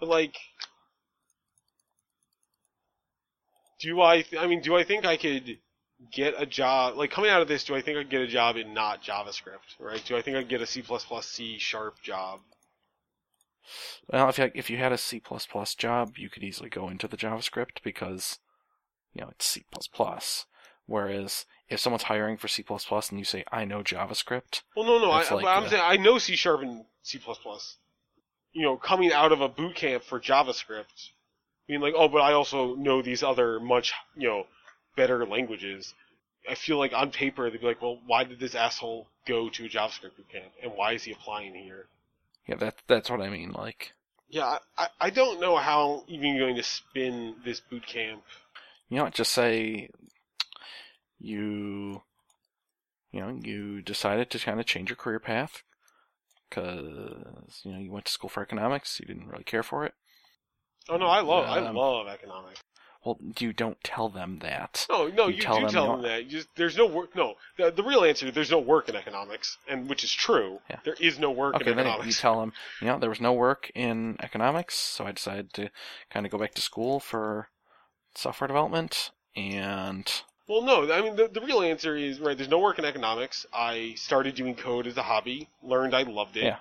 But 0.00 0.08
like, 0.08 0.36
do 3.80 4.00
I? 4.00 4.22
Th- 4.22 4.42
I 4.42 4.46
mean, 4.46 4.62
do 4.62 4.76
I 4.76 4.84
think 4.84 5.04
I 5.04 5.16
could 5.16 5.58
get 6.12 6.34
a 6.36 6.46
job 6.46 6.96
like 6.96 7.10
coming 7.10 7.30
out 7.30 7.42
of 7.42 7.48
this? 7.48 7.64
Do 7.64 7.74
I 7.74 7.82
think 7.82 7.98
I 7.98 8.02
could 8.02 8.10
get 8.10 8.20
a 8.22 8.26
job 8.26 8.56
in 8.56 8.74
not 8.74 9.02
JavaScript? 9.02 9.78
Right? 9.78 10.02
Do 10.04 10.16
I 10.16 10.22
think 10.22 10.36
I 10.36 10.40
could 10.40 10.50
get 10.50 10.62
a 10.62 10.66
C 10.66 10.82
plus 10.82 11.04
plus 11.04 11.26
C 11.26 11.58
sharp 11.58 12.02
job? 12.02 12.40
Well, 14.10 14.28
if 14.28 14.38
you, 14.38 14.50
if 14.54 14.70
you 14.70 14.76
had 14.78 14.92
a 14.92 14.98
C++ 14.98 15.20
job, 15.76 16.14
you 16.16 16.28
could 16.28 16.42
easily 16.42 16.68
go 16.68 16.88
into 16.88 17.08
the 17.08 17.16
JavaScript 17.16 17.82
because, 17.82 18.38
you 19.14 19.22
know, 19.22 19.28
it's 19.30 19.46
C++. 19.46 19.64
Whereas 20.86 21.46
if 21.68 21.80
someone's 21.80 22.04
hiring 22.04 22.36
for 22.36 22.48
C++ 22.48 22.64
and 22.68 23.18
you 23.18 23.24
say, 23.24 23.44
I 23.50 23.64
know 23.64 23.82
JavaScript, 23.82 24.62
Well, 24.76 24.86
no, 24.86 24.98
no. 24.98 25.10
I, 25.10 25.28
like 25.34 25.44
I'm 25.46 25.64
uh, 25.64 25.68
saying 25.68 25.82
I 25.84 25.96
know 25.96 26.18
C 26.18 26.36
sharp 26.36 26.62
and 26.62 26.84
C 27.02 27.20
You 28.52 28.62
know, 28.62 28.76
coming 28.76 29.12
out 29.12 29.32
of 29.32 29.40
a 29.40 29.48
boot 29.48 29.74
camp 29.74 30.04
for 30.04 30.20
JavaScript, 30.20 31.10
being 31.66 31.80
like, 31.80 31.94
oh, 31.96 32.08
but 32.08 32.20
I 32.20 32.32
also 32.32 32.76
know 32.76 33.02
these 33.02 33.22
other 33.22 33.58
much, 33.58 33.92
you 34.16 34.28
know, 34.28 34.46
better 34.96 35.26
languages. 35.26 35.92
I 36.48 36.54
feel 36.54 36.78
like 36.78 36.92
on 36.92 37.10
paper 37.10 37.50
they'd 37.50 37.60
be 37.60 37.66
like, 37.66 37.82
well, 37.82 37.98
why 38.06 38.22
did 38.22 38.38
this 38.38 38.54
asshole 38.54 39.08
go 39.26 39.48
to 39.50 39.64
a 39.66 39.68
JavaScript 39.68 40.16
boot 40.16 40.28
camp, 40.30 40.52
and 40.62 40.72
why 40.74 40.92
is 40.92 41.02
he 41.02 41.12
applying 41.12 41.54
here? 41.54 41.86
Yeah, 42.46 42.56
that 42.56 42.76
that's 42.88 43.10
what 43.10 43.20
I 43.20 43.28
mean. 43.30 43.52
Like, 43.52 43.92
Yeah, 44.28 44.44
I, 44.46 44.58
I, 44.78 44.88
I 45.00 45.10
don't 45.10 45.40
know 45.40 45.56
how 45.56 46.04
even 46.06 46.34
you're 46.36 46.46
going 46.46 46.54
to 46.56 46.62
spin 46.62 47.36
this 47.44 47.58
boot 47.60 47.86
camp. 47.86 48.22
you 48.88 48.96
know, 48.98 49.04
what, 49.04 49.14
just 49.14 49.32
say 49.32 49.88
you, 51.18 52.02
you 53.10 53.20
know, 53.20 53.38
you 53.42 53.82
decided 53.82 54.30
to 54.30 54.38
kind 54.38 54.60
of 54.60 54.66
change 54.66 54.90
your 54.90 54.96
career 54.96 55.18
path 55.20 55.62
because 56.48 57.62
you 57.64 57.72
know 57.72 57.78
you 57.78 57.92
went 57.92 58.06
to 58.06 58.12
school 58.12 58.30
for 58.30 58.42
economics, 58.42 59.00
you 59.00 59.06
didn't 59.06 59.28
really 59.28 59.44
care 59.44 59.62
for 59.62 59.84
it. 59.86 59.94
Oh 60.88 60.96
no, 60.96 61.06
I 61.06 61.20
love 61.20 61.46
I 61.48 61.58
Um, 61.58 61.76
love 61.76 62.08
economics. 62.08 62.60
Well, 63.06 63.18
you 63.38 63.52
don't 63.52 63.80
tell 63.84 64.08
them 64.08 64.40
that. 64.40 64.84
No, 64.90 65.06
no, 65.06 65.28
You 65.28 65.36
you, 65.36 65.42
tell 65.42 65.54
do 65.54 65.60
them 65.62 65.70
tell 65.70 65.92
them 65.92 66.02
that. 66.02 66.24
You 66.24 66.30
just, 66.30 66.48
there's 66.56 66.76
no 66.76 66.86
work. 66.86 67.14
No, 67.14 67.34
the, 67.56 67.70
the 67.70 67.84
real 67.84 68.02
answer 68.02 68.26
is 68.26 68.34
there's 68.34 68.50
no 68.50 68.58
work 68.58 68.88
in 68.88 68.96
economics, 68.96 69.58
and 69.68 69.88
which 69.88 70.02
is 70.02 70.12
true. 70.12 70.58
Yeah. 70.68 70.80
There 70.84 70.96
is 70.98 71.16
no 71.16 71.30
work 71.30 71.54
Okay, 71.54 71.70
in 71.70 71.76
then 71.76 71.86
you 72.04 72.10
tell 72.10 72.40
them, 72.40 72.52
you 72.80 72.88
know, 72.88 72.98
there 72.98 73.08
was 73.08 73.20
no 73.20 73.32
work 73.32 73.70
in 73.76 74.16
economics, 74.20 74.74
so 74.74 75.06
I 75.06 75.12
decided 75.12 75.52
to 75.52 75.70
kind 76.10 76.26
of 76.26 76.32
go 76.32 76.38
back 76.38 76.54
to 76.54 76.60
school 76.60 76.98
for 76.98 77.48
software 78.16 78.48
development, 78.48 79.12
and 79.36 80.10
Well, 80.48 80.62
no, 80.62 80.92
I 80.92 81.00
mean 81.00 81.14
the, 81.14 81.28
the 81.28 81.40
real 81.40 81.62
answer 81.62 81.96
is 81.96 82.18
right. 82.18 82.36
There's 82.36 82.50
no 82.50 82.58
work 82.58 82.80
in 82.80 82.84
economics. 82.84 83.46
I 83.54 83.94
started 83.96 84.34
doing 84.34 84.56
code 84.56 84.88
as 84.88 84.96
a 84.96 85.02
hobby, 85.04 85.48
learned 85.62 85.94
I 85.94 86.02
loved 86.02 86.36
it. 86.36 86.42
Yeah. 86.42 86.56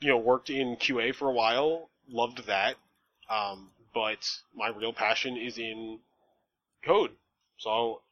You 0.00 0.08
know, 0.10 0.18
worked 0.18 0.50
in 0.50 0.76
QA 0.76 1.14
for 1.14 1.30
a 1.30 1.32
while, 1.32 1.88
loved 2.06 2.46
that. 2.48 2.76
Um, 3.30 3.70
but 3.94 4.18
my 4.54 4.68
real 4.68 4.92
passion 4.92 5.36
is 5.36 5.58
in 5.58 5.98
code. 6.84 7.10
So 7.58 8.02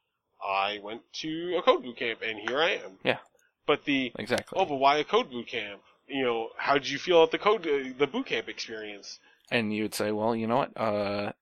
I 0.45 0.79
went 0.83 1.03
to 1.21 1.57
a 1.59 1.63
code 1.63 1.83
boot 1.83 1.97
camp, 1.97 2.21
and 2.23 2.39
here 2.39 2.61
I 2.61 2.73
am. 2.73 2.99
Yeah. 3.05 3.19
But 3.67 3.85
the 3.85 4.13
exactly. 4.19 4.59
oh, 4.59 4.65
but 4.65 4.77
why 4.77 4.99
a 4.99 5.05
code 5.05 5.31
boot 5.31 5.47
camp? 5.47 5.83
You 6.07 6.25
know, 6.25 6.49
how 6.57 6.75
did 6.75 6.89
you 6.89 6.99
feel 6.99 7.23
at 7.23 7.31
the 7.31 7.39
code 7.39 7.67
uh, 7.67 7.93
the 7.99 8.07
boot 8.07 8.27
camp 8.27 8.49
experience? 8.49 9.19
and 9.51 9.73
you 9.73 9.83
would 9.83 9.95
say, 9.95 10.13
well, 10.13 10.35
you 10.35 10.47
know 10.47 10.57
what, 10.57 10.77
uh, 10.77 11.33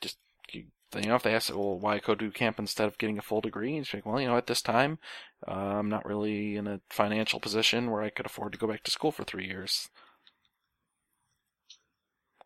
just 0.00 0.18
you, 0.52 0.64
you 0.94 1.02
know, 1.02 1.16
if 1.16 1.22
they 1.22 1.34
ask, 1.34 1.54
well, 1.54 1.78
why 1.78 1.96
a 1.96 2.00
code 2.00 2.18
boot 2.18 2.34
camp 2.34 2.58
instead 2.58 2.88
of 2.88 2.98
getting 2.98 3.18
a 3.18 3.22
full 3.22 3.40
degree, 3.40 3.74
you 3.74 3.84
say, 3.84 4.02
well, 4.04 4.20
you 4.20 4.26
know, 4.26 4.36
at 4.36 4.46
this 4.46 4.62
time, 4.62 4.98
uh, 5.46 5.50
I'm 5.50 5.88
not 5.88 6.06
really 6.06 6.56
in 6.56 6.66
a 6.66 6.80
financial 6.90 7.40
position 7.40 7.90
where 7.90 8.02
I 8.02 8.10
could 8.10 8.26
afford 8.26 8.52
to 8.52 8.58
go 8.58 8.66
back 8.66 8.82
to 8.84 8.90
school 8.90 9.12
for 9.12 9.24
three 9.24 9.46
years. 9.46 9.88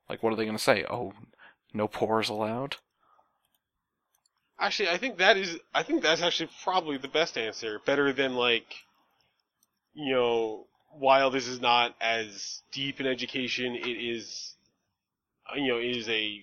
Like, 0.08 0.22
what 0.22 0.32
are 0.32 0.36
they 0.36 0.44
going 0.44 0.56
to 0.56 0.62
say? 0.62 0.84
Oh, 0.88 1.12
no 1.72 1.88
pores 1.88 2.28
allowed. 2.28 2.76
Actually, 4.58 4.88
I 4.88 4.96
think 4.96 5.18
that 5.18 5.36
is. 5.36 5.58
I 5.72 5.82
think 5.82 6.02
that's 6.02 6.22
actually 6.22 6.50
probably 6.64 6.98
the 6.98 7.08
best 7.08 7.38
answer. 7.38 7.80
Better 7.84 8.12
than 8.12 8.34
like, 8.34 8.66
you 9.94 10.14
know, 10.14 10.66
while 10.98 11.30
this 11.30 11.46
is 11.46 11.60
not 11.60 11.94
as 12.00 12.62
deep 12.72 12.98
an 12.98 13.06
education, 13.06 13.76
it 13.76 13.86
is, 13.86 14.54
you 15.54 15.68
know, 15.68 15.78
it 15.78 15.96
is 15.96 16.08
a 16.08 16.42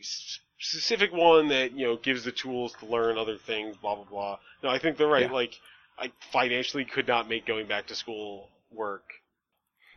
specific 0.59 1.11
one 1.11 1.49
that 1.49 1.73
you 1.73 1.85
know 1.85 1.97
gives 1.97 2.23
the 2.23 2.31
tools 2.31 2.73
to 2.79 2.85
learn 2.85 3.17
other 3.17 3.37
things. 3.37 3.75
Blah 3.77 3.95
blah 3.95 4.05
blah. 4.05 4.39
No, 4.63 4.69
I 4.69 4.79
think 4.79 4.97
they're 4.97 5.07
right. 5.07 5.23
Yeah. 5.23 5.31
Like, 5.33 5.59
I 5.99 6.11
financially 6.31 6.85
could 6.85 7.07
not 7.07 7.27
make 7.27 7.45
going 7.45 7.67
back 7.67 7.87
to 7.87 7.95
school 7.95 8.49
work. 8.71 9.03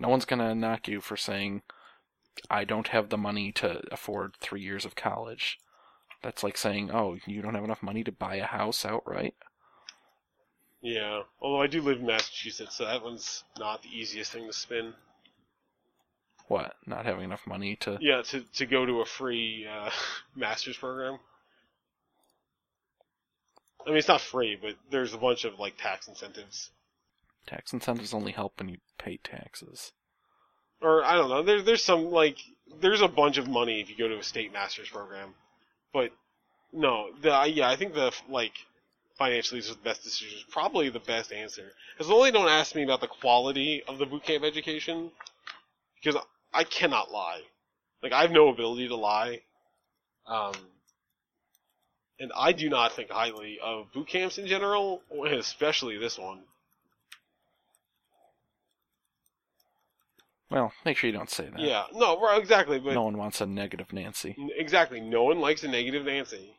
No 0.00 0.08
one's 0.08 0.24
gonna 0.24 0.56
knock 0.56 0.88
you 0.88 1.00
for 1.00 1.16
saying, 1.16 1.62
"I 2.50 2.64
don't 2.64 2.88
have 2.88 3.08
the 3.08 3.18
money 3.18 3.52
to 3.52 3.82
afford 3.92 4.36
three 4.36 4.60
years 4.62 4.84
of 4.84 4.96
college." 4.96 5.58
That's 6.22 6.42
like 6.42 6.56
saying, 6.56 6.90
"Oh, 6.90 7.18
you 7.26 7.42
don't 7.42 7.54
have 7.54 7.64
enough 7.64 7.82
money 7.82 8.04
to 8.04 8.12
buy 8.12 8.36
a 8.36 8.46
house 8.46 8.84
outright." 8.84 9.34
Yeah. 10.80 11.22
Although 11.40 11.62
I 11.62 11.66
do 11.66 11.82
live 11.82 11.98
in 11.98 12.06
Massachusetts, 12.06 12.76
so 12.76 12.84
that 12.84 13.02
one's 13.02 13.44
not 13.58 13.82
the 13.82 13.88
easiest 13.88 14.32
thing 14.32 14.46
to 14.46 14.52
spin. 14.52 14.94
What? 16.46 16.76
Not 16.86 17.04
having 17.04 17.24
enough 17.24 17.46
money 17.46 17.76
to? 17.76 17.98
Yeah, 18.00 18.22
to 18.22 18.40
to 18.40 18.66
go 18.66 18.86
to 18.86 19.00
a 19.00 19.06
free 19.06 19.66
uh, 19.66 19.90
master's 20.36 20.76
program. 20.76 21.18
I 23.86 23.90
mean, 23.90 23.98
it's 23.98 24.08
not 24.08 24.20
free, 24.20 24.56
but 24.60 24.74
there's 24.90 25.14
a 25.14 25.18
bunch 25.18 25.44
of 25.44 25.58
like 25.58 25.76
tax 25.78 26.08
incentives, 26.08 26.70
Tax 27.46 27.72
incentives 27.72 28.12
only 28.12 28.32
help 28.32 28.58
when 28.58 28.68
you 28.68 28.76
pay 28.98 29.16
taxes. 29.16 29.92
Or 30.80 31.04
I 31.04 31.14
don't 31.14 31.28
know. 31.28 31.42
There, 31.42 31.62
there's 31.62 31.82
some 31.82 32.10
like 32.10 32.38
there's 32.80 33.00
a 33.00 33.08
bunch 33.08 33.38
of 33.38 33.48
money 33.48 33.80
if 33.80 33.90
you 33.90 33.96
go 33.96 34.08
to 34.08 34.18
a 34.18 34.22
state 34.22 34.52
master's 34.52 34.88
program, 34.88 35.34
but 35.92 36.10
no, 36.72 37.10
the 37.20 37.50
yeah, 37.52 37.68
I 37.68 37.76
think 37.76 37.94
the 37.94 38.12
like 38.28 38.52
financially 39.16 39.58
is 39.58 39.68
the 39.68 39.76
best 39.76 40.04
decision. 40.04 40.38
is 40.38 40.44
Probably 40.44 40.88
the 40.88 41.00
best 41.00 41.32
answer. 41.32 41.72
As 41.98 42.08
long 42.08 42.20
as 42.20 42.24
they 42.26 42.38
don't 42.38 42.48
ask 42.48 42.74
me 42.74 42.84
about 42.84 43.00
the 43.00 43.08
quality 43.08 43.82
of 43.88 43.98
the 43.98 44.06
boot 44.06 44.22
camp 44.22 44.44
education, 44.44 45.10
because 46.02 46.20
I 46.52 46.64
cannot 46.64 47.10
lie. 47.10 47.42
Like 48.02 48.12
I 48.12 48.22
have 48.22 48.30
no 48.30 48.48
ability 48.48 48.88
to 48.88 48.96
lie. 48.96 49.40
Um, 50.26 50.54
and 52.20 52.32
I 52.36 52.52
do 52.52 52.68
not 52.68 52.92
think 52.92 53.10
highly 53.10 53.58
of 53.62 53.92
boot 53.92 54.08
camps 54.08 54.38
in 54.38 54.46
general, 54.46 55.02
especially 55.30 55.98
this 55.98 56.18
one. 56.18 56.40
Well, 60.50 60.72
make 60.84 60.96
sure 60.96 61.10
you 61.10 61.16
don't 61.16 61.30
say 61.30 61.48
that. 61.50 61.60
Yeah, 61.60 61.84
no, 61.92 62.18
right, 62.20 62.40
exactly, 62.40 62.78
but 62.78 62.94
No 62.94 63.04
one 63.04 63.18
wants 63.18 63.40
a 63.40 63.46
negative 63.46 63.92
Nancy, 63.92 64.34
Exactly. 64.56 65.00
No 65.00 65.24
one 65.24 65.40
likes 65.40 65.62
a 65.62 65.68
negative 65.68 66.04
Nancy. 66.04 66.58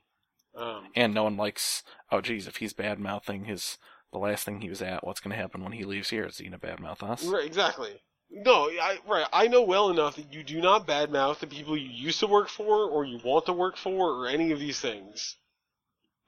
Um, 0.56 0.88
and 0.96 1.14
no 1.14 1.24
one 1.24 1.38
likes. 1.38 1.84
Oh, 2.12 2.22
geez, 2.22 2.48
if 2.48 2.58
he's 2.58 2.74
bad 2.74 3.00
mouthing 3.00 3.46
his 3.46 3.78
the 4.12 4.18
last 4.18 4.44
thing 4.44 4.62
he 4.62 4.70
was 4.70 4.82
at, 4.82 5.06
what's 5.06 5.20
going 5.20 5.36
to 5.36 5.42
happen 5.42 5.64
when 5.64 5.74
he 5.74 5.86
leaves 5.86 6.10
here? 6.10 6.26
Is 6.26 6.38
he 6.38 6.50
going 6.50 6.60
to 6.60 6.68
badmouth 6.68 7.04
us? 7.04 7.26
right, 7.26 7.46
exactly. 7.46 8.02
No, 8.32 8.66
I, 8.70 9.00
right. 9.08 9.28
I 9.34 9.48
know 9.48 9.64
well 9.64 9.90
enough 9.90 10.16
that 10.16 10.32
you 10.32 10.44
do 10.44 10.62
not 10.62 10.88
badmouth 10.88 11.40
the 11.40 11.48
people 11.48 11.76
you 11.76 11.90
used 11.90 12.20
to 12.20 12.28
work 12.28 12.50
for, 12.50 12.88
or 12.88 13.04
you 13.04 13.20
want 13.24 13.48
to 13.48 13.54
work 13.54 13.76
for, 13.76 14.12
or 14.12 14.28
any 14.28 14.52
of 14.52 14.60
these 14.60 14.80
things. 14.80 15.38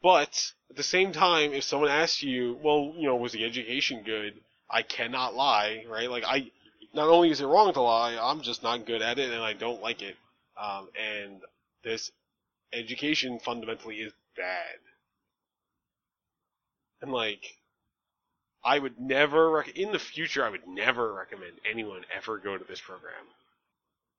But 0.02 0.54
at 0.70 0.78
the 0.78 0.84
same 0.84 1.12
time, 1.12 1.54
if 1.54 1.64
someone 1.64 1.92
asks 1.92 2.24
you, 2.24 2.58
well, 2.64 2.94
you 2.98 3.08
know, 3.08 3.16
was 3.16 3.34
the 3.34 3.46
education 3.46 4.02
good? 4.04 4.34
I 4.70 4.82
cannot 4.82 5.36
lie, 5.36 5.86
right? 5.88 6.10
Like 6.10 6.24
I, 6.26 6.52
not 6.94 7.08
only 7.08 7.32
is 7.32 7.42
it 7.42 7.46
wrong 7.46 7.74
to 7.74 7.82
lie, 7.82 8.18
I'm 8.22 8.42
just 8.42 8.64
not 8.64 8.86
good 8.86 9.02
at 9.02 9.20
it, 9.20 9.32
and 9.32 9.42
I 9.42 9.54
don't 9.54 9.82
like 9.82 10.02
it. 10.02 10.16
Um, 10.62 10.90
and 11.00 11.42
this 11.84 12.12
education 12.74 13.40
fundamentally 13.40 13.98
is 13.98 14.14
bad. 14.36 14.78
And 17.02 17.12
like, 17.12 17.58
I 18.64 18.78
would 18.78 19.00
never 19.00 19.50
rec- 19.50 19.78
in 19.78 19.92
the 19.92 20.00
future. 20.00 20.46
I 20.46 20.50
would 20.50 20.68
never 20.68 21.14
recommend 21.14 21.54
anyone 21.70 22.04
ever 22.16 22.38
go 22.38 22.58
to 22.58 22.64
this 22.64 22.82
program. 22.82 23.26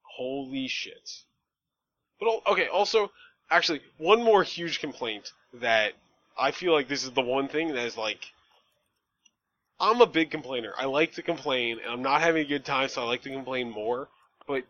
Holy 0.02 0.66
shit! 0.68 1.22
But 2.18 2.42
okay, 2.50 2.66
also, 2.68 3.12
actually, 3.50 3.80
one 3.98 4.22
more 4.22 4.42
huge 4.42 4.80
complaint 4.80 5.32
that 5.54 5.92
I 6.38 6.50
feel 6.50 6.72
like 6.72 6.88
this 6.88 7.04
is 7.04 7.12
the 7.12 7.22
one 7.22 7.48
thing 7.48 7.68
that 7.68 7.86
is 7.86 7.96
like. 7.96 8.32
I'm 9.82 10.00
a 10.00 10.06
big 10.06 10.30
complainer. 10.30 10.72
I 10.78 10.86
like 10.86 11.12
to 11.16 11.22
complain, 11.22 11.78
and 11.80 11.92
I'm 11.92 12.00
not 12.02 12.22
having 12.22 12.40
a 12.42 12.48
good 12.48 12.64
time, 12.64 12.88
so 12.88 13.02
I 13.02 13.04
like 13.04 13.20
to 13.24 13.30
complain 13.30 13.70
more. 13.70 14.08
But 14.46 14.64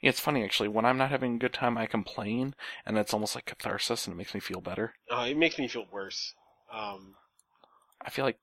It's 0.00 0.20
funny 0.20 0.42
actually. 0.42 0.68
When 0.68 0.86
I'm 0.86 0.96
not 0.96 1.10
having 1.10 1.34
a 1.34 1.38
good 1.38 1.52
time, 1.52 1.76
I 1.76 1.84
complain, 1.84 2.54
and 2.86 2.96
it's 2.96 3.12
almost 3.12 3.34
like 3.34 3.44
catharsis, 3.44 4.06
and 4.06 4.14
it 4.14 4.16
makes 4.16 4.32
me 4.32 4.40
feel 4.40 4.62
better. 4.62 4.94
uh, 5.10 5.26
it 5.28 5.36
makes 5.36 5.58
me 5.58 5.68
feel 5.68 5.86
worse. 5.90 6.34
Um, 6.72 7.14
I 8.00 8.08
feel 8.08 8.24
like, 8.24 8.38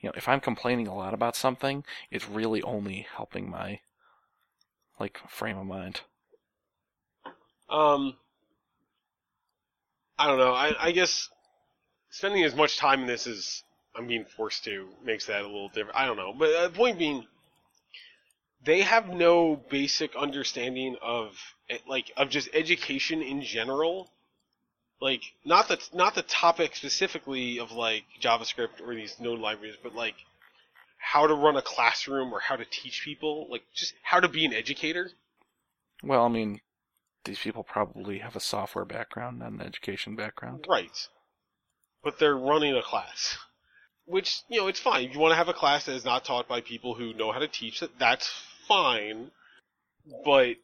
you 0.00 0.08
know, 0.08 0.14
if 0.16 0.28
I'm 0.28 0.40
complaining 0.40 0.86
a 0.88 0.94
lot 0.94 1.14
about 1.14 1.36
something, 1.36 1.84
it's 2.10 2.28
really 2.28 2.62
only 2.62 3.02
helping 3.14 3.50
my, 3.50 3.80
like, 5.00 5.18
frame 5.28 5.58
of 5.58 5.66
mind. 5.66 6.02
Um, 7.70 8.16
I 10.18 10.26
don't 10.28 10.38
know. 10.38 10.52
I, 10.52 10.72
I 10.78 10.92
guess 10.92 11.28
spending 12.10 12.44
as 12.44 12.54
much 12.54 12.78
time 12.78 13.02
in 13.02 13.06
this 13.06 13.26
as 13.26 13.64
I'm 13.96 14.06
being 14.06 14.24
forced 14.24 14.64
to 14.64 14.88
makes 15.04 15.26
that 15.26 15.42
a 15.42 15.46
little 15.46 15.68
different. 15.68 15.96
I 15.96 16.06
don't 16.06 16.16
know. 16.16 16.32
But 16.36 16.54
uh, 16.54 16.68
the 16.68 16.74
point 16.74 16.98
being, 16.98 17.26
they 18.64 18.82
have 18.82 19.08
no 19.08 19.56
basic 19.56 20.14
understanding 20.16 20.96
of 21.02 21.36
like 21.88 22.12
of 22.16 22.30
just 22.30 22.48
education 22.52 23.22
in 23.22 23.42
general. 23.42 24.10
Like 25.00 25.22
not 25.44 25.68
the 25.68 25.78
not 25.92 26.14
the 26.14 26.22
topic 26.22 26.76
specifically 26.76 27.58
of 27.58 27.72
like 27.72 28.04
JavaScript 28.20 28.80
or 28.84 28.94
these 28.94 29.18
node 29.18 29.40
libraries, 29.40 29.76
but 29.82 29.94
like 29.94 30.14
how 30.98 31.26
to 31.26 31.34
run 31.34 31.56
a 31.56 31.62
classroom 31.62 32.32
or 32.32 32.40
how 32.40 32.56
to 32.56 32.64
teach 32.64 33.02
people, 33.04 33.48
like 33.50 33.62
just 33.74 33.94
how 34.02 34.20
to 34.20 34.28
be 34.28 34.44
an 34.44 34.52
educator. 34.52 35.10
Well, 36.02 36.24
I 36.24 36.28
mean, 36.28 36.60
these 37.24 37.38
people 37.38 37.64
probably 37.64 38.18
have 38.18 38.36
a 38.36 38.40
software 38.40 38.84
background, 38.84 39.38
not 39.38 39.52
an 39.52 39.62
education 39.62 40.16
background. 40.16 40.66
Right. 40.68 41.08
But 42.02 42.18
they're 42.18 42.36
running 42.36 42.76
a 42.76 42.82
class. 42.82 43.38
Which, 44.10 44.42
you 44.48 44.60
know, 44.60 44.66
it's 44.66 44.80
fine. 44.80 45.04
If 45.04 45.14
you 45.14 45.20
want 45.20 45.32
to 45.32 45.36
have 45.36 45.48
a 45.48 45.54
class 45.54 45.84
that 45.86 45.94
is 45.94 46.04
not 46.04 46.24
taught 46.24 46.48
by 46.48 46.60
people 46.60 46.94
who 46.94 47.14
know 47.14 47.30
how 47.30 47.38
to 47.38 47.46
teach 47.46 47.80
it, 47.80 47.96
that's 47.96 48.28
fine. 48.66 49.30
But 50.24 50.56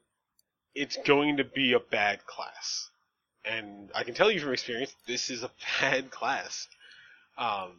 it's 0.75 0.97
going 1.07 1.37
to 1.37 1.45
be 1.45 1.73
a 1.73 1.79
bad 1.79 2.27
class. 2.27 2.91
And 3.45 3.91
I 3.95 4.03
can 4.03 4.15
tell 4.15 4.33
you 4.33 4.41
from 4.41 4.53
experience, 4.53 4.93
this 5.07 5.31
is 5.31 5.45
a 5.45 5.51
bad 5.81 6.11
class. 6.11 6.67
Um, 7.39 7.71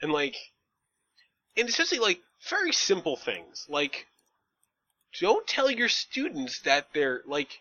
and 0.00 0.12
like, 0.12 0.36
and 1.56 1.68
especially 1.68 1.98
like 1.98 2.20
very 2.48 2.70
simple 2.72 3.16
things. 3.16 3.66
Like, 3.68 4.06
don't 5.20 5.46
tell 5.46 5.70
your 5.70 5.88
students 5.88 6.60
that 6.60 6.86
they're 6.94 7.22
like, 7.26 7.60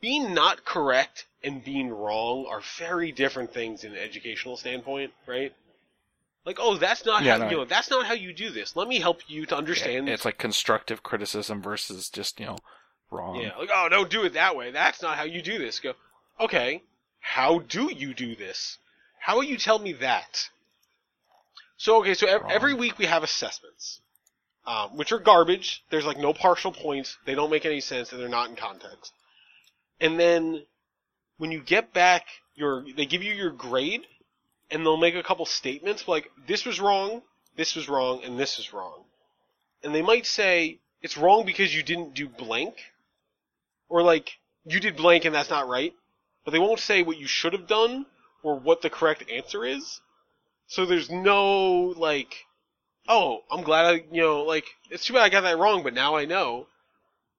being 0.00 0.34
not 0.34 0.64
correct 0.64 1.26
and 1.42 1.64
being 1.64 1.90
wrong 1.90 2.46
are 2.48 2.62
very 2.78 3.10
different 3.10 3.52
things 3.52 3.82
in 3.82 3.92
an 3.92 3.98
educational 3.98 4.56
standpoint, 4.56 5.12
right? 5.26 5.52
Like, 6.44 6.58
oh, 6.60 6.76
that's 6.76 7.04
not 7.04 7.22
Yeah, 7.22 7.32
how 7.32 7.44
no. 7.44 7.50
you 7.50 7.56
know, 7.58 7.64
that's 7.64 7.90
not 7.90 8.06
how 8.06 8.14
you 8.14 8.32
do 8.32 8.50
this. 8.50 8.74
Let 8.74 8.88
me 8.88 8.98
help 8.98 9.20
you 9.28 9.44
to 9.46 9.56
understand. 9.56 10.08
It's 10.08 10.24
like 10.24 10.38
constructive 10.38 11.02
criticism 11.02 11.60
versus 11.60 12.08
just, 12.08 12.40
you 12.40 12.46
know, 12.46 12.56
wrong. 13.10 13.36
yeah, 13.36 13.56
like, 13.58 13.68
oh, 13.72 13.88
don't 13.90 14.10
do 14.10 14.24
it 14.24 14.32
that 14.34 14.56
way. 14.56 14.70
That's 14.70 15.02
not 15.02 15.16
how 15.18 15.24
you 15.24 15.42
do 15.42 15.58
this. 15.58 15.80
Go, 15.80 15.92
okay, 16.38 16.82
how 17.20 17.58
do 17.58 17.90
you 17.94 18.14
do 18.14 18.34
this? 18.34 18.78
How 19.18 19.36
will 19.36 19.44
you 19.44 19.58
tell 19.58 19.78
me 19.78 19.92
that? 19.94 20.48
So, 21.76 22.00
okay, 22.00 22.14
so 22.14 22.26
ev- 22.26 22.42
every 22.50 22.74
week 22.74 22.98
we 22.98 23.06
have 23.06 23.22
assessments, 23.22 24.00
um, 24.66 24.96
which 24.96 25.12
are 25.12 25.18
garbage. 25.18 25.82
There's 25.90 26.06
like 26.06 26.18
no 26.18 26.32
partial 26.32 26.72
points. 26.72 27.18
They 27.26 27.34
don't 27.34 27.50
make 27.50 27.66
any 27.66 27.80
sense, 27.80 28.12
and 28.12 28.20
they're 28.20 28.28
not 28.28 28.48
in 28.50 28.56
context. 28.56 29.12
And 30.00 30.18
then 30.18 30.64
when 31.36 31.52
you 31.52 31.60
get 31.60 31.92
back 31.92 32.26
your, 32.54 32.84
they 32.96 33.04
give 33.06 33.22
you 33.22 33.34
your 33.34 33.50
grade, 33.50 34.02
and 34.70 34.84
they'll 34.84 34.96
make 34.96 35.14
a 35.14 35.22
couple 35.22 35.46
statements 35.46 36.06
like, 36.06 36.30
this 36.46 36.64
was 36.64 36.80
wrong, 36.80 37.22
this 37.56 37.74
was 37.74 37.88
wrong, 37.88 38.22
and 38.24 38.38
this 38.38 38.56
was 38.56 38.72
wrong. 38.72 39.04
And 39.82 39.94
they 39.94 40.02
might 40.02 40.26
say, 40.26 40.78
it's 41.02 41.16
wrong 41.16 41.44
because 41.44 41.74
you 41.74 41.82
didn't 41.82 42.14
do 42.14 42.28
blank, 42.28 42.74
or 43.88 44.02
like, 44.02 44.38
you 44.64 44.80
did 44.80 44.96
blank 44.96 45.24
and 45.24 45.34
that's 45.34 45.50
not 45.50 45.68
right, 45.68 45.94
but 46.44 46.52
they 46.52 46.58
won't 46.58 46.80
say 46.80 47.02
what 47.02 47.18
you 47.18 47.26
should 47.26 47.52
have 47.52 47.66
done, 47.66 48.06
or 48.42 48.58
what 48.58 48.82
the 48.82 48.90
correct 48.90 49.24
answer 49.30 49.64
is. 49.64 50.00
So 50.66 50.86
there's 50.86 51.10
no, 51.10 51.94
like, 51.96 52.46
oh, 53.08 53.40
I'm 53.50 53.62
glad 53.62 53.86
I, 53.86 53.92
you 54.12 54.22
know, 54.22 54.42
like, 54.42 54.64
it's 54.90 55.04
too 55.04 55.14
bad 55.14 55.22
I 55.22 55.28
got 55.28 55.42
that 55.42 55.58
wrong, 55.58 55.82
but 55.82 55.94
now 55.94 56.16
I 56.16 56.24
know. 56.24 56.66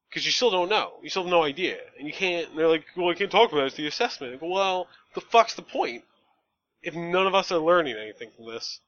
Because 0.09 0.25
you 0.25 0.31
still 0.33 0.51
don't 0.51 0.69
know. 0.69 0.95
You 1.01 1.09
still 1.09 1.23
have 1.23 1.31
no 1.31 1.43
idea. 1.43 1.77
And 1.97 2.05
you 2.05 2.13
can't, 2.13 2.49
and 2.49 2.59
they're 2.59 2.67
like, 2.67 2.83
well, 2.97 3.09
I 3.09 3.13
can't 3.13 3.31
talk 3.31 3.51
about 3.51 3.63
it, 3.63 3.67
it's 3.67 3.77
the 3.77 3.87
assessment. 3.87 4.39
Go, 4.41 4.47
well, 4.47 4.87
the 5.15 5.21
fuck's 5.21 5.55
the 5.55 5.61
point? 5.61 6.03
If 6.83 6.95
none 6.95 7.27
of 7.27 7.35
us 7.35 7.51
are 7.51 7.59
learning 7.59 7.95
anything 7.97 8.29
from 8.35 8.47
this. 8.47 8.79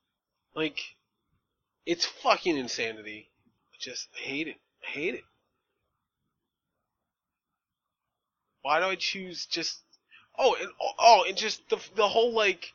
Like, 0.55 0.79
it's 1.85 2.05
fucking 2.05 2.57
insanity. 2.57 3.29
I 3.73 3.75
just 3.79 4.07
hate 4.13 4.47
it. 4.47 4.57
I 4.87 4.91
hate 4.91 5.13
it. 5.15 5.23
Why 8.61 8.79
do 8.79 8.85
I 8.85 8.95
choose 8.95 9.45
just, 9.45 9.79
oh, 10.39 10.55
and, 10.59 10.69
oh, 10.99 11.25
and 11.27 11.35
just 11.35 11.67
the, 11.69 11.77
the 11.95 12.07
whole, 12.07 12.33
like, 12.33 12.73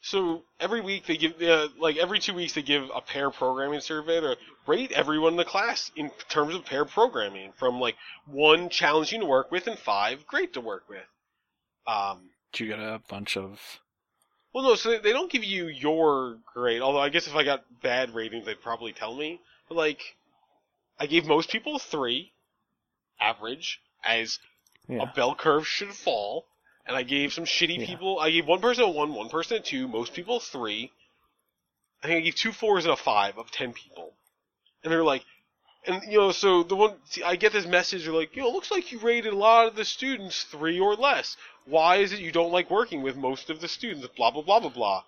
So 0.00 0.42
every 0.60 0.82
week 0.82 1.06
they 1.06 1.16
give, 1.16 1.40
uh, 1.40 1.68
like 1.78 1.96
every 1.96 2.18
two 2.18 2.34
weeks 2.34 2.52
they 2.52 2.60
give 2.62 2.90
a 2.94 3.00
pair 3.00 3.30
programming 3.30 3.80
survey 3.80 4.20
to 4.20 4.36
rate 4.66 4.92
everyone 4.92 5.32
in 5.32 5.36
the 5.38 5.46
class 5.46 5.90
in 5.96 6.10
terms 6.28 6.54
of 6.54 6.66
pair 6.66 6.84
programming, 6.84 7.52
from 7.58 7.80
like 7.80 7.96
one 8.26 8.68
challenging 8.68 9.20
to 9.20 9.26
work 9.26 9.50
with 9.50 9.66
and 9.66 9.78
five 9.78 10.26
great 10.26 10.52
to 10.54 10.60
work 10.60 10.84
with. 10.90 11.06
Um, 11.86 12.28
Do 12.52 12.64
you 12.64 12.70
get 12.70 12.80
a 12.80 13.00
bunch 13.08 13.38
of? 13.38 13.80
Well, 14.54 14.62
no, 14.64 14.74
so 14.76 14.90
they- 14.90 14.98
they 14.98 15.12
don't 15.12 15.30
give 15.30 15.44
you 15.44 15.66
your 15.66 16.38
grade. 16.54 16.80
Although 16.80 17.00
I 17.00 17.08
guess 17.10 17.26
if 17.26 17.34
I 17.34 17.42
got 17.42 17.82
bad 17.82 18.14
ratings, 18.14 18.46
they'd 18.46 18.62
probably 18.62 18.92
tell 18.92 19.14
me. 19.14 19.40
But 19.68 19.74
like, 19.74 20.16
I 20.98 21.06
gave 21.06 21.26
most 21.26 21.50
people 21.50 21.76
a 21.76 21.78
three, 21.80 22.32
average, 23.20 23.80
as 24.04 24.38
Yeah. 24.88 25.02
a 25.02 25.06
bell 25.06 25.34
curve 25.34 25.66
should 25.66 25.94
fall. 25.94 26.46
And 26.86 26.94
I 26.96 27.02
gave 27.02 27.32
some 27.32 27.46
shitty 27.46 27.80
Yeah. 27.80 27.86
people. 27.86 28.20
I 28.20 28.30
gave 28.30 28.46
one 28.46 28.60
person 28.60 28.84
a 28.84 28.88
one, 28.88 29.14
one 29.14 29.28
person 29.30 29.56
a 29.56 29.60
two, 29.60 29.88
most 29.88 30.12
people 30.14 30.36
a 30.36 30.40
three. 30.40 30.92
I 32.02 32.06
think 32.06 32.18
I 32.18 32.20
gave 32.20 32.34
two 32.34 32.52
fours 32.52 32.84
and 32.84 32.92
a 32.92 32.96
five 32.96 33.38
of 33.38 33.50
ten 33.50 33.72
people. 33.72 34.14
And 34.82 34.92
they're 34.92 35.02
like, 35.02 35.24
and 35.86 36.02
you 36.04 36.18
know, 36.18 36.32
so 36.32 36.62
the 36.62 36.76
one 36.76 36.94
see, 37.04 37.22
I 37.22 37.36
get 37.36 37.52
this 37.52 37.66
message, 37.66 38.06
like, 38.08 38.34
you 38.36 38.42
know, 38.42 38.48
it 38.48 38.54
looks 38.54 38.70
like 38.70 38.92
you 38.92 38.98
rated 38.98 39.32
a 39.32 39.36
lot 39.36 39.66
of 39.66 39.76
the 39.76 39.84
students 39.84 40.44
three 40.44 40.78
or 40.80 40.94
less. 40.94 41.36
Why 41.66 41.96
is 41.96 42.12
it 42.12 42.20
you 42.20 42.32
don't 42.32 42.52
like 42.52 42.70
working 42.70 43.02
with 43.02 43.16
most 43.16 43.50
of 43.50 43.60
the 43.60 43.68
students? 43.68 44.06
Blah 44.16 44.30
blah 44.30 44.42
blah 44.42 44.60
blah 44.60 44.70
blah. 44.70 45.02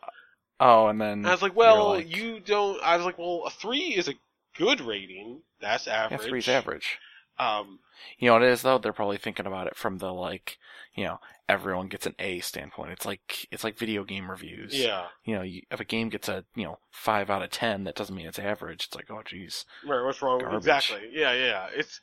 Oh, 0.58 0.86
and 0.88 1.00
then 1.00 1.18
And 1.18 1.26
I 1.26 1.32
was 1.32 1.42
like, 1.42 1.54
well, 1.54 1.90
like, 1.90 2.16
you 2.16 2.40
don't. 2.40 2.82
I 2.82 2.96
was 2.96 3.04
like, 3.04 3.18
well, 3.18 3.44
a 3.46 3.50
three 3.50 3.94
is 3.94 4.08
a 4.08 4.14
good 4.56 4.80
rating. 4.80 5.42
That's 5.60 5.86
yeah, 5.86 6.04
average. 6.04 6.22
three's 6.22 6.48
average. 6.48 6.98
Um, 7.38 7.78
You 8.18 8.28
know 8.28 8.34
what 8.34 8.42
it 8.42 8.50
is 8.50 8.62
though? 8.62 8.78
They're 8.78 8.92
probably 8.92 9.18
thinking 9.18 9.46
about 9.46 9.66
it 9.66 9.76
from 9.76 9.98
the 9.98 10.12
like, 10.12 10.58
you 10.94 11.04
know, 11.04 11.20
everyone 11.48 11.88
gets 11.88 12.06
an 12.06 12.14
A 12.18 12.40
standpoint. 12.40 12.92
It's 12.92 13.04
like 13.06 13.46
it's 13.50 13.62
like 13.64 13.76
video 13.78 14.04
game 14.04 14.30
reviews. 14.30 14.74
yeah. 14.74 15.06
You 15.24 15.34
know, 15.36 15.42
you, 15.42 15.62
if 15.70 15.80
a 15.80 15.84
game 15.84 16.08
gets 16.08 16.28
a 16.28 16.44
you 16.54 16.64
know 16.64 16.78
five 16.90 17.28
out 17.30 17.42
of 17.42 17.50
ten, 17.50 17.84
that 17.84 17.94
doesn't 17.94 18.14
mean 18.14 18.26
it's 18.26 18.38
average. 18.38 18.86
It's 18.86 18.94
like, 18.94 19.10
oh 19.10 19.22
geez. 19.24 19.64
Right, 19.86 20.02
what's 20.04 20.22
wrong? 20.22 20.40
Garbage. 20.40 20.58
Exactly. 20.58 21.08
Yeah, 21.12 21.32
yeah. 21.34 21.68
It's 21.74 22.00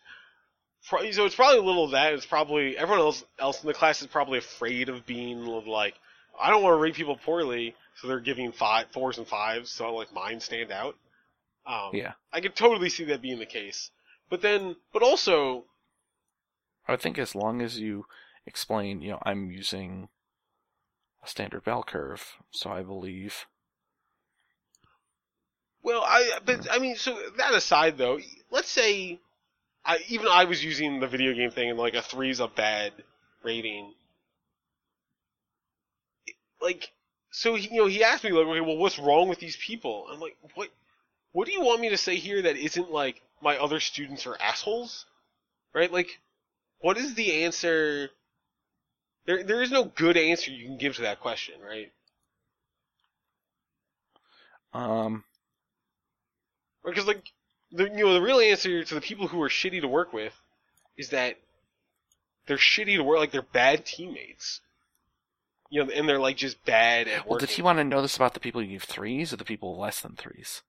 pro- 0.88 1.10
so 1.11 1.26
it's 1.26 1.35
probably 1.35 1.60
a 1.60 1.64
little 1.64 1.85
of 1.85 1.91
that. 1.91 2.14
It's 2.14 2.26
probably 2.26 2.77
everyone 2.77 2.99
else 3.05 3.23
else 3.39 3.61
in 3.64 3.68
the 3.68 3.73
class 3.73 4.01
is 4.01 4.07
probably 4.07 4.38
afraid 4.39 4.89
of 4.89 5.05
being 5.05 5.43
like, 5.45 5.95
I 6.39 6.49
don't 6.51 6.61
want 6.64 6.73
to 6.73 6.77
rate 6.77 6.95
people 6.95 7.18
poorly, 7.18 7.76
so 7.95 8.07
they're 8.07 8.19
giving 8.19 8.51
five 8.51 8.88
fours 8.91 9.18
and 9.18 9.27
fives, 9.27 9.72
so 9.72 9.93
like 9.95 10.14
mine 10.14 10.39
stand 10.39 10.72
out. 10.72 10.95
Um, 11.65 11.91
Yeah. 11.93 12.14
I 12.31 12.41
could 12.41 12.55
totally 12.55 12.89
see 12.89 13.05
that 13.05 13.22
being 13.22 13.39
the 13.39 13.45
case. 13.45 13.89
But 14.34 14.41
then, 14.41 14.77
but 14.91 15.03
also, 15.03 15.65
I 16.88 16.95
think 16.95 17.19
as 17.19 17.35
long 17.35 17.61
as 17.61 17.80
you 17.80 18.07
explain, 18.47 19.03
you 19.03 19.11
know, 19.11 19.19
I'm 19.22 19.51
using 19.51 20.10
a 21.23 21.27
standard 21.27 21.64
bell 21.64 21.84
curve, 21.84 22.38
so 22.49 22.72
I 22.72 22.81
believe. 22.81 23.45
well, 25.84 26.01
I 26.03 26.39
but 26.43 26.68
I 26.72 26.80
mean, 26.80 26.95
so 26.95 27.15
that 27.38 27.53
aside 27.53 27.99
though, 27.99 28.19
let's 28.49 28.72
say, 28.72 29.19
I 29.85 29.99
even 30.07 30.27
I 30.27 30.45
was 30.45 30.65
using 30.65 30.99
the 30.99 31.07
video 31.07 31.35
game 31.35 31.51
thing 31.51 31.69
and 31.69 31.77
like 31.77 31.93
a 31.93 32.01
three's 32.01 32.39
a 32.39 32.47
bad 32.47 32.91
rating. 33.43 33.93
Like, 36.60 36.89
so 37.30 37.53
he, 37.53 37.69
you 37.69 37.81
know, 37.81 37.88
he 37.88 38.03
asked 38.03 38.23
me 38.23 38.31
like, 38.31 38.47
okay, 38.47 38.61
well, 38.61 38.77
what's 38.77 38.97
wrong 38.97 39.30
with 39.30 39.38
these 39.38 39.57
people? 39.57 40.07
I'm 40.11 40.19
like, 40.19 40.38
what? 40.55 40.69
What 41.34 41.45
do 41.45 41.53
you 41.53 41.61
want 41.61 41.81
me 41.81 41.89
to 41.89 41.97
say 41.97 42.15
here 42.15 42.41
that 42.41 42.57
isn't 42.57 42.91
like 42.91 43.22
my 43.44 43.57
other 43.57 43.80
students 43.80 44.26
are 44.26 44.38
assholes, 44.41 45.06
right? 45.74 45.91
Like, 45.91 46.20
what 46.80 46.98
is 46.98 47.14
the 47.15 47.44
answer? 47.44 48.10
There, 49.26 49.44
there 49.44 49.61
is 49.61 49.72
no 49.72 49.86
good 49.86 50.18
answer 50.18 50.52
you 50.52 50.65
can 50.65 50.78
give 50.78 50.95
to 50.95 51.03
that 51.03 51.20
question, 51.20 51.56
right? 51.61 51.91
Um, 54.74 55.24
Because 56.84 57.06
like, 57.06 57.24
the 57.72 57.86
you 57.86 58.06
know 58.06 58.14
the 58.14 58.22
real 58.22 58.40
answer 58.40 58.84
to 58.84 58.95
the 58.95 59.02
people 59.02 59.28
who 59.28 59.41
are 59.41 59.49
shitty 59.49 59.82
to 59.82 59.88
work 59.88 60.14
with 60.14 60.34
is 60.98 61.10
that 61.10 61.38
they're 62.48 62.57
shitty 62.57 62.98
to 62.98 63.03
work 63.03 63.20
like 63.20 63.32
they're 63.32 63.41
bad 63.41 63.86
teammates. 63.86 64.61
You 65.70 65.84
know, 65.84 65.91
and 65.91 66.07
they're 66.07 66.20
like 66.20 66.38
just 66.38 66.64
bad 66.65 67.07
at 67.07 67.26
well, 67.26 67.34
working. 67.34 67.48
did 67.48 67.56
he 67.56 67.61
want 67.64 67.80
to 67.80 67.84
know 67.84 68.02
this 68.02 68.15
about 68.15 68.36
the 68.36 68.40
people 68.40 68.61
you 68.61 68.74
give 68.74 68.84
threes 68.84 69.34
or 69.34 69.38
the 69.38 69.45
people 69.45 69.78
less 69.78 70.02
than 70.02 70.15
threes? 70.15 70.61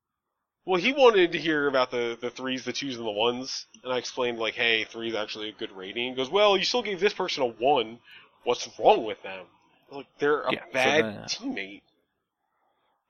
Well, 0.67 0.81
he 0.81 0.93
wanted 0.93 1.33
to 1.33 1.39
hear 1.39 1.67
about 1.69 1.91
the 1.91 2.17
the 2.21 2.31
threes, 2.31 2.65
the 2.65 2.73
twos, 2.73 2.97
and 2.97 3.07
the 3.07 3.11
ones, 3.11 3.67
and 3.83 3.93
I 3.93 3.99
explained 3.99 4.39
like, 4.39 4.55
hey, 4.55 4.85
three 4.85 5.09
is 5.11 5.15
actually 5.15 5.51
a 5.51 5.53
good 5.53 5.73
rating. 5.73 6.11
He 6.11 6.17
goes, 6.17 6.31
well, 6.31 6.57
you 6.57 6.65
still 6.65 6.83
gave 6.83 7.01
this 7.01 7.13
person 7.13 7.43
a 7.43 7.47
one. 7.47 7.99
What's 8.45 8.69
wrong 8.79 9.05
with 9.05 9.23
them? 9.23 9.45
Like, 9.91 10.07
they're 10.19 10.43
a 10.43 10.53
Yeah, 10.53 10.65
bad 10.73 11.05
then- 11.05 11.25
teammate. 11.25 11.83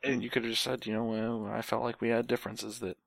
And 0.02 0.22
you 0.22 0.28
could 0.28 0.43
have 0.43 0.52
just 0.52 0.62
said, 0.62 0.85
you 0.85 0.93
know, 0.93 1.05
well, 1.05 1.47
I 1.47 1.62
felt 1.62 1.82
like 1.82 2.01
we 2.02 2.10
had 2.10 2.26
differences 2.26 2.81
that. 2.81 2.98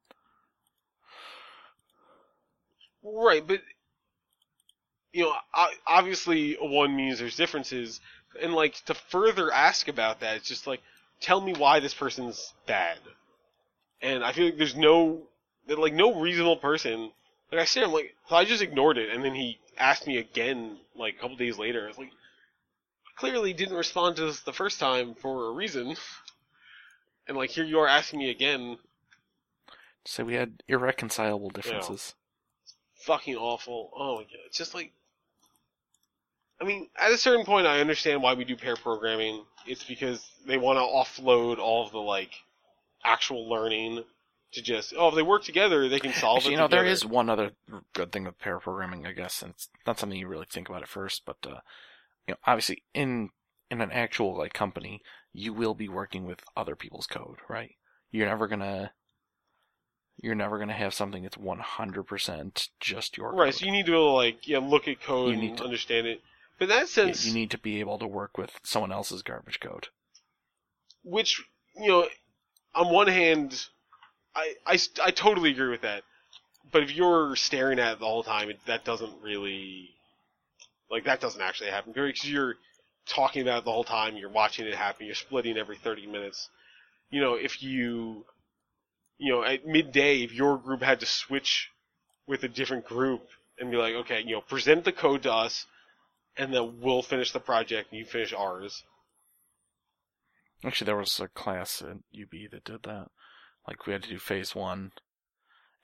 Right, 3.04 3.46
but 3.46 3.62
you 5.14 5.24
know, 5.24 5.34
obviously 5.86 6.58
a 6.60 6.66
one 6.66 6.96
means 6.96 7.20
there's 7.20 7.36
differences, 7.36 8.00
and 8.42 8.54
like 8.54 8.76
to 8.86 8.94
further 8.94 9.52
ask 9.52 9.88
about 9.88 10.20
that, 10.22 10.38
it's 10.38 10.48
just 10.48 10.68
like, 10.68 10.82
tell 11.22 11.40
me 11.42 11.54
why 11.54 11.80
this 11.80 11.94
person's 11.94 12.54
bad. 12.66 12.98
And 14.02 14.24
I 14.24 14.32
feel 14.32 14.46
like 14.46 14.58
there's 14.58 14.76
no, 14.76 15.24
that 15.68 15.80
like 15.80 15.94
no 15.94 16.20
reasonable 16.20 16.58
person. 16.58 17.12
Like 17.52 17.62
I 17.62 17.66
said, 17.66 17.84
I'm 17.84 17.94
like, 17.94 18.16
so 18.30 18.36
I 18.36 18.46
just 18.46 18.62
ignored 18.62 18.98
it, 18.98 19.10
and 19.10 19.24
then 19.24 19.34
he 19.34 19.58
asked 19.78 20.06
me 20.06 20.18
again, 20.18 20.78
like 20.96 21.16
a 21.16 21.20
couple 21.20 21.38
days 21.38 21.58
later. 21.58 21.88
It's 21.88 21.98
like, 21.98 22.12
clearly 23.18 23.54
didn't 23.54 23.76
respond 23.78 24.16
to 24.18 24.26
this 24.26 24.42
the 24.42 24.54
first 24.54 24.80
time 24.80 25.16
for 25.16 25.48
a 25.48 25.52
reason. 25.52 25.96
And 27.28 27.36
like 27.38 27.50
here 27.50 27.66
you 27.66 27.80
are 27.80 27.88
asking 27.88 28.20
me 28.20 28.30
again, 28.30 28.78
So 30.06 30.24
we 30.24 30.36
had 30.36 30.64
irreconcilable 30.68 31.50
differences. 31.50 32.16
fucking 32.96 33.36
awful. 33.36 33.92
Oh 33.96 34.16
my 34.18 34.24
god, 34.24 34.40
it's 34.46 34.58
just 34.58 34.74
like. 34.76 34.92
I 36.60 36.64
mean, 36.64 36.90
at 37.00 37.12
a 37.12 37.18
certain 37.18 37.46
point, 37.46 37.68
I 37.68 37.82
understand 37.82 38.24
why 38.24 38.34
we 38.34 38.44
do 38.44 38.56
pair 38.56 38.76
programming. 38.76 39.44
It's 39.68 39.84
because 39.84 40.28
they 40.48 40.58
want 40.58 40.78
to 40.78 40.82
offload 40.82 41.60
all 41.60 41.86
of 41.86 41.92
the 41.92 42.00
like 42.00 42.32
actual 43.04 43.50
learning 43.50 44.04
to 44.54 44.62
just 44.62 44.94
oh, 44.98 45.10
if 45.10 45.16
they 45.16 45.22
work 45.24 45.44
together, 45.44 45.90
they 45.90 46.00
can 46.00 46.14
solve 46.14 46.38
Actually, 46.38 46.54
it. 46.54 46.58
you 46.58 46.62
know, 46.62 46.68
there 46.68 46.86
is 46.86 47.06
one 47.06 47.30
other 47.30 47.52
good 47.94 48.12
thing 48.12 48.24
with 48.26 48.40
pair 48.40 48.60
programming, 48.60 49.06
I 49.06 49.12
guess, 49.12 49.42
and 49.42 49.52
it's 49.52 49.70
not 49.86 50.00
something 50.00 50.18
you 50.18 50.28
really 50.28 50.46
think 50.50 50.70
about 50.70 50.82
at 50.84 50.88
first, 50.88 51.24
but 51.26 51.38
uh, 51.46 51.60
you 52.28 52.34
know, 52.34 52.38
obviously 52.46 52.84
in 52.94 53.30
in 53.70 53.82
an 53.82 53.92
actual 53.92 54.38
like 54.38 54.54
company, 54.54 55.02
you 55.34 55.54
will 55.54 55.74
be 55.74 55.90
working 55.90 56.26
with 56.26 56.40
other 56.56 56.76
people's 56.76 57.08
code, 57.08 57.38
right? 57.50 57.76
You're 58.12 58.28
never 58.28 58.48
gonna 58.48 58.92
you're 60.20 60.34
never 60.36 60.58
gonna 60.58 60.74
have 60.74 60.94
something 60.94 61.22
that's 61.24 61.38
100% 61.38 62.70
just 62.80 63.18
your 63.18 63.34
right. 63.34 63.48
code. 63.48 63.54
So 63.56 63.66
you 63.66 63.72
need 63.72 63.86
to 63.86 63.92
be 63.92 63.98
able 63.98 64.08
to 64.12 64.14
like 64.14 64.48
yeah 64.48 64.60
look 64.60 64.88
at 64.88 65.02
code 65.02 65.28
You 65.28 65.34
and 65.34 65.42
need 65.42 65.58
to- 65.58 65.64
understand 65.64 66.08
it. 66.08 66.22
But 66.58 66.66
in 66.66 66.70
that 66.70 66.90
sense, 66.90 67.24
you 67.26 67.34
need 67.36 67.52
to 67.52 67.60
be 67.60 67.80
able 67.82 68.00
to 68.00 68.08
work 68.08 68.36
with 68.38 68.58
someone 68.64 68.92
else's 68.92 69.22
garbage 69.22 69.60
code. 69.60 69.90
which 71.04 71.44
you 71.76 71.88
know, 71.88 72.08
on 72.78 72.94
one 72.94 73.08
hand, 73.08 73.60
I, 74.36 74.54
I, 74.66 74.80
I 75.04 75.12
totally 75.12 75.52
agree 75.52 75.70
with 75.70 75.82
that. 75.82 76.04
But 76.72 76.84
if 76.84 76.96
you're 76.96 77.36
staring 77.36 77.80
at 77.80 77.94
it 77.94 78.00
the 78.00 78.06
whole 78.06 78.24
time, 78.24 78.50
it, 78.50 78.60
that 78.68 78.86
doesn't 78.86 79.22
really 79.24 79.90
like 80.92 81.06
that 81.06 81.20
doesn't 81.20 81.42
actually 81.42 81.70
happen 81.72 81.92
because 81.92 82.30
you're 82.30 82.56
talking 83.08 83.42
about 83.42 83.60
it 83.60 83.66
the 83.66 83.72
whole 83.72 83.84
time. 83.84 84.16
You're 84.16 84.30
watching 84.30 84.68
it 84.68 84.76
happen. 84.76 85.06
You're 85.06 85.16
splitting 85.16 85.58
every 85.58 85.78
30 85.78 86.08
minutes. 86.08 86.50
You 87.10 87.22
know, 87.22 87.34
if 87.36 87.64
you 87.64 88.26
you 89.18 89.34
know 89.34 89.44
at 89.44 89.66
midday, 89.66 90.24
if 90.24 90.34
your 90.34 90.58
group 90.58 90.82
had 90.82 91.00
to 91.00 91.06
switch 91.06 91.70
with 92.28 92.44
a 92.44 92.48
different 92.48 92.86
group 92.86 93.28
and 93.60 93.72
be 93.72 93.78
like, 93.78 93.96
okay, 93.96 94.22
you 94.22 94.34
know, 94.34 94.42
present 94.42 94.84
the 94.86 94.92
code 94.92 95.24
to 95.24 95.34
us, 95.34 95.66
and 96.38 96.54
then 96.54 96.80
we'll 96.82 97.02
finish 97.02 97.32
the 97.32 97.40
project 97.40 97.92
and 97.92 98.00
you 98.00 98.06
finish 98.06 98.34
ours. 98.34 98.84
Actually, 100.64 100.86
there 100.86 100.98
was 100.98 101.20
a 101.20 101.28
class 101.28 101.82
at 101.82 101.98
UB 102.20 102.50
that 102.52 102.64
did 102.64 102.84
that. 102.84 103.10
Like, 103.68 103.86
we 103.86 103.94
had 103.94 104.04
to 104.04 104.10
do 104.10 104.18
phase 104.20 104.56
one, 104.56 104.92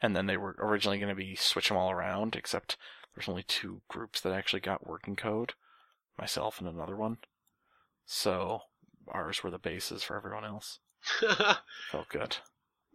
and 0.02 0.16
then 0.16 0.26
they 0.26 0.38
were 0.38 0.56
originally 0.60 0.98
going 1.00 1.10
to 1.10 1.16
be 1.16 1.36
switch 1.36 1.68
them 1.70 1.78
all 1.78 1.92
around, 1.92 2.36
except 2.36 2.78
there's 3.14 3.30
only 3.30 3.44
two 3.44 3.82
groups 3.88 4.20
that 4.22 4.34
actually 4.34 4.62
got 4.62 4.88
working 4.88 5.16
code, 5.16 5.54
myself 6.18 6.60
and 6.60 6.68
another 6.68 6.96
one. 6.96 7.18
So, 8.06 8.62
ours 9.10 9.44
were 9.44 9.52
the 9.52 9.60
bases 9.60 10.04
for 10.04 10.16
everyone 10.18 10.46
else. 10.46 10.80
Felt 11.92 12.10
good. 12.10 12.38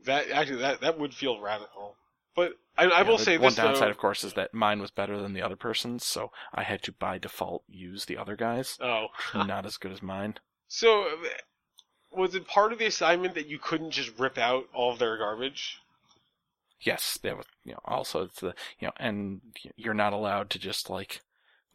That 0.05 0.31
actually 0.31 0.59
that 0.61 0.81
that 0.81 0.99
would 0.99 1.13
feel 1.15 1.41
radical. 1.41 1.97
But 2.35 2.53
I, 2.77 2.85
I 2.85 3.03
Yeah, 3.03 3.03
will 3.03 3.19
the 3.19 3.25
say 3.25 3.37
one 3.37 3.47
this 3.47 3.57
downside, 3.57 3.87
though. 3.87 3.91
of 3.91 3.99
course, 3.99 4.23
is 4.25 4.35
that 4.35 4.55
mine 4.55 4.81
was 4.81 4.91
better 4.91 5.21
than 5.21 5.33
the 5.33 5.43
other 5.43 5.57
person's, 5.57 6.05
so 6.07 6.31
I 6.55 6.63
had 6.63 6.83
to 6.85 6.93
by 6.93 7.19
default 7.19 7.65
use 7.69 8.05
the 8.05 8.17
other 8.17 8.37
guys. 8.37 8.79
Oh, 8.81 9.09
Not 9.35 9.67
as 9.67 9.77
good 9.77 9.93
as 9.93 10.03
mine. 10.03 10.39
so 10.69 11.19
was 12.11 12.35
it 12.35 12.47
part 12.49 12.73
of 12.73 12.79
the 12.79 12.87
assignment 12.87 13.35
that 13.35 13.47
you 13.49 13.59
couldn't 13.59 13.91
just 13.91 14.19
rip 14.19 14.39
out 14.39 14.65
all 14.75 14.93
of 14.93 14.99
their 14.99 15.17
garbage? 15.19 15.79
Yes, 16.81 17.19
that 17.23 17.37
was 17.37 17.47
you 17.65 17.73
know 17.73 17.81
also 17.85 18.23
it's 18.25 18.41
the 18.41 18.55
you 18.79 18.87
know 18.89 18.93
and 18.99 19.41
you're 19.77 19.95
not 19.95 20.13
allowed 20.13 20.49
to 20.51 20.59
just 20.59 20.89
like 20.89 21.21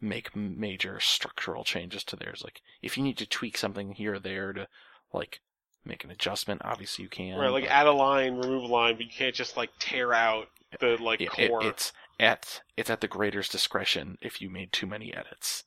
make 0.00 0.34
major 0.34 0.98
structural 1.00 1.62
changes 1.64 2.04
to 2.04 2.16
theirs. 2.16 2.42
Like 2.42 2.60
if 2.82 2.96
you 2.96 3.02
need 3.04 3.18
to 3.18 3.26
tweak 3.26 3.56
something 3.58 3.92
here 3.92 4.14
or 4.14 4.18
there 4.18 4.52
to 4.52 4.66
like 5.12 5.40
make 5.84 6.04
an 6.04 6.10
adjustment, 6.10 6.62
obviously 6.64 7.02
you 7.02 7.08
can. 7.10 7.36
right, 7.38 7.48
like 7.50 7.64
but- 7.64 7.70
add 7.72 7.86
a 7.86 7.92
line, 7.92 8.36
remove 8.36 8.62
a 8.64 8.66
line, 8.66 8.96
but 8.96 9.04
you 9.04 9.12
can't 9.12 9.34
just 9.34 9.56
like 9.56 9.70
tear 9.78 10.12
out 10.14 10.48
the 10.80 10.96
like 11.00 11.20
Yeah, 11.20 11.28
it- 11.38 11.50
core. 11.50 11.64
it's 11.64 11.92
at 12.18 12.62
it's 12.76 12.88
at 12.90 13.00
the 13.02 13.08
grader's 13.08 13.48
discretion 13.48 14.16
if 14.22 14.40
you 14.40 14.48
made 14.48 14.72
too 14.72 14.86
many 14.86 15.12
edits. 15.14 15.64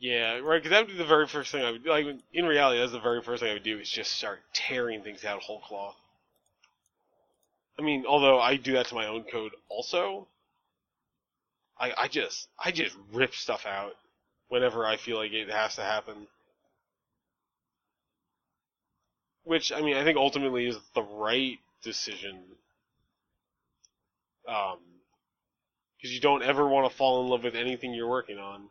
Yeah, 0.00 0.38
right. 0.38 0.62
Because 0.62 0.70
that 0.70 0.80
would 0.86 0.92
be 0.92 0.98
the 0.98 1.04
very 1.04 1.26
first 1.26 1.52
thing 1.52 1.64
I 1.64 1.72
would 1.72 1.86
like. 1.86 2.06
In 2.32 2.46
reality, 2.46 2.80
that's 2.80 2.92
the 2.92 3.00
very 3.00 3.22
first 3.22 3.42
thing 3.42 3.50
I 3.50 3.54
would 3.54 3.62
do 3.64 3.78
is 3.78 3.90
just 3.90 4.12
start 4.12 4.40
tearing 4.52 5.02
things 5.02 5.24
out 5.24 5.42
whole 5.42 5.60
cloth. 5.60 5.96
I 7.78 7.82
mean, 7.82 8.04
although 8.06 8.40
I 8.40 8.56
do 8.56 8.72
that 8.74 8.86
to 8.88 8.94
my 8.94 9.06
own 9.06 9.24
code 9.24 9.52
also, 9.68 10.28
I 11.78 11.92
I 11.96 12.08
just 12.08 12.48
I 12.58 12.70
just 12.70 12.96
rip 13.12 13.34
stuff 13.34 13.66
out 13.66 13.96
whenever 14.48 14.86
I 14.86 14.96
feel 14.96 15.16
like 15.16 15.32
it 15.32 15.50
has 15.50 15.76
to 15.76 15.82
happen. 15.82 16.28
Which 19.44 19.72
I 19.72 19.80
mean, 19.80 19.96
I 19.96 20.04
think 20.04 20.16
ultimately 20.16 20.66
is 20.66 20.78
the 20.94 21.02
right 21.02 21.58
decision. 21.82 22.44
Um, 24.46 24.78
because 25.96 26.12
you 26.14 26.20
don't 26.20 26.42
ever 26.42 26.66
want 26.68 26.90
to 26.90 26.96
fall 26.96 27.22
in 27.22 27.28
love 27.28 27.44
with 27.44 27.54
anything 27.56 27.92
you're 27.94 28.08
working 28.08 28.38
on 28.38 28.68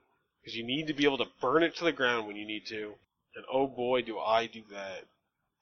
because 0.47 0.55
you 0.55 0.63
need 0.63 0.87
to 0.87 0.93
be 0.93 1.03
able 1.03 1.17
to 1.17 1.27
burn 1.41 1.61
it 1.61 1.75
to 1.75 1.83
the 1.83 1.91
ground 1.91 2.25
when 2.25 2.37
you 2.37 2.47
need 2.47 2.65
to. 2.65 2.93
And 3.35 3.43
oh 3.51 3.67
boy, 3.67 4.01
do 4.01 4.17
I 4.17 4.45
do 4.45 4.61
that. 4.71 5.03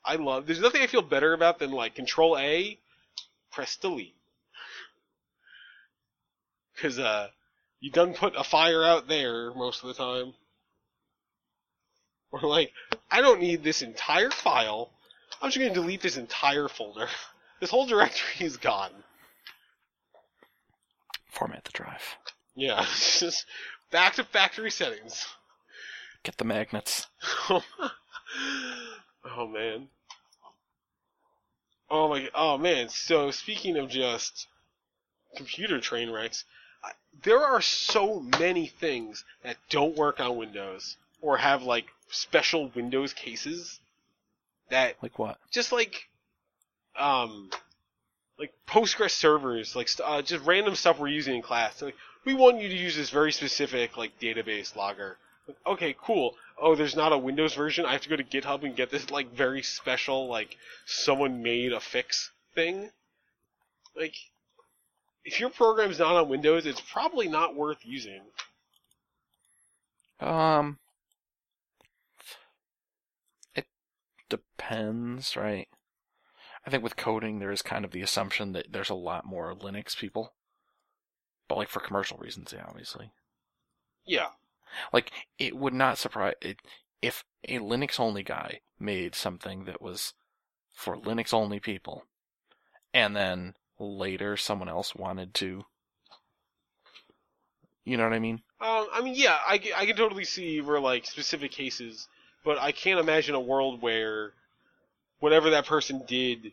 I 0.06 0.18
love. 0.18 0.46
There's 0.46 0.60
nothing 0.60 0.84
I 0.84 0.86
feel 0.86 1.02
better 1.02 1.34
about 1.34 1.58
than 1.58 1.72
like 1.72 1.96
Control 1.96 2.38
A, 2.38 2.78
press 3.52 3.76
delete. 3.78 4.14
Because 6.76 7.00
uh, 7.00 7.30
you 7.80 7.90
done 7.90 8.14
put 8.14 8.36
a 8.36 8.44
fire 8.44 8.84
out 8.84 9.08
there 9.08 9.52
most 9.56 9.82
of 9.82 9.88
the 9.88 9.96
time. 9.96 10.34
Or 12.32 12.42
like, 12.42 12.72
I 13.10 13.22
don't 13.22 13.40
need 13.40 13.64
this 13.64 13.82
entire 13.82 14.30
file. 14.30 14.92
I'm 15.42 15.50
just 15.50 15.58
gonna 15.58 15.74
delete 15.74 16.02
this 16.02 16.18
entire 16.18 16.68
folder. 16.68 17.08
This 17.62 17.70
whole 17.70 17.88
directory 17.88 18.46
is 18.46 18.58
gone. 18.58 18.92
Format 21.30 21.64
the 21.64 21.72
drive. 21.72 22.04
Yeah, 22.56 22.86
just 23.20 23.46
back 23.92 24.14
to 24.16 24.24
factory 24.24 24.72
settings. 24.72 25.26
Get 26.24 26.38
the 26.38 26.46
magnets. 26.46 27.08
oh 27.50 27.62
man. 29.48 29.88
Oh 31.90 32.10
my. 32.10 32.30
Oh 32.34 32.58
man. 32.58 32.90
So 32.90 33.32
speaking 33.32 33.78
of 33.78 33.90
just 33.90 34.48
computer 35.36 35.80
train 35.80 36.10
wrecks, 36.10 36.46
I- 36.84 36.92
there 37.24 37.44
are 37.46 37.62
so 37.62 38.20
many 38.40 38.68
things 38.68 39.24
that 39.44 39.58
don't 39.70 39.96
work 39.96 40.20
on 40.20 40.38
Windows 40.38 40.98
or 41.22 41.38
have 41.38 41.64
like 41.64 41.86
special 42.10 42.72
Windows 42.76 43.14
cases 43.14 43.80
that 44.70 44.96
Like 45.02 45.20
what? 45.20 45.38
just 45.52 45.72
like 45.72 46.08
um 46.98 47.50
like 48.40 48.54
Postgres 48.68 49.12
servers, 49.12 49.76
like 49.76 49.90
uh, 50.04 50.22
just 50.22 50.44
random 50.46 50.76
stuff 50.76 51.00
we're 51.00 51.08
using 51.08 51.36
in 51.36 51.42
class. 51.42 51.82
Like 51.82 51.96
we 52.26 52.34
want 52.34 52.60
you 52.60 52.68
to 52.68 52.76
use 52.76 52.96
this 52.96 53.10
very 53.10 53.32
specific 53.32 53.98
like 53.98 54.20
database 54.20 54.76
logger. 54.76 55.18
Like, 55.48 55.58
okay, 55.66 55.96
cool. 56.02 56.36
Oh, 56.60 56.76
there's 56.76 56.96
not 56.96 57.14
a 57.14 57.18
Windows 57.18 57.54
version. 57.54 57.86
I 57.86 57.92
have 57.92 58.02
to 58.02 58.10
go 58.10 58.16
to 58.16 58.24
GitHub 58.24 58.64
and 58.64 58.76
get 58.76 58.90
this 58.90 59.10
like 59.12 59.32
very 59.32 59.62
special 59.62 60.28
like 60.28 60.58
someone 60.86 61.44
made 61.44 61.72
a 61.72 61.80
fix 61.80 62.32
thing. 62.56 62.90
Like 63.96 64.16
if 65.24 65.40
your 65.40 65.50
program's 65.50 66.00
not 66.00 66.16
on 66.16 66.30
Windows, 66.30 66.66
it's 66.66 66.82
probably 66.82 67.28
not 67.28 67.56
worth 67.56 67.80
using. 67.84 68.22
Um, 70.20 70.80
it 73.54 73.66
depends, 74.30 75.36
right? 75.36 75.68
I 76.66 76.70
think 76.70 76.84
with 76.84 76.96
coding, 76.96 77.40
there 77.40 77.52
is 77.52 77.62
kind 77.62 77.86
of 77.86 77.92
the 77.92 78.02
assumption 78.02 78.54
that 78.54 78.72
there's 78.72 78.90
a 78.90 78.96
lot 78.96 79.26
more 79.26 79.54
Linux 79.54 79.96
people, 79.96 80.34
but 81.48 81.58
like 81.58 81.70
for 81.70 81.80
commercial 81.80 82.18
reasons, 82.18 82.54
yeah, 82.54 82.66
obviously. 82.68 83.12
Yeah. 84.06 84.28
Like 84.92 85.12
it 85.38 85.56
would 85.56 85.74
not 85.74 85.98
surprise 85.98 86.36
it 86.42 86.60
if 87.02 87.24
a 87.48 87.60
Linux 87.60 88.00
only 88.00 88.24
guy 88.24 88.62
made 88.80 89.16
something 89.16 89.66
that 89.66 89.82
was 89.82 90.14
for 90.74 90.98
Linux 90.98 91.34
only 91.34 91.60
people, 91.60 92.04
and 92.94 93.16
then 93.16 93.56
later 93.80 94.38
someone 94.38 94.70
else 94.70 94.96
wanted 94.96 95.34
to. 95.36 95.66
You 97.84 97.98
know 97.98 98.04
what 98.04 98.14
I 98.14 98.20
mean? 98.20 98.42
Um, 98.60 98.88
I 98.92 99.02
mean, 99.04 99.14
yeah, 99.16 99.38
I, 99.48 99.62
I 99.76 99.86
can 99.86 99.96
totally 99.96 100.26
see 100.26 100.60
where 100.60 100.80
like 100.80 101.06
specific 101.06 101.52
cases, 101.52 102.08
but 102.44 102.58
I 102.58 102.72
can't 102.72 103.00
imagine 103.00 103.36
a 103.36 103.40
world 103.40 103.82
where 103.82 104.34
whatever 105.20 105.52
that 105.52 105.66
person 105.66 106.04
did 106.08 106.52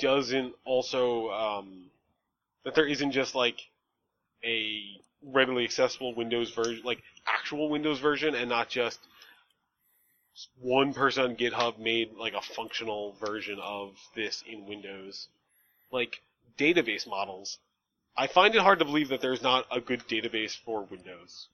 doesn't 0.00 0.54
also 0.64 1.30
um, 1.30 1.84
that 2.64 2.74
there 2.74 2.86
isn't 2.86 3.12
just 3.12 3.34
like 3.34 3.60
a 4.44 5.00
readily 5.22 5.64
accessible 5.64 6.14
Windows 6.14 6.50
version, 6.50 6.82
like 6.84 7.02
actual 7.26 7.68
Windows 7.68 7.98
version, 7.98 8.34
and 8.34 8.48
not 8.48 8.68
just 8.68 9.00
one 10.60 10.92
person 10.92 11.24
on 11.24 11.36
GitHub 11.36 11.78
made 11.78 12.14
like 12.18 12.34
a 12.34 12.40
functional 12.40 13.12
version 13.12 13.58
of 13.62 13.96
this 14.14 14.42
in 14.50 14.66
Windows, 14.66 15.28
like 15.90 16.20
database 16.58 17.06
models. 17.06 17.58
I 18.16 18.26
find 18.26 18.54
it 18.54 18.60
hard 18.60 18.78
to 18.78 18.84
believe 18.84 19.08
that 19.08 19.20
there's 19.20 19.42
not 19.42 19.66
a 19.70 19.80
good 19.80 20.06
database 20.08 20.56
for 20.56 20.82
Windows. 20.82 21.48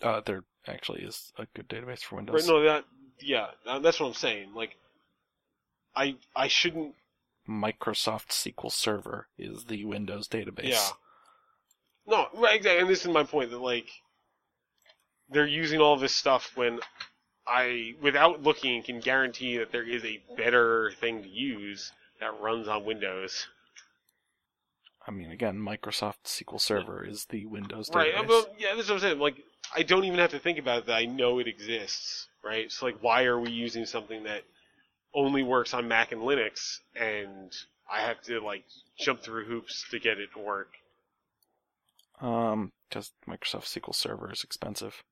Uh, 0.00 0.20
there 0.24 0.44
actually 0.66 1.02
is 1.02 1.32
a 1.38 1.46
good 1.54 1.68
database 1.68 2.00
for 2.00 2.16
Windows. 2.16 2.46
Right, 2.46 2.48
no, 2.48 2.62
that 2.62 2.84
yeah, 3.20 3.48
uh, 3.66 3.78
that's 3.80 3.98
what 4.00 4.06
I'm 4.06 4.14
saying. 4.14 4.54
Like, 4.54 4.76
I 5.94 6.16
I 6.36 6.48
shouldn't. 6.48 6.94
Microsoft 7.48 8.28
SQL 8.28 8.70
Server 8.70 9.26
is 9.38 9.64
the 9.64 9.84
Windows 9.84 10.28
database. 10.28 10.70
Yeah. 10.70 10.88
No, 12.08 12.26
right, 12.34 12.56
exactly. 12.56 12.80
And 12.80 12.88
this 12.88 13.02
is 13.02 13.08
my 13.08 13.22
point 13.22 13.50
that 13.50 13.60
like 13.60 13.88
they're 15.28 15.46
using 15.46 15.80
all 15.80 15.96
this 15.98 16.14
stuff 16.14 16.52
when 16.54 16.80
I, 17.46 17.94
without 18.02 18.42
looking, 18.42 18.82
can 18.82 19.00
guarantee 19.00 19.58
that 19.58 19.72
there 19.72 19.86
is 19.88 20.04
a 20.04 20.20
better 20.36 20.92
thing 21.00 21.22
to 21.22 21.28
use 21.28 21.92
that 22.20 22.40
runs 22.40 22.66
on 22.66 22.84
Windows. 22.84 23.46
I 25.06 25.10
mean, 25.10 25.30
again, 25.30 25.56
Microsoft 25.58 26.24
SQL 26.24 26.60
Server 26.60 27.04
is 27.04 27.26
the 27.26 27.46
Windows 27.46 27.90
Right. 27.94 28.14
database. 28.14 28.28
Well, 28.28 28.46
yeah, 28.58 28.74
that's 28.74 28.88
what 28.88 28.96
I'm 28.96 29.00
saying. 29.00 29.18
Like, 29.18 29.36
I 29.74 29.82
don't 29.82 30.04
even 30.04 30.18
have 30.18 30.30
to 30.30 30.38
think 30.38 30.58
about 30.58 30.80
it. 30.80 30.86
That 30.86 30.96
I 30.96 31.04
know 31.04 31.38
it 31.38 31.46
exists. 31.46 32.28
Right. 32.42 32.70
So 32.72 32.86
like, 32.86 33.02
why 33.02 33.24
are 33.24 33.38
we 33.38 33.50
using 33.50 33.84
something 33.84 34.24
that 34.24 34.44
only 35.14 35.42
works 35.42 35.74
on 35.74 35.88
Mac 35.88 36.12
and 36.12 36.22
Linux, 36.22 36.78
and 36.94 37.52
I 37.90 38.00
have 38.00 38.20
to 38.22 38.40
like 38.40 38.64
jump 38.98 39.22
through 39.22 39.44
hoops 39.44 39.84
to 39.90 39.98
get 39.98 40.18
it 40.18 40.30
to 40.34 40.38
work? 40.38 40.68
Um, 42.20 42.72
because 42.88 43.12
Microsoft 43.28 43.64
SQL 43.64 43.94
Server 43.94 44.32
is 44.32 44.42
expensive. 44.44 45.02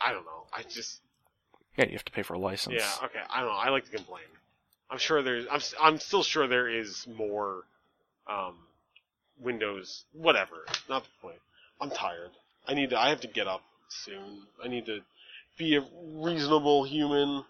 I 0.00 0.12
don't 0.12 0.24
know. 0.24 0.46
I 0.52 0.62
just 0.62 1.00
Yeah, 1.76 1.86
you 1.86 1.92
have 1.92 2.04
to 2.04 2.12
pay 2.12 2.22
for 2.22 2.34
a 2.34 2.38
license. 2.38 2.76
yeah. 2.76 3.06
Okay, 3.06 3.20
I 3.30 3.40
don't 3.40 3.48
know. 3.48 3.56
I 3.56 3.70
like 3.70 3.84
to 3.86 3.90
complain. 3.90 4.24
I'm 4.90 4.98
sure 4.98 5.22
there's. 5.22 5.46
I'm. 5.48 5.56
s- 5.56 5.74
I'm 5.80 5.98
still 5.98 6.22
sure 6.22 6.46
there 6.46 6.68
is 6.68 7.06
more. 7.16 7.62
Um, 8.26 8.56
Windows. 9.38 10.04
Whatever. 10.12 10.64
Not 10.88 11.02
the 11.04 11.10
point. 11.20 11.40
I'm 11.80 11.90
tired. 11.90 12.30
I 12.68 12.74
need 12.74 12.90
to. 12.90 12.98
I 13.00 13.08
have 13.08 13.20
to 13.22 13.28
get 13.28 13.46
up 13.48 13.62
soon. 13.88 14.42
I 14.62 14.68
need 14.68 14.86
to 14.86 15.00
be 15.58 15.76
a 15.76 15.84
reasonable 16.02 16.84
human 16.84 17.44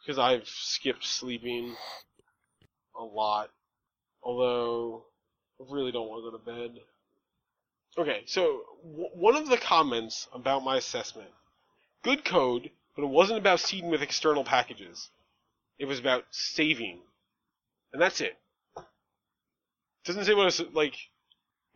because 0.00 0.18
I've 0.18 0.48
skipped 0.48 1.04
sleeping 1.04 1.74
a 2.98 3.02
lot. 3.04 3.50
Although 4.22 5.04
I 5.60 5.64
really 5.72 5.92
don't 5.92 6.08
want 6.08 6.24
to 6.24 6.30
go 6.30 6.36
to 6.36 6.68
bed. 6.68 6.80
Okay, 7.96 8.22
so 8.26 8.62
w- 8.82 9.10
one 9.14 9.36
of 9.36 9.48
the 9.48 9.56
comments 9.56 10.28
about 10.32 10.64
my 10.64 10.76
assessment, 10.76 11.30
good 12.02 12.24
code, 12.24 12.70
but 12.96 13.04
it 13.04 13.08
wasn't 13.08 13.38
about 13.38 13.60
seeding 13.60 13.90
with 13.90 14.02
external 14.02 14.44
packages. 14.44 15.10
It 15.78 15.86
was 15.86 15.98
about 15.98 16.24
saving, 16.30 17.00
and 17.92 18.02
that's 18.02 18.20
it. 18.20 18.36
Doesn't 20.04 20.24
say 20.24 20.34
what 20.34 20.46
it's 20.46 20.60
like. 20.72 20.96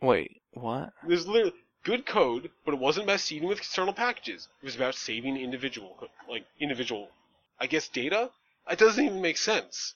Wait, 0.01 0.41
what? 0.53 0.93
There's 1.07 1.27
literally 1.27 1.53
good 1.83 2.05
code, 2.05 2.51
but 2.65 2.73
it 2.73 2.79
wasn't 2.79 3.05
about 3.05 3.19
seeding 3.21 3.47
with 3.47 3.57
external 3.57 3.93
packages. 3.93 4.47
It 4.61 4.65
was 4.65 4.75
about 4.75 4.95
saving 4.95 5.37
individual, 5.37 6.09
like 6.29 6.45
individual, 6.59 7.09
I 7.59 7.67
guess 7.67 7.87
data. 7.87 8.31
It 8.69 8.77
doesn't 8.77 9.03
even 9.03 9.21
make 9.21 9.37
sense. 9.37 9.95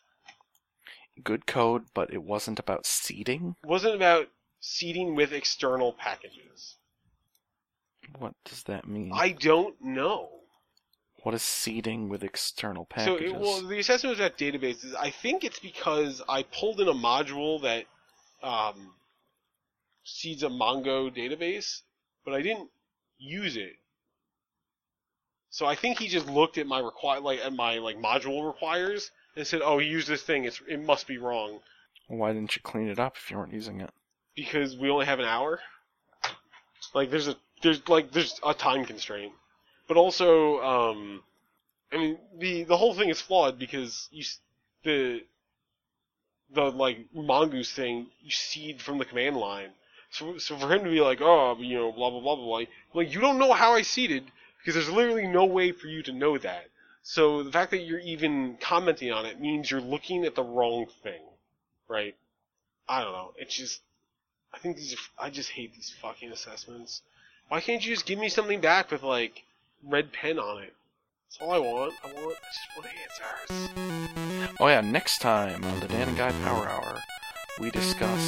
Good 1.21 1.45
code, 1.45 1.85
but 1.93 2.11
it 2.13 2.23
wasn't 2.23 2.59
about 2.59 2.85
seeding? 2.85 3.55
It 3.63 3.67
wasn't 3.67 3.95
about 3.95 4.29
seeding 4.59 5.15
with 5.15 5.33
external 5.33 5.93
packages. 5.93 6.77
What 8.17 8.33
does 8.45 8.63
that 8.63 8.87
mean? 8.87 9.11
I 9.13 9.29
don't 9.29 9.79
know. 9.81 10.29
What 11.23 11.35
is 11.35 11.43
seeding 11.43 12.09
with 12.09 12.23
external 12.23 12.85
So, 12.97 13.15
packages? 13.15 13.31
it, 13.33 13.39
well, 13.39 13.61
the 13.61 13.79
assessment 13.79 14.17
was 14.17 14.19
about 14.19 14.37
databases. 14.37 14.93
I 14.95 15.09
think 15.09 15.43
it's 15.43 15.59
because 15.59 16.21
I 16.27 16.43
pulled 16.43 16.81
in 16.81 16.87
a 16.87 16.93
module 16.93 17.61
that 17.61 17.85
um, 18.41 18.93
seeds 20.03 20.43
a 20.43 20.49
Mongo 20.49 21.09
database, 21.15 21.81
but 22.25 22.33
I 22.33 22.41
didn't 22.41 22.69
use 23.17 23.55
it. 23.55 23.73
So 25.49 25.65
I 25.65 25.75
think 25.75 25.99
he 25.99 26.07
just 26.07 26.27
looked 26.27 26.57
at 26.57 26.67
my 26.67 26.79
require 26.79 27.19
like 27.19 27.39
at 27.39 27.53
my 27.53 27.77
like 27.77 27.97
module 27.97 28.45
requires 28.45 29.11
and 29.35 29.45
said, 29.47 29.61
"Oh, 29.63 29.77
he 29.79 29.87
used 29.87 30.07
this 30.07 30.23
thing. 30.23 30.45
It's 30.45 30.61
it 30.67 30.81
must 30.83 31.07
be 31.07 31.17
wrong 31.17 31.59
Why 32.07 32.33
didn't 32.33 32.55
you 32.55 32.61
clean 32.61 32.87
it 32.89 32.99
up 32.99 33.17
if 33.17 33.31
you 33.31 33.37
weren't 33.37 33.53
using 33.53 33.81
it? 33.81 33.91
because 34.35 34.75
we 34.77 34.89
only 34.89 35.05
have 35.05 35.19
an 35.19 35.25
hour." 35.25 35.59
Like 36.93 37.09
there's 37.11 37.27
a 37.27 37.35
there's 37.61 37.87
like 37.87 38.11
there's 38.11 38.39
a 38.45 38.53
time 38.53 38.85
constraint, 38.85 39.33
but 39.87 39.97
also 39.97 40.59
um, 40.61 41.23
I 41.91 41.97
mean 41.97 42.17
the 42.37 42.63
the 42.63 42.77
whole 42.77 42.93
thing 42.93 43.09
is 43.09 43.21
flawed 43.21 43.57
because 43.57 44.07
you 44.11 44.23
the 44.83 45.21
the 46.53 46.63
like 46.63 46.99
mongoose 47.13 47.71
thing 47.71 48.07
you 48.21 48.31
seed 48.31 48.81
from 48.81 48.97
the 48.97 49.05
command 49.05 49.37
line. 49.37 49.69
So 50.11 50.37
so 50.37 50.57
for 50.57 50.71
him 50.71 50.83
to 50.83 50.89
be 50.89 51.01
like, 51.01 51.21
oh, 51.21 51.57
you 51.59 51.75
know, 51.75 51.91
blah 51.91 52.09
blah 52.09 52.19
blah 52.19 52.35
blah, 52.35 52.45
blah 52.45 52.65
like 52.93 53.13
you 53.13 53.21
don't 53.21 53.39
know 53.39 53.53
how 53.53 53.73
I 53.73 53.81
seeded 53.81 54.25
because 54.59 54.75
there's 54.75 54.89
literally 54.89 55.27
no 55.27 55.45
way 55.45 55.71
for 55.71 55.87
you 55.87 56.03
to 56.03 56.11
know 56.11 56.37
that. 56.37 56.65
So 57.03 57.43
the 57.43 57.51
fact 57.51 57.71
that 57.71 57.79
you're 57.79 57.99
even 57.99 58.57
commenting 58.61 59.11
on 59.11 59.25
it 59.25 59.39
means 59.39 59.69
you're 59.69 59.81
looking 59.81 60.23
at 60.23 60.35
the 60.35 60.43
wrong 60.43 60.85
thing, 61.03 61.21
right? 61.89 62.15
I 62.87 63.03
don't 63.03 63.11
know. 63.11 63.33
It's 63.37 63.53
just, 63.55 63.81
I 64.53 64.57
think 64.59 64.77
these 64.77 64.93
are, 64.93 65.25
I 65.25 65.29
just 65.29 65.49
hate 65.49 65.73
these 65.73 65.93
fucking 66.01 66.31
assessments. 66.31 67.01
Why 67.49 67.59
can't 67.59 67.85
you 67.85 67.93
just 67.93 68.05
give 68.05 68.19
me 68.19 68.29
something 68.29 68.61
back 68.61 68.89
with 68.89 69.03
like 69.03 69.43
red 69.85 70.13
pen 70.13 70.39
on 70.39 70.63
it? 70.63 70.73
That's 71.27 71.41
all 71.41 71.51
I 71.51 71.59
want. 71.59 71.93
I 72.05 72.07
want, 72.13 72.37
I 72.41 72.47
just 72.53 72.67
want 72.77 72.87
answers. 73.67 74.55
Oh 74.59 74.67
yeah, 74.67 74.81
next 74.81 75.19
time 75.19 75.63
on 75.65 75.79
the 75.81 75.87
Dan 75.89 76.07
and 76.07 76.17
Guy 76.17 76.31
Power 76.43 76.69
Hour, 76.69 77.01
we 77.59 77.69
discuss 77.69 78.21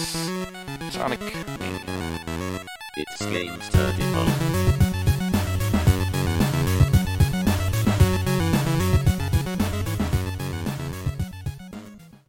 Sonic 0.91 1.21
Mania. 1.21 2.65
It's 2.97 3.25
games 3.25 3.69
turning 3.69 4.15
on. 4.15 4.84